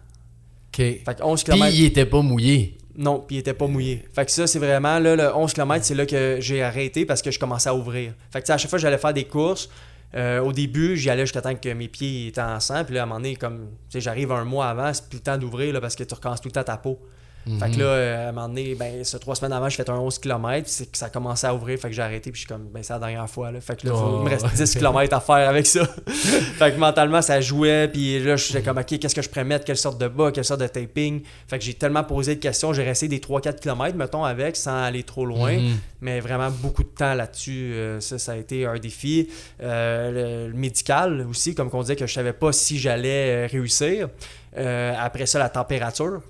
OK. 0.73 0.77
Fait 0.79 1.03
que 1.07 1.23
11 1.23 1.45
Puis 1.45 1.53
km, 1.53 1.73
il 1.75 1.85
était 1.85 2.05
pas 2.07 2.21
mouillé. 2.21 2.77
Non, 2.97 3.25
puis 3.27 3.37
il 3.37 3.39
était 3.41 3.55
pas 3.55 3.67
mouillé. 3.67 4.05
Fait 4.13 4.25
que 4.25 4.31
ça, 4.31 4.47
c'est 4.47 4.59
vraiment, 4.59 4.99
là, 4.99 5.17
le 5.17 5.35
11 5.35 5.53
km, 5.53 5.85
c'est 5.85 5.95
là 5.95 6.07
que 6.07 6.39
j'ai 6.41 6.63
arrêté 6.63 7.05
parce 7.05 7.23
que 7.23 7.31
je 7.31 7.39
commençais 7.39 7.69
à 7.69 7.75
ouvrir. 7.75 8.15
Fait 8.33 8.41
que, 8.41 8.53
à 8.53 8.59
chaque 8.59 8.71
fois 8.71 8.79
j'allais 8.79 8.99
faire 8.99 9.13
des 9.13 9.25
courses, 9.25 9.69
euh, 10.15 10.41
au 10.41 10.53
début, 10.53 10.97
j'y 10.97 11.11
allais 11.11 11.23
jusqu'à 11.23 11.43
temps 11.43 11.55
que 11.55 11.69
mes 11.71 11.89
pieds 11.89 12.29
étaient 12.29 12.41
en 12.41 12.61
sang. 12.61 12.85
Puis 12.85 12.95
là, 12.95 13.01
à 13.01 13.03
un 13.05 13.07
moment 13.07 13.21
donné, 13.21 13.35
comme, 13.35 13.71
j'arrive 13.93 14.31
un 14.31 14.45
mois 14.45 14.67
avant, 14.67 14.93
c'est 14.93 15.09
plus 15.09 15.19
le 15.19 15.23
temps 15.23 15.39
d'ouvrir 15.39 15.81
parce 15.81 15.97
que 15.97 16.05
tu 16.05 16.15
recommences 16.15 16.41
tout 16.41 16.49
le 16.49 16.53
temps 16.53 16.63
ta 16.63 16.77
peau. 16.77 17.01
Fait 17.59 17.71
que 17.71 17.79
là, 17.79 17.85
euh, 17.85 18.27
à 18.27 18.29
un 18.31 18.33
moment 18.33 18.49
donné, 18.49 18.75
ben, 18.75 19.05
ce 19.05 19.17
trois 19.19 19.35
semaines 19.35 19.53
avant, 19.53 19.69
j'ai 19.69 19.77
fait 19.77 19.89
un 19.91 19.99
11 19.99 20.19
km, 20.19 20.67
c'est 20.67 20.91
que 20.91 20.97
ça 20.97 21.11
commençait 21.11 21.47
à 21.47 21.55
ouvrir, 21.55 21.79
fait 21.79 21.89
que 21.89 21.95
j'ai 21.95 22.01
arrêté, 22.03 22.31
puis 22.31 22.41
je 22.43 22.47
suis 22.47 22.49
comme, 22.49 22.69
ben, 22.73 22.83
c'est 22.83 22.93
la 22.95 22.99
dernière 22.99 23.29
fois, 23.29 23.51
là. 23.51 23.61
Fait 23.61 23.77
que 23.79 23.87
là, 23.87 23.93
Oh. 23.95 24.19
il 24.21 24.25
me 24.25 24.31
reste 24.31 24.47
10 24.55 24.75
km 24.79 25.15
à 25.15 25.21
faire 25.21 25.49
avec 25.49 25.67
ça. 25.67 25.85
fait 26.07 26.73
que 26.73 26.79
mentalement, 26.79 27.21
ça 27.21 27.41
jouait, 27.41 27.89
puis 27.89 28.19
là, 28.25 28.37
je 28.37 28.45
suis 28.45 28.63
comme, 28.63 28.79
ok, 28.79 28.99
qu'est-ce 28.99 29.15
que 29.15 29.21
je 29.23 29.29
pourrais 29.29 29.45
mettre, 29.45 29.65
quelle 29.65 29.77
sorte 29.77 30.01
de 30.01 30.09
bas, 30.09 30.31
quelle 30.33 30.45
sorte 30.45 30.61
de 30.61 30.67
taping? 30.67 31.23
Fait 31.47 31.59
que 31.59 31.65
j'ai 31.65 31.75
tellement 31.75 32.05
posé 32.05 32.35
de 32.37 32.41
questions, 32.41 32.73
j'ai 32.73 32.83
resté 32.83 33.09
des 33.09 33.19
3-4 33.19 33.61
km, 33.61 33.97
mettons, 33.97 34.25
avec, 34.25 34.57
sans 34.57 34.83
aller 34.83 35.03
trop 35.03 35.27
loin. 35.27 35.53
Mhm. 35.53 35.77
Mais 36.01 36.21
vraiment 36.21 36.51
beaucoup 36.51 36.83
de 36.83 36.89
temps 36.89 37.15
là-dessus, 37.15 37.73
euh, 37.75 38.01
ça, 38.01 38.19
ça 38.19 38.33
a 38.33 38.37
été 38.37 38.67
un 38.67 38.79
défi. 38.79 39.29
Euh, 39.63 40.47
le, 40.47 40.53
le 40.53 40.59
médical 40.59 41.27
aussi, 41.29 41.55
comme 41.55 41.69
on 41.73 41.81
disait 41.83 41.97
que 41.97 42.07
je 42.07 42.13
savais 42.15 42.33
pas 42.33 42.53
si 42.53 42.79
j'allais 42.79 43.47
réussir. 43.47 44.09
Euh, 44.57 44.95
après 44.99 45.27
ça, 45.27 45.39
la 45.39 45.49
température. 45.49 46.21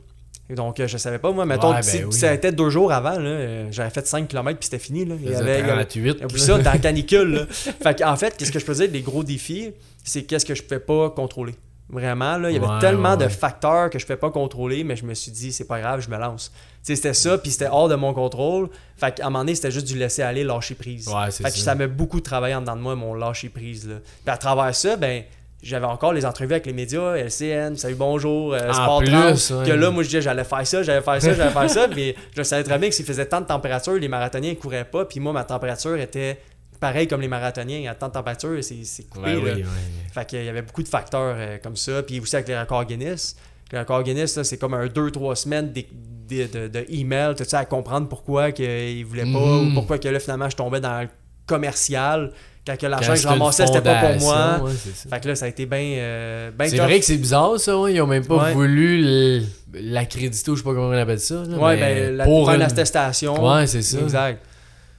Et 0.51 0.55
donc, 0.55 0.79
euh, 0.79 0.87
je 0.87 0.99
savais 0.99 1.19
pas, 1.19 1.33
moi, 1.33 1.47
mettons, 1.47 1.73
Ouais, 1.73 1.83
si 1.83 1.99
ben 2.01 2.07
oui. 2.07 2.13
ça 2.13 2.33
était 2.35 2.53
deux 2.53 2.69
jours 2.69 2.93
avant, 2.93 3.19
là, 3.19 3.29
euh, 3.31 3.67
j'avais 3.71 3.89
fait 3.91 4.07
5 4.07 4.29
km 4.29 4.59
puis 4.59 4.67
c'était 4.71 4.79
fini. 4.79 5.05
Là. 5.07 5.15
Il 5.19 5.31
y 5.31 5.35
avait, 5.35 5.61
il 5.61 5.67
y 5.67 5.71
avait- 5.71 5.85
38. 5.87 6.23
Oublie 6.25 6.41
ça, 6.41 6.59
dans 6.59 6.73
la 6.73 6.79
canicule. 6.79 7.33
là. 7.33 7.47
fait 7.49 8.05
en 8.05 8.17
fait, 8.17 8.37
qu'est-ce 8.37 8.53
que 8.53 8.59
je 8.59 8.65
faisais, 8.65 8.87
les 8.87 9.01
gros 9.01 9.25
défis, 9.25 9.73
c'est 10.05 10.25
qu'est-ce 10.25 10.45
que 10.45 10.55
je 10.55 10.63
pouvais 10.63 10.81
pas 10.81 11.09
contrôler. 11.11 11.55
Vraiment, 11.91 12.39
là, 12.39 12.51
il 12.51 12.55
y 12.55 12.57
avait 12.59 12.67
Ouais, 12.67 12.79
tellement 12.81 13.13
ouais, 13.13 13.25
de 13.25 13.29
facteurs 13.29 13.89
que 13.91 13.99
je 13.99 14.05
pouvais 14.07 14.17
pas 14.19 14.31
contrôler, 14.31 14.85
mais 14.85 14.97
je 14.97 15.05
me 15.05 15.13
suis 15.15 15.31
dit, 15.31 15.53
c'est 15.53 15.67
pas 15.67 15.81
grave, 15.81 16.01
je 16.01 16.09
me 16.11 16.17
lance. 16.19 16.51
C'était 16.83 17.13
ça, 17.15 17.37
puis 17.39 17.51
c'était 17.51 17.69
hors 17.69 17.89
de 17.89 17.95
mon 17.95 18.13
contrôle. 18.15 18.69
Fait 18.97 19.15
qu'à 19.15 19.25
un 19.27 19.31
moment 19.31 19.41
donné, 19.41 19.55
c'était 19.55 19.71
juste 19.71 19.87
du 19.87 19.97
laisser 19.99 20.23
aller, 20.23 20.45
lâcher 20.45 20.75
prise. 20.75 21.09
Fait 21.31 21.45
que 21.45 21.51
ça. 21.51 21.65
ça 21.65 21.75
m'a 21.75 21.87
beaucoup 21.87 22.21
travaillé 22.21 22.55
en 22.55 22.61
dedans 22.63 22.77
de 22.77 22.81
moi, 22.81 22.95
mon 22.97 23.15
lâcher 23.15 23.49
prise. 23.51 23.87
Là. 23.89 23.97
Puis 24.25 24.33
à 24.35 24.37
travers 24.39 24.75
ça, 24.75 24.97
ben, 24.97 25.23
j'avais 25.65 25.87
encore 25.87 26.13
les 26.13 26.25
entrevues 26.27 26.53
avec 26.53 26.67
les 26.67 26.73
médias, 26.73 27.17
LCN, 27.17 27.77
Salut 27.77 27.95
Bonjour, 27.97 28.55
euh, 28.55 28.73
Sport 28.73 29.01
plus, 29.01 29.11
30, 29.11 29.51
ouais. 29.63 29.67
que 29.69 29.73
là, 29.73 29.91
moi, 29.91 30.03
je 30.03 30.09
disais, 30.09 30.23
j'allais 30.23 30.45
faire 30.45 30.67
ça, 30.67 30.83
j'allais 30.83 31.01
faire 31.03 31.21
ça, 31.21 31.35
j'allais 31.35 31.51
faire 31.51 31.71
ça, 31.71 31.89
mais 31.97 32.15
je 32.37 32.43
savais 32.43 32.63
très 32.63 32.79
bien 32.79 32.89
que 32.91 32.95
s'il 32.95 33.05
faisait 33.07 33.27
tant 33.27 33.41
de 33.41 33.47
température, 33.47 33.95
les 33.95 34.09
marathoniens 34.09 34.51
ne 34.51 34.55
couraient 34.57 34.85
pas, 34.85 35.05
puis 35.07 35.19
moi, 35.21 35.33
ma 35.33 35.45
température 35.45 35.97
était 35.97 36.39
pareil 36.81 37.09
comme 37.09 37.21
les 37.23 37.29
marathoniens, 37.29 37.91
à 37.91 37.95
tant 37.95 38.09
de 38.09 38.13
température, 38.13 38.63
c'est 38.63 38.85
c'est 38.85 39.05
coupé. 39.09 39.27
Ouais, 39.27 39.35
là. 39.37 39.41
oui, 39.43 39.63
ouais. 39.63 39.65
Fait 40.13 40.27
qu'il 40.27 40.45
y 40.45 40.49
avait 40.49 40.63
beaucoup 40.63 40.83
de 40.83 40.89
facteurs 40.89 41.35
euh, 41.39 41.57
comme 41.63 41.77
ça. 41.77 42.03
Puis 42.03 42.21
aussi 42.21 42.37
avec 42.37 42.47
les 42.49 42.59
records 42.59 42.85
Guinness. 42.85 43.37
Les 43.73 43.79
records 43.79 44.03
Guinness, 44.03 44.37
là, 44.37 44.45
c'est 44.45 44.59
comme 44.59 44.75
un 44.75 44.87
2-3 44.87 45.35
semaines 45.35 45.73
d'e- 45.73 45.87
de, 46.29 46.47
de, 46.47 46.69
de 46.69 46.85
email, 46.91 47.35
tout 47.37 47.45
ça, 47.45 47.61
à 47.61 47.65
comprendre 47.65 48.09
pourquoi 48.09 48.53
qu'ils 48.53 49.05
voulaient 49.07 49.23
pas, 49.23 49.39
Mhm. 49.39 49.71
ou 49.71 49.75
pourquoi 49.75 49.99
que 49.99 50.09
là, 50.09 50.21
finalement, 50.21 50.51
je 50.51 50.57
tombais 50.57 50.81
dans 50.81 51.01
le 51.03 51.09
commercial, 51.47 52.33
quand 52.67 52.77
que 52.79 52.87
l'argent 52.87 53.13
que 53.13 53.19
je 53.19 53.29
ramassais, 53.29 53.67
c'était 53.67 53.81
pas 53.83 54.01
pour 54.13 54.21
moi. 54.21 54.61
ouais. 54.63 54.73
Fait 55.11 55.21
que 55.21 55.29
là, 55.29 55.35
ça 55.35 55.45
a 55.45 55.49
été 55.49 55.67
bien 55.67 55.79
euh, 55.99 56.51
ben 56.51 56.69
C'est 56.69 56.79
vrai 56.79 56.99
que 56.99 57.05
c'est 57.05 57.17
bizarre 57.19 57.59
ça, 57.61 57.79
ouais. 57.79 57.95
ils 57.95 58.01
ont 58.01 58.07
même 58.07 58.27
pas 58.27 58.37
Ouais. 58.45 58.53
voulu 58.53 59.43
l'accréditer 59.75 60.51
ou 60.51 60.57
je 60.57 60.61
sais 60.61 60.65
pas 60.65 60.73
comment 60.75 60.89
on 60.89 60.93
appelle 60.93 61.21
ça. 61.21 61.35
là, 61.47 61.59
Ouais, 61.59 61.77
mais 61.77 61.95
ben, 62.07 62.17
la, 62.17 62.25
pour 62.25 62.51
une 62.51 62.63
attestation. 62.63 63.35
Ouais, 63.47 63.67
c'est 63.67 63.83
ça. 63.83 63.99
Exact. 64.01 64.43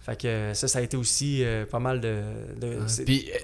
Fait 0.06 0.16
que 0.22 0.28
euh, 0.28 0.54
ça, 0.54 0.68
ça 0.68 0.78
a 0.80 0.82
été 0.84 0.96
aussi 0.98 1.40
euh, 1.44 1.66
pas 1.66 1.80
mal 1.80 2.00
de. 2.00 2.18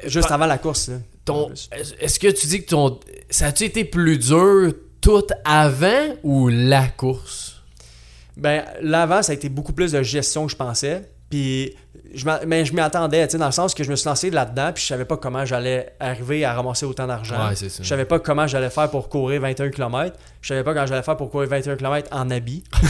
juste 0.06 0.28
pa- 0.28 0.36
avant 0.36 0.46
la 0.46 0.60
course. 0.60 0.90
là. 0.90 0.96
ton- 1.26 1.52
est-ce 2.00 2.20
que 2.20 2.28
tu 2.28 2.46
dis 2.48 2.64
que 2.64 2.70
ton 2.70 3.00
ça 3.32 3.48
a-tu 3.48 3.64
été 3.64 3.84
plus 3.86 4.20
dur 4.20 4.72
tout 5.02 5.24
avant 5.44 6.16
ou 6.22 6.50
la 6.50 6.86
course? 6.86 7.64
Ben, 8.38 8.64
l'avant, 8.82 9.24
ça 9.24 9.32
a 9.32 9.36
été 9.36 9.50
beaucoup 9.50 9.74
plus 9.74 9.92
de 9.94 10.04
gestion 10.04 10.46
que 10.46 10.52
je 10.52 10.56
pensais. 10.58 11.10
Puis, 11.32 11.74
je 12.14 12.26
mais 12.46 12.66
je 12.66 12.74
m'y 12.74 12.82
attendais, 12.82 13.26
tu 13.26 13.32
sais, 13.32 13.38
dans 13.40 13.46
le 13.48 13.52
sens 13.52 13.74
que 13.74 13.84
je 13.84 13.90
me 13.90 13.96
suis 13.96 14.08
lancé 14.08 14.30
là-dedans, 14.30 14.72
puis 14.74 14.84
je 14.84 14.88
savais 14.90 15.06
pas 15.06 15.18
comment 15.18 15.46
j'allais 15.46 15.94
arriver 16.00 16.46
à 16.46 16.54
ramasser 16.54 16.86
autant 16.86 17.08
d'argent. 17.08 17.48
Ouais. 17.50 17.56
Je 17.56 17.84
savais 17.88 18.06
pas 18.06 18.20
comment 18.20 18.46
j'allais 18.48 18.70
faire 18.70 18.90
pour 18.92 19.08
courir 19.10 19.42
21 19.42 19.70
km. 19.72 20.16
Je 20.42 20.48
savais 20.50 20.64
pas 20.64 20.74
quand 20.74 20.86
j'allais 20.86 21.02
faire 21.04 21.18
pour 21.18 21.32
courir 21.32 21.50
21 21.50 21.78
km 21.78 22.08
en 22.12 22.30
habit. 22.30 22.64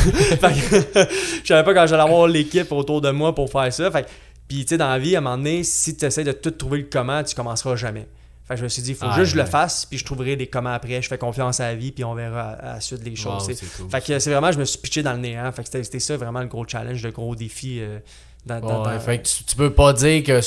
Je 0.42 1.48
savais 1.48 1.64
pas 1.64 1.74
quand 1.74 1.88
j'allais 1.88 2.04
avoir 2.04 2.28
l'équipe 2.28 2.72
autour 2.72 3.02
de 3.02 3.12
moi 3.12 3.34
pour 3.36 3.50
faire 3.52 3.72
ça. 3.72 3.90
Fait 3.92 4.08
puis 4.48 4.66
tu 4.66 4.70
sais, 4.70 4.78
dans 4.78 4.90
la 4.90 5.00
vie, 5.00 5.16
à 5.16 5.20
un 5.20 5.22
moment 5.22 5.38
donné, 5.38 5.64
si 5.64 5.96
tu 5.96 6.04
essaies 6.06 6.26
de 6.26 6.34
tout 6.34 6.52
trouver 6.52 6.80
le 6.80 6.88
comment, 6.92 7.24
tu 7.24 7.34
commenceras 7.36 7.76
jamais. 7.78 8.06
Fait 8.46 8.56
que 8.56 8.60
je 8.60 8.64
me 8.66 8.70
suis 8.70 8.82
dit, 8.82 8.90
il 8.92 8.96
faut 8.96 9.06
Ah, 9.08 9.16
juste 9.16 9.32
que 9.32 9.38
je 9.38 9.42
le 9.44 9.48
fasse, 9.48 9.86
puis 9.86 9.98
je 9.98 10.04
trouverai 10.04 10.36
des 10.36 10.48
comment 10.48 10.74
après. 10.74 11.02
Je 11.02 11.08
fais 11.08 11.18
confiance 11.18 11.62
à 11.62 11.68
la 11.70 11.76
vie, 11.76 11.94
puis 11.94 12.04
on 12.04 12.14
verra 12.16 12.50
à, 12.50 12.72
à 12.72 12.74
la 12.74 12.82
suite 12.82 13.02
des 13.02 13.16
choses. 13.16 13.48
Wow, 13.48 13.56
c'est 13.56 13.78
cool. 13.78 13.90
Fait 13.90 14.02
que 14.06 14.20
c'est 14.20 14.30
vraiment, 14.30 14.52
je 14.52 14.60
me 14.60 14.66
suis 14.66 14.78
pitché 14.80 15.04
dans 15.04 15.14
le 15.14 15.20
néant. 15.20 15.50
Fait 15.54 15.62
que 15.62 15.68
c'était- 15.70 15.84
c'était 15.86 16.00
ça 16.00 16.18
vraiment 16.18 16.42
le 16.42 16.48
gros 16.48 16.66
challenge, 16.68 17.02
le 17.02 17.12
gros 17.12 17.34
défi. 17.34 17.78
euh, 17.80 18.00
dans, 18.46 18.56
Ouais, 18.56 18.62
dans- 18.94 19.00
fait 19.00 19.20
que 19.20 19.28
tu, 19.28 19.44
tu 19.44 19.56
peux 19.56 19.74
pas 19.74 19.94
dire 19.94 20.24
que 20.24 20.40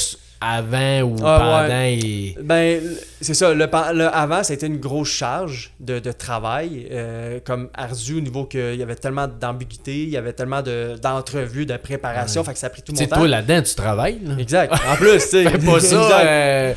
avant 0.47 1.01
ou 1.03 1.17
Ah, 1.25 1.63
pendant 1.67 1.83
il- 1.85 2.37
Ben, 2.43 2.81
c'est 3.21 3.35
ça. 3.35 3.55
Le, 3.55 3.67
pa- 3.69 3.93
le 3.93 4.07
avant, 4.15 4.43
été 4.43 4.67
une 4.67 4.79
grosse 4.79 5.09
charge 5.11 5.73
de, 5.81 5.99
de 5.99 6.13
travail, 6.13 6.87
euh, 6.91 7.41
comme 7.45 7.71
ardu 7.75 8.19
au 8.19 8.21
niveau 8.21 8.45
qu'il 8.45 8.75
y 8.77 8.83
avait 8.83 8.95
tellement 8.97 9.27
d'ambiguïté, 9.29 10.03
il 10.03 10.11
y 10.11 10.17
avait 10.17 10.33
tellement 10.35 10.63
de- 10.63 10.97
d'entrevues, 11.03 11.67
de, 11.67 11.77
préparation, 11.77 12.43
Ouais. 12.43 12.47
fait 12.49 12.53
que 12.55 12.59
ça 12.59 12.67
a 12.67 12.71
pris 12.71 12.83
tout 12.83 12.93
Tu 12.93 13.03
mon 13.03 13.09
temps. 13.09 13.17
toi 13.17 13.29
là-dedans, 13.29 13.63
tu 13.63 13.75
travailles. 13.75 14.21
Là. 14.25 14.35
Exact. 14.39 14.73
En 14.89 14.97
plus, 14.97 15.19
tu 15.19 15.29
sais. 15.29 15.45
Pas 15.45 15.81
ça. 15.81 16.21
Euh, 16.21 16.75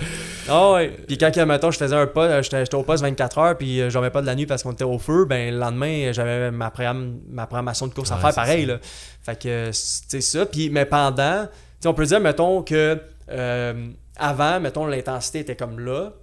Ah 0.49 0.72
ouais. 0.72 0.93
Puis 1.07 1.18
quand, 1.18 1.36
mettons, 1.45 1.72
je 1.72 1.78
faisais 1.78 1.93
un 1.95 2.07
pas, 2.07 2.24
euh, 2.26 2.41
j'étais 2.41 2.74
au 2.76 2.84
poste 2.84 3.03
24 3.03 3.38
heures, 3.38 3.57
puis 3.57 3.82
euh, 3.82 3.89
je 3.89 3.93
dormais 3.93 4.09
pas 4.11 4.22
de 4.22 4.26
la 4.28 4.34
nuit 4.34 4.45
parce 4.45 4.63
qu'on 4.63 4.72
était 4.72 4.86
au 4.86 4.97
feu, 4.97 5.26
ben 5.26 5.53
le 5.53 5.59
lendemain, 5.59 6.11
j'avais 6.13 6.51
ma, 6.51 6.70
programme- 6.72 7.20
ma 7.30 7.45
programmation 7.47 7.86
de 7.88 7.93
course 7.93 8.11
à 8.13 8.15
faire 8.18 8.34
pareil. 8.34 8.65
ça. 8.65 8.72
Là. 8.74 8.80
Fait 9.24 9.38
que 9.38 9.70
c'est 9.74 10.22
ça. 10.22 10.45
Puis, 10.45 10.70
mais 10.70 10.86
pendant, 10.86 11.47
on 11.86 11.93
peut 11.93 12.05
dire, 12.05 12.22
mettons, 12.22 12.61
que 12.61 12.97
euh, 13.30 13.88
avant, 14.18 14.60
mettons, 14.60 14.86
l'intensité 14.86 15.40
était 15.40 15.56
comme 15.56 15.80
là. 15.80 16.14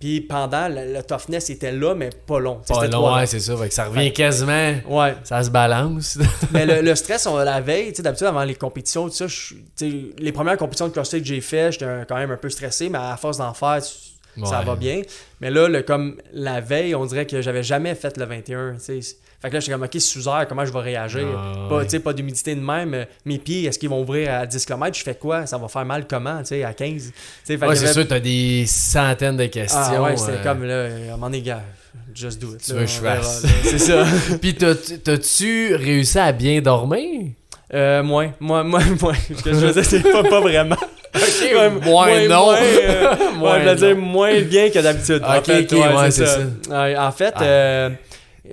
Puis 0.00 0.20
pendant, 0.20 0.68
le, 0.68 0.92
le 0.94 1.02
toughness 1.02 1.50
était 1.50 1.72
là, 1.72 1.92
mais 1.96 2.10
pas 2.24 2.38
long. 2.38 2.60
Pas 2.66 2.74
c'était 2.74 2.88
long, 2.88 3.12
ouais, 3.16 3.26
c'est 3.26 3.40
ça. 3.40 3.56
Fait 3.56 3.66
que 3.68 3.74
ça 3.74 3.86
revient 3.86 4.12
quasiment. 4.12 4.74
Ouais. 4.88 5.16
Ça 5.24 5.42
se 5.42 5.50
balance. 5.50 6.16
Mais 6.52 6.66
le, 6.66 6.82
le 6.82 6.94
stress, 6.94 7.26
on 7.26 7.36
la 7.38 7.60
veille, 7.60 7.88
tu 7.88 7.96
sais, 7.96 8.02
d'habitude, 8.02 8.28
avant 8.28 8.44
les 8.44 8.54
compétitions, 8.54 9.08
tu 9.08 9.28
sais, 9.28 9.92
les 10.16 10.30
premières 10.32 10.56
compétitions 10.56 10.86
de 10.86 10.92
CrossFit 10.92 11.18
que 11.20 11.26
j'ai 11.26 11.40
fait, 11.40 11.72
j'étais 11.72 12.04
quand 12.08 12.14
même 12.14 12.30
un 12.30 12.36
peu 12.36 12.48
stressé, 12.48 12.88
mais 12.88 12.98
à 12.98 13.16
force 13.16 13.38
d'en 13.38 13.52
faire, 13.54 13.80
tu- 13.82 14.07
ça 14.46 14.62
va 14.62 14.76
bien. 14.76 15.02
Mais 15.40 15.50
là, 15.50 15.68
le, 15.68 15.82
comme 15.82 16.16
la 16.32 16.60
veille, 16.60 16.94
on 16.94 17.04
dirait 17.06 17.26
que 17.26 17.40
j'avais 17.42 17.62
jamais 17.62 17.94
fait 17.94 18.16
le 18.16 18.24
21, 18.24 18.74
tu 18.74 19.02
sais. 19.02 19.16
Fait 19.40 19.50
que 19.50 19.54
là, 19.54 19.60
j'étais 19.60 19.72
comme, 19.72 19.84
OK, 19.84 20.00
sous 20.00 20.28
air, 20.28 20.46
comment 20.48 20.64
je 20.64 20.72
vais 20.72 20.80
réagir? 20.80 21.28
Ah, 21.36 21.68
pas, 21.68 21.76
ouais. 21.84 21.98
pas 22.00 22.12
d'humidité 22.12 22.56
de 22.56 22.60
même. 22.60 23.06
Mes 23.24 23.38
pieds, 23.38 23.66
est-ce 23.66 23.78
qu'ils 23.78 23.88
vont 23.88 24.00
ouvrir 24.02 24.32
à 24.32 24.46
10 24.46 24.66
km? 24.66 24.98
Je 24.98 25.04
fais 25.04 25.14
quoi? 25.14 25.46
Ça 25.46 25.58
va 25.58 25.68
faire 25.68 25.84
mal 25.84 26.08
comment, 26.08 26.38
tu 26.40 26.46
sais, 26.46 26.64
à 26.64 26.72
15? 26.72 27.04
Tu 27.06 27.12
sais, 27.44 27.56
fait 27.56 27.66
Ouais, 27.66 27.76
c'est 27.76 27.92
sûr, 27.92 28.08
t'as 28.08 28.18
des 28.18 28.64
centaines 28.66 29.36
de 29.36 29.46
questions. 29.46 29.78
Ah 29.80 30.02
ouais, 30.02 30.16
c'était 30.16 30.38
euh, 30.38 30.42
comme, 30.42 30.64
là, 30.64 31.14
à 31.14 31.16
donné, 31.16 31.40
gars, 31.40 31.62
just 32.12 32.40
do 32.40 32.54
it. 32.54 32.64
Tu 32.64 32.72
là, 32.72 32.78
veux 32.80 32.84
que 32.86 32.90
je 32.90 32.98
fasse. 32.98 33.46
C'est 33.62 33.78
ça. 33.78 34.04
Puis 34.40 34.56
t'as- 34.56 34.74
t'as-tu 34.74 35.76
réussi 35.76 36.18
à 36.18 36.32
bien 36.32 36.60
dormir? 36.60 37.30
Euh, 37.72 38.02
moins, 38.02 38.32
moins, 38.40 38.64
moins, 38.64 38.84
moins. 39.00 39.14
Ce 39.14 39.40
que 39.40 39.50
je 39.52 39.66
veux 39.66 39.72
dire, 39.72 39.84
c'est 39.84 40.02
pas, 40.02 40.24
pas 40.24 40.40
vraiment. 40.40 40.76
Ok, 41.14 41.22
Ouais, 41.54 41.70
moins 41.70 42.28
non. 42.28 42.44
Moins, 42.46 42.56
euh, 42.62 43.14
Moins 43.36 43.52
ouais, 43.58 43.64
je 43.64 43.68
veux 43.68 43.74
dire 43.76 43.96
moins 43.96 44.40
bien 44.42 44.70
que 44.70 44.78
d'habitude. 44.80 45.22
en 45.24 45.42
fait, 45.42 45.72
ouais, 45.72 46.10
c'est 46.10 46.24
Ouais, 46.70 46.96
en 46.96 47.12
fait, 47.12 47.34
Ah. 47.36 47.42
euh, 47.42 47.90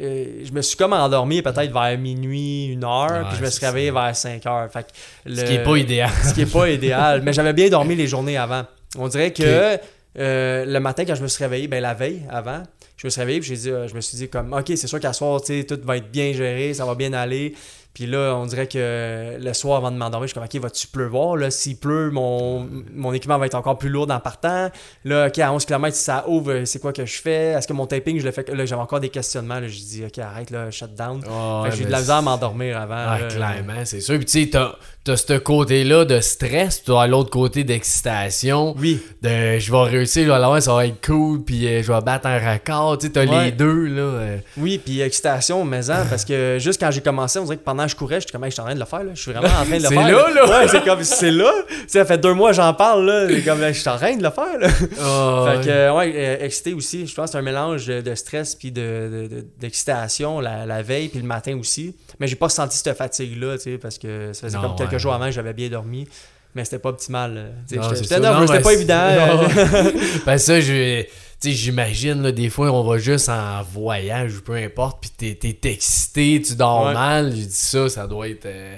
euh, 0.02 0.26
je 0.44 0.52
me 0.52 0.62
suis 0.62 0.76
comme 0.76 0.94
endormi 0.94 1.42
peut-être 1.42 1.72
vers 1.72 1.98
minuit, 1.98 2.66
une 2.68 2.84
heure, 2.84 3.28
puis 3.30 3.38
je 3.40 3.44
me 3.46 3.50
suis 3.50 3.66
réveillé 3.66 3.92
vers 3.92 4.16
5 4.16 4.46
heures. 4.46 4.70
Fait 4.72 4.84
que 4.84 5.34
Ce 5.36 5.44
qui 5.46 5.54
est 5.54 5.64
pas 5.64 5.78
idéal. 5.78 6.10
ce 6.24 6.34
qui 6.34 6.42
est 6.42 6.52
pas 6.52 6.70
idéal. 6.70 7.22
Mais 7.24 7.34
j'avais 7.34 7.54
bien 7.54 7.70
dormi 7.70 7.96
les 7.96 8.08
journées 8.08 8.38
avant. 8.38 8.64
On 8.98 9.08
dirait 9.08 9.32
que 9.32 9.78
euh, 10.18 10.66
le 10.66 10.80
matin, 10.80 11.04
quand 11.06 11.16
je 11.16 11.24
me 11.24 11.28
suis 11.28 11.44
réveillé, 11.44 11.68
ben 11.68 11.82
la 11.82 11.94
veille 11.94 12.22
avant, 12.30 12.64
je 12.98 13.08
me 13.08 13.10
suis 13.10 13.20
réveillé 13.22 13.40
puis 13.42 13.50
j'ai 13.50 13.56
dit, 13.56 13.70
je 13.88 13.94
me 13.94 14.02
suis 14.02 14.18
dit 14.18 14.30
comme, 14.30 14.54
ok, 14.54 14.66
c'est 14.76 14.88
sûr 14.88 15.00
qu'à 15.00 15.12
soir, 15.14 15.42
tout 15.42 15.78
va 15.84 15.98
être 15.98 16.10
bien 16.12 16.32
géré, 16.34 16.74
ça 16.74 16.86
va 16.86 16.96
bien 16.96 17.12
aller. 17.14 17.54
Puis 17.96 18.06
là, 18.06 18.36
on 18.36 18.46
dirait 18.46 18.68
que 18.68 19.38
le 19.40 19.54
soir 19.54 19.78
avant 19.78 19.90
de 19.90 19.96
m'endormir, 19.98 20.28
je 20.28 20.34
suis 20.34 20.36
comme, 20.36 20.44
ok, 20.44 20.62
va-tu 20.62 20.86
pleuvoir? 20.88 21.38
Là, 21.38 21.50
s'il 21.50 21.78
pleut, 21.78 22.12
mon, 22.12 22.70
mon 22.94 23.12
équipement 23.14 23.38
va 23.40 23.46
être 23.48 23.56
encore 23.56 23.78
plus 23.80 23.90
lourd 23.90 24.12
en 24.12 24.20
partant. 24.20 24.70
Là, 25.06 25.28
ok, 25.28 25.40
à 25.40 25.52
11 25.54 25.66
km, 25.66 25.96
si 25.96 26.04
ça 26.04 26.26
ouvre, 26.28 26.66
c'est 26.66 26.80
quoi 26.80 26.92
que 26.94 27.06
je 27.06 27.22
fais? 27.22 27.54
Est-ce 27.54 27.68
que 27.68 27.74
mon 27.74 27.88
taping, 27.88 28.20
je 28.20 28.26
le 28.26 28.32
fais? 28.32 28.46
Là, 28.54 28.66
j'avais 28.66 28.82
encore 28.82 29.00
des 29.00 29.08
questionnements. 29.10 29.62
Là, 29.62 29.68
j'ai 29.70 29.80
dit, 29.80 30.04
ok, 30.06 30.20
arrête, 30.20 30.52
là, 30.52 30.70
shut 30.72 30.94
down. 30.94 31.22
Que 31.24 31.76
j'ai 31.76 31.84
eu 31.84 31.86
de 31.86 31.92
la 31.92 32.00
misère 32.02 32.16
à 32.18 32.22
m'endormir 32.22 32.78
avant. 32.78 32.96
Ah, 32.98 33.18
là. 33.20 33.28
clairement, 33.30 33.86
c'est 33.86 34.02
sûr. 34.02 34.18
Puis 34.18 34.26
tu 34.26 34.44
sais, 34.44 34.50
t'as, 34.50 34.74
t'as 35.06 35.16
ce 35.16 35.38
côté-là 35.38 36.04
de 36.04 36.20
stress, 36.20 36.84
tu 36.84 36.92
as 36.92 37.08
l'autre 37.08 37.30
côté 37.30 37.64
d'excitation. 37.64 38.76
Oui. 38.78 39.02
De 39.22 39.58
je 39.58 39.72
vais 39.72 39.84
réussir, 39.84 40.28
là, 40.28 40.38
là, 40.40 40.60
ça 40.62 40.74
va 40.74 40.86
être 40.86 41.06
cool, 41.06 41.44
puis 41.44 41.66
euh, 41.68 41.82
je 41.82 41.92
vais 41.92 42.02
battre 42.02 42.28
un 42.28 42.54
record. 42.54 42.98
Tu 42.98 43.08
sais, 43.08 43.14
t'as 43.14 43.26
Ouais. 43.26 43.46
les 43.46 43.52
deux, 43.52 43.86
là. 43.86 44.02
euh. 44.02 44.38
Oui, 44.58 44.80
puis 44.84 45.02
excitation, 45.02 45.64
mais 45.64 45.90
hein, 45.90 46.06
parce 46.10 46.26
que 46.26 46.58
juste 46.60 46.80
quand 46.80 46.92
j'ai 46.92 47.02
commencé, 47.02 47.40
on 47.40 47.44
dirait 47.46 47.58
que 47.58 47.64
pendant 47.64 47.85
que 47.86 47.92
je 47.92 47.96
courais, 47.96 48.20
j'étais 48.22 48.32
comme, 48.34 48.44
Hey, 48.44 48.52
je 48.52 48.56
suis 48.56 48.62
en 48.62 48.66
train 48.66 48.76
de 48.76 48.80
le 48.80 48.86
faire, 48.86 49.04
là. 49.04 49.12
Je 49.14 49.22
suis 49.22 49.32
vraiment 49.32 49.48
en 49.62 49.66
train 49.66 49.78
de 49.78 49.84
le 49.84 49.88
C'est 49.90 49.96
faire. 49.96 50.12
là, 50.12 50.30
là. 50.34 50.60
Ouais, 50.62 50.68
c'est 50.68 50.84
comme, 50.84 51.04
c'est 51.04 51.32
là. 51.32 51.52
Tu 51.70 51.76
sais, 51.88 52.00
ça 52.00 52.06
fait 52.06 52.18
deux 52.18 52.34
mois 52.34 52.50
que 52.52 52.56
j'en 52.58 52.74
parle, 52.74 53.06
là. 53.06 53.28
C'est 53.30 53.42
comme, 53.44 53.60
je 53.66 53.72
suis 53.74 53.90
en 53.90 53.98
train 53.98 54.16
de 54.16 54.24
le 54.24 54.30
faire, 54.30 54.58
là. 54.60 54.68
Ah, 55.02 55.46
Fait 55.62 55.66
que, 55.68 55.92
ouais, 55.98 56.14
euh, 56.16 56.38
excité 56.46 56.74
aussi. 56.74 57.08
Je 57.08 57.14
pense 57.16 57.26
que 57.26 57.32
c'est 57.34 57.38
un 57.38 57.42
mélange 57.42 57.86
de, 57.88 58.16
stress 58.16 58.56
puis 58.56 58.72
de, 58.72 58.82
de- 58.82 59.36
de- 59.36 59.46
d'excitation 59.60 60.40
la, 60.40 60.66
la 60.66 60.82
veille 60.82 61.10
puis 61.10 61.20
le 61.20 61.26
matin 61.28 61.58
aussi. 61.60 61.96
Mais 62.20 62.28
j'ai 62.28 62.36
pas 62.36 62.50
senti 62.50 62.78
cette 62.78 62.98
fatigue-là, 62.98 63.58
tu 63.58 63.64
sais, 63.64 63.78
parce 63.78 63.98
que 63.98 64.32
ça 64.34 64.48
faisait 64.48 64.58
Non, 64.58 64.64
comme 64.64 64.76
quelques 64.78 64.92
ouais. 64.94 65.00
jours 65.00 65.14
avant 65.14 65.26
que 65.26 65.32
j'avais 65.32 65.54
bien 65.54 65.70
dormi. 65.70 66.08
Mais 66.54 66.64
c'était 66.64 66.80
pas 66.80 66.88
optimal. 66.90 67.52
c'est 67.68 67.76
c'était 67.84 68.62
pas 68.62 68.70
c'est- 68.70 68.76
évident. 68.76 69.10
Non. 69.28 69.92
ben 70.26 70.38
ça, 70.38 70.62
je, 70.62 71.04
sais, 71.46 71.52
j'imagine, 71.52 72.32
des 72.32 72.50
fois, 72.50 72.72
on 72.72 72.84
va 72.84 72.98
juste 72.98 73.30
en 73.30 73.62
voyage 73.64 74.38
ou 74.38 74.42
peu 74.42 74.54
importe, 74.56 75.08
puis 75.18 75.36
t'es, 75.36 75.58
excité, 75.72 76.42
tu 76.46 76.56
dors 76.56 76.88
Ouais. 76.88 76.94
mal. 76.94 77.34
J'ai 77.36 77.46
dit 77.46 77.52
ça, 77.56 77.90
ça 77.90 78.08
doit 78.08 78.28
être 78.30 78.46
euh, 78.46 78.78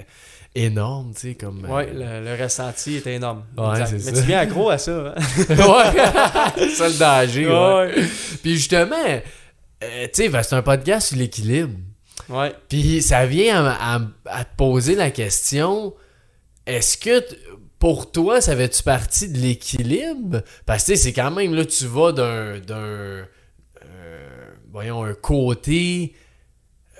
énorme, 0.54 1.12
tu 1.14 1.20
sais, 1.28 1.34
comme... 1.34 1.64
euh, 1.64 1.68
Ouais, 1.68 1.90
le, 1.92 2.24
le 2.24 2.42
ressenti 2.42 2.96
était 2.96 3.14
énorme. 3.14 3.44
Ouais, 3.56 3.84
c'est 3.86 3.92
Mais 3.94 3.98
ça. 4.00 4.20
tu 4.20 4.26
viens 4.26 4.38
accro 4.40 4.70
à 4.70 4.78
ça. 4.78 4.92
hein? 4.92 5.14
ouais, 5.48 6.68
ça 6.74 6.88
le 6.88 6.98
danger, 6.98 7.46
ouais. 7.48 8.04
Puis 8.42 8.56
justement, 8.56 8.96
euh, 9.06 10.04
tu 10.04 10.10
sais, 10.14 10.28
ben, 10.28 10.42
c'est 10.42 10.54
un 10.56 10.62
podcast 10.62 11.08
sur 11.08 11.18
l'équilibre. 11.18 11.74
Ouais. 12.28 12.52
Puis 12.68 13.00
ça 13.02 13.26
vient 13.26 13.64
à, 13.64 13.96
à- 13.96 14.00
à 14.26 14.44
te 14.44 14.56
poser 14.56 14.94
la 14.96 15.10
question 15.10 15.94
est-ce 16.66 16.98
que 16.98 17.24
pour 17.78 18.10
toi, 18.10 18.40
ça 18.40 18.56
fait-tu 18.56 18.82
partie 18.82 19.28
de 19.28 19.38
l'équilibre? 19.38 20.42
Parce 20.66 20.84
que 20.84 20.96
c'est 20.96 21.12
quand 21.12 21.30
même 21.30 21.54
là, 21.54 21.64
tu 21.64 21.86
vas 21.86 22.12
d'un. 22.12 22.58
d'un 22.60 23.26
euh, 23.84 24.50
voyons, 24.70 25.04
un 25.04 25.14
côté. 25.14 26.14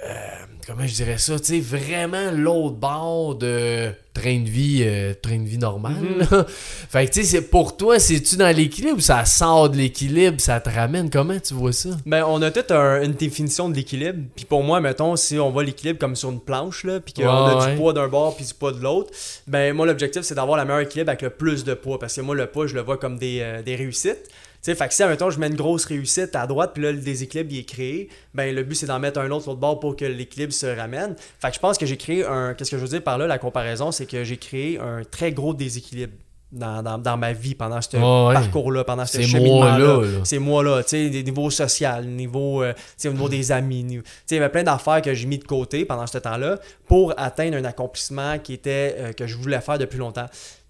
euh, 0.05 0.47
comment 0.69 0.87
je 0.87 0.95
dirais 0.95 1.17
ça 1.19 1.39
Tu 1.41 1.45
sais, 1.47 1.61
vraiment 1.61 2.31
l'autre 2.31 2.77
bord 2.77 3.35
de 3.37 3.91
train 4.13 4.41
de 4.41 4.49
vie, 4.49 4.83
euh, 4.85 5.15
train 5.15 5.39
de 5.39 5.49
vie 5.49 5.57
normal. 5.59 5.95
Mhm. 5.95 6.27
là. 6.31 6.47
Fait 6.49 7.07
que 7.07 7.13
tu 7.13 7.25
sais, 7.25 7.41
pour 7.41 7.77
toi, 7.77 7.99
c'est-tu 7.99 8.37
dans 8.37 8.55
l'équilibre 8.55 8.99
ou 8.99 9.01
ça 9.01 9.25
sort 9.25 9.71
de 9.71 9.77
l'équilibre 9.77 10.41
Ça 10.41 10.61
te 10.61 10.69
ramène? 10.69 11.09
Comment 11.09 11.39
tu 11.41 11.55
vois 11.55 11.73
ça? 11.73 11.91
Ben, 12.05 12.25
on 12.25 12.43
a 12.43 12.51
un- 12.71 13.03
une 13.03 13.13
définition 13.13 13.69
de 13.69 13.75
l'équilibre. 13.77 14.19
Puis 14.37 14.45
pour 14.45 14.63
moi, 14.63 14.81
mettons, 14.81 15.17
si 15.17 15.39
on 15.39 15.51
voit 15.51 15.65
l'équilibre 15.65 15.99
comme 15.99 16.17
sur 16.17 16.31
une 16.31 16.41
planche, 16.41 16.85
là, 16.85 17.01
puis 17.01 17.15
qu'on 17.15 17.29
a 17.29 17.65
ouais. 17.65 17.71
du 17.73 17.79
poids 17.79 17.93
d'un 17.93 18.09
bord 18.09 18.37
puis 18.37 18.45
du 18.45 18.53
poids 18.55 18.73
de 18.73 18.81
l'autre, 18.83 19.11
ben 19.47 19.75
moi, 19.75 19.87
l'objectif, 19.87 20.23
c'est 20.23 20.35
d'avoir 20.35 20.59
le 20.59 20.65
meilleur 20.65 20.81
équilibre 20.81 21.09
avec 21.11 21.23
le 21.23 21.31
plus 21.31 21.65
de 21.65 21.75
poids. 21.75 21.99
Parce 21.99 22.15
que 22.15 22.21
moi, 22.21 22.35
le 22.35 22.47
poids, 22.47 22.67
je 22.67 22.75
le 22.75 22.83
vois 22.83 22.99
comme 22.99 23.19
des, 23.19 23.39
euh, 23.41 23.63
des 23.63 23.75
réussites. 23.77 24.29
Sais, 24.61 24.75
fait 24.75 24.89
que 24.89 24.95
si, 24.95 25.05
mettons, 25.05 25.31
je 25.31 25.39
mets 25.39 25.47
une 25.47 25.57
grosse 25.57 25.85
réussite 25.85 26.35
à 26.35 26.47
droite, 26.47 26.73
puis 26.75 26.83
là, 26.83 26.93
le 26.93 26.99
déséquilibre, 26.99 27.51
il 27.53 27.59
est 27.61 27.65
créé, 27.65 28.09
ben 28.35 28.55
le 28.55 28.63
but, 28.65 28.75
c'est 28.75 28.87
d'en 28.87 28.99
mettre 28.99 29.21
un 29.21 29.31
autre 29.31 29.47
l'autre 29.49 29.61
bord 29.61 29.81
pour 29.81 29.97
que 29.97 30.05
l'équilibre 30.05 30.53
se 30.53 30.67
ramène. 30.67 31.15
Fait 31.39 31.49
que 31.49 31.55
je 31.55 31.61
pense 31.61 31.79
que 31.79 31.87
j'ai 31.87 31.97
créé 31.97 32.25
un... 32.27 32.55
Qu'est-ce 32.55 32.71
que 32.73 32.77
je 32.77 32.83
veux 32.83 32.89
dire 32.89 33.03
par 33.03 33.19
là, 33.19 33.27
la 33.27 33.39
comparaison, 33.39 33.93
c'est 33.93 34.07
que 34.07 34.25
j'ai 34.25 34.37
créé 34.37 34.79
un 34.79 35.03
très 35.05 35.33
gros 35.33 35.55
déséquilibre. 35.55 36.13
Dans, 36.51 36.83
dans- 36.83 36.97
dans 36.97 37.19
ma 37.19 37.35
vie 37.35 37.55
pendant 37.55 37.83
ce 37.83 37.95
ouais. 37.99 38.33
parcours-là, 38.33 38.83
pendant 38.83 39.05
ce 39.05 39.19
cheminement-là 39.21 40.01
ces 40.25 40.39
mois-là, 40.39 40.83
tu 40.83 40.89
sais, 40.89 41.11
des 41.11 41.23
niveaux 41.23 41.51
sociaux, 41.51 42.01
niveau, 42.03 42.63
euh, 42.63 42.73
au 43.05 43.09
niveau 43.11 43.29
des 43.29 43.53
amis. 43.53 43.85
Tu 43.87 43.99
sais, 43.99 44.05
il 44.31 44.35
y 44.37 44.39
avait 44.39 44.49
plein 44.49 44.63
d'affaires 44.63 45.03
que 45.03 45.13
j'ai 45.13 45.27
mis 45.27 45.37
de 45.37 45.45
côté 45.45 45.85
pendant 45.85 46.07
ce 46.07 46.17
temps-là 46.17 46.59
pour 46.87 47.13
atteindre 47.19 47.59
un 47.59 47.65
accomplissement 47.67 48.39
qui 48.39 48.55
était, 48.55 48.97
euh, 48.99 49.13
que 49.13 49.27
je 49.27 49.37
voulais 49.37 49.61
faire 49.61 49.77
depuis 49.77 49.99
longtemps. 49.99 50.25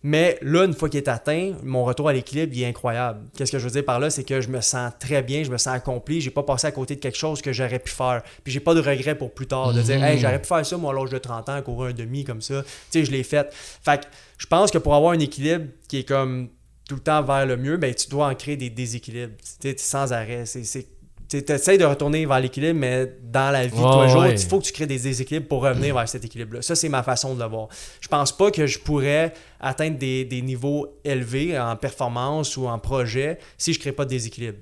Mais 0.05 0.39
là, 0.43 0.65
une 0.65 0.75
fois 0.75 0.89
qu'il 0.89 0.99
est 0.99 1.09
atteint, 1.09 1.55
mon 1.65 1.85
retour 1.85 2.09
à 2.09 2.13
l'équilibre 2.13 2.53
il 2.55 2.63
est 2.63 2.67
incroyable. 2.67 3.21
Qu'est-ce 3.37 3.51
que 3.51 3.59
je 3.59 3.65
veux 3.65 3.71
dire 3.73 3.85
par 3.85 3.99
là? 3.99 4.11
C'est 4.11 4.23
que 4.23 4.41
je 4.41 4.49
me 4.49 4.61
sens 4.61 4.93
très 5.01 5.23
bien, 5.23 5.43
je 5.43 5.51
me 5.51 5.59
sens 5.59 5.75
accompli, 5.75 6.21
j'ai 6.21 6.31
pas 6.31 6.45
passé 6.45 6.69
à 6.69 6.71
côté 6.71 6.95
de 6.95 7.01
quelque 7.01 7.19
chose 7.19 7.43
que 7.43 7.53
j'aurais 7.53 7.81
pu 7.81 7.91
faire. 7.91 8.23
Puis 8.45 8.53
j'ai 8.53 8.61
pas 8.61 8.75
de 8.75 8.81
regret 8.81 9.17
pour 9.17 9.35
plus 9.35 9.47
tard, 9.49 9.73
de 9.75 9.83
dire, 9.83 9.97
Mhm. 9.99 10.05
hey, 10.05 10.19
j'aurais 10.19 10.41
pu 10.41 10.47
faire 10.47 10.65
ça, 10.65 10.77
moi, 10.77 10.93
à 10.93 10.95
l'âge 10.97 11.11
de 11.11 11.19
30 11.19 11.49
ans, 11.49 11.61
courir 11.63 11.91
un 11.91 11.93
demi 11.93 12.23
comme 12.25 12.41
ça. 12.41 12.63
Tu 12.63 12.69
sais, 13.01 13.05
je 13.05 13.11
l'ai 13.11 13.25
fait. 13.25 13.53
Fait 13.53 14.01
que 14.03 14.07
je 14.39 14.47
pense 14.47 14.71
que 14.71 14.79
pour 14.79 14.95
avoir 14.95 15.13
un 15.13 15.19
équilibre 15.19 15.67
qui 15.89 15.99
est 15.99 16.05
comme 16.09 16.49
tout 16.89 16.95
le 16.95 17.01
temps 17.03 17.23
vers 17.23 17.45
le 17.45 17.57
mieux, 17.57 17.77
ben, 17.77 17.93
tu 17.93 18.09
dois 18.09 18.29
en 18.29 18.35
créer 18.35 18.57
des 18.57 18.71
déséquilibres. 18.71 19.35
Tu 19.61 19.71
sais, 19.71 19.77
sans 19.79 20.13
arrêt. 20.13 20.47
C'est. 20.47 20.87
Tu 21.29 21.37
essaies 21.53 21.77
de 21.79 21.85
retourner 21.85 22.25
vers 22.27 22.41
l'équilibre, 22.41 22.79
mais 22.79 23.13
dans 23.23 23.51
la 23.51 23.67
vie 23.67 23.75
ouais. 23.79 24.33
il 24.33 24.39
faut 24.47 24.59
que 24.61 24.65
tu 24.65 24.73
crées 24.73 24.87
des 24.87 24.99
déséquilibres 24.99 25.47
pour 25.47 25.63
revenir 25.63 25.95
vers 25.95 26.09
cet 26.09 26.25
équilibre-là. 26.25 26.63
Ça, 26.63 26.75
c'est 26.75 26.89
ma 26.89 27.03
façon 27.03 27.35
de 27.35 27.41
le 27.43 27.49
voir. 27.49 27.69
Je 28.01 28.09
pense 28.09 28.35
pas 28.37 28.51
que 28.51 28.67
je 28.67 28.79
pourrais 28.79 29.35
atteindre 29.61 29.99
des, 29.99 30.25
des 30.25 30.41
niveaux 30.43 30.99
élevés 31.05 31.59
en 31.59 31.77
performance 31.77 32.57
ou 32.57 32.67
en 32.67 32.79
projet 32.79 33.39
si 33.59 33.73
je 33.75 33.79
crée 33.81 33.93
pas 33.93 34.05
de 34.05 34.11
déséquilibre. 34.11 34.59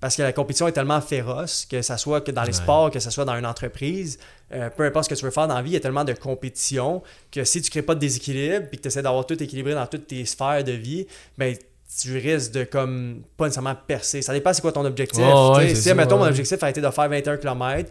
Parce 0.00 0.16
que 0.16 0.22
la 0.22 0.32
compétition 0.32 0.66
est 0.66 0.72
tellement 0.72 1.00
féroce, 1.00 1.64
que 1.64 1.80
ça 1.80 1.96
soit 1.96 2.20
que 2.22 2.32
dans 2.32 2.42
les 2.42 2.48
Ouais. 2.48 2.52
sports, 2.54 2.90
que 2.90 2.98
ce 2.98 3.08
soit 3.08 3.24
dans 3.24 3.36
une 3.38 3.46
entreprise, 3.46 4.18
euh, 4.52 4.68
peu 4.68 4.82
importe 4.84 5.04
ce 5.04 5.10
que 5.10 5.14
tu 5.14 5.24
veux 5.24 5.30
faire 5.30 5.46
dans 5.46 5.54
la 5.54 5.62
vie, 5.62 5.70
il 5.70 5.74
y 5.74 5.76
a 5.76 5.80
tellement 5.80 6.02
de 6.04 6.12
compétition 6.12 7.02
que 7.30 7.44
si 7.44 7.62
tu 7.62 7.70
crées 7.70 7.82
pas 7.82 7.94
de 7.94 8.00
déséquilibre 8.00 8.66
puis 8.68 8.78
que 8.78 8.82
tu 8.82 8.88
essaies 8.88 9.02
d'avoir 9.02 9.24
tout 9.26 9.40
équilibré 9.40 9.74
dans 9.74 9.86
toutes 9.86 10.08
tes 10.08 10.24
sphères 10.24 10.64
de 10.64 10.72
vie, 10.72 11.06
ben 11.38 11.54
tu 12.00 12.16
risques 12.16 12.52
de 12.52 12.64
comme 12.64 13.22
pas 13.36 13.44
nécessairement 13.44 13.76
percer. 13.86 14.22
Ça 14.22 14.32
dépend 14.32 14.52
c'est 14.52 14.62
quoi 14.62 14.72
ton 14.72 14.84
objectif. 14.84 15.22
Ouais, 15.22 15.74
si, 15.74 15.82
ça, 15.82 15.94
mettons, 15.94 16.18
mon 16.18 16.26
objectif 16.26 16.62
a 16.62 16.70
été 16.70 16.80
de 16.80 16.90
faire 16.90 17.08
21 17.08 17.36
km 17.36 17.90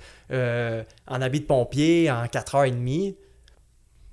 en 1.08 1.22
habit 1.22 1.42
de 1.42 1.46
pompier 1.46 2.10
en 2.10 2.26
4h30, 2.26 3.16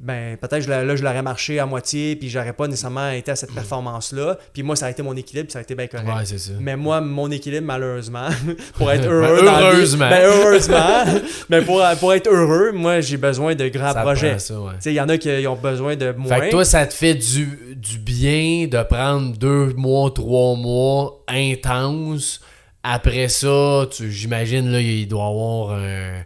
ben 0.01 0.37
peut-être 0.37 0.69
l'a- 0.69 0.85
là 0.85 0.95
je 0.95 1.03
l'aurais 1.03 1.23
marché 1.23 1.59
à 1.59 1.67
moitié 1.67 2.15
puis 2.15 2.29
j'aurais 2.31 2.53
pas 2.53 2.69
nécessairement 2.69 3.11
été 3.11 3.33
à 3.33 3.37
cette 3.37 3.53
performance-là. 3.53 4.39
Puis 4.53 4.63
moi, 4.63 4.77
ça 4.77 4.87
a 4.87 4.91
été 4.91 5.03
mon 5.03 5.17
équilibre, 5.17 5.47
puis 5.47 5.53
ça 5.55 5.59
a 5.59 5.63
été 5.63 5.75
bien 5.75 5.89
correct. 5.89 6.07
Ouais, 6.07 6.25
c'est 6.25 6.39
ça. 6.39 6.53
Mais 6.61 6.77
moi, 6.77 7.01
mon 7.01 7.29
équilibre, 7.31 7.67
malheureusement, 7.67 8.29
pour 8.75 8.93
être 8.93 9.03
Ben, 9.03 9.11
heureux. 9.11 9.45
heureusement. 9.45 10.09
ben, 10.09 10.23
heureusement. 10.25 11.05
mais 11.51 11.63
pour, 11.63 11.83
pour 11.99 12.15
être 12.15 12.29
heureux, 12.29 12.71
moi, 12.73 13.01
j'ai 13.01 13.17
besoin 13.17 13.55
de 13.57 13.67
grands 13.69 13.93
Ça 13.93 14.03
projets. 14.03 14.37
ouais. 14.53 14.73
Il 14.87 14.93
y 14.93 15.01
en 15.01 15.09
a 15.09 15.19
qui 15.19 15.47
ont 15.49 15.57
besoin 15.57 15.97
de 15.97 16.13
moins. 16.13 16.29
Fait 16.39 16.47
que 16.47 16.51
toi, 16.53 16.65
ça 16.65 16.87
te 16.87 16.95
fait 16.95 17.15
du, 17.15 17.75
du 17.77 17.99
bien 17.99 18.69
de 18.69 18.83
prendre 18.85 19.37
deux 19.37 19.73
mois, 19.75 20.11
trois 20.15 20.55
mois 20.55 21.25
intenses. 21.27 22.41
Après 22.83 23.29
ça, 23.29 23.87
tu- 23.91 24.11
j'imagine, 24.13 24.71
là, 24.71 24.81
il 24.81 25.09
doit 25.09 25.25
y 25.25 25.29
avoir 25.29 25.73
un, 25.73 26.23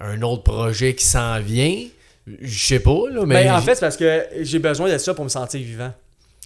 un 0.00 0.22
autre 0.22 0.44
projet 0.44 0.94
qui 0.94 1.04
s'en 1.04 1.40
vient. 1.40 1.82
Je 2.40 2.66
sais 2.66 2.80
pas, 2.80 3.02
là, 3.10 3.24
mais. 3.26 3.44
Ben, 3.44 3.54
en 3.54 3.60
fait, 3.60 3.74
c'est 3.74 3.80
parce 3.80 3.96
que 3.96 4.26
j'ai 4.40 4.58
besoin 4.58 4.92
de 4.92 4.98
ça 4.98 5.14
pour 5.14 5.24
me 5.24 5.28
sentir 5.28 5.60
vivant. 5.60 5.92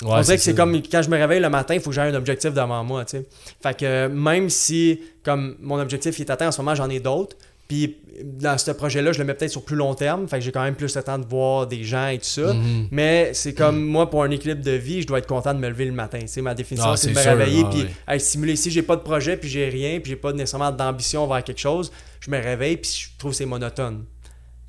Ouais, 0.03 0.09
On 0.11 0.21
dirait 0.21 0.37
que 0.37 0.43
c'est 0.43 0.55
comme 0.55 0.81
quand 0.91 1.03
je 1.03 1.11
me 1.11 1.17
réveille 1.17 1.41
le 1.41 1.49
matin, 1.49 1.75
il 1.75 1.81
faut 1.81 1.91
que 1.91 1.95
j'ai 1.95 2.01
un 2.03 2.15
objectif 2.15 2.53
devant 2.53 2.83
moi, 2.83 3.05
tu 3.05 3.19
sais. 3.19 3.27
Fait 3.63 3.77
que 3.77 3.85
euh, 3.85 4.09
même 4.09 4.51
si, 4.51 5.01
comme 5.23 5.57
mon 5.61 5.79
objectif 5.79 6.19
il 6.19 6.23
est 6.23 6.31
atteint 6.31 6.49
en 6.49 6.53
ce 6.53 6.61
moment, 6.61 6.75
j'en 6.75 6.91
ai 6.91 6.99
d'autres. 6.99 7.37
Puis 7.69 7.97
dans 8.23 8.59
ce 8.59 8.71
projet-là, 8.73 9.13
je 9.13 9.19
le 9.19 9.25
mets 9.25 9.33
peut-être 9.35 9.53
sur 9.53 9.65
plus 9.65 9.77
long 9.77 9.95
terme. 9.95 10.29
Fait 10.29 10.39
que 10.39 10.45
j'ai 10.45 10.53
quand 10.53 10.63
même 10.63 10.75
plus 10.75 10.95
le 10.95 11.03
temps 11.03 11.19
de 11.19 11.25
voir 11.25 11.67
des 11.67 11.85
gens 11.85 12.09
et 12.09 12.19
tout 12.19 12.25
ça. 12.25 12.53
Mhm. 12.53 12.89
Mais 12.91 13.31
c'est 13.33 13.55
comme 13.55 13.83
moi, 13.83 14.11
pour 14.11 14.25
un 14.25 14.31
équilibre 14.31 14.63
de 14.63 14.73
vie, 14.73 15.03
je 15.03 15.07
dois 15.07 15.19
être 15.19 15.27
content 15.27 15.55
de 15.55 15.59
me 15.59 15.69
lever 15.69 15.87
le 15.87 15.93
matin. 15.93 16.19
C'est 16.27 16.43
ma 16.43 16.55
définition, 16.55 16.91
Ah, 16.91 16.97
c'est 16.97 17.09
de 17.09 17.15
me 17.15 17.21
sûr, 17.21 17.31
réveiller 17.31 17.63
ah, 17.65 17.71
puis 17.71 17.87
être 18.09 18.21
stimulé. 18.21 18.57
Si 18.57 18.71
j'ai 18.71 18.83
pas 18.83 18.97
de 18.97 19.01
projet 19.01 19.37
puis 19.37 19.49
j'ai 19.49 19.69
rien 19.69 20.01
puis 20.01 20.11
j'ai 20.11 20.17
pas 20.17 20.33
nécessairement 20.33 20.73
d'ambition 20.73 21.27
vers 21.27 21.43
quelque 21.43 21.61
chose, 21.61 21.91
je 22.21 22.31
me 22.31 22.39
réveille 22.39 22.77
puis 22.77 22.91
je 22.91 23.19
trouve 23.19 23.31
que 23.31 23.37
c'est 23.39 23.47
monotone. 23.47 24.05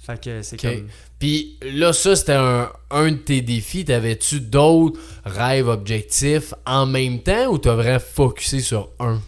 Fait 0.06 0.22
que 0.22 0.42
c'est 0.42 0.56
Ok. 0.56 0.62
comme. 0.74 0.88
Puis 1.18 1.58
là, 1.62 1.94
ça, 1.94 2.16
c'était 2.16 2.34
un, 2.34 2.70
un 2.92 3.12
de 3.12 3.18
tes 3.18 3.42
défis. 3.42 3.86
T'avais-tu 3.86 4.42
d'autres 4.42 5.00
rêves, 5.24 5.68
objectifs 5.70 6.54
en 6.66 6.86
même 6.86 7.22
temps 7.22 7.48
ou 7.48 7.58
t'as 7.58 7.74
vraiment 7.76 8.00
focusé 8.00 8.60
sur 8.60 8.90
un? 9.00 9.22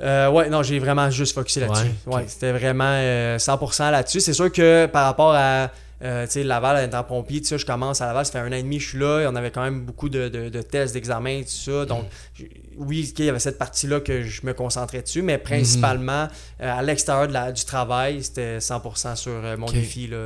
Euh, 0.00 0.30
ouais, 0.30 0.48
non, 0.48 0.62
j'ai 0.62 0.78
vraiment 0.78 1.10
juste 1.10 1.34
focusé 1.34 1.60
là-dessus. 1.60 1.90
Ouais, 2.06 2.24
c'était 2.28 2.52
vraiment 2.52 2.84
euh, 2.92 3.36
100% 3.38 3.90
là-dessus. 3.90 4.20
C'est 4.20 4.32
sûr 4.32 4.50
que 4.52 4.86
par 4.86 5.04
rapport 5.06 5.32
à 5.34 5.70
euh, 6.02 6.24
tu 6.26 6.32
sais, 6.32 6.42
Laval, 6.44 6.84
étant 6.86 7.02
pompier, 7.02 7.42
ça, 7.42 7.56
je 7.56 7.66
commence 7.66 8.00
à 8.00 8.06
Laval, 8.06 8.24
ça 8.24 8.30
fait 8.32 8.38
un 8.38 8.48
an 8.52 8.52
et 8.56 8.62
demi 8.62 8.78
que 8.78 8.84
je 8.84 8.88
suis 8.90 8.98
là, 8.98 9.20
et 9.22 9.26
on 9.26 9.34
avait 9.34 9.50
quand 9.50 9.62
même 9.64 9.80
beaucoup 9.80 10.08
de, 10.08 10.28
de- 10.28 10.48
de 10.48 10.62
tests, 10.62 10.94
d'examens, 10.94 11.40
tout 11.42 11.48
ça. 11.72 11.84
Donc, 11.86 12.04
j'ai- 12.34 12.48
oui, 12.78 13.12
il 13.18 13.24
y 13.24 13.28
avait 13.28 13.38
cette 13.38 13.58
partie-là 13.58 14.00
que 14.00 14.22
je 14.22 14.40
me 14.44 14.54
concentrais 14.54 15.02
dessus, 15.02 15.22
mais 15.22 15.38
principalement 15.38 16.28
euh, 16.60 16.78
à 16.78 16.82
l'extérieur 16.82 17.28
de 17.28 17.32
la- 17.32 17.52
du 17.52 17.64
travail, 17.64 18.22
c'était 18.22 18.58
100% 18.60 19.16
sur 19.16 19.32
euh, 19.32 19.56
mon 19.56 19.66
défi. 19.66 20.06
Là. 20.06 20.16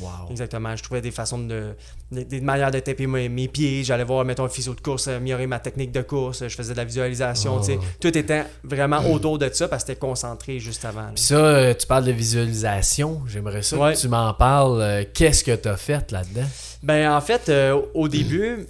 Wow. 0.00 0.30
Exactement. 0.30 0.76
Je 0.76 0.82
trouvais 0.82 1.00
des 1.00 1.10
façons 1.10 1.38
de. 1.38 1.74
des, 2.10 2.24
des 2.24 2.40
manières 2.40 2.70
de 2.70 2.78
taper 2.80 3.06
mes, 3.06 3.28
mes 3.28 3.48
pieds. 3.48 3.82
J'allais 3.84 4.04
voir, 4.04 4.24
mettons, 4.24 4.44
un 4.44 4.48
physio 4.48 4.74
de 4.74 4.80
course, 4.80 5.08
améliorer 5.08 5.46
ma 5.46 5.58
technique 5.58 5.92
de 5.92 6.02
course. 6.02 6.46
Je 6.46 6.54
faisais 6.54 6.72
de 6.72 6.78
la 6.78 6.84
visualisation. 6.84 7.58
Oh. 7.60 7.64
tu. 7.64 7.78
Tout 8.00 8.16
était 8.16 8.44
vraiment 8.62 8.98
autour 9.10 9.38
de 9.38 9.48
ça 9.52 9.68
parce 9.68 9.84
que 9.84 9.88
c'était 9.88 9.98
concentré 10.00 10.58
juste 10.58 10.84
avant. 10.84 11.08
Puis 11.14 11.24
ça, 11.24 11.34
euh, 11.36 11.74
tu 11.74 11.86
parles 11.86 12.04
de 12.04 12.12
visualisation. 12.12 13.22
J'aimerais 13.26 13.62
ça 13.62 13.76
Ouais. 13.76 13.94
que 13.94 13.98
tu 14.00 14.08
m'en 14.08 14.32
parles. 14.34 14.80
Euh, 14.80 15.04
Qu'est-ce 15.12 15.44
que 15.44 15.54
t'as 15.54 15.76
fait 15.76 16.10
là-dedans? 16.12 16.46
Ben, 16.82 17.10
en 17.12 17.20
fait, 17.20 17.48
euh, 17.48 17.80
au 17.94 18.08
début, 18.08 18.66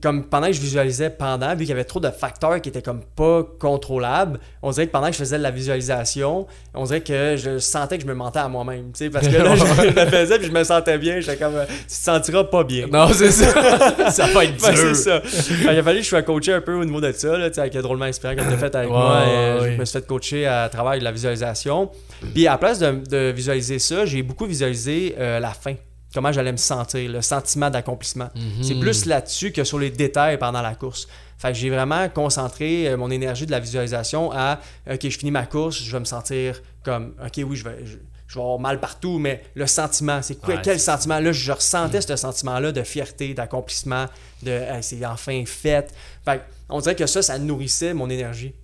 comme 0.00 0.24
pendant 0.24 0.46
que 0.46 0.52
je 0.52 0.60
visualisais 0.60 1.10
pendant, 1.10 1.50
vu 1.52 1.58
qu'il 1.60 1.68
y 1.68 1.72
avait 1.72 1.84
trop 1.84 2.00
de 2.00 2.10
facteurs 2.10 2.60
qui 2.60 2.68
étaient 2.68 2.82
comme 2.82 3.00
pas 3.16 3.42
contrôlables, 3.58 4.38
on 4.62 4.70
dirait 4.70 4.86
que 4.86 4.92
pendant 4.92 5.06
que 5.08 5.12
je 5.12 5.18
faisais 5.18 5.38
de 5.38 5.42
la 5.42 5.50
visualisation, 5.50 6.46
on 6.74 6.84
dirait 6.84 7.00
que 7.00 7.36
je 7.36 7.58
sentais 7.58 7.96
que 7.98 8.02
je 8.02 8.08
me 8.08 8.14
mentais 8.14 8.38
à 8.38 8.48
moi-même. 8.48 8.92
tu 8.92 9.04
sais, 9.04 9.10
Parce 9.10 9.28
que 9.28 9.36
là, 9.36 9.54
je, 9.56 9.82
le 9.86 10.06
faisais 10.10 10.38
puis 10.38 10.46
je 10.48 10.52
me 10.52 10.64
sentais 10.64 10.98
bien. 10.98 11.20
J'étais 11.20 11.36
comme, 11.36 11.56
euh, 11.56 11.64
tu 11.66 11.86
te 11.86 11.92
sentiras 11.92 12.44
pas 12.44 12.64
bien. 12.64 12.86
Non, 12.86 13.08
c'est 13.12 13.30
ça. 13.30 14.10
ça 14.10 14.26
va 14.26 14.44
être 14.44 14.56
dur. 14.56 14.68
c'est 14.76 14.94
ça. 14.94 15.20
Fait, 15.20 15.72
il 15.74 15.78
a 15.78 15.82
fallu 15.82 15.98
que 15.98 16.04
je 16.04 16.08
sois 16.08 16.22
coaché 16.22 16.52
un 16.52 16.60
peu 16.60 16.74
au 16.74 16.84
niveau 16.84 17.00
de 17.00 17.12
ça, 17.12 17.36
là, 17.36 17.48
tu 17.48 17.54
sais, 17.56 17.60
avec 17.60 17.74
le 17.74 17.82
drôlement 17.82 18.04
inspirant 18.04 18.34
que 18.34 18.40
tu 18.40 18.46
as 18.46 18.56
fait 18.58 18.74
avec 18.74 18.88
Ouais, 18.90 18.96
moi. 18.96 19.20
ouais, 19.20 19.28
euh. 19.28 19.72
Je 19.74 19.78
me 19.80 19.84
suis 19.84 19.98
fait 19.98 20.06
coacher 20.06 20.46
à 20.46 20.68
travers 20.68 20.98
de 20.98 21.04
la 21.04 21.12
visualisation. 21.12 21.90
Puis 22.34 22.46
à 22.46 22.52
la 22.52 22.58
place 22.58 22.78
de, 22.78 23.00
de 23.10 23.32
visualiser 23.32 23.78
ça, 23.78 24.04
j'ai 24.06 24.22
beaucoup 24.22 24.46
visualisé 24.46 25.14
euh, 25.18 25.40
la 25.40 25.50
fin. 25.50 25.74
Comment 26.14 26.32
j'allais 26.32 26.52
me 26.52 26.58
sentir, 26.58 27.10
le 27.10 27.22
sentiment 27.22 27.70
d'accomplissement. 27.70 28.28
Mhm. 28.34 28.62
C'est 28.62 28.74
plus 28.74 29.06
là-dessus 29.06 29.52
que 29.52 29.64
sur 29.64 29.78
les 29.78 29.90
détails 29.90 30.38
pendant 30.38 30.62
la 30.62 30.74
course. 30.74 31.08
Fait 31.38 31.54
j'ai 31.54 31.70
vraiment 31.70 32.08
concentré 32.08 32.88
euh, 32.88 32.96
mon 32.96 33.10
énergie 33.10 33.46
de 33.46 33.50
la 33.50 33.60
visualisation 33.60 34.30
à 34.32 34.60
OK, 34.90 35.00
je 35.02 35.18
finis 35.18 35.30
ma 35.30 35.46
course, 35.46 35.82
je 35.82 35.90
vais 35.90 36.00
me 36.00 36.04
sentir 36.04 36.62
comme 36.84 37.14
OK, 37.24 37.40
oui, 37.44 37.56
je 37.56 37.64
vais, 37.64 37.78
je, 37.84 37.96
je 38.32 38.34
vais 38.38 38.40
avoir 38.40 38.58
mal 38.58 38.80
partout, 38.80 39.18
mais 39.18 39.42
le 39.54 39.66
sentiment, 39.66 40.22
c'est 40.22 40.36
quoi, 40.36 40.54
Ouais, 40.54 40.60
quel 40.62 40.80
sentiment? 40.80 41.18
Là, 41.18 41.32
je 41.32 41.52
ressentais 41.52 42.00
ce 42.00 42.16
sentiment-là 42.16 42.72
de 42.72 42.82
fierté, 42.82 43.34
d'accomplissement, 43.34 44.06
de 44.42 44.50
Hey, 44.50 44.82
c'est 44.82 45.04
enfin 45.04 45.44
fait. 45.46 45.92
Fait 46.24 46.40
on 46.70 46.80
dirait 46.80 46.96
que 46.96 47.06
ça, 47.06 47.20
ça 47.20 47.38
nourrissait 47.38 47.92
mon 47.92 48.08
énergie. 48.08 48.54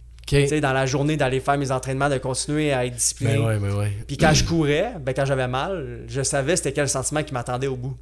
Dans 0.60 0.72
la 0.72 0.86
journée, 0.86 1.16
d'aller 1.16 1.40
faire 1.40 1.58
mes 1.58 1.70
entraînements, 1.70 2.08
de 2.08 2.18
continuer 2.18 2.72
à 2.72 2.84
être 2.86 2.94
discipliné. 2.94 3.36
Ben 3.38 3.44
ouais, 3.46 3.58
ben 3.58 3.74
ouais. 3.76 3.92
Puis 4.06 4.16
quand 4.16 4.32
je 4.34 4.44
courais, 4.44 4.92
ben 5.00 5.12
quand 5.14 5.24
j'avais 5.24 5.48
mal, 5.48 6.00
je 6.08 6.22
savais 6.22 6.56
c'était 6.56 6.72
quel 6.72 6.88
sentiment 6.88 7.22
qui 7.22 7.32
m'attendait 7.34 7.66
au 7.66 7.76
bout. 7.76 7.96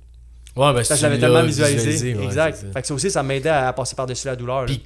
Ouais, 0.57 0.69
ben 0.69 0.75
Parce 0.77 0.89
que 0.89 0.95
tu 0.95 1.01
j'avais 1.01 1.19
tellement 1.19 1.43
visualisé. 1.43 2.15
ouais, 2.15 2.25
exact. 2.25 2.57
ça. 2.57 2.67
fait 2.73 2.81
que 2.81 2.87
ça 2.89 2.95
aussi, 2.95 3.11
ça 3.11 3.23
m'aidait 3.23 3.51
à 3.51 3.71
passer 3.75 3.95
par-dessus 3.95 4.27
la 4.27 4.37
douleur. 4.37 4.65
Puis, 4.65 4.83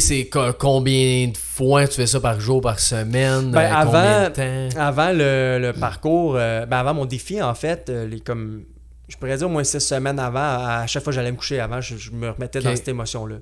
c'est 0.00 0.26
co- 0.26 0.52
combien 0.58 1.28
de 1.28 1.36
fois 1.36 1.86
tu 1.86 1.94
fais 1.94 2.06
ça 2.08 2.18
par 2.18 2.40
jour, 2.40 2.60
par 2.60 2.80
semaine? 2.80 3.52
Ben, 3.52 3.60
euh, 3.60 3.72
avant- 3.72 3.92
combien 3.92 4.30
de 4.30 4.70
temps? 4.72 4.80
Avant 4.80 5.10
le, 5.12 5.58
le 5.60 5.72
parcours, 5.74 6.34
euh, 6.36 6.66
ben 6.66 6.78
avant 6.78 6.92
mon 6.94 7.04
défi, 7.04 7.40
en 7.40 7.54
fait, 7.54 7.88
euh, 7.88 8.06
les 8.08 8.18
comme 8.18 8.64
je 9.06 9.16
pourrais 9.16 9.36
dire 9.36 9.46
au 9.46 9.50
moins 9.50 9.62
six 9.62 9.78
semaines 9.78 10.18
avant, 10.18 10.40
à 10.40 10.86
chaque 10.88 11.04
fois 11.04 11.12
que 11.12 11.14
j'allais 11.14 11.30
me 11.30 11.36
coucher 11.36 11.60
avant, 11.60 11.80
je, 11.80 11.96
je 11.96 12.10
me 12.10 12.30
remettais 12.30 12.58
dans 12.60 12.74
cette 12.74 12.88
émotion-là. 12.88 13.36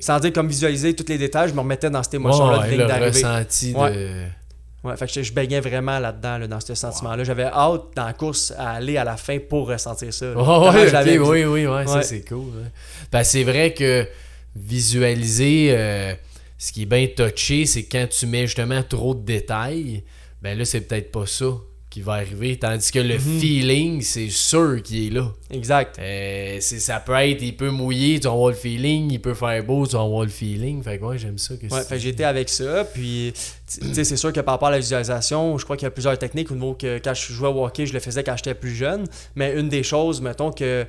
Sans 0.00 0.18
dire 0.20 0.32
comme 0.32 0.48
visualiser 0.48 0.94
tous 0.94 1.06
les 1.08 1.18
détails, 1.18 1.48
je 1.50 1.54
me 1.54 1.60
remettais 1.60 1.90
dans 1.90 2.02
cette 2.02 2.12
Ouais, 2.14 2.18
émotion-là 2.20 2.58
ouais, 2.60 2.66
de 2.66 2.70
ligne 2.72 2.80
le 2.80 2.86
d'arrivée. 2.86 3.06
ressenti 3.08 3.72
de. 3.72 3.78
Ouais. 3.78 4.26
Ouais, 4.84 4.96
fait 4.98 5.06
que 5.06 5.12
je, 5.14 5.22
je 5.22 5.32
baignais 5.32 5.60
vraiment 5.60 5.98
là-dedans, 5.98 6.36
là, 6.36 6.46
dans 6.46 6.60
ce 6.60 6.74
sentiment-là. 6.74 7.24
J'avais 7.24 7.44
hâte 7.44 7.82
dans 7.96 8.04
la 8.04 8.12
course 8.12 8.52
à 8.58 8.72
aller 8.72 8.98
à 8.98 9.04
la 9.04 9.16
fin 9.16 9.38
pour 9.38 9.68
ressentir 9.68 10.12
ça. 10.12 10.26
Oh, 10.36 10.68
ouais, 10.70 10.80
je 10.82 10.86
ok, 10.88 10.92
l'avais 10.92 11.12
vu. 11.12 11.20
oui, 11.20 11.44
oui, 11.44 11.66
ouais, 11.66 11.86
ça 11.86 11.96
Ouais. 11.96 12.02
c'est 12.02 12.22
cool. 12.28 12.52
hein. 12.62 12.68
Ben, 13.10 13.24
c'est 13.24 13.44
vrai 13.44 13.72
que 13.72 14.06
visualiser, 14.74 15.68
euh, 15.70 16.14
ce 16.58 16.72
qui 16.72 16.82
est 16.82 16.86
bien 16.86 17.06
touché, 17.16 17.64
c'est 17.66 17.84
quand 17.84 18.06
tu 18.10 18.26
mets 18.26 18.46
justement 18.46 18.82
trop 18.82 19.14
de 19.14 19.24
détails, 19.24 20.02
ben 20.42 20.56
là, 20.58 20.64
c'est 20.66 20.82
peut-être 20.82 21.10
pas 21.10 21.26
ça 21.26 21.46
qui 21.94 22.00
va 22.02 22.14
arriver. 22.14 22.56
Tandis 22.56 22.90
que 22.90 22.98
le 22.98 23.14
Mhm. 23.14 23.38
feeling, 23.40 24.02
c'est 24.02 24.28
sûr 24.28 24.82
qu'il 24.82 25.06
est 25.06 25.10
là. 25.10 25.30
Exact. 25.52 25.96
Euh, 26.00 26.56
c'est- 26.60 26.80
ça 26.80 26.98
peut 26.98 27.12
être, 27.12 27.40
il 27.40 27.56
peut 27.56 27.70
mouiller, 27.70 28.18
tu 28.18 28.26
vas 28.26 28.32
avoir 28.32 28.48
le 28.48 28.56
feeling, 28.56 29.12
il 29.12 29.20
peut 29.20 29.32
faire 29.34 29.62
beau, 29.62 29.86
tu 29.86 29.92
vas 29.94 30.02
avoir 30.02 30.24
le 30.24 30.28
feeling. 30.28 30.82
Fait 30.82 30.98
que 30.98 31.04
ouais, 31.04 31.18
j'aime 31.18 31.38
ça. 31.38 31.54
Que 31.56 31.72
Ouais, 31.72 31.82
fait 31.84 32.04
été 32.04 32.24
avec 32.24 32.48
ça. 32.48 32.82
Puis, 32.92 33.32
tu 33.80 33.94
sais, 33.94 34.02
c'est 34.02 34.16
sûr 34.16 34.32
que 34.32 34.40
par 34.40 34.54
rapport 34.54 34.68
à 34.68 34.72
la 34.72 34.78
visualisation, 34.80 35.56
je 35.56 35.62
crois 35.62 35.76
qu'il 35.76 35.86
y 35.86 35.86
a 35.86 35.92
plusieurs 35.92 36.18
techniques 36.18 36.50
au 36.50 36.54
niveau 36.54 36.74
que 36.74 36.98
quand 36.98 37.14
je 37.14 37.32
jouais 37.32 37.48
au 37.48 37.64
hockey, 37.64 37.86
je 37.86 37.92
le 37.92 38.00
faisais 38.00 38.24
quand 38.24 38.36
j'étais 38.36 38.54
plus 38.54 38.74
jeune. 38.74 39.04
Mais 39.36 39.54
une 39.56 39.68
des 39.68 39.84
choses, 39.84 40.20
mettons 40.20 40.50
que, 40.50 40.84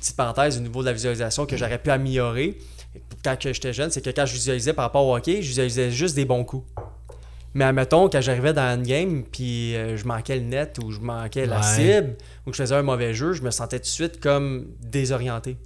petite 0.00 0.16
parenthèse 0.16 0.56
au 0.56 0.60
niveau 0.60 0.80
de 0.80 0.86
la 0.86 0.94
visualisation, 0.94 1.44
que 1.44 1.58
j'aurais 1.58 1.78
pu 1.78 1.90
améliorer 1.90 2.56
quand 3.22 3.36
j'étais 3.38 3.74
jeune, 3.74 3.90
c'est 3.90 4.00
que 4.00 4.08
quand 4.10 4.24
je 4.24 4.32
visualisais 4.32 4.72
par 4.72 4.86
rapport 4.86 5.06
au 5.06 5.14
hockey, 5.14 5.42
je 5.42 5.48
visualisais 5.48 5.90
juste 5.90 6.14
des 6.16 6.24
bons 6.24 6.42
coups. 6.44 6.64
Mais 7.54 7.64
admettons, 7.64 8.08
quand 8.08 8.20
j'arrivais 8.20 8.52
dans 8.52 8.76
une 8.76 8.82
game, 8.82 9.24
puis 9.24 9.74
euh, 9.74 9.96
je 9.96 10.04
manquais 10.06 10.36
le 10.36 10.42
net 10.42 10.78
ou 10.84 10.90
je 10.90 11.00
manquais 11.00 11.46
la 11.46 11.56
Ouais. 11.60 11.62
cible, 11.62 12.16
ou 12.46 12.50
que 12.50 12.56
je 12.56 12.62
faisais 12.62 12.74
un 12.74 12.82
mauvais 12.82 13.14
jeu, 13.14 13.32
je 13.32 13.42
me 13.42 13.50
sentais 13.50 13.78
tout 13.78 13.84
de 13.84 13.88
suite 13.88 14.20
comme 14.20 14.66
désorienté. 14.80 15.56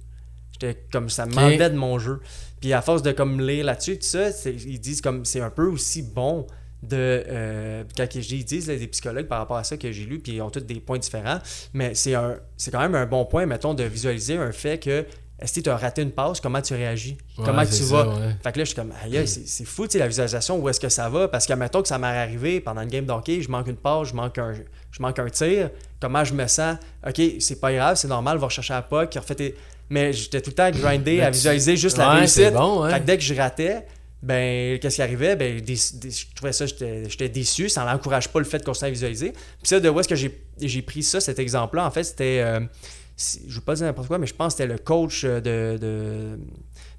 J'étais 0.53 0.79
comme 0.91 1.09
ça 1.09 1.25
m'enlevait 1.25 1.69
de 1.69 1.75
mon 1.75 1.99
jeu. 1.99 2.19
Puis 2.61 2.73
à 2.73 2.81
force 2.81 3.01
de 3.01 3.11
comme 3.11 3.41
lire 3.41 3.65
là-dessus, 3.65 3.97
tout 3.97 4.05
ça, 4.05 4.29
ils 4.45 4.79
disent 4.79 5.01
comme 5.01 5.25
c'est 5.25 5.41
un 5.41 5.49
peu 5.49 5.65
aussi 5.67 6.01
bon 6.03 6.47
de 6.83 6.97
euh, 6.97 7.83
quand 7.95 8.13
ils 8.15 8.43
disent 8.45 8.67
là, 8.67 8.75
les 8.75 8.87
psychologues 8.87 9.27
par 9.27 9.39
rapport 9.39 9.55
à 9.57 9.63
ça 9.63 9.77
que 9.77 9.89
j'ai 9.93 10.03
lu 10.03 10.19
puis 10.19 10.33
ils 10.33 10.41
ont 10.41 10.49
tous 10.49 10.59
des 10.59 10.81
points 10.81 10.97
différents 10.99 11.39
mais 11.73 11.95
c'est 11.95 12.13
un 12.13 12.35
c'est 12.57 12.71
quand 12.71 12.81
même 12.81 12.95
un 12.95 13.05
bon 13.05 13.23
point 13.23 13.45
mettons 13.45 13.73
de 13.73 13.83
visualiser 13.85 14.35
un 14.35 14.51
fait 14.51 14.79
que 14.79 15.05
est-ce 15.43 15.53
que 15.55 15.59
tu 15.59 15.69
as 15.69 15.77
raté 15.77 16.01
une 16.01 16.11
passe? 16.11 16.39
Comment 16.39 16.61
tu 16.61 16.73
réagis? 16.73 17.17
Ouais, 17.37 17.43
comment 17.45 17.65
tu 17.65 17.73
ça, 17.73 17.83
vas? 17.95 18.07
ouais. 18.07 18.35
fait 18.43 18.51
que 18.53 18.57
là 18.59 18.63
je 18.63 18.69
suis 18.69 18.75
comme 18.75 18.93
aïe 19.03 19.27
c'est 19.27 19.47
c'est 19.47 19.65
fou 19.65 19.85
tu 19.85 19.91
sais 19.93 19.99
la 19.99 20.07
visualisation 20.07 20.57
où 20.57 20.69
est-ce 20.69 20.79
que 20.79 20.89
ça 20.89 21.09
va? 21.09 21.27
Parce 21.27 21.45
que 21.45 21.53
mettons 21.53 21.81
que 21.81 21.87
ça 21.87 21.97
m'est 21.99 22.07
arrivé 22.07 22.59
pendant 22.61 22.81
une 22.81 22.89
game 22.89 23.05
d'hockey 23.05 23.41
je 23.41 23.49
manque 23.49 23.67
une 23.67 23.75
passe 23.75 24.07
je 24.09 24.13
manque 24.15 24.37
un 24.37 24.53
je 24.53 25.01
manque 25.01 25.19
un 25.19 25.29
tir 25.29 25.69
comment 25.99 26.23
je 26.23 26.33
me 26.33 26.47
sens? 26.47 26.77
Ok 27.07 27.21
c'est 27.39 27.59
pas 27.59 27.71
grave 27.73 27.97
c'est 27.97 28.07
normal 28.07 28.37
va 28.37 28.45
rechercher 28.47 28.73
la 28.73 28.81
puck 28.81 29.13
refait 29.15 29.35
tes- 29.35 29.55
mais 29.89 30.13
j'étais 30.13 30.41
tout 30.41 30.49
le 30.51 30.55
temps 30.55 30.71
grindé 30.71 31.17
Mais 31.17 31.21
à 31.23 31.27
tu- 31.27 31.33
visualiser 31.33 31.75
juste 31.77 31.97
la 31.97 32.09
réussite 32.11 32.43
c'est 32.45 32.51
bon, 32.51 32.89
fait 32.89 32.99
que 33.01 33.05
dès 33.05 33.17
que 33.17 33.23
je 33.23 33.33
ratais, 33.35 33.85
ben, 34.23 34.79
qu'est-ce 34.79 34.95
qui 34.95 35.01
arrivait? 35.01 35.35
Ben, 35.35 35.59
des- 35.59 35.75
des- 35.95 36.09
je 36.11 36.25
trouvais 36.33 36.53
ça, 36.53 36.65
j'étais 36.65 37.27
déçu. 37.27 37.67
Ça 37.67 37.83
n'encourage 37.83 38.29
pas 38.29 38.39
le 38.39 38.45
fait 38.45 38.57
de 38.59 38.63
continuer 38.63 38.87
à 38.87 38.91
visualiser. 38.93 39.31
Puis 39.33 39.41
ça, 39.65 39.81
de 39.81 39.89
où 39.89 39.99
est-ce 39.99 40.07
que 40.07 40.15
j'ai 40.15 40.39
j'ai 40.61 40.81
pris 40.81 41.03
ça, 41.03 41.19
cet 41.19 41.39
exemple-là? 41.39 41.85
En 41.85 41.91
fait, 41.91 42.05
c'était. 42.05 42.39
euh, 42.41 42.61
si- 42.61 42.67
je 43.17 43.47
ne 43.47 43.53
veux 43.53 43.61
pas 43.61 43.75
dire 43.75 43.85
n'importe 43.85 44.07
quoi, 44.07 44.17
mais 44.17 44.27
je 44.27 44.33
pense 44.33 44.53
que 44.53 44.57
c'était 44.61 44.71
le 44.73 44.79
coach 44.79 45.23
euh, 45.25 45.39
de. 45.39 45.77
de 45.77 46.39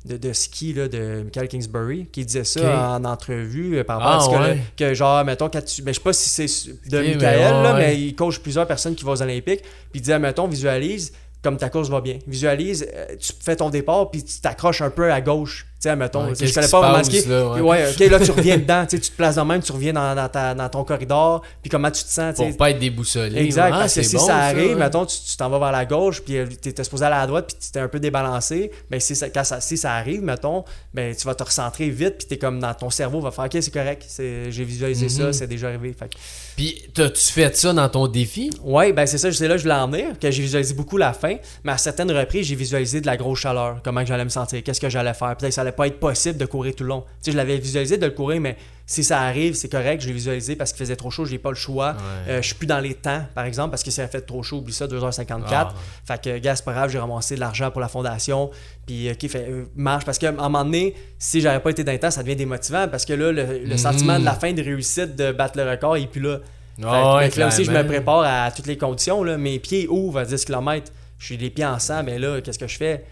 de, 0.07 0.19
de 0.19 0.35
ski 0.35 0.75
là, 0.75 0.87
de 0.87 1.23
Michael 1.25 1.49
Kingsbury 1.49 2.05
qui 2.13 2.27
disait 2.27 2.45
ça 2.45 2.91
en 2.91 3.05
entrevue 3.07 3.79
euh, 3.79 3.85
par 3.85 4.01
rapport 4.03 4.13
à 4.13 4.17
Ah, 4.17 4.21
ce 4.21 4.29
que, 4.29 4.43
ouais. 4.51 4.55
le- 4.57 4.61
que 4.77 4.93
genre 4.93 5.25
mettons 5.25 5.49
quand 5.49 5.65
tu 5.65 5.81
ben, 5.81 5.95
je 5.95 5.99
sais 5.99 6.05
pas 6.05 6.13
si 6.13 6.29
c'est 6.29 6.71
de 6.91 6.99
Ok, 6.99 7.05
mais 7.07 7.15
Michael 7.15 7.39
ouais, 7.39 7.43
là, 7.63 7.73
ouais. 7.73 7.79
mais 7.79 7.99
il 8.03 8.15
coach 8.15 8.39
plusieurs 8.41 8.67
personnes 8.67 8.95
qui 8.95 9.03
vont 9.03 9.13
aux 9.13 9.23
Olympiques 9.23 9.63
puis 9.63 9.71
il 9.95 10.01
disait 10.03 10.19
mettons 10.19 10.47
visualise 10.47 11.11
comme 11.45 11.57
ta 11.59 11.69
course 11.69 11.89
va 11.91 12.01
bien 12.01 12.19
visualise 12.27 12.85
euh, 12.93 13.07
tu 13.21 13.33
fais 13.41 13.55
ton 13.55 13.71
départ 13.71 14.11
puis 14.11 14.25
tu 14.25 14.41
t'accroches 14.41 14.81
un 14.81 14.91
peu 14.91 15.13
à 15.13 15.21
gauche 15.21 15.67
tu 15.81 15.89
sais 15.91 15.95
mettons 15.97 16.27
Ouais, 16.27 16.33
tu 16.35 16.47
je 16.47 16.55
connais 16.55 16.67
pas 16.69 16.81
vraiment 16.81 17.05
ce 17.05 17.11
qui 17.11 17.19
est- 17.19 17.29
là, 17.29 17.47
ouais. 17.51 17.61
ouais. 17.61 17.91
ok 17.93 18.11
là 18.11 18.19
tu 18.19 18.31
reviens 18.33 18.57
dedans 18.59 18.85
tu 18.87 18.97
sais, 18.97 19.03
tu 19.03 19.11
te 19.11 19.17
places 19.17 19.37
de 19.37 19.43
même 19.43 19.63
tu 19.63 19.71
reviens 19.73 19.93
dans, 19.93 20.15
dans 20.17 20.29
ta- 20.29 20.55
dans 20.55 20.69
ton 20.69 20.83
corridor 20.83 21.43
puis 21.63 21.71
comment 21.71 21.91
tu 21.91 22.03
te 22.03 22.09
sens 22.09 22.35
tu 22.35 22.43
sais. 22.43 22.49
Pour 22.49 22.57
pas 22.57 22.71
être 22.71 22.79
déboussolé. 22.79 23.39
Exact, 23.43 23.71
Ah, 23.75 23.81
parce 23.81 23.95
que 23.95 24.03
si 24.03 24.17
bon, 24.17 24.27
ça 24.27 24.37
arrive, 24.39 24.77
mettons, 24.77 25.05
tu 25.07 25.19
tu 25.21 25.37
t'en 25.37 25.51
vas 25.51 25.59
vers 25.59 25.73
la 25.73 25.85
gauche, 25.85 26.23
puis 26.23 26.37
tu 26.63 26.69
étais 26.71 26.85
supposé 26.85 27.05
aller 27.05 27.17
à 27.17 27.21
la 27.21 27.27
droite, 27.27 27.47
puis 27.49 27.57
tu 27.61 27.71
t'es 27.71 27.81
un 27.81 27.89
peu 27.89 28.01
débalancé, 28.01 28.71
ben 28.91 28.99
si 29.01 29.15
ça, 29.15 29.29
quand 29.29 29.45
ça, 29.45 29.61
si 29.61 29.77
ça 29.77 29.93
arrive, 29.95 30.23
mettons, 30.23 30.65
ben 30.95 31.15
tu 31.15 31.27
vas 31.27 31.35
te 31.35 31.43
recentrer 31.43 31.91
vite, 31.91 32.19
puis 32.19 32.27
t'es 32.29 32.39
comme 32.39 32.61
dans 32.61 32.73
ton 32.75 32.89
cerveau 32.91 33.21
va 33.21 33.31
faire, 33.31 33.45
ok, 33.45 33.57
c'est 33.61 33.73
correct, 33.73 34.05
j'ai 34.17 34.65
visualisé 34.65 35.05
Mhm. 35.07 35.11
ça, 35.11 35.33
c'est 35.33 35.47
déjà 35.47 35.69
arrivé. 35.69 35.93
Fait 35.99 36.09
Puis, 36.57 36.83
t'as-tu 36.95 37.33
fait 37.33 37.57
ça 37.57 37.73
dans 37.73 37.89
ton 37.89 38.07
défi? 38.07 38.51
Ouais, 38.63 38.93
ben 38.93 39.07
c'est 39.07 39.19
ça, 39.19 39.33
c'est 39.33 39.49
là 39.49 39.55
que 39.55 39.59
je 39.59 39.65
voulais 39.65 39.75
en 39.75 39.89
venir, 39.89 40.19
que 40.19 40.31
j'ai 40.31 40.43
visualisé 40.43 40.73
beaucoup 40.75 40.97
la 40.97 41.13
fin, 41.13 41.37
mais 41.65 41.73
à 41.73 41.79
certaines 41.79 42.13
reprises, 42.13 42.47
j'ai 42.47 42.55
visualisé 42.55 43.01
de 43.01 43.07
la 43.07 43.17
grosse 43.17 43.41
chaleur, 43.41 43.81
comment 43.83 44.05
j'allais 44.05 44.25
me 44.25 44.31
sentir, 44.31 44.63
qu'est-ce 44.63 44.81
que 44.81 44.89
j'allais 44.89 45.15
faire. 45.15 45.37
Peut-être 45.37 45.51
que 45.51 45.55
ça 45.55 45.63
allait 45.63 45.73
pas 45.73 45.89
être 45.89 45.99
possible 45.99 46.39
de 46.39 46.47
courir 46.47 46.75
tout 46.77 46.85
le 46.85 46.91
long. 46.91 47.01
Tu 47.01 47.07
sais, 47.23 47.33
je 47.33 47.37
l'avais 47.37 47.59
visualisé 47.59 47.97
de 47.97 48.07
le 48.07 48.13
courir, 48.13 48.41
mais 48.41 48.57
si 48.87 49.03
ça 49.03 49.21
arrive, 49.21 49.55
c'est 49.55 49.71
correct, 49.71 50.03
je 50.03 50.09
l'ai 50.09 50.13
visualisé 50.13 50.57
parce 50.57 50.73
qu'il 50.73 50.79
faisait 50.81 50.97
trop 50.97 51.11
chaud, 51.11 51.25
j'ai 51.25 51.39
pas 51.39 51.49
le 51.49 51.55
choix. 51.57 51.93
Ouais. 52.27 52.33
Euh, 52.33 52.43
je 52.43 52.47
suis 52.49 52.55
plus 52.55 52.67
dans 52.67 52.81
les 52.81 52.95
temps, 52.95 53.25
par 53.35 53.45
exemple, 53.47 53.71
parce 53.71 53.83
que 53.83 53.91
ça 53.91 54.03
a 54.03 54.09
fait 54.09 54.21
trop 54.21 54.43
chaud, 54.43 54.59
oublie 54.59 54.75
ça, 54.75 54.87
2h54. 54.87 55.43
Ah. 55.51 55.75
Fait 56.07 56.21
que, 56.23 56.39
gars, 56.39 56.55
c'est 56.55 56.65
pas 56.65 56.75
grave, 56.75 56.91
j'ai 56.91 56.99
ramassé 56.99 57.35
de 57.37 57.41
l'argent 57.41 57.71
pour 57.71 57.81
la 57.81 57.89
fondation. 57.89 58.51
Puis, 58.87 59.11
ok, 59.11 59.29
fait, 59.29 59.47
euh, 59.49 59.65
marche. 59.75 60.05
Parce 60.05 60.19
qu'à 60.19 60.29
un 60.29 60.33
moment 60.33 60.65
donné, 60.65 60.95
si 61.19 61.41
j'avais 61.41 61.61
pas 61.61 61.71
été 61.71 61.83
dans 61.83 61.93
les 61.93 61.99
temps, 61.99 62.11
ça 62.11 62.23
devient 62.23 62.37
démotivant. 62.37 62.87
Parce 62.89 63.05
que 63.07 63.15
là, 63.15 63.33
le, 63.33 63.61
le 63.65 63.77
sentiment 63.79 64.19
de 64.19 64.25
la 64.25 64.35
fin 64.35 64.53
de 64.53 64.63
réussite 64.63 65.17
de 65.17 65.33
battre 65.33 65.57
le 65.59 65.71
record, 65.71 65.97
il 65.97 66.05
est 66.05 66.07
plus 66.07 66.21
là. 66.21 66.41
Fait 66.77 66.83
que- 66.83 66.87
Ah 66.89 67.17
ouais, 67.17 67.31
fait 67.31 67.41
là 67.41 67.47
aussi, 67.49 67.65
je 67.65 67.71
me 67.71 67.87
prépare 67.87 68.21
à 68.27 68.51
toutes 68.51 68.67
les 68.67 68.77
conditions. 68.77 69.25
Là. 69.25 69.39
Mes 69.39 69.59
pieds 69.61 69.89
ouvrent 69.89 70.19
à 70.19 70.25
10 70.27 70.45
km. 70.45 70.93
Je 71.19 71.25
suis 71.27 71.37
les 71.39 71.49
pieds 71.49 71.65
en 71.65 71.79
sang, 71.79 72.03
mais 72.05 72.19
là, 72.19 72.41
qu'est-ce 72.43 72.59
que 72.59 72.67
je 72.67 72.77
fais? 72.77 73.05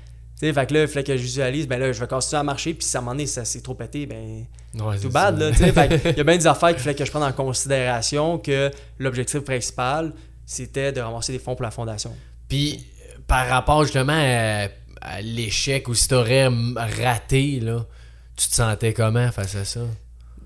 Tu 0.43 0.49
sais, 0.49 0.53
fait 0.53 0.67
que 0.67 0.75
là, 0.75 0.83
il 0.83 0.89
fallait 0.89 1.05
que 1.05 1.17
je 1.17 1.23
visualise, 1.23 1.69
ben 1.69 1.79
là, 1.79 1.93
je 1.93 2.01
vais 2.01 2.07
continuer 2.09 2.41
à 2.41 2.43
marcher, 2.43 2.75
puis 2.75 2.85
si 2.85 2.97
à 2.97 2.99
un 2.99 3.03
moment 3.03 3.13
donné, 3.13 3.27
ça 3.27 3.45
s'est 3.45 3.61
trop 3.61 3.75
pété, 3.75 4.07
ben, 4.07 4.45
Ouais, 4.75 4.99
tout 4.99 5.09
bad, 5.09 5.39
ça. 5.39 5.45
là, 5.45 5.51
tu 5.53 5.59
sais. 5.59 5.73
Fait 5.73 6.01
il 6.11 6.17
y 6.17 6.21
a 6.21 6.25
bien 6.25 6.37
des 6.37 6.47
affaires 6.49 6.71
qu'il 6.71 6.81
fallait 6.81 6.97
que 6.97 7.05
je 7.05 7.11
prenne 7.13 7.23
en 7.23 7.33
considération 7.33 8.39
que 8.39 8.69
l'objectif 8.99 9.39
principal, 9.41 10.13
c'était 10.45 10.91
de 10.91 11.01
ramasser 11.01 11.31
des 11.33 11.39
fonds 11.39 11.55
pour 11.55 11.63
la 11.63 11.71
fondation. 11.71 12.13
Puis, 12.49 12.85
par 13.29 13.47
rapport 13.47 13.85
justement 13.85 14.15
à, 14.17 14.67
à 15.01 15.21
l'échec 15.21 15.87
ou 15.87 15.95
si 15.95 16.09
t'aurais 16.09 16.49
raté, 16.77 17.61
là, 17.61 17.87
tu 18.37 18.49
te 18.49 18.55
sentais 18.57 18.93
comment 18.93 19.31
face 19.31 19.55
à 19.55 19.65
ça? 19.65 19.83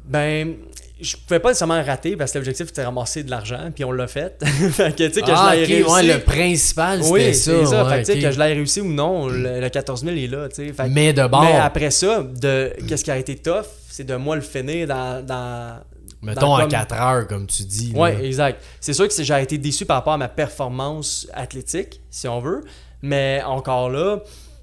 Ben, 0.05 0.57
je 1.01 1.17
pouvais 1.17 1.41
pas 1.41 1.49
nécessairement 1.51 1.83
rater 1.83 2.17
parce 2.17 2.33
que 2.33 2.39
l'objectif 2.39 2.69
était 2.71 2.81
de 2.81 2.87
ramasser 2.87 3.23
de 3.23 3.31
l'argent, 3.31 3.71
puis 3.75 3.85
on 3.85 3.93
l'a 3.93 4.07
fait. 4.07 4.43
fait 4.45 4.97
que, 4.97 5.07
tu 5.09 5.13
sais, 5.15 5.21
que 5.21 5.31
ah, 5.31 5.51
je 5.53 5.57
l'ai 5.57 5.63
ok, 5.63 5.69
réussi. 5.69 5.93
ouais, 5.93 6.03
le 6.15 6.21
principal, 6.21 7.03
c'était 7.03 7.13
oui, 7.13 7.35
ça. 7.35 7.51
c'est 7.53 7.67
ça. 7.67 7.85
ouais, 7.85 8.05
fait 8.05 8.19
que, 8.19 8.31
je 8.31 8.39
l'ai 8.39 8.53
réussi 8.55 8.81
ou 8.81 8.91
non, 8.93 9.29
le, 9.29 9.61
le 9.61 9.69
14 9.69 10.05
000 10.05 10.17
est 10.17 10.27
là, 10.27 10.49
tu 10.49 10.73
sais. 10.75 10.89
Mais 10.89 11.13
de 11.13 11.27
bord, 11.27 11.43
Mais 11.43 11.53
après 11.57 11.91
ça, 11.91 12.23
de 12.23 12.73
qu'est-ce 12.89 13.05
qui 13.05 13.11
a 13.11 13.19
été 13.19 13.37
tough, 13.37 13.67
c'est 13.89 14.05
de 14.05 14.17
moi 14.17 14.37
le 14.37 14.43
finir 14.43 14.87
dans. 14.87 15.25
dans 15.25 15.81
mettons 16.23 16.55
à 16.55 16.63
comme- 16.63 16.71
4 16.71 16.95
heures, 16.95 17.27
comme 17.27 17.47
tu 17.47 17.65
dis. 17.65 17.93
Ouais, 17.95 18.25
exact. 18.25 18.63
C'est 18.81 18.95
sûr 18.95 19.07
que 19.07 19.23
j'ai 19.23 19.43
été 19.43 19.59
déçu 19.59 19.85
par 19.85 19.97
rapport 19.99 20.15
à 20.15 20.19
ma 20.19 20.29
performance 20.29 21.29
athlétique, 21.35 22.01
si 22.11 22.27
on 22.27 22.41
veut. 22.41 22.63
Mais 23.03 23.43
encore 23.45 23.91
là, 23.91 24.21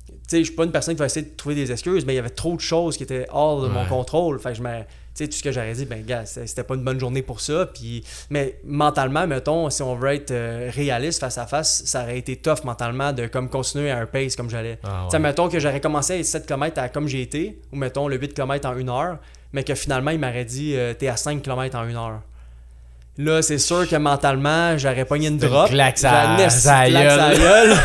tu 0.08 0.14
sais, 0.28 0.40
je 0.40 0.46
suis 0.46 0.56
pas 0.56 0.64
une 0.64 0.72
personne 0.72 0.96
qui 0.96 1.00
va 1.00 1.06
essayer 1.06 1.26
de 1.26 1.36
trouver 1.36 1.56
des 1.56 1.72
excuses, 1.72 2.06
mais 2.06 2.14
il 2.14 2.16
y 2.16 2.20
avait 2.20 2.30
trop 2.30 2.56
de 2.56 2.62
choses 2.62 2.98
qui 2.98 3.04
étaient 3.04 3.28
hors 3.32 3.62
de 3.62 3.68
mon 3.68 3.86
contrôle. 3.86 4.40
Fait 4.40 4.50
que 4.50 4.56
je 4.56 4.64
me. 4.64 4.80
Tu 5.16 5.24
sais, 5.26 5.28
tout 5.30 5.38
ce 5.38 5.44
que 5.44 5.52
j'aurais 5.52 5.74
dit, 5.74 5.86
ben, 5.86 6.04
gars, 6.04 6.26
c'était 6.26 6.64
pas 6.64 6.74
une 6.74 6.84
bonne 6.84 7.00
journée 7.00 7.22
pour 7.22 7.40
ça. 7.40 7.68
Puis, 7.68 8.04
mais 8.32 8.60
mentalement, 8.66 9.28
mettons, 9.28 9.70
si 9.70 9.84
on 9.84 9.96
veut 9.96 10.14
être 10.14 10.32
euh, 10.32 10.72
réaliste 10.74 11.20
face 11.20 11.38
à 11.38 11.46
face, 11.46 11.84
ça 11.86 12.02
aurait 12.02 12.18
été 12.18 12.36
tough 12.38 12.64
mentalement 12.64 13.14
de 13.14 13.28
comme 13.28 13.48
continuer 13.48 13.92
à 13.92 14.00
un 14.00 14.06
pace 14.08 14.36
comme 14.36 14.50
j'allais. 14.50 14.80
Ah, 14.84 15.04
Tu 15.06 15.12
sais, 15.12 15.18
ouais. 15.18 15.24
mettons 15.24 15.50
que 15.50 15.60
j'aurais 15.60 15.82
commencé 15.82 16.20
à 16.20 16.24
7 16.24 16.48
km 16.48 16.80
à 16.82 16.90
comme 16.90 17.08
j'ai 17.08 17.22
été, 17.22 17.60
ou 17.72 17.76
mettons 17.76 18.08
le 18.08 18.18
8 18.18 18.34
km 18.34 18.68
en 18.68 18.76
une 18.76 18.90
heure, 18.90 19.20
mais 19.52 19.64
que 19.64 19.76
finalement, 19.76 20.10
il 20.10 20.20
m'aurait 20.20 20.46
dit, 20.46 20.76
euh, 20.76 20.96
t'es 20.96 21.08
à 21.10 21.16
5 21.16 21.44
km 21.44 21.78
en 21.78 21.88
une 21.88 21.96
heure. 21.96 22.22
Là, 23.18 23.44
c'est 23.44 23.60
sûr 23.60 23.88
que 23.88 23.96
mentalement, 23.96 24.76
j'aurais 24.78 25.06
pogné 25.06 25.28
une 25.28 25.34
Une 25.36 25.40
drop. 25.40 25.70
claque 25.70 26.00
sa 26.00 26.38
claque 26.88 27.38
gueule. 27.38 27.76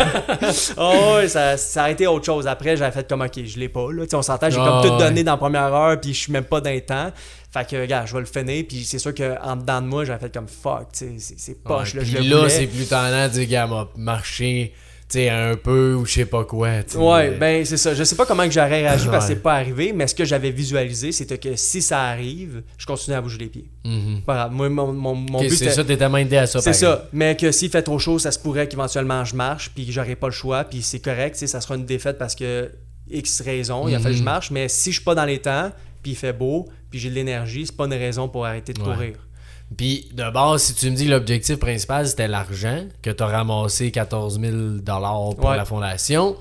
oh, 0.79 1.19
ça, 1.29 1.57
ça 1.59 1.83
aurait 1.83 1.93
été 1.93 2.07
autre 2.07 2.25
chose. 2.25 2.47
Après, 2.47 2.77
j'avais 2.79 2.93
fait 2.93 3.07
comme, 3.07 3.21
ok, 3.21 3.45
je 3.45 3.59
l'ai 3.59 3.69
pas. 3.69 3.93
Là. 3.93 4.05
On 4.15 4.23
s'entend, 4.23 4.49
j'ai 4.49 4.57
Ah, 4.59 4.65
comme 4.81 4.83
tout 4.91 4.97
ouais. 4.97 5.05
donné 5.09 5.25
dans 5.25 5.33
la 5.33 5.37
première 5.39 5.75
heure, 5.75 6.01
puis 6.01 6.15
je 6.15 6.19
suis 6.21 6.33
même 6.33 6.45
pas 6.45 6.63
dans 6.63 6.71
les 6.71 6.81
temps. 6.81 7.11
Fait 7.53 7.69
que, 7.69 7.77
regarde, 7.77 8.07
je 8.07 8.15
vais 8.15 8.21
le 8.21 8.27
finir, 8.27 8.65
puis 8.67 8.85
c'est 8.85 8.99
sûr 8.99 9.15
qu'en 9.15 9.57
dedans 9.57 9.83
de 9.83 9.87
moi, 9.87 10.05
j'avais 10.07 10.19
fait 10.19 10.33
comme 10.33 10.49
fuck, 10.49 10.89
c'est- 10.93 11.63
poche. 11.63 11.93
Ouais, 11.95 12.01
là, 12.01 12.05
je 12.07 12.17
puis 12.17 12.27
le 12.29 12.43
là, 12.43 12.49
c'est 12.49 12.67
plus 12.67 12.87
tendance 12.87 13.33
de 13.33 13.39
dire, 13.41 13.49
gars, 13.49 13.67
m'a 13.67 13.87
marché, 13.97 14.73
sais, 15.09 15.29
un 15.31 15.57
peu 15.57 15.95
ou 15.95 16.05
je 16.05 16.13
sais 16.13 16.27
pas 16.27 16.45
quoi. 16.45 16.83
tu 16.83 16.93
sais. 16.93 16.99
Ouais, 16.99 17.31
ben 17.31 17.65
c'est 17.65 17.77
ça. 17.77 17.95
Je 17.95 18.05
sais 18.05 18.17
pas 18.17 18.27
comment 18.27 18.45
que 18.45 18.51
j'aurais 18.51 18.69
réagi 18.83 19.07
parce 19.09 19.27
que 19.27 19.35
c'est 19.35 19.41
pas 19.43 19.55
arrivé, 19.55 19.93
mais 19.93 20.07
ce 20.07 20.15
que 20.15 20.25
j'avais 20.25 20.51
visualisé, 20.51 21.13
c'était 21.13 21.39
que 21.39 21.57
si 21.57 21.81
ça 21.83 22.03
arrive, 22.03 22.63
je 22.77 22.85
continue 22.87 23.17
à 23.17 23.21
bouger 23.21 23.39
les 23.39 23.47
pieds. 23.47 23.71
Mhm. 23.85 24.23
Pas 24.27 24.35
grave. 24.35 24.53
Moi, 24.53 24.69
mon, 24.69 24.93
mon, 24.93 25.15
mon 25.15 25.41
but, 25.41 25.51
c'est 25.51 25.71
ça, 25.71 25.83
t'es 25.85 25.97
tellement 25.97 26.19
aidé 26.19 26.37
à 26.37 26.47
ça. 26.47 26.61
C'est 26.61 26.73
ça. 26.73 27.09
Mais 27.13 27.37
que 27.37 27.51
s'il 27.53 27.71
fait 27.71 27.83
trop 27.83 27.99
chaud, 27.99 28.19
ça 28.19 28.31
se 28.33 28.39
pourrait 28.39 28.69
qu'éventuellement 28.69 29.25
je 29.25 29.35
marche, 29.35 29.71
puis 29.75 29.87
que 29.87 29.93
j'aurai 29.93 30.17
pas 30.17 30.27
le 30.29 30.33
choix, 30.33 30.65
puis 30.65 30.83
c'est 30.83 31.01
correct, 31.01 31.35
tu 31.35 31.41
sais, 31.41 31.47
ça 31.47 31.61
sera 31.61 31.77
une 31.77 31.87
défaite 31.87 32.19
parce 32.19 32.35
que 32.35 32.71
X 33.11 33.41
raison, 33.41 33.89
il 33.89 33.95
a 33.95 33.99
fallu 34.01 34.11
que 34.15 34.19
je 34.19 34.23
Mhm. 34.23 34.25
marche, 34.25 34.51
mais 34.51 34.69
si 34.69 34.91
je 34.91 34.97
suis 34.97 35.05
pas 35.05 35.15
dans 35.15 35.25
les 35.25 35.39
temps, 35.39 35.71
puis 36.03 36.13
il 36.13 36.17
fait 36.17 36.33
beau, 36.33 36.69
puis 36.91 36.99
j'ai 37.01 37.09
de 37.11 37.15
l'énergie, 37.15 37.65
c'est 37.67 37.77
pas 37.77 37.87
une 37.87 37.95
raison 37.95 38.29
pour 38.29 38.45
arrêter 38.47 38.73
de 38.73 38.81
Ouais. 38.81 38.85
courir. 38.95 39.13
Puis 39.77 40.09
de 40.13 40.31
base, 40.31 40.63
si 40.63 40.75
tu 40.75 40.91
me 40.91 40.97
dis 40.97 41.07
que 41.07 41.11
l'objectif 41.11 41.59
principal 41.59 42.07
c'était 42.07 42.29
l'argent, 42.29 42.85
que 43.03 43.11
tu 43.11 43.23
as 43.23 43.27
ramassé 43.27 43.91
14 43.91 44.41
000 44.41 44.53
pour 45.37 45.51
Ouais. 45.51 45.57
la 45.57 45.65
fondation, 45.65 46.37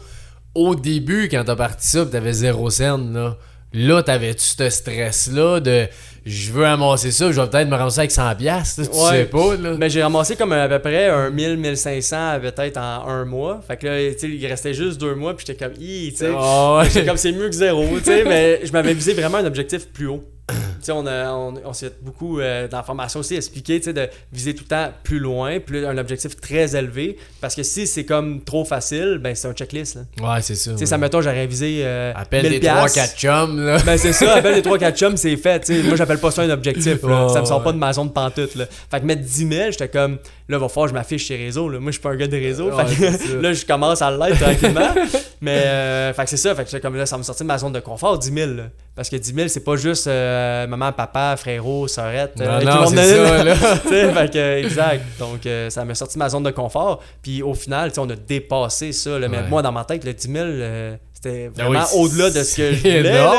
au 0.55 0.75
début, 0.75 1.27
quand 1.29 1.43
tu 1.43 1.51
as 1.51 1.55
parti 1.55 1.87
ça, 1.87 2.05
tu 2.05 2.15
avais 2.15 2.33
zéro 2.33 2.69
scène, 2.69 3.13
là, 3.13 3.37
là 3.73 4.01
t'avais-tu 4.01 4.43
ce 4.43 4.69
stress-là 4.69 5.59
de 5.59 5.87
je 6.25 6.51
veux 6.51 6.65
amasser 6.65 7.11
ça, 7.11 7.31
je 7.31 7.39
vais 7.39 7.47
peut-être 7.47 7.69
me 7.69 7.75
ramasser 7.75 7.99
avec 7.99 8.11
100$, 8.11 8.35
piastres, 8.35 8.81
là, 8.81 8.87
tu 8.87 8.97
Ouais. 8.97 9.09
sais 9.11 9.25
pas. 9.25 9.55
Là? 9.55 9.75
Mais 9.77 9.89
j'ai 9.89 10.01
ramassé 10.03 10.35
comme 10.35 10.51
à 10.53 10.67
peu 10.67 10.79
près 10.79 11.07
un 11.09 11.29
1000, 11.29 11.57
1500 11.57 12.39
peut-être 12.41 12.77
en 12.77 13.07
un 13.07 13.23
mois. 13.25 13.61
Fait 13.65 13.77
que 13.77 13.87
là, 13.87 14.01
il 14.01 14.45
restait 14.47 14.73
juste 14.73 14.99
deux 14.99 15.15
mois, 15.15 15.35
puis 15.37 15.45
j'étais 15.47 15.65
comme, 15.65 15.75
Hi, 15.79 16.11
tu 16.11 16.17
sais. 16.17 16.31
Ah 16.35 16.79
ouais. 16.95 17.05
Comme 17.05 17.15
c'est 17.17 17.31
mieux 17.31 17.47
que 17.47 17.55
zéro, 17.55 17.85
tu 17.99 18.03
sais, 18.05 18.23
mais 18.25 18.59
je 18.65 18.71
m'avais 18.73 18.93
visé 18.93 19.13
vraiment 19.13 19.37
un 19.37 19.45
objectif 19.45 19.87
plus 19.89 20.07
haut. 20.07 20.23
Tu 20.49 20.55
sais, 20.81 20.91
on, 20.93 21.05
a- 21.05 21.33
on, 21.33 21.55
on 21.65 21.73
s'est 21.73 21.91
beaucoup 22.01 22.39
euh, 22.39 22.69
dans 22.69 22.77
la 22.77 22.83
formation 22.83 23.19
aussi 23.19 23.35
expliqué, 23.35 23.79
de 23.79 24.07
viser 24.31 24.55
tout 24.55 24.63
le 24.63 24.69
temps 24.69 24.91
plus 25.03 25.19
loin, 25.19 25.59
plus 25.59 25.85
un 25.85 25.97
objectif 25.97 26.39
très 26.39 26.73
élevé. 26.73 27.17
Parce 27.41 27.53
que 27.53 27.63
si 27.63 27.85
c'est 27.85 28.05
comme 28.05 28.41
trop 28.43 28.63
facile, 28.63 29.19
ben 29.21 29.35
c'est 29.35 29.49
un 29.49 29.53
checklist. 29.53 29.95
Là. 29.97 30.35
Ouais, 30.35 30.41
c'est 30.41 30.55
ça. 30.55 30.71
Ouais. 30.73 30.85
ça 30.85 30.97
mettons, 30.97 31.19
j'aurais 31.21 31.47
visé 31.47 31.81
euh, 31.83 32.13
Appelle 32.15 32.43
1000 32.43 32.51
des 32.53 32.59
piastres. 32.61 32.97
3-4 32.97 33.15
chums, 33.17 33.59
là. 33.65 33.77
Ben 33.85 33.97
c'est 33.97 34.13
ça, 34.13 34.35
appelle 34.35 34.55
les 34.55 34.61
3-4 34.61 34.95
chums, 34.95 35.17
c'est 35.17 35.35
fait. 35.35 35.59
tu 35.59 35.75
sais. 35.75 35.83
Moi, 35.83 35.97
j'appelle 35.97 36.19
pas 36.19 36.31
ça 36.31 36.43
un 36.43 36.49
objectif. 36.49 37.03
Là. 37.03 37.25
Ouais, 37.27 37.33
ça 37.33 37.41
me 37.41 37.45
sort 37.45 37.61
pas 37.63 37.73
de 37.73 37.77
ma 37.77 37.91
zone 37.91 38.07
de 38.07 38.13
pantoute. 38.13 38.55
Là. 38.55 38.65
Fait 38.89 39.01
que 39.01 39.05
mettre 39.05 39.23
10 39.23 39.47
000, 39.49 39.71
j'étais 39.71 39.89
comme, 39.89 40.17
Là, 40.49 40.55
il 40.57 40.61
va 40.61 40.69
falloir 40.69 40.85
que 40.85 40.91
je 40.91 40.93
m'affiche 40.97 41.25
chez 41.27 41.35
réseau. 41.35 41.67
Là. 41.67 41.77
Moi, 41.79 41.91
je 41.91 41.95
suis 41.95 42.01
pas 42.01 42.11
un 42.11 42.15
gars 42.15 42.27
de 42.27 42.37
réseau. 42.37 42.71
Ouais, 42.71 42.85
que 42.85 43.11
ça. 43.11 43.33
là, 43.41 43.51
je 43.51 43.65
commence 43.65 44.01
à 44.01 44.09
l'être 44.11 44.39
tranquillement. 44.39 44.93
Mais, 45.41 45.63
euh, 45.65 46.13
fait 46.13 46.23
que 46.23 46.29
c'est 46.29 46.37
ça. 46.37 46.55
Fait 46.55 46.63
que 46.63 46.69
j'étais 46.69 46.79
comme 46.81 46.95
là, 46.95 47.05
ça 47.05 47.17
me 47.17 47.23
sortit 47.23 47.43
de 47.43 47.47
ma 47.47 47.57
zone 47.57 47.73
de 47.73 47.81
confort, 47.81 48.17
10 48.17 48.31
000. 48.33 48.51
là. 48.53 48.63
Parce 48.95 49.09
que 49.09 49.17
10 49.17 49.33
000, 49.35 49.47
c'est 49.49 49.63
pas 49.63 49.75
juste 49.75 50.07
euh, 50.07 50.65
maman, 50.65 50.93
papa, 50.93 51.35
frérot, 51.37 51.87
sœurette. 51.89 52.37
Non, 52.37 52.45
euh, 52.45 52.61
non, 52.61 52.87
c'est 52.87 52.95
ça, 53.25 53.43
là. 53.43 53.55
Fait 53.55 54.31
que, 54.33 54.37
euh, 54.37 54.59
exact. 54.63 55.03
Donc, 55.19 55.45
euh, 55.45 55.69
ça 55.69 55.83
m'a 55.83 55.93
sorti 55.95 56.13
de 56.15 56.19
ma 56.19 56.29
zone 56.29 56.43
de 56.43 56.51
confort. 56.51 57.03
Puis 57.21 57.43
au 57.43 57.53
final, 57.53 57.91
on 57.97 58.09
a 58.09 58.15
dépassé 58.15 58.93
ça. 58.93 59.19
là. 59.19 59.27
Mais 59.27 59.37
Ouais. 59.39 59.49
moi, 59.49 59.61
dans 59.61 59.73
ma 59.73 59.83
tête, 59.83 60.05
le 60.05 60.13
10 60.13 60.31
000, 60.31 60.45
euh, 60.45 60.95
c'était 61.13 61.51
Ah 61.59 61.63
vraiment 61.65 61.85
oui, 61.93 61.99
au-delà 61.99 62.29
de 62.29 62.41
ce 62.43 62.55
que 62.55 62.71
je 62.73 62.77
voulais. 62.79 63.03
là. 63.03 63.35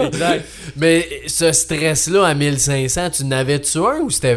Exact. 0.00 0.44
Mais 0.76 1.08
ce 1.26 1.50
stress-là 1.52 2.26
à 2.26 2.34
1500, 2.34 3.10
tu 3.10 3.24
n'avais-tu 3.24 3.78
un 3.78 4.00
ou 4.02 4.10
c'était 4.10 4.36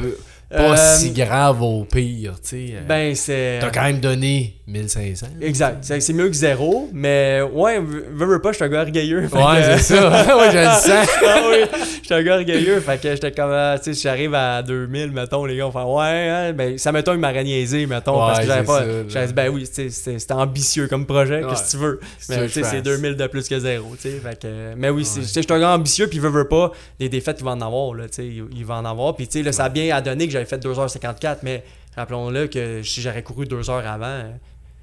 pas 0.53 0.73
Euh, 0.79 0.95
si 0.97 1.11
grave 1.11 1.61
au 1.61 1.83
pire, 1.83 2.35
tu 2.41 2.49
sais? 2.49 2.65
euh, 2.75 2.81
Ben, 2.87 3.15
c'est. 3.15 3.59
T'as 3.61 3.69
quand 3.69 3.83
même 3.83 3.99
donné 3.99 4.55
1500. 4.67 5.27
Exact. 5.41 5.83
C'est 5.83 6.13
mieux 6.13 6.27
que 6.27 6.33
zéro. 6.35 6.89
Mais 6.93 7.41
ouais, 7.53 7.79
veux, 7.79 8.25
veux 8.25 8.41
pas, 8.41 8.51
je 8.51 8.55
suis 8.57 8.65
un 8.65 8.69
gars 8.69 8.81
orgueilleux. 8.81 9.27
Fait 9.27 9.35
Ouais, 9.37 9.61
que- 9.61 9.77
c'est 9.81 9.95
ça. 9.95 10.09
ouais, 10.37 10.51
je 10.51 10.57
le 10.57 10.63
sens. 10.65 11.09
ah 11.27 11.41
oui, 11.49 11.79
j'étais 12.01 12.13
un 12.15 12.23
gars 12.23 12.35
orgueilleux. 12.37 12.79
Fait 12.79 13.01
que 13.01 13.09
j'étais 13.11 13.31
comme, 13.31 13.51
ah, 13.51 13.75
tu 13.77 13.85
sais, 13.85 13.93
si 13.93 14.03
j'arrive 14.03 14.33
à 14.33 14.61
2000, 14.63 15.11
mettons, 15.11 15.45
les 15.45 15.57
gars 15.57 15.65
vont 15.65 15.71
faire, 15.71 15.89
ouais, 15.89 16.29
hein, 16.29 16.53
ben, 16.53 16.77
ça 16.77 16.91
mettons, 16.91 17.13
il 17.13 17.19
m'aurait 17.19 17.43
niaisé, 17.43 17.85
mettons, 17.85 18.17
parce 18.17 18.39
Ouais, 18.39 18.45
que 18.45 18.49
j'avais 18.51 18.63
pas. 18.65 19.25
dit, 19.27 19.33
ben 19.33 19.49
oui, 19.49 19.65
c'était 19.71 20.33
ambitieux 20.33 20.87
comme 20.87 21.05
projet, 21.05 21.43
Ouais. 21.43 21.49
qu'est-ce 21.49 21.65
que 21.65 21.71
tu 21.71 21.77
veux? 21.77 21.99
Mais 22.29 22.35
tu 22.35 22.41
sais, 22.41 22.47
je 22.47 22.53
c'est 22.53 22.61
fasse. 22.77 22.83
2000 22.83 23.15
de 23.15 23.27
plus 23.27 23.47
que 23.49 23.59
zéro, 23.59 23.87
tu 24.01 24.09
sais. 24.09 24.17
Fait 24.23 24.39
que, 24.41 24.73
mais 24.77 24.89
oui, 24.89 25.05
je 25.15 25.21
suis 25.21 25.45
un 25.49 25.59
gars 25.59 25.71
ambitieux, 25.75 26.07
puis 26.07 26.19
veux, 26.19 26.29
veux 26.29 26.47
pas, 26.47 26.71
des 26.99 27.09
défaites, 27.09 27.37
il 27.39 27.43
va 27.45 27.51
en 27.51 27.61
avoir, 27.61 27.93
là, 27.93 28.05
tu 28.07 28.15
sais, 28.15 28.25
il, 28.25 28.43
il 28.55 28.65
va 28.65 28.75
en 28.75 28.85
avoir. 28.85 29.15
Puis, 29.15 29.27
tu 29.27 29.39
sais, 29.39 29.43
là, 29.43 29.51
ça 29.51 29.65
a 29.65 29.69
bien 29.69 29.95
à 29.95 30.01
donner 30.01 30.27
que 30.27 30.33
j'avais 30.43 30.61
fait 30.61 30.67
2h54, 30.67 31.37
mais 31.43 31.63
rappelons-le 31.95 32.47
que 32.47 32.81
si 32.83 33.01
j'aurais 33.01 33.23
couru 33.23 33.45
2 33.45 33.69
heures 33.69 33.87
avant. 33.87 34.23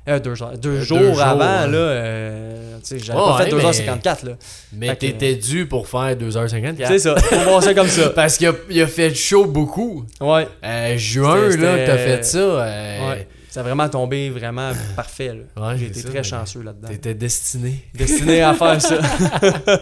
euh, 0.09 0.19
deux, 0.19 0.43
heures- 0.43 0.57
deux 0.59 0.79
Euh, 0.79 0.83
jours 0.83 1.21
avant, 1.21 1.67
ouais. 1.67 1.71
là, 1.71 1.79
euh, 1.79 2.79
j'avais 2.91 3.19
pas 3.19 3.39
fait 3.45 3.53
mais- 3.55 3.63
2h54, 3.63 4.25
là. 4.27 4.33
Mais 4.73 4.97
t'étais 4.97 5.35
dû 5.37 5.67
pour 5.67 5.87
faire 5.87 6.17
2h54. 6.17 6.87
C'est 6.89 6.99
ça, 6.99 7.15
faut 7.17 7.37
voir 7.45 7.63
ça 7.63 7.75
comme 7.75 7.87
ça. 7.89 8.09
Parce 8.15 8.37
qu'il 8.39 8.49
a, 8.49 8.53
il 8.71 8.81
a 8.81 8.87
fait 8.87 9.15
chaud 9.15 9.45
beaucoup. 9.47 10.05
Ouais. 10.21 10.49
Euh, 10.65 10.97
juin, 10.97 11.49
là, 11.57 11.85
t'as 11.87 11.99
fait 11.99 12.25
ça. 12.25 12.57
Ouais. 12.57 13.29
Ça 13.51 13.61
a 13.61 13.63
vraiment 13.65 13.89
tombé 13.89 14.31
vraiment 14.31 14.71
parfait. 14.95 15.35
là. 15.57 15.69
Ouais, 15.71 15.77
J'ai 15.79 15.87
été 15.87 16.01
ça, 16.03 16.09
très 16.09 16.23
chanceux 16.23 16.63
là-dedans. 16.63 16.87
T'étais 16.89 17.15
destiné. 17.15 17.85
Destiné 17.95 18.43
à 18.43 18.55
faire 18.55 18.81
ça. 18.81 18.97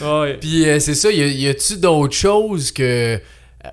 ouais. 0.20 0.34
Puis 0.40 0.64
c'est 0.80 0.94
ça, 0.94 1.10
y, 1.10 1.48
a-tu 1.48 1.76
d'autres 1.76 2.14
choses 2.16 2.72
que 2.72 3.18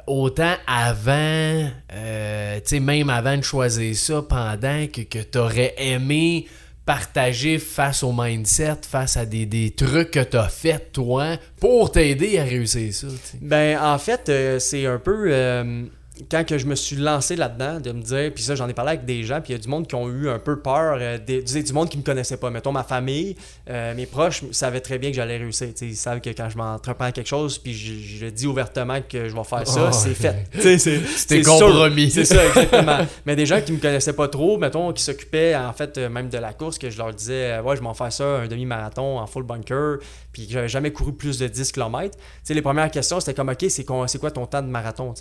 autant 0.07 0.53
avant, 0.67 1.69
euh, 1.93 2.55
tu 2.57 2.61
sais, 2.65 2.79
même 2.79 3.09
avant 3.09 3.37
de 3.37 3.43
choisir 3.43 3.95
ça, 3.95 4.21
pendant 4.21 4.87
que, 4.87 5.01
que 5.01 5.19
t'aurais 5.19 5.73
aimé 5.77 6.47
partager 6.85 7.59
face 7.59 8.03
au 8.03 8.11
mindset, 8.11 8.77
face 8.89 9.17
à 9.17 9.25
des, 9.25 9.71
trucs 9.71 10.11
que 10.11 10.19
t'as 10.19 10.49
fait 10.49 10.91
toi 10.91 11.37
pour 11.59 11.91
t'aider 11.91 12.39
à 12.39 12.43
réussir 12.43 12.93
ça, 12.93 13.07
tu 13.07 13.13
sais. 13.13 13.37
Ben, 13.41 13.79
en 13.81 13.97
fait, 13.97 14.29
euh, 14.29 14.59
c'est 14.59 14.85
un 14.85 14.99
peu. 14.99 15.25
euh, 15.27 15.83
quand 16.29 16.45
que 16.45 16.57
je 16.57 16.65
me 16.65 16.75
suis 16.75 16.95
lancé 16.95 17.35
là-dedans, 17.35 17.79
de 17.79 17.91
me 17.91 18.01
dire, 18.01 18.31
puis 18.33 18.43
ça, 18.43 18.55
j'en 18.55 18.67
ai 18.67 18.73
parlé 18.73 18.89
avec 18.91 19.05
des 19.05 19.23
gens, 19.23 19.41
puis 19.41 19.53
il 19.53 19.55
y 19.55 19.59
a 19.59 19.61
du 19.61 19.67
monde 19.67 19.87
qui 19.87 19.95
ont 19.95 20.09
eu 20.09 20.29
un 20.29 20.39
peu 20.39 20.59
peur, 20.59 20.97
euh, 20.99 21.17
des- 21.17 21.41
du, 21.41 21.73
monde 21.73 21.89
qui 21.89 21.97
me 21.97 22.03
connaissait 22.03 22.37
pas. 22.37 22.49
Mettons, 22.49 22.71
ma 22.71 22.83
famille, 22.83 23.35
euh, 23.69 23.93
mes 23.95 24.05
proches 24.05 24.43
savaient 24.51 24.81
très 24.81 24.97
bien 24.97 25.09
que 25.09 25.15
j'allais 25.15 25.37
réussir. 25.37 25.69
Ils 25.81 25.95
savent 25.95 26.21
que 26.21 26.29
quand 26.29 26.49
je 26.49 26.57
m'entreprends 26.57 27.11
quelque 27.11 27.27
chose, 27.27 27.57
puis 27.57 27.73
je, 27.73 27.93
je 28.19 28.25
dis 28.27 28.47
ouvertement 28.47 28.99
que 29.07 29.29
je 29.29 29.35
vais 29.35 29.43
faire 29.43 29.67
ça, 29.67 29.89
Oh, 29.89 29.91
c'est 29.91 30.13
fait. 30.13 30.47
C'est 30.59 30.77
C'était 30.79 31.05
c'est 31.15 31.41
compromis. 31.43 32.11
C'est 32.11 32.25
ça, 32.25 32.45
exactement. 32.45 32.99
Mais 33.25 33.35
des 33.35 33.45
gens 33.45 33.61
qui 33.61 33.71
me 33.71 33.79
connaissaient 33.79 34.13
pas 34.13 34.27
trop, 34.27 34.57
mettons, 34.57 34.91
qui 34.93 35.03
s'occupaient 35.03 35.55
en 35.55 35.73
fait 35.73 35.97
euh, 35.97 36.09
même 36.09 36.29
de 36.29 36.37
la 36.37 36.53
course, 36.53 36.77
que 36.77 36.89
je 36.89 36.97
leur 36.97 37.13
disais, 37.13 37.59
ouais, 37.59 37.75
je 37.75 37.81
vais 37.81 37.87
en 37.87 37.93
faire 37.93 38.11
ça, 38.11 38.25
un 38.25 38.47
demi-marathon 38.47 39.19
en 39.19 39.27
full 39.27 39.43
bunker, 39.43 39.97
puis 40.31 40.47
que 40.47 40.53
j'avais 40.53 40.69
jamais 40.69 40.91
couru 40.91 41.13
plus 41.13 41.39
de 41.39 41.47
10 41.47 41.71
km. 41.71 42.15
Tu 42.15 42.23
sais, 42.43 42.53
les 42.53 42.61
premières 42.61 42.91
questions, 42.91 43.19
c'était 43.19 43.33
comme, 43.33 43.49
OK, 43.49 43.65
c'est 43.69 43.83
quoi, 43.83 44.31
ton 44.31 44.45
temps 44.45 44.61
de 44.61 44.67
marathon? 44.67 45.13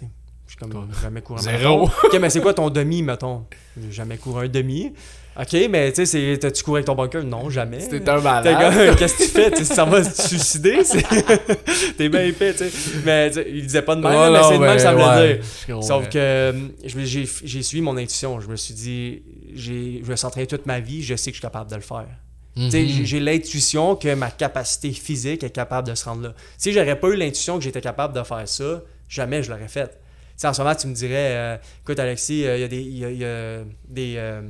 Je 0.51 0.57
suis 0.67 0.73
comme, 0.73 0.89
jamais 1.01 1.23
couru 1.23 1.39
un 1.39 1.43
Zéro. 1.43 1.79
marathon. 1.87 1.93
OK, 2.09 2.19
mais 2.21 2.29
c'est 2.29 2.41
quoi 2.41 2.53
ton 2.55 2.71
demi, 2.71 3.05
mettons? 3.05 3.45
J'ai 3.81 3.93
jamais 3.93 4.17
couru 4.17 4.47
un 4.47 4.49
demi. 4.49 4.93
OK, 5.41 5.57
mais 5.71 5.93
tu 5.93 6.05
sais, 6.05 6.39
t'as-tu 6.41 6.65
couru 6.65 6.79
avec 6.79 6.87
ton 6.87 6.97
bunker? 6.97 7.23
Non, 7.23 7.49
jamais. 7.51 7.79
C'était 7.79 8.09
un 8.11 8.17
T'es 8.17 8.23
malade. 8.53 8.97
Qu'est-ce 8.99 9.15
que 9.17 9.23
tu 9.23 9.29
fais? 9.29 9.51
Tu 9.53 9.65
ça 9.65 9.85
va 9.85 10.03
te 10.05 10.21
suicider? 10.23 10.79
T'es 11.97 12.09
bien 12.09 12.25
épais, 12.25 12.53
tu 12.53 12.69
sais. 12.69 12.71
Mais 13.05 13.31
tu 13.31 13.45
il 13.49 13.63
disait 13.63 13.83
pas 13.83 13.95
de 13.95 14.03
Ouais, 14.03 14.11
mais 14.11 14.39
non, 14.39 14.49
c'est 14.49 14.55
de 14.59 14.61
même 14.63 14.75
que 14.77 14.83
ça 14.83 14.93
me 14.93 14.99
ouais, 15.03 15.41
dire. 15.69 15.83
Sauf 15.85 16.09
que 16.09 16.19
euh, 16.19 16.53
j'ai 16.85 17.63
suivi 17.63 17.81
mon 17.81 17.97
intuition. 17.97 18.41
Je 18.41 18.49
me 18.49 18.57
suis 18.57 18.75
dit, 18.75 19.23
je 19.55 19.73
me 20.11 20.17
s'entraîner 20.17 20.49
toute 20.49 20.67
ma 20.67 20.81
vie, 20.81 21.01
je 21.03 21.15
sais 21.15 21.31
que 21.31 21.37
je 21.37 21.39
suis 21.41 21.43
capable 21.43 21.71
de 21.71 21.77
le 21.77 21.81
faire. 21.83 22.07
Tu 22.57 22.63
Mhm. 22.63 22.71
j'ai- 22.73 23.05
J'ai 23.05 23.21
l'intuition 23.21 23.95
que 23.95 24.13
ma 24.17 24.31
capacité 24.33 24.91
physique 24.91 25.45
est 25.45 25.51
capable 25.51 25.87
de 25.89 25.95
se 25.95 26.05
rendre 26.05 26.23
là. 26.25 26.35
Si 26.59 26.73
j'aurais 26.73 26.99
pas 26.99 27.07
eu 27.09 27.15
l'intuition 27.15 27.57
que 27.57 27.63
j'étais 27.63 27.81
capable 27.81 28.13
de 28.15 28.23
faire 28.25 28.43
ça, 28.49 28.83
jamais 29.09 29.45
je 29.45 29.51
l'aurais 29.51 29.69
fait. 29.69 29.97
Sais, 30.41 30.49
en 30.49 30.55
ce 30.55 30.63
moment, 30.63 30.75
tu 30.75 30.87
me 30.87 30.95
dirais, 30.95 31.13
euh, 31.37 31.57
écoute 31.83 31.99
Alexis, 31.99 32.47
euh, 32.47 32.57
il 32.57 32.61
y 32.63 32.65
a 32.65 32.69
des, 32.69 32.81
y 32.83 33.05
a- 33.05 33.11
il 33.11 33.19
y 33.19 33.25
a 33.27 33.59
des 33.91 34.15
euh, 34.17 34.41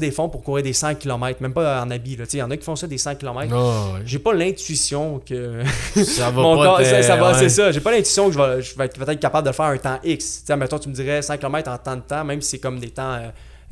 des 0.00 0.10
fonds 0.10 0.28
pour 0.28 0.42
courir 0.42 0.64
des 0.64 0.72
100 0.72 0.96
km, 0.96 1.40
même 1.40 1.52
pas 1.52 1.80
en 1.80 1.88
habit. 1.92 2.18
Il 2.32 2.38
y 2.40 2.42
en 2.42 2.50
a 2.50 2.56
qui 2.56 2.64
font 2.64 2.74
ça 2.74 2.88
des 2.88 2.98
100 2.98 3.14
km. 3.14 3.54
Ah, 3.54 3.94
ouais. 3.94 4.00
J'ai 4.04 4.18
pas 4.18 4.32
l'intuition 4.32 5.20
que 5.24 5.62
Ça 6.04 6.30
va 6.30 6.42
mon 6.42 6.56
pas 6.56 6.64
corps, 6.64 6.80
ça, 6.84 7.02
ça 7.04 7.22
ouais. 7.22 7.34
c'est 7.38 7.48
ça. 7.50 7.70
J'ai 7.70 7.80
pas 7.80 7.92
l'intuition 7.92 8.26
que 8.26 8.32
je 8.32 8.38
vais, 8.40 8.62
je 8.62 8.76
vais 8.76 8.86
être 8.86 8.98
peut-être 8.98 9.20
capable 9.20 9.46
de 9.46 9.52
faire 9.52 9.66
un 9.66 9.78
temps 9.78 10.00
X. 10.02 10.40
Tu 10.40 10.46
sais, 10.46 10.56
mettons, 10.56 10.80
tu 10.80 10.88
me 10.88 10.94
dirais 10.94 11.22
5 11.22 11.38
km 11.38 11.70
en 11.70 11.78
temps 11.78 11.94
de 11.96 12.00
temps, 12.02 12.24
même 12.24 12.40
si 12.42 12.50
c'est 12.50 12.58
comme 12.58 12.80
des 12.80 12.90
temps, 12.90 13.20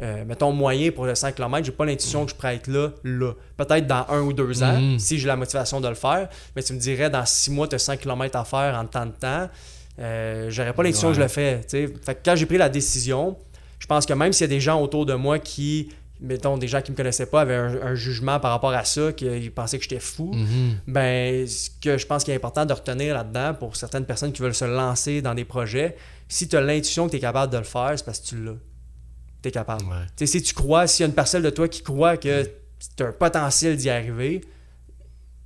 euh, 0.02 0.24
mettons, 0.24 0.52
moyens 0.52 0.94
pour 0.94 1.04
le 1.06 1.16
5 1.16 1.34
km, 1.34 1.64
j'ai 1.66 1.72
pas 1.72 1.84
l'intuition 1.84 2.24
que 2.26 2.30
je 2.30 2.36
pourrais 2.36 2.54
être 2.54 2.68
là, 2.68 2.90
là. 3.02 3.32
Peut-être 3.56 3.88
dans 3.88 4.06
un 4.08 4.20
ou 4.20 4.32
deux 4.32 4.62
ans, 4.62 4.78
Mhm. 4.80 5.00
si 5.00 5.18
j'ai 5.18 5.26
la 5.26 5.34
motivation 5.34 5.80
de 5.80 5.88
le 5.88 5.94
faire. 5.96 6.28
Mais 6.54 6.62
tu 6.62 6.72
me 6.74 6.78
dirais, 6.78 7.10
dans 7.10 7.26
6 7.26 7.50
mois, 7.50 7.66
tu 7.66 7.74
as 7.74 7.80
5 7.80 7.98
km 7.98 8.36
à 8.38 8.44
faire 8.44 8.78
en 8.78 8.84
temps 8.86 9.06
de 9.06 9.10
temps. 9.10 9.48
Euh, 10.00 10.46
j'aurais 10.50 10.72
pas 10.72 10.82
l'intuition 10.82 11.08
que 11.08 11.14
je 11.14 11.20
le 11.20 11.28
fais. 11.28 11.60
Fait 11.68 12.14
que 12.14 12.20
quand 12.24 12.34
j'ai 12.36 12.46
pris 12.46 12.56
la 12.58 12.68
décision, 12.68 13.36
je 13.78 13.86
pense 13.86 14.06
que 14.06 14.12
même 14.14 14.32
s'il 14.32 14.44
y 14.44 14.50
a 14.50 14.54
des 14.54 14.60
gens 14.60 14.80
autour 14.80 15.04
de 15.04 15.14
moi 15.14 15.38
qui, 15.38 15.90
mettons, 16.20 16.56
des 16.56 16.68
gens 16.68 16.80
qui 16.80 16.90
me 16.92 16.96
connaissaient 16.96 17.26
pas, 17.26 17.42
avaient 17.42 17.54
un, 17.54 17.82
un 17.82 17.94
jugement 17.94 18.40
par 18.40 18.50
rapport 18.52 18.72
à 18.72 18.84
ça, 18.84 19.12
qu'ils 19.12 19.52
pensaient 19.52 19.76
que 19.78 19.84
j'étais 19.84 20.00
fou, 20.00 20.32
Mhm. 20.34 20.78
ben, 20.86 21.46
ce 21.46 21.68
que 21.82 21.98
je 21.98 22.06
pense 22.06 22.24
qu'il 22.24 22.32
est 22.32 22.36
important 22.36 22.64
de 22.64 22.72
retenir 22.72 23.14
là-dedans 23.14 23.54
pour 23.54 23.76
certaines 23.76 24.06
personnes 24.06 24.32
qui 24.32 24.40
veulent 24.42 24.54
se 24.54 24.64
lancer 24.64 25.20
dans 25.22 25.34
des 25.34 25.44
projets, 25.44 25.96
si 26.28 26.48
tu 26.48 26.56
as 26.56 26.60
l'intuition 26.62 27.06
que 27.06 27.10
tu 27.10 27.16
es 27.16 27.20
capable 27.20 27.52
de 27.52 27.58
le 27.58 27.64
faire, 27.64 27.92
c'est 27.96 28.04
parce 28.04 28.20
que 28.20 28.26
tu 28.28 28.42
l'as. 28.42 28.52
Tu 29.42 29.48
es 29.48 29.52
capable. 29.52 29.84
Ouais. 29.84 30.26
Si 30.26 30.42
tu 30.42 30.54
crois, 30.54 30.86
s'il 30.86 31.02
y 31.02 31.04
a 31.04 31.08
une 31.08 31.14
parcelle 31.14 31.42
de 31.42 31.50
toi 31.50 31.66
qui 31.68 31.82
croit 31.82 32.16
que 32.16 32.44
tu 32.96 33.02
as 33.02 33.06
un 33.08 33.12
potentiel 33.12 33.76
d'y 33.76 33.88
arriver, 33.90 34.42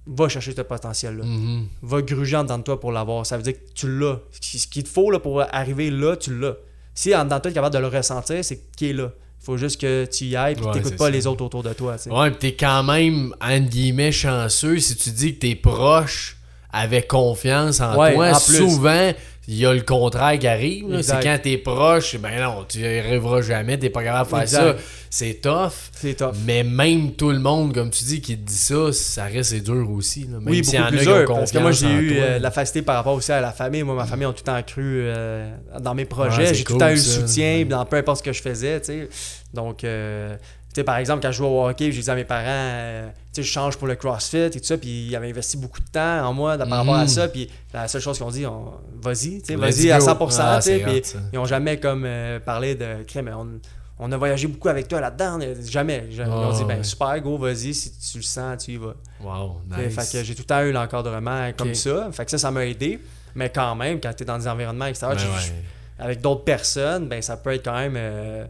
va 0.06 0.28
chercher 0.28 0.52
ce 0.54 0.60
potentiel-là. 0.62 1.24
Mhm. 1.24 1.66
Va 1.82 2.02
gruger 2.02 2.36
en 2.36 2.42
dedans 2.44 2.58
de 2.58 2.62
toi 2.64 2.78
pour 2.80 2.92
l'avoir. 2.92 3.24
Ça 3.26 3.36
veut 3.36 3.42
dire 3.42 3.54
que 3.54 3.72
tu 3.74 3.88
l'as. 3.88 4.18
Ce 4.40 4.66
qu'il 4.66 4.82
te 4.84 4.88
faut 4.88 5.10
là, 5.10 5.18
pour 5.18 5.40
arriver 5.52 5.90
là, 5.90 6.16
tu 6.16 6.38
l'as. 6.38 6.54
Si 6.94 7.14
en 7.14 7.24
dedans 7.24 7.36
de 7.36 7.42
toi, 7.42 7.50
tu 7.50 7.52
es 7.52 7.54
capable 7.54 7.74
de 7.74 7.80
le 7.80 7.86
ressentir, 7.88 8.44
c'est 8.44 8.60
qu'il 8.76 8.88
est 8.88 8.92
là. 8.92 9.10
Il 9.40 9.44
faut 9.44 9.56
juste 9.56 9.80
que 9.80 10.06
tu 10.06 10.24
y 10.26 10.36
ailles 10.36 10.52
et 10.52 10.56
que 10.56 10.64
Ouais, 10.64 10.72
tu 10.72 10.78
n'écoutes 10.78 10.96
pas 10.96 11.04
ça. 11.06 11.10
les 11.10 11.26
autres 11.26 11.44
autour 11.44 11.62
de 11.62 11.72
toi. 11.74 11.96
tu. 11.98 12.10
Ouais, 12.10 12.30
pis 12.30 12.36
t'es 12.38 12.54
quand 12.54 12.82
même, 12.82 13.34
entre 13.40 13.68
guillemets, 13.68 14.12
chanceux 14.12 14.78
si 14.78 14.96
tu 14.96 15.10
dis 15.10 15.34
que 15.34 15.40
tes 15.40 15.54
proches 15.54 16.36
avaient 16.72 17.06
confiance 17.06 17.80
en 17.80 17.96
Ouais, 17.98 18.14
toi. 18.14 18.28
en 18.36 18.40
plus. 18.40 18.56
Souvent, 18.56 19.12
il 19.46 19.56
y 19.56 19.66
a 19.66 19.74
le 19.74 19.82
contraire 19.82 20.38
qui 20.38 20.46
arrive. 20.46 21.00
C'est 21.02 21.22
quand 21.22 21.38
t'es 21.42 21.58
proche, 21.58 22.16
ben 22.18 22.40
non, 22.42 22.64
tu 22.68 22.78
y 22.80 22.86
arriveras 22.86 23.42
jamais, 23.42 23.78
t'es 23.78 23.90
pas 23.90 24.02
capable 24.02 24.24
de 24.26 24.30
faire 24.30 24.42
Exact. 24.42 24.78
ça. 24.78 24.84
C'est 25.10 25.40
tough. 25.40 25.70
C'est 25.92 26.14
tough. 26.14 26.32
Mais 26.44 26.64
même 26.64 27.12
tout 27.12 27.30
le 27.30 27.38
monde, 27.38 27.72
comme 27.72 27.90
tu 27.90 28.02
dis, 28.04 28.20
qui 28.20 28.36
te 28.36 28.42
dit 28.46 28.54
ça, 28.54 28.92
ça 28.92 29.24
reste 29.24 29.54
dur 29.62 29.88
aussi. 29.90 30.22
là. 30.22 30.38
Même 30.40 30.48
Oui, 30.48 30.64
s'il 30.64 30.74
y 30.74 30.78
en 30.78 30.84
beaucoup 30.90 30.94
a 30.94 30.98
plus 30.98 31.04
qui 31.04 31.08
ont 31.12 31.18
dur. 31.18 31.34
Parce 31.34 31.52
que 31.52 31.58
moi, 31.58 31.70
j'ai 31.72 31.90
eu 31.92 32.16
euh, 32.18 32.38
la 32.40 32.50
facilité 32.50 32.82
par 32.82 32.96
rapport 32.96 33.14
aussi 33.14 33.30
à 33.30 33.40
la 33.40 33.52
famille. 33.52 33.82
Moi, 33.84 33.94
ma 33.94 34.06
famille 34.06 34.26
ont 34.26 34.32
tout 34.32 34.42
le 34.44 34.52
temps 34.52 34.62
cru 34.62 34.82
euh, 34.82 35.54
dans 35.80 35.94
mes 35.94 36.04
projets. 36.04 36.52
j'ai 36.54 36.64
tout 36.64 36.72
le 36.74 36.78
temps 36.80 36.88
eu 36.88 36.94
le 36.94 36.96
soutien 36.96 37.58
Ouais. 37.58 37.64
dans 37.64 37.84
peu 37.84 37.96
importe 37.96 38.18
ce 38.18 38.22
que 38.24 38.32
je 38.32 38.42
faisais. 38.42 38.80
tu 38.80 38.86
sais. 38.86 39.08
Donc, 39.52 39.84
euh, 39.84 40.36
tu 40.74 40.80
sais, 40.80 40.84
par 40.84 40.96
exemple, 40.98 41.22
quand 41.22 41.30
je 41.30 41.36
jouais 41.38 41.46
au 41.46 41.66
hockey, 41.68 41.92
j'ai 41.92 42.02
dit 42.02 42.10
à 42.10 42.14
mes 42.16 42.24
parents, 42.24 42.42
euh, 42.48 43.08
tu 43.32 43.40
sais, 43.40 43.42
je 43.44 43.50
change 43.52 43.76
pour 43.78 43.86
le 43.86 43.94
CrossFit 43.94 44.38
et 44.38 44.50
tout 44.50 44.58
ça. 44.62 44.76
Puis 44.76 45.06
ils 45.06 45.16
avaient 45.16 45.30
investi 45.30 45.56
beaucoup 45.56 45.80
de 45.80 45.86
temps 45.86 46.26
en 46.26 46.32
moi 46.34 46.58
par 46.58 46.68
rapport 46.68 46.96
à 46.96 47.02
Mhm. 47.02 47.08
ça. 47.08 47.28
Puis 47.28 47.48
la 47.72 47.86
seule 47.88 48.00
chose 48.02 48.16
qu'ils 48.18 48.26
ont 48.26 48.30
dit, 48.30 48.44
on- 48.46 48.72
vas-y, 49.00 49.40
tu 49.40 49.46
sais, 49.46 49.56
Let's 49.56 49.60
vas-y 49.78 49.90
à 49.92 49.98
go. 50.00 50.04
100%. 50.04 50.42
Ah, 50.44 50.56
tu 50.60 50.70
sais, 50.70 50.78
puis 50.80 51.02
ils 51.32 51.38
ont 51.38 51.44
jamais 51.46 51.78
comme 51.78 52.04
euh, 52.04 52.40
parlé 52.40 52.74
de 52.74 53.04
crème. 53.06 53.30
On, 53.34 53.60
on 54.00 54.10
a 54.10 54.16
voyagé 54.16 54.48
beaucoup 54.48 54.68
avec 54.68 54.88
toi 54.88 55.00
là-dedans. 55.00 55.38
Jamais. 55.68 56.08
Ils 56.10 56.20
ont 56.22 56.50
dit, 56.52 56.60
Ah, 56.62 56.64
ben 56.66 56.76
ouais. 56.78 56.82
super, 56.82 57.20
go, 57.20 57.38
vas-y. 57.38 57.72
Si 57.72 57.92
tu 58.10 58.18
le 58.18 58.24
sens, 58.24 58.64
tu 58.64 58.72
y 58.72 58.76
vas. 58.76 58.94
Wow, 59.22 59.60
nice. 59.70 59.94
Fait 59.94 60.18
que 60.18 60.24
j'ai 60.24 60.34
tout 60.34 60.42
le 60.42 60.46
temps 60.46 60.62
eu 60.62 60.72
l'encadrement 60.72 61.52
comme 61.56 61.74
ça. 61.74 62.08
Fait 62.12 62.24
que 62.24 62.30
ça, 62.32 62.38
ça 62.38 62.50
m'a 62.50 62.66
aidé. 62.66 62.98
Mais 63.36 63.50
quand 63.50 63.74
même, 63.76 64.00
quand 64.00 64.12
tu 64.12 64.24
es 64.24 64.26
dans 64.26 64.38
des 64.38 64.48
environnements 64.48 64.86
extérieurs, 64.86 65.16
Ben 65.18 65.24
tu- 65.24 65.50
ouais. 65.50 65.62
avec 65.98 66.20
d'autres 66.20 66.42
personnes, 66.44 67.08
ben 67.08 67.22
ça 67.22 67.36
peut 67.36 67.52
être 67.52 67.64
quand 67.64 67.76
même 67.78 67.94
euh, 67.96 68.44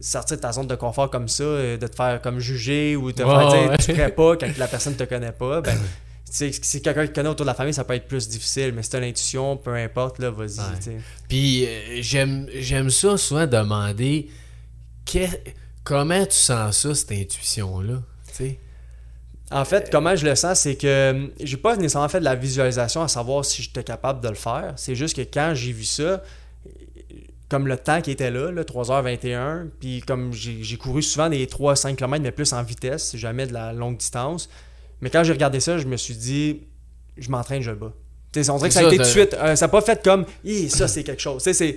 sortir 0.00 0.36
de 0.36 0.42
ta 0.42 0.52
zone 0.52 0.66
de 0.66 0.74
confort 0.74 1.10
comme 1.10 1.28
ça, 1.28 1.42
euh, 1.42 1.76
de 1.76 1.86
te 1.86 1.94
faire 1.96 2.20
comme 2.22 2.38
juger 2.38 2.96
ou 2.96 3.12
te 3.12 3.22
faire 3.24 3.48
dire 3.48 3.70
ouais. 3.70 3.76
tu 3.78 3.92
ferais 3.94 4.14
pas 4.14 4.36
quand 4.36 4.56
la 4.58 4.68
personne 4.68 4.94
te 4.96 5.04
connaît 5.04 5.32
pas, 5.32 5.60
ben 5.60 5.76
Si 6.32 6.52
c'est 6.62 6.80
quelqu'un 6.80 7.06
qui 7.08 7.12
connaît 7.12 7.28
autour 7.28 7.44
de 7.44 7.50
la 7.50 7.54
famille, 7.54 7.74
ça 7.74 7.82
peut 7.84 7.94
être 7.94 8.06
plus 8.06 8.28
difficile, 8.28 8.72
mais 8.72 8.82
si 8.84 8.90
t'as 8.90 9.00
l'intuition, 9.00 9.56
peu 9.56 9.74
importe, 9.74 10.20
là, 10.20 10.30
vas-y. 10.30 10.60
Ouais. 10.60 10.98
Puis 11.28 11.66
euh, 11.66 11.98
j'aime 12.00 12.46
j'aime 12.54 12.88
ça 12.88 13.16
souvent 13.16 13.46
demander 13.48 14.28
que- 15.04 15.18
comment 15.82 16.24
tu 16.24 16.36
sens 16.36 16.78
ça, 16.78 16.94
cette 16.94 17.12
intuition-là. 17.12 18.02
En 19.52 19.64
fait, 19.64 19.90
comment 19.90 20.14
je 20.14 20.24
le 20.24 20.36
sens, 20.36 20.60
c'est 20.60 20.76
que 20.76 21.32
j'ai 21.40 21.56
pas 21.56 21.74
nécessairement 21.76 22.08
fait 22.08 22.20
de 22.20 22.24
la 22.24 22.36
visualisation 22.36 23.02
à 23.02 23.08
savoir 23.08 23.44
si 23.44 23.62
j'étais 23.64 23.82
capable 23.82 24.20
de 24.20 24.28
le 24.28 24.36
faire. 24.36 24.74
C'est 24.76 24.94
juste 24.94 25.16
que 25.16 25.22
quand 25.22 25.52
j'ai 25.56 25.72
vu 25.72 25.82
ça, 25.82 26.02
euh, 26.02 26.18
comme 27.50 27.66
le 27.66 27.76
temps 27.76 28.00
qui 28.00 28.10
était 28.12 28.30
là, 28.30 28.50
là 28.50 28.62
3h21, 28.62 29.66
puis 29.80 30.00
comme 30.06 30.32
j'ai 30.32 30.76
couru 30.76 31.02
souvent 31.02 31.28
des 31.28 31.44
3-5 31.46 31.96
km, 31.96 32.22
mais 32.22 32.30
plus 32.32 32.52
en 32.52 32.62
vitesse, 32.62 33.16
jamais 33.16 33.46
de 33.46 33.52
la 33.52 33.72
longue 33.72 33.96
distance. 33.98 34.48
Mais 35.00 35.10
quand 35.10 35.24
j'ai 35.24 35.32
regardé 35.32 35.60
ça, 35.60 35.76
je 35.78 35.86
me 35.86 35.96
suis 35.96 36.14
dit, 36.14 36.60
je 37.18 37.28
m'entraîne, 37.30 37.60
je 37.62 37.70
le 37.70 37.76
bats. 37.76 37.92
On 38.48 38.56
dirait 38.58 38.68
que 38.68 38.74
ça 38.74 38.80
a 38.80 38.84
été 38.84 38.98
de 38.98 39.04
suite. 39.04 39.34
euh, 39.34 39.56
ça 39.56 39.64
n'a 39.66 39.68
pas 39.70 39.80
fait 39.80 40.02
comme, 40.04 40.24
ça 40.68 40.86
c'est 40.88 41.02
quelque 41.02 41.20
chose. 41.22 41.42
C'est. 41.42 41.76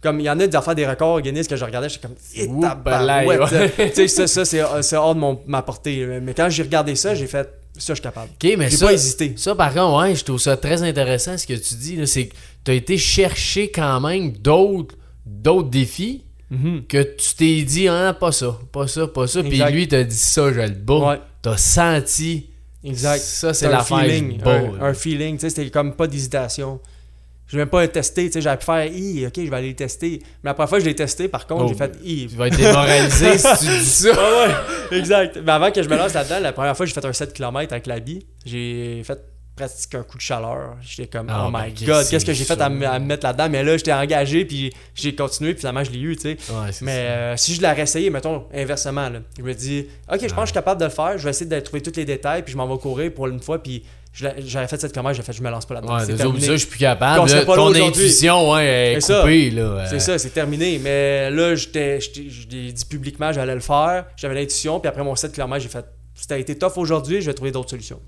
Comme 0.00 0.18
il 0.18 0.24
y 0.24 0.30
en 0.30 0.40
a 0.40 0.48
des 0.48 0.56
affaires 0.56 0.74
des 0.74 0.84
records 0.84 1.20
Guinness 1.20 1.46
que 1.46 1.54
je 1.54 1.64
regardais, 1.64 1.88
j'étais 1.88 2.08
comme, 2.08 2.60
tabarouette. 2.60 3.38
balaye, 3.38 3.90
Tu 3.94 4.08
sais, 4.08 4.26
ça, 4.26 4.26
ça 4.26 4.44
c'est 4.82 4.96
hors 4.96 5.14
de 5.14 5.20
mon- 5.20 5.40
ma 5.46 5.62
portée. 5.62 6.04
Mais 6.20 6.34
quand 6.34 6.48
j'ai 6.50 6.64
regardé 6.64 6.96
ça, 6.96 7.14
j'ai 7.14 7.28
fait, 7.28 7.48
ça 7.78 7.80
je 7.90 7.94
suis 7.94 8.02
capable. 8.02 8.30
Ok, 8.32 8.52
mais 8.58 8.68
J'ai 8.68 8.78
ça, 8.78 8.86
pas 8.86 8.92
hésité. 8.94 9.34
ça, 9.36 9.54
par 9.54 9.72
contre, 9.72 10.02
ouais, 10.02 10.16
je 10.16 10.24
trouve 10.24 10.40
ça 10.40 10.56
très 10.56 10.82
intéressant 10.82 11.38
ce 11.38 11.46
que 11.46 11.52
tu 11.52 11.74
dis. 11.76 12.04
C'est 12.08 12.26
que 12.26 12.34
tu 12.64 12.70
as 12.72 12.74
été 12.74 12.98
chercher 12.98 13.70
quand 13.70 14.00
même 14.00 14.32
d'autres 14.32 14.96
d'autres 15.26 15.68
défis 15.70 16.24
Mhm. 16.50 16.82
que 16.86 17.02
tu 17.02 17.34
t'es 17.34 17.62
dit, 17.62 17.88
ah, 17.88 18.12
pas 18.12 18.30
ça, 18.30 18.58
pas 18.72 18.86
ça, 18.86 19.06
pas 19.06 19.26
ça. 19.26 19.42
Puis 19.42 19.62
lui, 19.72 19.88
t'a 19.88 20.04
dit 20.04 20.14
ça, 20.14 20.52
je 20.52 20.60
le 20.60 20.68
bats. 20.68 20.94
Ouais, 21.12 21.20
T'as 21.40 21.56
senti. 21.56 22.50
exact. 22.84 23.20
Ça, 23.22 23.54
c'est 23.54 23.70
je 23.72 23.82
feeling. 23.84 24.38
Un, 24.44 24.82
un 24.82 24.92
feeling, 24.94 25.36
tu 25.36 25.40
sais, 25.40 25.50
c'était 25.50 25.70
comme 25.70 25.94
pas 25.94 26.06
d'hésitation. 26.06 26.78
Je 27.46 27.56
vais 27.56 27.62
même 27.62 27.70
pas 27.70 27.86
tester, 27.88 28.26
tu 28.26 28.32
sais, 28.32 28.40
j'aurais 28.42 28.58
pu 28.58 28.64
faire, 28.66 28.84
Hi, 28.86 29.26
ok, 29.26 29.32
je 29.36 29.42
vais 29.50 29.56
aller 29.56 29.68
le 29.70 29.74
tester. 29.76 30.20
Mais 30.42 30.50
la 30.50 30.54
première 30.54 30.68
fois 30.68 30.78
que 30.78 30.84
je 30.84 30.88
l'ai 30.90 30.94
testé, 30.94 31.28
par 31.28 31.46
contre, 31.46 31.64
Oh. 31.64 31.68
j'ai 31.68 31.74
fait, 31.74 31.92
Hi. 32.04 32.26
Tu 32.28 32.36
vas 32.36 32.46
être 32.48 32.56
démoralisé 32.56 33.38
si 33.38 33.58
tu 33.66 33.78
dis 33.78 33.84
ça. 33.86 34.10
Ouais, 34.12 34.46
ouais, 34.90 34.98
exact. 34.98 35.38
Mais 35.44 35.52
avant 35.52 35.70
que 35.70 35.82
je 35.82 35.88
me 35.88 35.96
lance 35.96 36.12
là-dedans, 36.14 36.40
la 36.40 36.52
première 36.52 36.76
fois, 36.76 36.84
j'ai 36.86 36.92
fait 36.92 37.04
un 37.04 37.12
7 37.14 37.32
km 37.32 37.72
avec 37.72 37.86
la 37.86 37.98
bille. 38.00 38.26
J'ai 38.44 39.02
fait 39.04 39.18
presque 39.54 39.94
un 39.94 40.02
coup 40.02 40.16
de 40.16 40.22
chaleur. 40.22 40.76
J'étais 40.80 41.06
comme, 41.08 41.26
Ah, 41.30 41.44
oh 41.46 41.50
ben, 41.50 41.64
my 41.66 41.72
god, 41.84 42.04
que 42.04 42.10
qu'est-ce 42.10 42.24
que 42.24 42.32
j'ai 42.32 42.44
fait 42.44 42.56
ça? 42.56 42.66
à, 42.66 42.68
me 42.70 42.86
à 42.86 42.98
me 42.98 43.04
mettre 43.06 43.26
là-dedans? 43.26 43.48
Mais 43.50 43.62
là, 43.62 43.76
j'étais 43.76 43.92
engagé, 43.92 44.44
puis 44.44 44.72
j'ai 44.94 45.14
continué, 45.14 45.52
puis 45.52 45.60
finalement, 45.60 45.84
je 45.84 45.90
l'ai 45.90 46.00
eu, 46.00 46.16
tu 46.16 46.22
sais. 46.22 46.36
Ouais, 46.50 46.70
Mais 46.80 46.92
ça. 46.96 47.00
euh, 47.12 47.36
si 47.36 47.54
je 47.54 47.62
l'aurais 47.62 47.82
essayé, 47.82 48.08
mettons, 48.10 48.44
inversement, 48.54 49.08
là, 49.10 49.18
je 49.36 49.42
me 49.42 49.52
dis, 49.54 49.86
ok, 50.10 50.20
je 50.22 50.26
pense 50.28 50.34
que 50.34 50.40
je 50.40 50.46
suis 50.46 50.52
capable 50.54 50.80
de 50.80 50.86
le 50.86 50.90
faire, 50.90 51.18
je 51.18 51.24
vais 51.24 51.30
essayer 51.30 51.48
de 51.50 51.60
trouver 51.60 51.82
tous 51.82 51.96
les 51.96 52.04
détails, 52.04 52.42
puis 52.42 52.52
je 52.52 52.56
m'en 52.56 52.66
vais 52.66 52.80
courir 52.80 53.12
pour 53.12 53.26
une 53.28 53.40
fois, 53.40 53.62
puis 53.62 53.84
l'ai- 54.20 54.34
j'avais 54.46 54.68
fait 54.68 54.80
cette 54.80 54.94
commande, 54.94 55.14
j'ai 55.14 55.22
fait, 55.22 55.32
je 55.34 55.42
me 55.42 55.50
lance 55.50 55.66
pas 55.66 55.74
là-dedans. 55.74 55.96
Ouais, 55.98 56.04
c'est 56.06 56.16
terminé. 56.16 56.46
ça, 56.46 56.52
je 56.52 56.56
suis 56.56 56.66
plus 56.68 56.78
capable. 56.78 57.30
Là, 57.30 57.44
pas 57.44 57.56
ton 57.56 57.74
intuition, 57.74 58.52
ouais, 58.52 58.66
est 58.66 58.94
C'est 59.00 59.12
ça. 59.12 59.20
coupée, 59.20 59.52
euh, 59.56 59.86
C'est 59.88 60.00
ça, 60.00 60.18
c'est 60.18 60.30
terminé. 60.30 60.78
Mais 60.82 61.30
là, 61.30 61.54
j'étais, 61.54 62.00
j'étais- 62.00 62.28
je 62.30 62.48
l'ai 62.48 62.72
dit 62.72 62.84
publiquement, 62.86 63.32
j'allais 63.32 63.54
le 63.54 63.60
faire, 63.60 64.06
j'avais 64.16 64.34
l'intuition, 64.34 64.80
puis 64.80 64.88
après 64.88 65.04
mon 65.04 65.14
7 65.14 65.32
km, 65.32 65.62
j'ai 65.62 65.68
fait, 65.68 65.84
ça 66.14 66.34
a 66.34 66.38
été 66.38 66.56
tough 66.56 66.72
aujourd'hui, 66.76 67.20
je 67.20 67.26
vais 67.26 67.34
trouver 67.34 67.50
d'autres 67.52 67.70
solutions. 67.70 68.00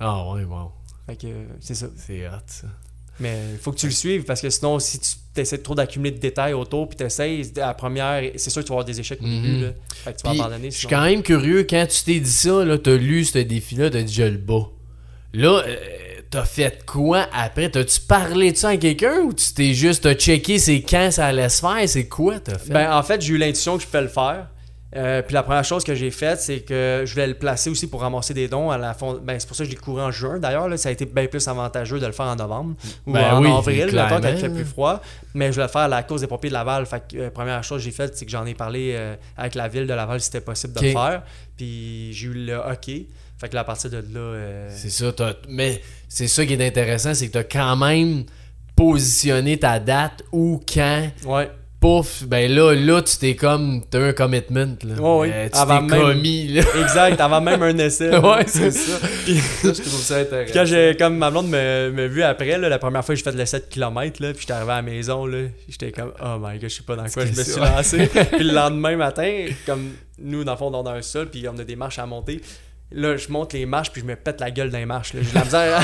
Ah, 0.00 0.30
ouais, 0.32 0.44
wow. 0.44 0.72
Fait 1.06 1.16
que 1.16 1.26
euh, 1.26 1.44
c'est 1.60 1.74
ça. 1.74 1.86
C'est 1.96 2.26
hot, 2.26 2.32
ça. 2.46 2.66
Mais 3.20 3.38
il 3.52 3.58
faut 3.58 3.70
que 3.70 3.76
tu 3.78 3.86
le 3.86 3.92
suives 3.92 4.24
parce 4.24 4.40
que 4.40 4.50
sinon, 4.50 4.80
si 4.80 4.98
tu 4.98 5.40
essaies 5.40 5.58
trop 5.58 5.76
d'accumuler 5.76 6.10
de 6.10 6.18
détails 6.18 6.52
autour 6.52 6.88
puis 6.88 6.96
tu 6.96 7.04
essaies, 7.04 7.42
à 7.58 7.66
la 7.68 7.74
première, 7.74 8.22
c'est 8.36 8.50
sûr 8.50 8.62
que 8.62 8.66
tu 8.66 8.70
vas 8.70 8.74
avoir 8.80 8.84
des 8.84 8.98
échecs 8.98 9.20
au 9.22 9.26
Mhm. 9.26 9.42
début. 9.42 9.60
Là. 9.66 9.70
Fait 10.02 10.12
que 10.14 10.18
tu 10.18 10.24
vas 10.26 10.30
Puis, 10.32 10.40
abandonner. 10.40 10.70
Je 10.72 10.76
suis 10.78 10.88
quand 10.88 11.02
même 11.04 11.22
curieux, 11.22 11.62
quand 11.68 11.86
tu 11.88 12.02
t'es 12.02 12.18
dit 12.18 12.30
ça, 12.32 12.64
là, 12.64 12.76
t'as 12.76 12.96
lu 12.96 13.24
ce 13.24 13.38
défi-là, 13.38 13.90
t'as 13.90 14.02
dit 14.02 14.12
je 14.12 14.24
le 14.24 14.38
bats. 14.38 14.66
Là, 15.32 15.62
euh, 15.64 15.76
t'as 16.28 16.44
fait 16.44 16.84
quoi 16.86 17.28
après? 17.32 17.70
T'as-tu 17.70 18.00
parlé 18.00 18.50
de 18.50 18.56
ça 18.56 18.70
à 18.70 18.76
quelqu'un 18.76 19.18
ou 19.20 19.32
tu 19.32 19.52
t'es 19.54 19.74
juste, 19.74 20.02
t'as 20.02 20.14
checké 20.14 20.58
c'est 20.58 20.82
quand 20.82 21.10
ça 21.12 21.26
allait 21.26 21.48
se 21.48 21.60
faire? 21.60 21.88
C'est 21.88 22.08
quoi 22.08 22.40
t'as 22.40 22.58
fait? 22.58 22.72
Ben, 22.72 22.96
en 22.96 23.02
fait, 23.04 23.20
j'ai 23.20 23.34
eu 23.34 23.38
l'intuition 23.38 23.76
que 23.76 23.82
je 23.82 23.86
pouvais 23.86 24.02
le 24.02 24.08
faire. 24.08 24.48
Euh, 24.96 25.22
puis 25.22 25.34
la 25.34 25.42
première 25.42 25.64
chose 25.64 25.82
que 25.82 25.94
j'ai 25.94 26.10
faite, 26.10 26.40
c'est 26.40 26.60
que 26.60 27.02
je 27.04 27.12
voulais 27.12 27.26
le 27.26 27.34
placer 27.34 27.68
aussi 27.70 27.88
pour 27.88 28.00
ramasser 28.02 28.32
des 28.32 28.46
dons 28.48 28.70
à 28.70 28.78
la 28.78 28.94
fond. 28.94 29.18
Ben, 29.22 29.38
c'est 29.40 29.46
pour 29.46 29.56
ça 29.56 29.64
que 29.64 29.70
je 29.70 29.74
l'ai 29.74 29.80
couru 29.80 30.00
en 30.00 30.10
juin 30.12 30.38
d'ailleurs. 30.38 30.68
là. 30.68 30.76
Ça 30.76 30.88
a 30.88 30.92
été 30.92 31.04
bien 31.04 31.26
plus 31.26 31.46
avantageux 31.48 31.98
de 31.98 32.06
le 32.06 32.12
faire 32.12 32.26
en 32.26 32.36
novembre 32.36 32.76
ou 33.06 33.12
Ben 33.12 33.34
en 33.34 33.42
oui, 33.42 33.50
avril, 33.50 33.90
quand 34.08 34.20
il 34.28 34.36
fait 34.38 34.48
plus 34.50 34.64
froid. 34.64 35.02
Mais 35.34 35.46
je 35.48 35.52
voulais 35.54 35.66
le 35.66 35.70
faire 35.72 35.80
à 35.82 35.88
la 35.88 36.02
cause 36.04 36.20
des 36.20 36.26
pompiers 36.28 36.50
de 36.50 36.54
Laval. 36.54 36.86
Fait 36.86 37.02
que, 37.10 37.16
euh, 37.16 37.30
première 37.30 37.62
chose 37.64 37.78
que 37.80 37.84
j'ai 37.84 37.90
faite, 37.90 38.16
c'est 38.16 38.24
que 38.24 38.30
j'en 38.30 38.46
ai 38.46 38.54
parlé 38.54 38.92
euh, 38.94 39.16
avec 39.36 39.54
la 39.56 39.66
ville 39.68 39.86
de 39.86 39.94
Laval 39.94 40.20
si 40.20 40.26
c'était 40.26 40.40
possible 40.40 40.74
de 40.74 40.80
le 40.86 40.92
faire. 40.92 41.22
Puis 41.56 42.12
j'ai 42.12 42.26
eu 42.28 42.32
le 42.46 42.56
OK. 42.58 42.90
Fait 43.36 43.48
que 43.48 43.54
là, 43.54 43.62
à 43.62 43.64
partir 43.64 43.90
de 43.90 43.96
là. 43.96 44.68
C'est 44.70 44.90
ça, 44.90 45.12
t'as- 45.12 45.34
mais 45.48 45.82
c'est 46.08 46.28
ça 46.28 46.46
qui 46.46 46.52
est 46.54 46.66
intéressant, 46.66 47.14
c'est 47.14 47.26
que 47.26 47.32
t'as 47.32 47.42
quand 47.44 47.74
même 47.76 48.24
positionné 48.76 49.58
ta 49.58 49.78
date 49.80 50.22
ou 50.32 50.60
quand, 50.72 51.08
Ouais. 51.24 51.50
Pouf, 51.84 52.24
ben 52.24 52.50
là, 52.50 52.72
là, 52.74 53.02
tu 53.02 53.18
t'es 53.18 53.36
comme, 53.36 53.82
t'as 53.90 54.00
un 54.00 54.12
commitment, 54.14 54.74
là. 54.84 54.94
Ouais. 55.18 55.30
Euh, 55.30 55.48
tu 55.52 55.58
Avant 55.58 55.86
t'es 55.86 55.94
même- 55.94 56.00
commis, 56.00 56.48
là. 56.48 56.62
Exact. 56.80 57.20
Avant 57.20 57.42
même 57.42 57.62
un 57.62 57.76
essai. 57.76 58.16
ouais, 58.16 58.44
c'est 58.46 58.70
ça. 58.72 59.06
Puis- 59.26 59.38
ça, 59.38 59.68
je 59.68 59.82
trouve 59.82 60.00
ça 60.00 60.16
intéressant. 60.16 60.52
Quand 60.54 60.64
j'ai 60.64 60.96
comme 60.98 61.18
ma 61.18 61.30
blonde 61.30 61.48
me, 61.48 61.90
me 61.90 62.06
vu 62.06 62.22
après, 62.22 62.56
là, 62.56 62.70
la 62.70 62.78
première 62.78 63.04
fois 63.04 63.14
que 63.14 63.18
j'ai 63.18 63.24
fait 63.30 63.36
le 63.36 63.44
7 63.44 63.68
km, 63.68 64.22
là, 64.22 64.32
puis 64.32 64.40
j'étais 64.40 64.54
arrivé 64.54 64.72
à 64.72 64.76
la 64.76 64.82
maison, 64.82 65.26
là, 65.26 65.38
j'étais 65.68 65.92
comme 65.92 66.12
oh 66.24 66.36
my 66.40 66.58
god, 66.58 66.70
je 66.70 66.74
sais 66.76 66.82
pas 66.84 66.96
dans 66.96 67.04
quoi 67.04 67.26
je 67.26 67.32
me 67.32 67.44
suis 67.44 67.60
lancé. 67.60 68.06
puis 68.32 68.44
le 68.44 68.54
lendemain 68.54 68.96
matin, 68.96 69.44
comme 69.66 69.90
nous, 70.18 70.42
dans 70.42 70.52
le 70.52 70.58
fond, 70.58 70.70
on 70.74 70.86
a 70.86 70.92
un 70.92 71.02
sol, 71.02 71.28
puis 71.28 71.46
on 71.48 71.58
a 71.58 71.64
des 71.64 71.76
marches 71.76 71.98
à 71.98 72.06
monter. 72.06 72.40
Là, 72.92 73.18
je 73.18 73.28
monte 73.28 73.52
les 73.52 73.66
marches, 73.66 73.90
puis 73.90 74.00
je 74.00 74.06
me 74.06 74.16
pète 74.16 74.40
la 74.40 74.50
gueule 74.50 74.70
dans 74.70 74.78
les 74.78 74.86
marches. 74.86 75.12
là. 75.12 75.20
J'ai 75.22 75.38
la 75.38 75.44
misère. 75.44 75.82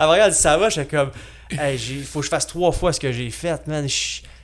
à 0.00 0.06
vrai 0.08 0.24
dire, 0.24 0.34
ça 0.34 0.56
va, 0.58 0.68
j'étais 0.68 0.96
comme 0.96 1.10
hey, 1.52 1.78
il 1.90 2.02
faut 2.02 2.18
que 2.18 2.24
je 2.24 2.30
fasse 2.30 2.46
trois 2.48 2.72
fois 2.72 2.92
ce 2.92 2.98
que 2.98 3.12
j'ai 3.12 3.30
fait, 3.30 3.64
man. 3.68 3.86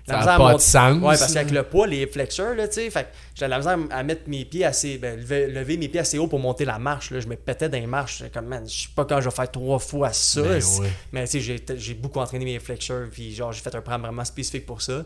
Ça 0.07 0.13
la 0.15 0.19
a 0.19 0.21
misère 0.23 0.35
à 0.35 0.39
pas 0.51 0.55
de 0.55 0.61
sens. 0.61 0.97
Ouais, 0.97 1.17
parce 1.19 1.33
qu'avec 1.33 1.53
le 1.53 1.63
poids, 1.63 1.87
les 1.87 2.07
flexeurs, 2.09 2.55
là, 2.57 2.67
tu 2.67 2.75
sais, 2.75 2.91
fait 2.91 3.05
que 3.05 3.09
j'avais 3.37 3.47
de 3.47 3.65
la 3.65 3.75
misère 3.77 3.97
à 3.97 4.03
mettre 4.03 4.23
mes 4.27 4.45
pieds 4.45 4.65
assez. 4.65 4.99
Ben, 4.99 5.17
lever, 5.19 5.47
lever 5.47 5.77
mes 5.77 5.89
pieds 5.89 6.01
assez 6.01 6.19
haut 6.19 6.27
pour 6.27 6.41
monter 6.41 6.65
la 6.65 6.79
marche, 6.81 7.11
là. 7.13 7.21
Je 7.21 7.29
me 7.29 7.37
pétais 7.37 7.69
dans 7.69 7.79
les 7.79 7.87
marches. 7.87 8.25
Comme, 8.35 8.47
man, 8.47 8.65
je 8.67 8.83
sais 8.83 8.89
pas 8.97 9.05
quand 9.05 9.21
je 9.21 9.29
vais 9.29 9.35
faire 9.35 9.51
trois 9.51 9.79
fois 9.79 10.13
ça. 10.13 10.43
Ben 10.43 10.61
C'est- 10.61 10.81
ouais. 10.81 10.89
Mais 11.13 11.29
tu 11.29 11.41
sais, 11.41 11.57
j'ai, 11.77 11.95
beaucoup 11.95 12.19
entraîné 12.19 12.45
mes 12.45 12.59
flexeurs, 12.59 13.07
puis 13.13 13.33
genre, 13.35 13.53
j'ai 13.53 13.61
fait 13.61 13.75
un 13.75 13.81
programme 13.81 14.03
vraiment 14.03 14.25
spécifique 14.25 14.67
pour 14.67 14.83
ça. 14.83 15.05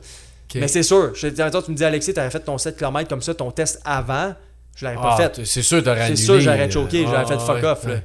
Mais 0.55 0.69
c'est 0.69 0.83
sûr, 0.83 1.13
je 1.15 1.29
toi, 1.29 1.63
tu 1.63 1.71
me 1.73 1.77
dis, 1.77 1.85
Alexis, 1.85 2.15
t'avais 2.15 2.31
fait 2.31 2.41
ton 2.41 2.57
7 2.57 2.77
km 2.79 3.09
comme 3.09 3.21
ça, 3.21 3.35
ton 3.35 3.51
test 3.51 3.81
avant, 3.85 4.35
je 4.77 4.85
l'avais 4.85 4.97
pas 4.97 5.17
Ah, 5.19 5.31
fait. 5.31 5.45
C'est 5.45 5.63
sûr, 5.63 5.83
t'aurais 5.83 5.97
C'est 5.99 6.05
annulé. 6.07 6.17
sûr, 6.23 6.41
j'aurais 6.41 6.57
là. 6.59 6.71
choqué, 6.71 7.03
j'aurais 7.05 7.17
Ah, 7.19 7.27
fait 7.27 7.39
fuck 7.39 7.57
ouais, 7.57 7.65
off, 7.65 7.85
là. 7.87 7.97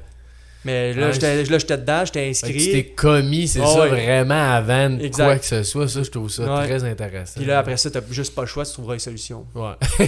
Mais 0.64 0.92
là, 0.94 1.06
Ouais, 1.08 1.12
j'étais, 1.12 1.42
dedans, 1.76 2.04
j'étais 2.04 2.30
que 2.30 2.38
tu 2.38 2.44
inscrit. 2.46 2.72
t'es 2.72 2.84
commis, 2.84 3.48
c'est 3.48 3.60
Ah 3.62 3.66
ça, 3.66 3.80
ouais. 3.80 3.88
vraiment 3.88 4.52
avant 4.54 4.90
de 4.90 5.02
Exact. 5.02 5.24
quoi 5.24 5.38
que 5.38 5.44
ce 5.44 5.62
soit. 5.64 5.88
Ça, 5.88 6.02
je 6.04 6.10
trouve 6.10 6.30
ça 6.30 6.42
Ouais. 6.44 6.66
très 6.66 6.84
intéressant. 6.84 7.32
Puis 7.36 7.44
là, 7.46 7.58
après 7.58 7.76
ça, 7.76 7.90
t'as 7.90 8.00
juste 8.10 8.34
pas 8.34 8.42
le 8.42 8.46
choix, 8.46 8.64
tu 8.64 8.72
trouveras 8.72 8.94
une 8.94 9.00
solution. 9.00 9.44
Ouais. 9.54 9.72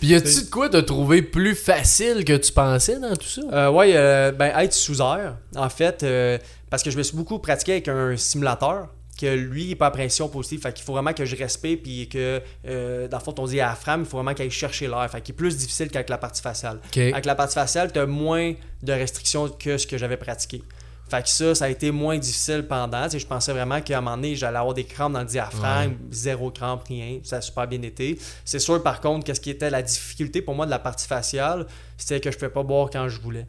Puis 0.00 0.08
y 0.08 0.14
a-tu 0.14 0.44
de 0.44 0.50
quoi 0.50 0.68
t'as 0.68 0.82
trouvé 0.82 1.22
plus 1.22 1.54
facile 1.54 2.24
que 2.24 2.36
tu 2.36 2.52
pensais 2.52 2.98
dans 2.98 3.16
tout 3.16 3.26
ça? 3.28 3.42
Euh, 3.52 3.70
ouais, 3.70 3.92
euh, 3.94 4.32
ben 4.32 4.52
être 4.58 4.72
sous 4.74 5.00
air, 5.00 5.36
en 5.56 5.68
fait, 5.68 6.02
euh, 6.02 6.38
parce 6.68 6.82
que 6.82 6.90
je 6.90 6.98
me 6.98 7.02
suis 7.02 7.16
beaucoup 7.16 7.38
pratiqué 7.38 7.72
avec 7.72 7.88
un 7.88 8.16
simulateur 8.16 8.88
que 9.20 9.34
lui, 9.34 9.64
il 9.64 9.70
est 9.72 9.76
pas 9.76 9.86
à 9.86 9.90
pression 9.90 10.28
positive. 10.28 10.60
Fait 10.62 10.72
qu'il 10.72 10.84
faut 10.84 10.92
vraiment 10.92 11.12
que 11.12 11.24
je 11.24 11.36
respire, 11.36 11.78
puis 11.82 12.08
que, 12.08 12.40
euh, 12.66 13.08
dans 13.08 13.18
le 13.18 13.22
fond, 13.22 13.34
on 13.38 13.46
dit 13.46 13.60
à 13.60 13.76
il 13.86 14.04
faut 14.04 14.16
vraiment 14.16 14.34
qu'il 14.34 14.42
aille 14.44 14.50
chercher 14.50 14.86
l'air. 14.88 15.08
Fait 15.10 15.20
qu'il 15.20 15.34
est 15.34 15.36
plus 15.36 15.56
difficile 15.56 15.88
qu'avec 15.90 16.08
la 16.08 16.18
partie 16.18 16.42
faciale. 16.42 16.80
Avec 17.12 17.26
la 17.26 17.34
partie 17.34 17.54
faciale, 17.54 17.92
tu 17.92 17.98
as 17.98 18.06
moins 18.06 18.54
de 18.82 18.92
restrictions 18.92 19.48
que 19.48 19.76
ce 19.78 19.86
que 19.86 19.98
j'avais 19.98 20.16
pratiqué. 20.16 20.62
Fait 21.10 21.22
que 21.24 21.28
ça, 21.28 21.54
ça 21.56 21.64
a 21.64 21.68
été 21.68 21.90
moins 21.90 22.16
difficile 22.18 22.64
pendant. 22.68 23.02
Tu 23.04 23.10
sais, 23.10 23.18
je 23.18 23.26
pensais 23.26 23.52
vraiment 23.52 23.80
qu'à 23.80 23.98
un 23.98 24.00
moment 24.00 24.16
donné, 24.16 24.36
j'allais 24.36 24.58
avoir 24.58 24.74
des 24.74 24.84
crampes 24.84 25.12
dans 25.12 25.20
le 25.20 25.26
diaphragme, 25.26 25.94
zéro 26.12 26.52
crampe, 26.52 26.84
rien. 26.86 27.18
Ça 27.24 27.38
a 27.38 27.40
super 27.40 27.66
bien 27.66 27.82
été. 27.82 28.16
C'est 28.44 28.60
sûr, 28.60 28.80
par 28.80 29.00
contre, 29.00 29.24
qu'est-ce 29.26 29.40
qui 29.40 29.50
était 29.50 29.70
la 29.70 29.82
difficulté 29.82 30.40
pour 30.40 30.54
moi 30.54 30.66
de 30.66 30.70
la 30.70 30.78
partie 30.78 31.08
faciale, 31.08 31.66
c'était 31.96 32.20
que 32.20 32.30
je 32.30 32.36
ne 32.36 32.38
pouvais 32.40 32.52
pas 32.52 32.62
boire 32.62 32.90
quand 32.92 33.08
je 33.08 33.20
voulais. 33.20 33.46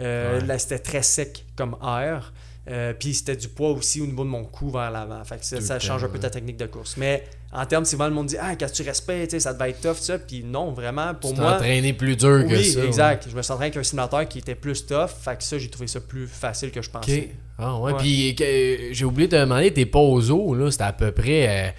Euh, 0.00 0.40
Ouais. 0.40 0.46
Là, 0.46 0.58
c'était 0.58 0.80
très 0.80 1.02
sec 1.02 1.44
comme 1.54 1.76
air. 1.82 2.32
Euh, 2.66 2.94
puis 2.98 3.12
c'était 3.12 3.36
du 3.36 3.48
poids 3.48 3.70
aussi 3.72 4.00
au 4.00 4.06
niveau 4.06 4.24
de 4.24 4.30
mon 4.30 4.44
cou 4.44 4.70
vers 4.70 4.90
l'avant. 4.90 5.22
Fait 5.24 5.36
que 5.38 5.44
ça, 5.44 5.60
ça 5.60 5.78
change 5.78 6.02
un 6.04 6.08
peu 6.08 6.18
ta 6.18 6.30
technique 6.30 6.56
de 6.56 6.64
course. 6.66 6.96
Mais 6.96 7.24
en 7.52 7.66
termes, 7.66 7.84
souvent 7.84 8.06
le 8.08 8.14
monde 8.14 8.26
dit 8.26 8.36
Ah, 8.40 8.56
quand 8.56 8.72
tu 8.72 8.82
respectes, 8.82 9.38
ça 9.38 9.52
devait 9.52 9.70
être 9.70 9.80
tough, 9.82 9.98
ça. 10.00 10.18
Puis 10.18 10.42
non, 10.42 10.72
vraiment, 10.72 11.14
pour 11.14 11.34
tu 11.34 11.40
moi. 11.40 11.56
entraîné 11.56 11.92
plus 11.92 12.16
dur 12.16 12.46
que 12.48 12.62
ça. 12.62 12.80
ouais. 12.80 12.86
exact. 12.86 13.26
Je 13.30 13.36
me 13.36 13.42
suis 13.42 13.52
entraîné 13.52 13.66
avec 13.68 13.76
un 13.76 13.82
simulateur 13.82 14.26
qui 14.28 14.38
était 14.38 14.54
plus 14.54 14.86
tough. 14.86 15.08
Fait 15.22 15.36
que 15.36 15.44
ça, 15.44 15.58
j'ai 15.58 15.68
trouvé 15.68 15.86
ça 15.88 16.00
plus 16.00 16.26
facile 16.26 16.70
que 16.70 16.80
je 16.80 16.88
pensais. 16.90 17.30
Ah 17.58 17.78
ouais. 17.78 17.92
Puis 17.98 18.34
que- 18.34 18.92
j'ai 18.92 19.04
oublié 19.04 19.28
de 19.28 19.36
te 19.36 19.40
demander, 19.40 19.70
tes 19.72 19.86
pauses 19.86 20.30
là, 20.30 20.70
c'était 20.70 20.84
à 20.84 20.92
peu 20.92 21.12
près 21.12 21.68
euh, 21.68 21.70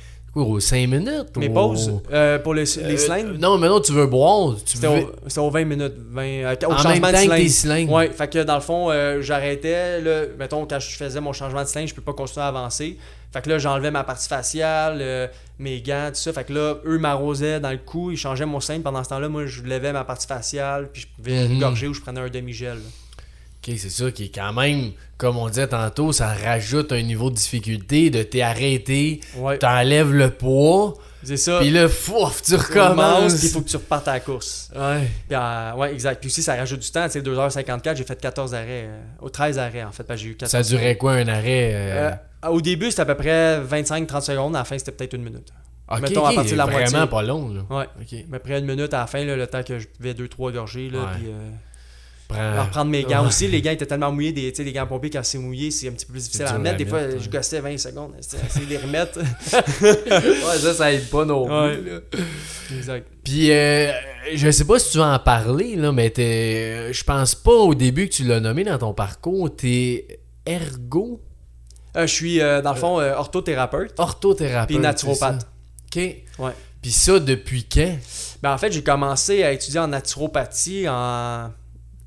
aux 0.42 0.60
5 0.60 0.88
minutes? 0.88 1.36
Mes 1.38 1.48
ou- 1.50 1.54
pauses 1.54 1.92
euh, 2.12 2.38
pour 2.40 2.54
les, 2.54 2.64
les 2.64 2.80
Euh, 2.80 2.98
cylindres, 2.98 3.40
non, 3.40 3.58
mais 3.58 3.68
non, 3.68 3.80
tu 3.80 3.92
veux 3.94 4.06
boire. 4.08 4.56
Tu 4.66 4.76
c'était 4.78 4.88
veux... 4.88 5.04
au, 5.06 5.12
c'était 5.28 5.40
aux 5.40 5.50
20 5.50 5.66
minutes. 5.66 5.94
20, 6.12 6.22
euh, 6.24 6.56
au 6.64 6.66
En 6.66 6.70
même 6.70 6.78
changement 6.78 7.12
temps 7.12 7.38
de 7.38 7.48
cylindres. 7.48 7.92
Ouais, 7.94 8.10
fait 8.10 8.28
que 8.30 8.44
dans 8.44 8.56
le 8.56 8.62
fond, 8.62 8.92
euh, 8.92 9.22
j'arrêtais, 9.22 10.02
là, 10.02 10.24
mettons, 10.38 10.66
quand 10.66 10.80
je 10.80 10.96
faisais 10.96 11.22
mon 11.22 11.34
changement 11.34 11.64
de 11.64 11.68
cylindre, 11.68 11.90
je 11.90 11.96
peux 11.96 12.02
pas 12.02 12.14
continuer 12.14 12.44
à 12.46 12.50
avancer. 12.50 12.98
Fait 13.34 13.42
que 13.42 13.50
là, 13.50 13.58
j'enlevais 13.58 13.92
ma 13.92 14.04
partie 14.06 14.30
faciale, 14.30 15.30
mes 15.60 15.82
gants, 15.82 16.08
tout 16.10 16.16
ça. 16.20 16.32
Fait 16.32 16.46
que 16.46 16.54
là, 16.54 16.76
eux 16.86 16.98
m'arrosaient 16.98 17.60
dans 17.60 17.72
le 17.72 17.78
cou, 17.78 18.12
ils 18.12 18.18
changeaient 18.18 18.46
mon 18.46 18.60
cylindre. 18.62 18.84
Pendant 18.86 19.04
ce 19.04 19.10
temps-là, 19.10 19.28
moi, 19.28 19.46
je 19.46 19.62
levais 19.62 19.92
ma 19.92 20.06
partie 20.06 20.26
faciale, 20.28 20.90
puis 20.94 21.02
je 21.02 21.08
pouvais 21.22 21.48
Mhm. 21.50 21.60
gorger 21.60 21.88
ou 21.88 21.94
je 21.94 22.00
prenais 22.02 22.22
un 22.22 22.30
demi-gel. 22.30 22.76
là. 22.76 22.84
Ok, 23.68 23.74
c'est 23.78 23.90
ça 23.90 24.12
qui 24.12 24.26
est 24.26 24.36
quand 24.36 24.54
même, 24.54 24.92
comme 25.18 25.38
on 25.38 25.48
disait 25.50 25.68
tantôt, 25.68 26.12
ça 26.12 26.28
rajoute 26.34 26.92
un 26.92 27.02
niveau 27.02 27.30
de 27.32 27.36
difficulté 27.36 28.10
de 28.12 28.22
t'es 28.22 28.42
arrêté, 28.42 29.22
Ouais. 29.38 29.58
t'enlèves 29.58 30.14
le 30.14 30.30
poids, 30.30 30.94
C'est 31.24 31.38
ça. 31.38 31.58
puis 31.60 31.72
là, 31.72 31.90
fouf, 31.90 32.44
tu 32.44 32.56
recommences, 32.56 33.42
il 33.44 33.50
faut 33.50 33.62
que 33.62 33.70
tu 33.70 33.78
repartes 33.78 34.08
à 34.08 34.14
la 34.14 34.20
course. 34.20 34.70
Ouais. 34.76 35.08
Puis, 35.28 35.36
euh, 35.36 35.74
ouais, 35.78 35.94
exact. 35.94 36.20
Puis 36.20 36.28
aussi, 36.30 36.44
ça 36.44 36.56
rajoute 36.56 36.80
du 36.82 36.92
temps. 36.92 37.06
Tu 37.06 37.14
sais, 37.14 37.22
2h54, 37.22 37.96
j'ai 37.98 38.04
fait 38.04 38.20
14 38.22 38.54
arrêts. 38.54 38.86
euh, 38.88 39.00
au 39.22 39.30
13 39.30 39.58
arrêts, 39.58 39.84
en 39.84 39.92
fait, 39.92 40.04
parce 40.04 40.20
que 40.20 40.26
j'ai 40.26 40.32
eu 40.34 40.36
14 40.38 40.52
Ça 40.52 40.62
durait 40.70 40.98
quoi 40.98 41.14
un 41.14 41.28
arrêt 41.28 41.72
euh, 41.74 42.12
Euh, 42.46 42.50
au 42.50 42.62
début, 42.62 42.92
c'était 42.92 43.02
à 43.02 43.06
peu 43.06 43.16
près 43.16 43.60
25-30 43.62 44.22
secondes. 44.22 44.56
À 44.56 44.60
la 44.60 44.66
fin, 44.66 44.78
c'était 44.78 44.92
peut-être 44.92 45.14
une 45.14 45.24
minute. 45.24 45.48
ok, 45.90 46.02
mettons, 46.02 46.26
à 46.26 46.34
partir 46.34 46.52
de 46.54 46.58
la 46.58 46.66
vraiment 46.66 46.90
moitié. 46.92 47.10
pas 47.10 47.22
long, 47.24 47.52
là. 47.52 47.62
Ouais. 47.76 47.86
Ok. 48.00 48.20
À 48.28 48.32
peu 48.34 48.40
près 48.40 48.60
une 48.60 48.66
minute 48.66 48.94
à 48.94 49.00
la 49.00 49.08
fin, 49.08 49.26
là, 49.26 49.36
le 49.36 49.48
temps 49.48 49.64
que 49.64 49.80
je 49.80 49.88
buvais 50.00 50.14
2-3 50.14 50.52
gorgées. 50.52 50.90
Là, 50.92 51.00
Ouais. 51.00 51.06
puis, 51.16 51.26
Prends- 52.28 52.64
reprendre 52.64 52.90
mes 52.90 53.04
gants 53.04 53.22
Ouais. 53.22 53.28
aussi. 53.28 53.48
Les 53.48 53.62
gants 53.62 53.72
étaient 53.72 53.86
tellement 53.86 54.12
mouillés. 54.12 54.32
Des, 54.32 54.52
tu 54.52 54.58
sais, 54.58 54.64
les 54.64 54.74
gants 54.74 54.88
pompiers, 54.88 55.12
quand 55.12 55.24
c'est 55.24 55.38
mouillé, 55.38 55.70
c'est 55.70 55.88
un 55.90 55.92
petit 55.92 56.06
peu 56.08 56.14
plus 56.14 56.24
difficile 56.24 56.46
à 56.48 56.58
mettre. 56.58 56.78
Des 56.78 56.86
fois, 56.86 57.02
je 57.20 57.30
gossais 57.30 57.60
20 57.60 57.78
secondes. 57.78 58.14
De 58.16 58.66
les 58.70 58.78
remettre. 58.78 59.20
ouais, 59.82 60.58
ça, 60.60 60.74
ça 60.74 60.92
aide 60.94 61.10
pas 61.10 61.26
non 61.26 61.48
Ouais. 61.48 61.78
plus. 61.78 61.90
là. 61.92 62.00
exact. 62.78 63.08
Puis, 63.24 63.52
euh, 63.52 63.92
je 64.34 64.50
sais 64.50 64.66
pas 64.66 64.80
si 64.80 64.92
tu 64.92 64.98
vas 64.98 65.14
en 65.14 65.20
parler, 65.20 65.76
là, 65.76 65.92
mais 65.92 66.10
t'es- 66.10 66.92
je 66.94 67.04
pense 67.04 67.36
pas 67.36 67.52
au 67.52 67.76
début 67.76 68.08
que 68.10 68.14
tu 68.16 68.24
l'as 68.24 68.40
nommé 68.40 68.64
dans 68.64 68.78
ton 68.78 68.94
parcours. 68.94 69.56
T'es 69.56 70.20
ergo, 70.46 71.22
Euh, 71.98 72.08
je 72.08 72.14
suis, 72.14 72.42
euh, 72.42 72.62
dans 72.62 72.74
le 72.74 72.80
fond, 72.80 73.00
euh, 73.00 73.14
orthothérapeute. 73.16 73.94
orthothérapeute. 74.00 74.68
Puis 74.76 74.80
naturopathe. 74.80 75.48
c'est? 75.94 76.06
Ok. 76.40 76.46
Ouais. 76.46 76.52
Puis 76.82 76.92
ça, 76.92 77.20
depuis 77.20 77.64
quand? 77.72 77.98
Ben, 78.44 78.54
en 78.54 78.58
fait, 78.58 78.72
j'ai 78.72 78.84
commencé 78.84 79.44
à 79.44 79.52
étudier 79.52 79.80
en 79.80 79.88
naturopathie 79.88 80.88
en 80.90 81.52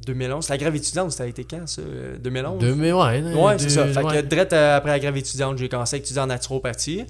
2011. 0.07 0.45
C'est 0.45 0.53
la 0.53 0.59
grève 0.59 0.77
étudiante, 0.77 1.13
ça 1.13 1.25
a 1.25 1.27
été 1.27 1.45
quand, 1.45 1.67
ça? 1.67 1.83
Euh, 1.83 2.17
2011? 2.19 2.59
2000, 2.61 2.93
ouais. 2.95 3.23
Ouais, 3.35 3.59
c'est 3.59 3.69
ça. 3.71 3.87
Fait 3.87 4.03
que 4.03 4.21
direct 4.23 4.53
euh, 4.53 4.77
après 4.77 4.91
la 4.91 4.99
grève 4.99 5.17
étudiante, 5.17 5.59
j'ai 5.59 5.69
commencé 5.69 5.97
à 5.97 5.99
étudier 5.99 6.21
en 6.23 6.27
naturopathie. 6.27 7.05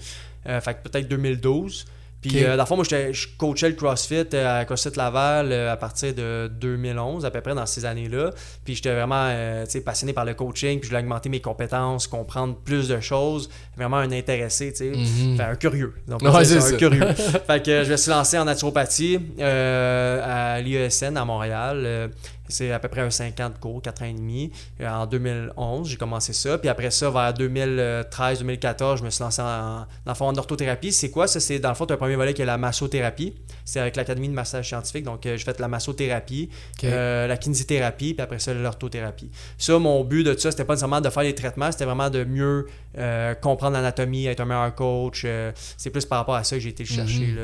Euh, 0.48 0.60
fait 0.60 0.74
que 0.74 0.88
peut-être 0.88 1.08
2012. 1.08 1.86
Puis, 2.20 2.30
Ok. 2.30 2.42
euh, 2.42 2.56
dans 2.56 2.64
le 2.64 2.66
fond, 2.66 2.74
moi, 2.74 2.84
je 2.84 3.26
coachais 3.36 3.68
le 3.68 3.76
CrossFit 3.76 4.24
euh, 4.34 4.60
à 4.60 4.64
CrossFit 4.64 4.96
Laval 4.96 5.52
euh, 5.52 5.72
à 5.72 5.76
partir 5.76 6.12
de 6.14 6.50
2011, 6.60 7.24
à 7.24 7.30
peu 7.30 7.40
près 7.40 7.54
dans 7.54 7.64
ces 7.64 7.84
années-là. 7.84 8.32
Puis, 8.64 8.74
j'étais 8.74 8.92
vraiment 8.92 9.28
euh, 9.30 9.64
passionné 9.84 10.12
par 10.12 10.24
le 10.24 10.34
coaching, 10.34 10.80
puis 10.80 10.88
je 10.88 10.94
voulais 10.94 11.04
augmenter 11.04 11.28
mes 11.28 11.40
compétences, 11.40 12.08
comprendre 12.08 12.56
plus 12.56 12.88
de 12.88 12.98
choses. 12.98 13.48
Vraiment 13.76 13.98
un 13.98 14.10
intéressé, 14.10 14.72
tu 14.72 14.78
sais. 14.78 14.90
Mhm. 14.96 15.40
Un 15.40 15.54
curieux. 15.54 15.94
Donc, 16.08 16.20
Ouais, 16.22 16.44
c'est 16.44 16.56
un 16.56 16.60
ça. 16.60 16.76
curieux. 16.76 17.06
fait 17.46 17.62
que 17.64 17.70
euh, 17.70 17.84
je 17.84 17.92
me 17.92 17.96
suis 17.96 18.10
lancé 18.10 18.36
en 18.36 18.46
naturopathie 18.46 19.20
euh, 19.38 20.56
à 20.56 20.60
l'IESN 20.60 21.16
à 21.16 21.24
Montréal. 21.24 22.10
C'est 22.48 22.72
à 22.72 22.78
peu 22.78 22.88
près 22.88 23.00
un 23.02 23.10
50 23.10 23.58
cours, 23.60 23.82
4 23.82 24.02
ans 24.02 24.06
et 24.06 24.12
demi. 24.12 24.50
Euh, 24.80 24.88
En 24.88 25.06
2011, 25.06 25.88
j'ai 25.88 25.96
commencé 25.96 26.32
ça. 26.32 26.58
Puis 26.58 26.68
après 26.68 26.90
ça, 26.90 27.10
vers 27.10 27.32
2013-2014, 27.32 28.98
je 28.98 29.04
me 29.04 29.10
suis 29.10 29.22
lancé 29.22 29.42
en, 29.42 29.44
dans 30.04 30.12
le 30.12 30.14
fond, 30.14 30.26
en 30.26 30.36
orthothérapie. 30.36 30.92
C'est 30.92 31.10
quoi 31.10 31.26
ça? 31.26 31.40
C'est 31.40 31.58
dans 31.58 31.68
le 31.68 31.74
fond, 31.74 31.86
tu 31.86 31.92
as 31.92 31.96
un 31.96 31.98
premier 31.98 32.16
volet 32.16 32.34
qui 32.34 32.42
est 32.42 32.46
la 32.46 32.58
massothérapie. 32.58 33.34
C'est 33.64 33.80
avec 33.80 33.96
l'Académie 33.96 34.28
de 34.28 34.34
massage 34.34 34.66
scientifique. 34.68 35.04
Donc, 35.04 35.24
euh, 35.26 35.36
j'ai 35.36 35.44
fait 35.44 35.60
la 35.60 35.68
massothérapie, 35.68 36.48
euh, 36.84 37.26
la 37.26 37.36
kinésithérapie, 37.36 38.14
puis 38.14 38.22
après 38.22 38.38
ça, 38.38 38.54
l'orthothérapie. 38.54 39.30
Ça, 39.58 39.78
mon 39.78 40.02
but 40.04 40.24
de 40.24 40.32
tout 40.34 40.40
ça, 40.40 40.50
c'était 40.50 40.64
pas 40.64 40.72
nécessairement 40.74 41.00
de 41.00 41.10
faire 41.10 41.22
les 41.22 41.34
traitements, 41.34 41.70
c'était 41.70 41.84
vraiment 41.84 42.10
de 42.10 42.24
mieux 42.24 42.66
euh, 42.96 43.34
comprendre 43.34 43.74
l'anatomie, 43.74 44.26
être 44.26 44.40
un 44.40 44.44
meilleur 44.46 44.74
coach. 44.74 45.22
euh, 45.24 45.52
c'est 45.76 45.90
plus 45.90 46.04
par 46.06 46.18
rapport 46.18 46.34
à 46.34 46.44
ça 46.44 46.56
que 46.56 46.60
j'ai 46.62 46.70
été 46.70 46.84
chercher. 46.84 47.26
Mhm. 47.26 47.36
là, 47.36 47.42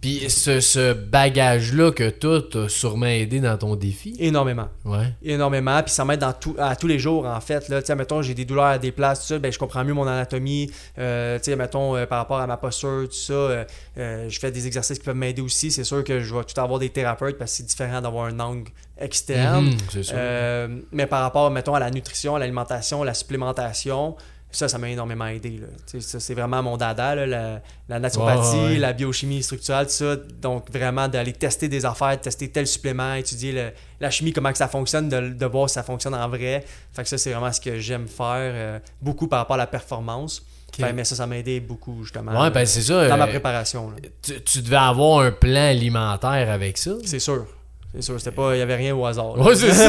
Puis 0.00 0.28
ce, 0.28 0.60
ce 0.60 0.92
bagage-là 0.92 1.90
que 1.92 2.10
toi, 2.10 2.42
t'as 2.50 2.68
sûrement 2.68 3.06
aidé 3.06 3.40
dans 3.40 3.56
ton 3.56 3.74
défi. 3.76 4.14
Énormément. 4.42 4.68
Ouais. 4.84 5.14
énormément 5.22 5.82
puis 5.82 5.92
ça 5.92 6.04
m'aide 6.04 6.20
dans 6.20 6.32
tout, 6.32 6.54
à 6.58 6.76
tous 6.76 6.86
les 6.86 6.98
jours 6.98 7.26
en 7.26 7.40
fait 7.40 7.68
là 7.68 7.80
mettons 7.94 8.22
j'ai 8.22 8.34
des 8.34 8.44
douleurs 8.44 8.64
à 8.64 8.78
des 8.78 8.92
places 8.92 9.20
tout 9.20 9.26
ça 9.26 9.38
ben 9.38 9.52
je 9.52 9.58
comprends 9.58 9.84
mieux 9.84 9.94
mon 9.94 10.06
anatomie 10.06 10.70
euh, 10.98 11.38
mettons 11.56 11.96
euh, 11.96 12.06
par 12.06 12.18
rapport 12.18 12.40
à 12.40 12.46
ma 12.46 12.56
posture 12.56 13.08
tout 13.08 13.12
ça 13.14 13.32
euh, 13.32 13.64
euh, 13.98 14.28
je 14.28 14.38
fais 14.38 14.50
des 14.50 14.66
exercices 14.66 14.98
qui 14.98 15.04
peuvent 15.04 15.16
m'aider 15.16 15.42
aussi 15.42 15.70
c'est 15.70 15.84
sûr 15.84 16.02
que 16.04 16.20
je 16.20 16.34
vais 16.34 16.44
tout 16.44 16.60
avoir 16.60 16.78
des 16.78 16.90
thérapeutes 16.90 17.38
parce 17.38 17.50
que 17.52 17.56
c'est 17.58 17.66
différent 17.66 18.00
d'avoir 18.00 18.26
un 18.26 18.38
angle 18.40 18.70
externe 18.98 19.70
Mhm, 19.94 20.82
mais 20.92 21.06
par 21.06 21.22
rapport 21.22 21.50
mettons 21.50 21.74
à 21.74 21.80
la 21.80 21.90
nutrition 21.90 22.36
à 22.36 22.38
l'alimentation 22.38 23.02
la 23.02 23.14
supplémentation 23.14 24.16
ça, 24.52 24.68
ça 24.68 24.78
m'a 24.78 24.88
énormément 24.90 25.26
aidé. 25.26 25.60
C'est 25.86 26.34
vraiment 26.34 26.62
mon 26.62 26.76
dada, 26.76 27.14
là, 27.14 27.26
la, 27.26 27.62
la 27.88 27.98
naturopathie, 27.98 28.56
ouais. 28.56 28.78
la 28.78 28.92
biochimie 28.92 29.42
structurelle, 29.42 29.86
tout 29.86 29.92
ça. 29.92 30.16
Donc, 30.40 30.70
vraiment, 30.70 31.08
d'aller 31.08 31.32
tester 31.32 31.68
des 31.68 31.84
affaires, 31.84 32.20
tester 32.20 32.50
tel 32.50 32.66
supplément, 32.66 33.14
étudier 33.14 33.52
le- 33.52 33.70
la 34.00 34.10
chimie, 34.10 34.32
comment 34.32 34.52
que 34.52 34.58
ça 34.58 34.68
fonctionne, 34.68 35.08
de, 35.08 35.30
de 35.30 35.46
voir 35.46 35.68
si 35.68 35.74
ça 35.74 35.82
fonctionne 35.82 36.14
en 36.14 36.28
vrai. 36.28 36.64
Fait 36.92 37.02
que 37.02 37.08
ça, 37.08 37.18
c'est 37.18 37.32
vraiment 37.32 37.52
ce 37.52 37.60
que 37.60 37.78
j'aime 37.78 38.06
faire, 38.08 38.26
euh, 38.54 38.78
beaucoup 39.00 39.28
par 39.28 39.38
rapport 39.40 39.54
à 39.54 39.58
la 39.58 39.66
performance. 39.66 40.44
Fait, 40.74 40.92
mais 40.94 41.04
ça, 41.04 41.14
ça 41.16 41.26
m'a 41.26 41.36
aidé 41.36 41.60
beaucoup, 41.60 42.02
justement. 42.02 42.32
Ouais, 42.32 42.38
là, 42.44 42.50
ben 42.50 42.64
c'est 42.64 42.80
ça. 42.80 43.06
dans 43.06 43.18
ma 43.18 43.26
euh, 43.26 43.28
préparation. 43.28 43.92
tu 44.22 44.62
devais 44.62 44.76
avoir 44.76 45.20
un 45.20 45.30
plan 45.30 45.68
alimentaire 45.68 46.50
avec 46.50 46.78
ça? 46.78 46.92
C'est 47.04 47.18
sûr. 47.18 47.46
C'est 47.94 48.02
sûr. 48.02 48.14
C'était 48.18 48.30
pas, 48.30 48.54
il 48.54 48.56
n'y 48.56 48.62
avait 48.62 48.76
rien 48.76 48.94
au 48.96 49.04
hasard. 49.04 49.36
là. 49.36 49.42
Ouais, 49.44 49.54
c'est 49.54 49.70
ça. 49.72 49.88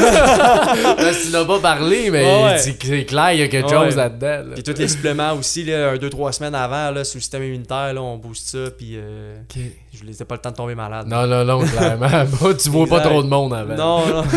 Que 0.97 1.24
tu 1.26 1.32
n'as 1.32 1.45
pas 1.45 1.60
parlé, 1.60 2.10
mais 2.12 2.24
Ouais, 2.24 2.58
c'est 2.58 2.76
c'est 2.84 3.06
clair, 3.06 3.32
il 3.34 3.39
y 3.39 3.43
a 3.43 3.47
quelque 3.47 3.70
Ouais. 3.70 3.86
chose 3.86 3.95
là-dedans. 3.95 4.49
là. 4.49 4.54
Puis 4.56 4.64
tous 4.64 4.78
les 4.78 4.88
suppléments 4.89 5.34
aussi, 5.34 5.64
là, 5.64 5.91
un, 5.91 5.97
deux, 5.97 6.10
trois 6.10 6.32
semaines 6.34 6.56
avant, 6.56 6.91
là, 6.91 7.04
sur 7.06 7.18
le 7.18 7.22
système 7.22 7.43
immunitaire, 7.43 7.93
là, 7.93 8.01
on 8.01 8.18
booste 8.18 8.47
ça, 8.49 8.72
puis 8.78 8.95
euh, 8.95 9.38
Ok. 9.49 9.62
je 9.93 10.04
laissais 10.06 10.26
pas 10.26 10.36
le 10.36 10.41
temps 10.41 10.51
de 10.51 10.56
tomber 10.56 10.76
malade. 10.76 11.08
Non, 11.08 11.26
non, 11.28 11.45
non, 11.45 11.60
clairement. 11.62 12.08
Bon, 12.41 12.54
tu 12.54 12.70
vois 12.70 12.88
pas 12.88 12.99
trop 12.99 13.24
de 13.24 13.28
monde 13.30 13.54
avant. 13.54 13.76
Non, 13.76 14.06
non. 14.06 14.24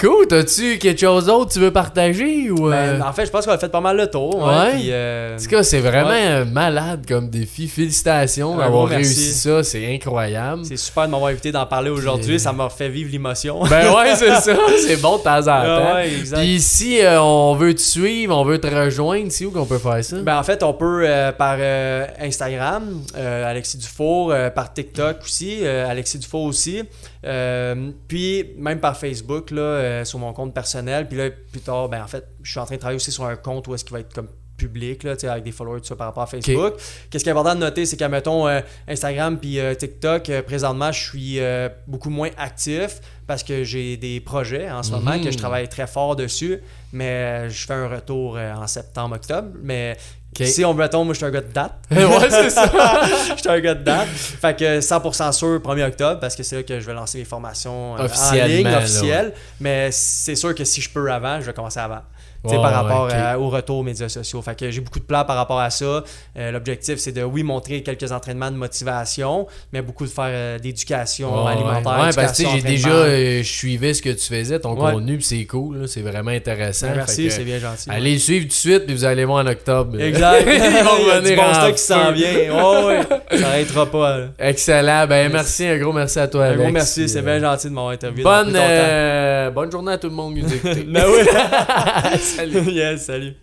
Cool, 0.00 0.26
t'as-tu 0.28 0.78
quelque 0.78 1.00
chose 1.00 1.26
d'autre 1.26 1.48
que 1.48 1.52
tu 1.54 1.58
veux 1.60 1.72
partager 1.72 2.50
ou. 2.50 2.68
euh, 2.72 2.98
Ben, 2.98 3.02
en 3.04 3.12
fait, 3.12 3.26
je 3.26 3.30
pense 3.32 3.44
qu'on 3.44 3.52
a 3.52 3.58
fait 3.58 3.68
pas 3.68 3.80
mal 3.80 3.96
le 3.96 4.06
tour. 4.08 4.36
Ouais. 4.36 4.54
Ouais. 4.54 4.70
Puis, 4.74 4.88
euh, 4.90 5.36
En 5.36 5.42
tout 5.42 5.48
cas, 5.48 5.62
c'est 5.64 5.80
vraiment 5.80 6.08
Ouais. 6.10 6.26
euh, 6.26 6.44
malade 6.44 7.04
comme 7.08 7.28
défi. 7.28 7.66
Félicitations 7.68 8.56
d'avoir 8.56 8.86
réussi 8.86 9.32
ça. 9.32 9.62
C'est 9.64 9.92
incroyable. 9.92 10.64
c'est 10.64 10.76
super 10.76 11.06
de 11.06 11.10
m'avoir 11.10 11.30
invité 11.30 11.50
d'en 11.50 11.66
parler 11.66 11.87
aujourd'hui. 11.88 12.34
Puis- 12.36 12.40
Ça 12.40 12.52
m'a 12.52 12.68
fait 12.70 12.88
vivre 12.88 13.10
l'émotion. 13.10 13.62
Ben 13.70 13.92
ouais, 13.94 14.14
c'est 14.16 14.34
ça. 14.40 14.56
C'est 14.86 15.00
bon 15.00 15.18
de 15.18 15.22
temps 15.22 15.38
en 15.38 15.42
temps. 15.44 15.50
Ah 15.54 15.94
ouais, 15.96 16.12
exact. 16.18 16.38
Puis 16.40 16.60
si 16.60 17.00
euh, 17.00 17.20
on 17.22 17.54
veut 17.54 17.74
te 17.74 17.80
suivre, 17.80 18.36
on 18.36 18.44
veut 18.44 18.58
te 18.60 18.66
rejoindre, 18.66 19.30
c'est 19.30 19.44
où 19.44 19.50
qu'on 19.50 19.66
peut 19.66 19.78
faire 19.78 20.02
ça? 20.04 20.16
Ben, 20.20 20.38
en 20.38 20.42
fait, 20.42 20.62
on 20.62 20.72
peut 20.74 21.02
euh, 21.06 21.32
par 21.32 21.56
euh, 21.58 22.06
Instagram, 22.20 23.02
euh, 23.16 23.50
Alexis 23.50 23.78
Dufour, 23.78 24.32
euh, 24.32 24.50
par 24.50 24.72
TikTok 24.72 25.18
aussi, 25.22 25.58
euh, 25.62 25.88
Alexis 25.88 26.18
Dufour 26.18 26.42
aussi. 26.44 26.82
Euh, 27.24 27.90
puis 28.06 28.52
même 28.56 28.80
par 28.80 28.96
Facebook, 28.96 29.50
là, 29.50 29.60
euh, 29.60 30.04
sur 30.04 30.18
mon 30.18 30.32
compte 30.32 30.54
personnel. 30.54 31.08
Puis 31.08 31.18
là, 31.18 31.30
plus 31.52 31.60
tard, 31.60 31.88
ben, 31.88 32.02
en 32.02 32.06
fait, 32.06 32.24
je 32.42 32.50
suis 32.50 32.60
en 32.60 32.64
train 32.66 32.76
de 32.76 32.80
travailler 32.80 32.96
aussi 32.96 33.10
sur 33.12 33.24
un 33.24 33.36
compte 33.36 33.66
où 33.68 33.74
est-ce 33.74 33.84
qu'il 33.84 33.92
va 33.94 34.00
être 34.00 34.14
comme 34.14 34.28
public, 34.58 35.04
là, 35.04 35.14
avec 35.22 35.44
des 35.44 35.52
followers, 35.52 35.80
tout 35.80 35.86
ça 35.86 35.96
par 35.96 36.08
rapport 36.08 36.24
à 36.24 36.26
Facebook. 36.26 36.74
Qu'est-ce 37.08 37.24
qui 37.24 37.30
est 37.30 37.32
important 37.32 37.54
de 37.54 37.60
noter, 37.60 37.86
c'est 37.86 37.96
qu'à, 37.96 38.08
mettons, 38.08 38.46
euh, 38.46 38.60
Instagram 38.86 39.38
puis 39.38 39.58
euh, 39.58 39.74
TikTok, 39.74 40.28
euh, 40.28 40.42
présentement, 40.42 40.92
je 40.92 41.00
suis 41.00 41.40
beaucoup 41.86 42.10
moins 42.10 42.30
actif 42.36 43.00
parce 43.26 43.42
que 43.42 43.64
j'ai 43.64 43.96
des 43.96 44.20
projets 44.20 44.70
en 44.70 44.82
ce 44.82 44.90
moment 44.90 45.18
que 45.22 45.30
je 45.30 45.38
travaille 45.38 45.68
très 45.68 45.86
fort 45.86 46.16
dessus, 46.16 46.60
mais 46.92 47.48
je 47.48 47.66
fais 47.66 47.74
un 47.74 47.88
retour 47.88 48.38
en 48.38 48.66
septembre, 48.66 49.16
octobre. 49.16 49.48
Mais 49.62 49.96
si 50.44 50.64
on 50.64 50.74
me 50.74 50.82
retombe, 50.82 51.06
moi, 51.06 51.14
je 51.14 51.18
suis 51.18 51.26
un 51.26 51.30
gars 51.30 51.40
de 51.40 51.52
date. 51.52 51.74
ouais, 51.90 52.30
c'est 52.30 52.50
ça. 52.50 52.70
Je 53.34 53.40
suis 53.40 53.48
un 53.48 53.60
gars 53.60 53.74
de 53.74 53.82
date. 53.82 54.08
Fait 54.08 54.56
que 54.56 54.80
100% 54.80 55.32
sûr 55.32 55.58
1er 55.58 55.88
octobre 55.88 56.20
parce 56.20 56.36
que 56.36 56.42
c'est 56.42 56.56
là 56.56 56.62
que 56.62 56.78
je 56.78 56.86
vais 56.86 56.94
lancer 56.94 57.18
mes 57.18 57.24
formations 57.24 57.94
en 57.94 58.32
ligne, 58.32 58.64
là, 58.64 58.78
officielles. 58.78 59.32
Mais 59.60 59.90
c'est 59.90 60.36
sûr 60.36 60.54
que 60.54 60.64
si 60.64 60.80
je 60.80 60.90
peux 60.90 61.10
avant, 61.10 61.40
je 61.40 61.46
vais 61.46 61.52
commencer 61.52 61.80
avant. 61.80 62.02
Par 62.44 62.72
rapport 62.72 63.08
à- 63.12 63.38
au 63.38 63.48
retour 63.48 63.78
aux 63.78 63.82
médias 63.82 64.08
sociaux. 64.08 64.40
Fait 64.42 64.56
que 64.58 64.70
j'ai 64.70 64.80
beaucoup 64.80 65.00
de 65.00 65.04
plans 65.04 65.24
par 65.24 65.36
rapport 65.36 65.58
à 65.60 65.70
ça. 65.70 66.04
Euh, 66.36 66.50
L'objectif, 66.52 66.96
c'est 66.98 67.12
de, 67.12 67.22
oui, 67.22 67.42
montrer 67.42 67.82
quelques 67.82 68.10
entraînements 68.12 68.50
de 68.50 68.56
motivation, 68.56 69.46
mais 69.72 69.82
beaucoup 69.82 70.04
de 70.04 70.10
faire 70.10 70.24
euh, 70.28 70.58
d'éducation 70.58 71.46
alimentaire. 71.46 71.98
Ouais, 72.00 72.10
parce 72.14 72.38
que 72.40 72.48
j'ai 72.48 72.62
déjà 72.62 72.88
euh, 72.90 73.38
je 73.42 73.48
suivais 73.50 73.92
ce 73.94 74.02
que 74.02 74.10
tu 74.10 74.26
faisais, 74.26 74.58
ton 74.60 74.74
Ouais. 74.78 74.92
contenu, 74.92 75.20
c'est 75.20 75.44
cool, 75.46 75.88
c'est 75.88 76.02
vraiment 76.02 76.30
intéressant. 76.30 76.86
Ben, 76.88 76.96
merci, 76.96 77.30
c'est 77.30 77.42
bien 77.44 77.58
gentil. 77.58 77.90
Allez 77.90 78.12
le 78.14 78.18
suivre 78.18 78.42
tout 78.44 78.48
de 78.48 78.52
suite, 78.52 78.86
puis 78.86 78.94
vous 78.94 79.04
allez 79.04 79.24
voir 79.24 79.44
en 79.44 79.46
octobre. 79.48 80.00
Exact. 80.00 80.46
Ils 80.46 80.58
vont 80.84 80.90
Il 81.00 81.06
y 81.06 81.10
a 81.10 81.20
du 81.20 81.26
revenir 81.30 81.36
bon 81.36 81.42
en 81.50 81.54
stock 81.54 81.74
qui 81.74 81.82
s'en 81.82 82.12
vient. 82.12 82.32
Ouais, 82.32 82.84
ouais. 83.30 83.38
Ça 83.38 83.48
arrêtera 83.48 83.86
pas. 83.86 84.18
là. 84.18 84.24
Excellent. 84.38 85.06
Ben 85.08 85.32
merci, 85.32 85.66
un 85.66 85.76
gros 85.78 85.92
merci 85.92 86.18
à 86.20 86.28
toi, 86.28 86.44
Un 86.44 86.46
Alex. 86.48 86.62
gros 86.62 86.70
merci, 86.72 87.08
c'est 87.08 87.18
Euh, 87.18 87.22
bien 87.22 87.40
gentil 87.40 87.68
de 87.68 87.72
m'avoir 87.74 87.92
interviewé. 87.92 88.22
Bonne, 88.22 88.52
euh, 88.54 89.50
bonne 89.50 89.70
journée 89.72 89.92
à 89.92 89.98
tout 89.98 90.08
le 90.08 90.14
monde 90.14 90.34
qui 90.34 90.42
nous 90.42 90.54
écoute. 90.54 90.86
Ben 90.88 91.04
oui. 91.06 91.26
Salut. 92.38 92.66
yes, 92.72 93.06
salut. 93.06 93.34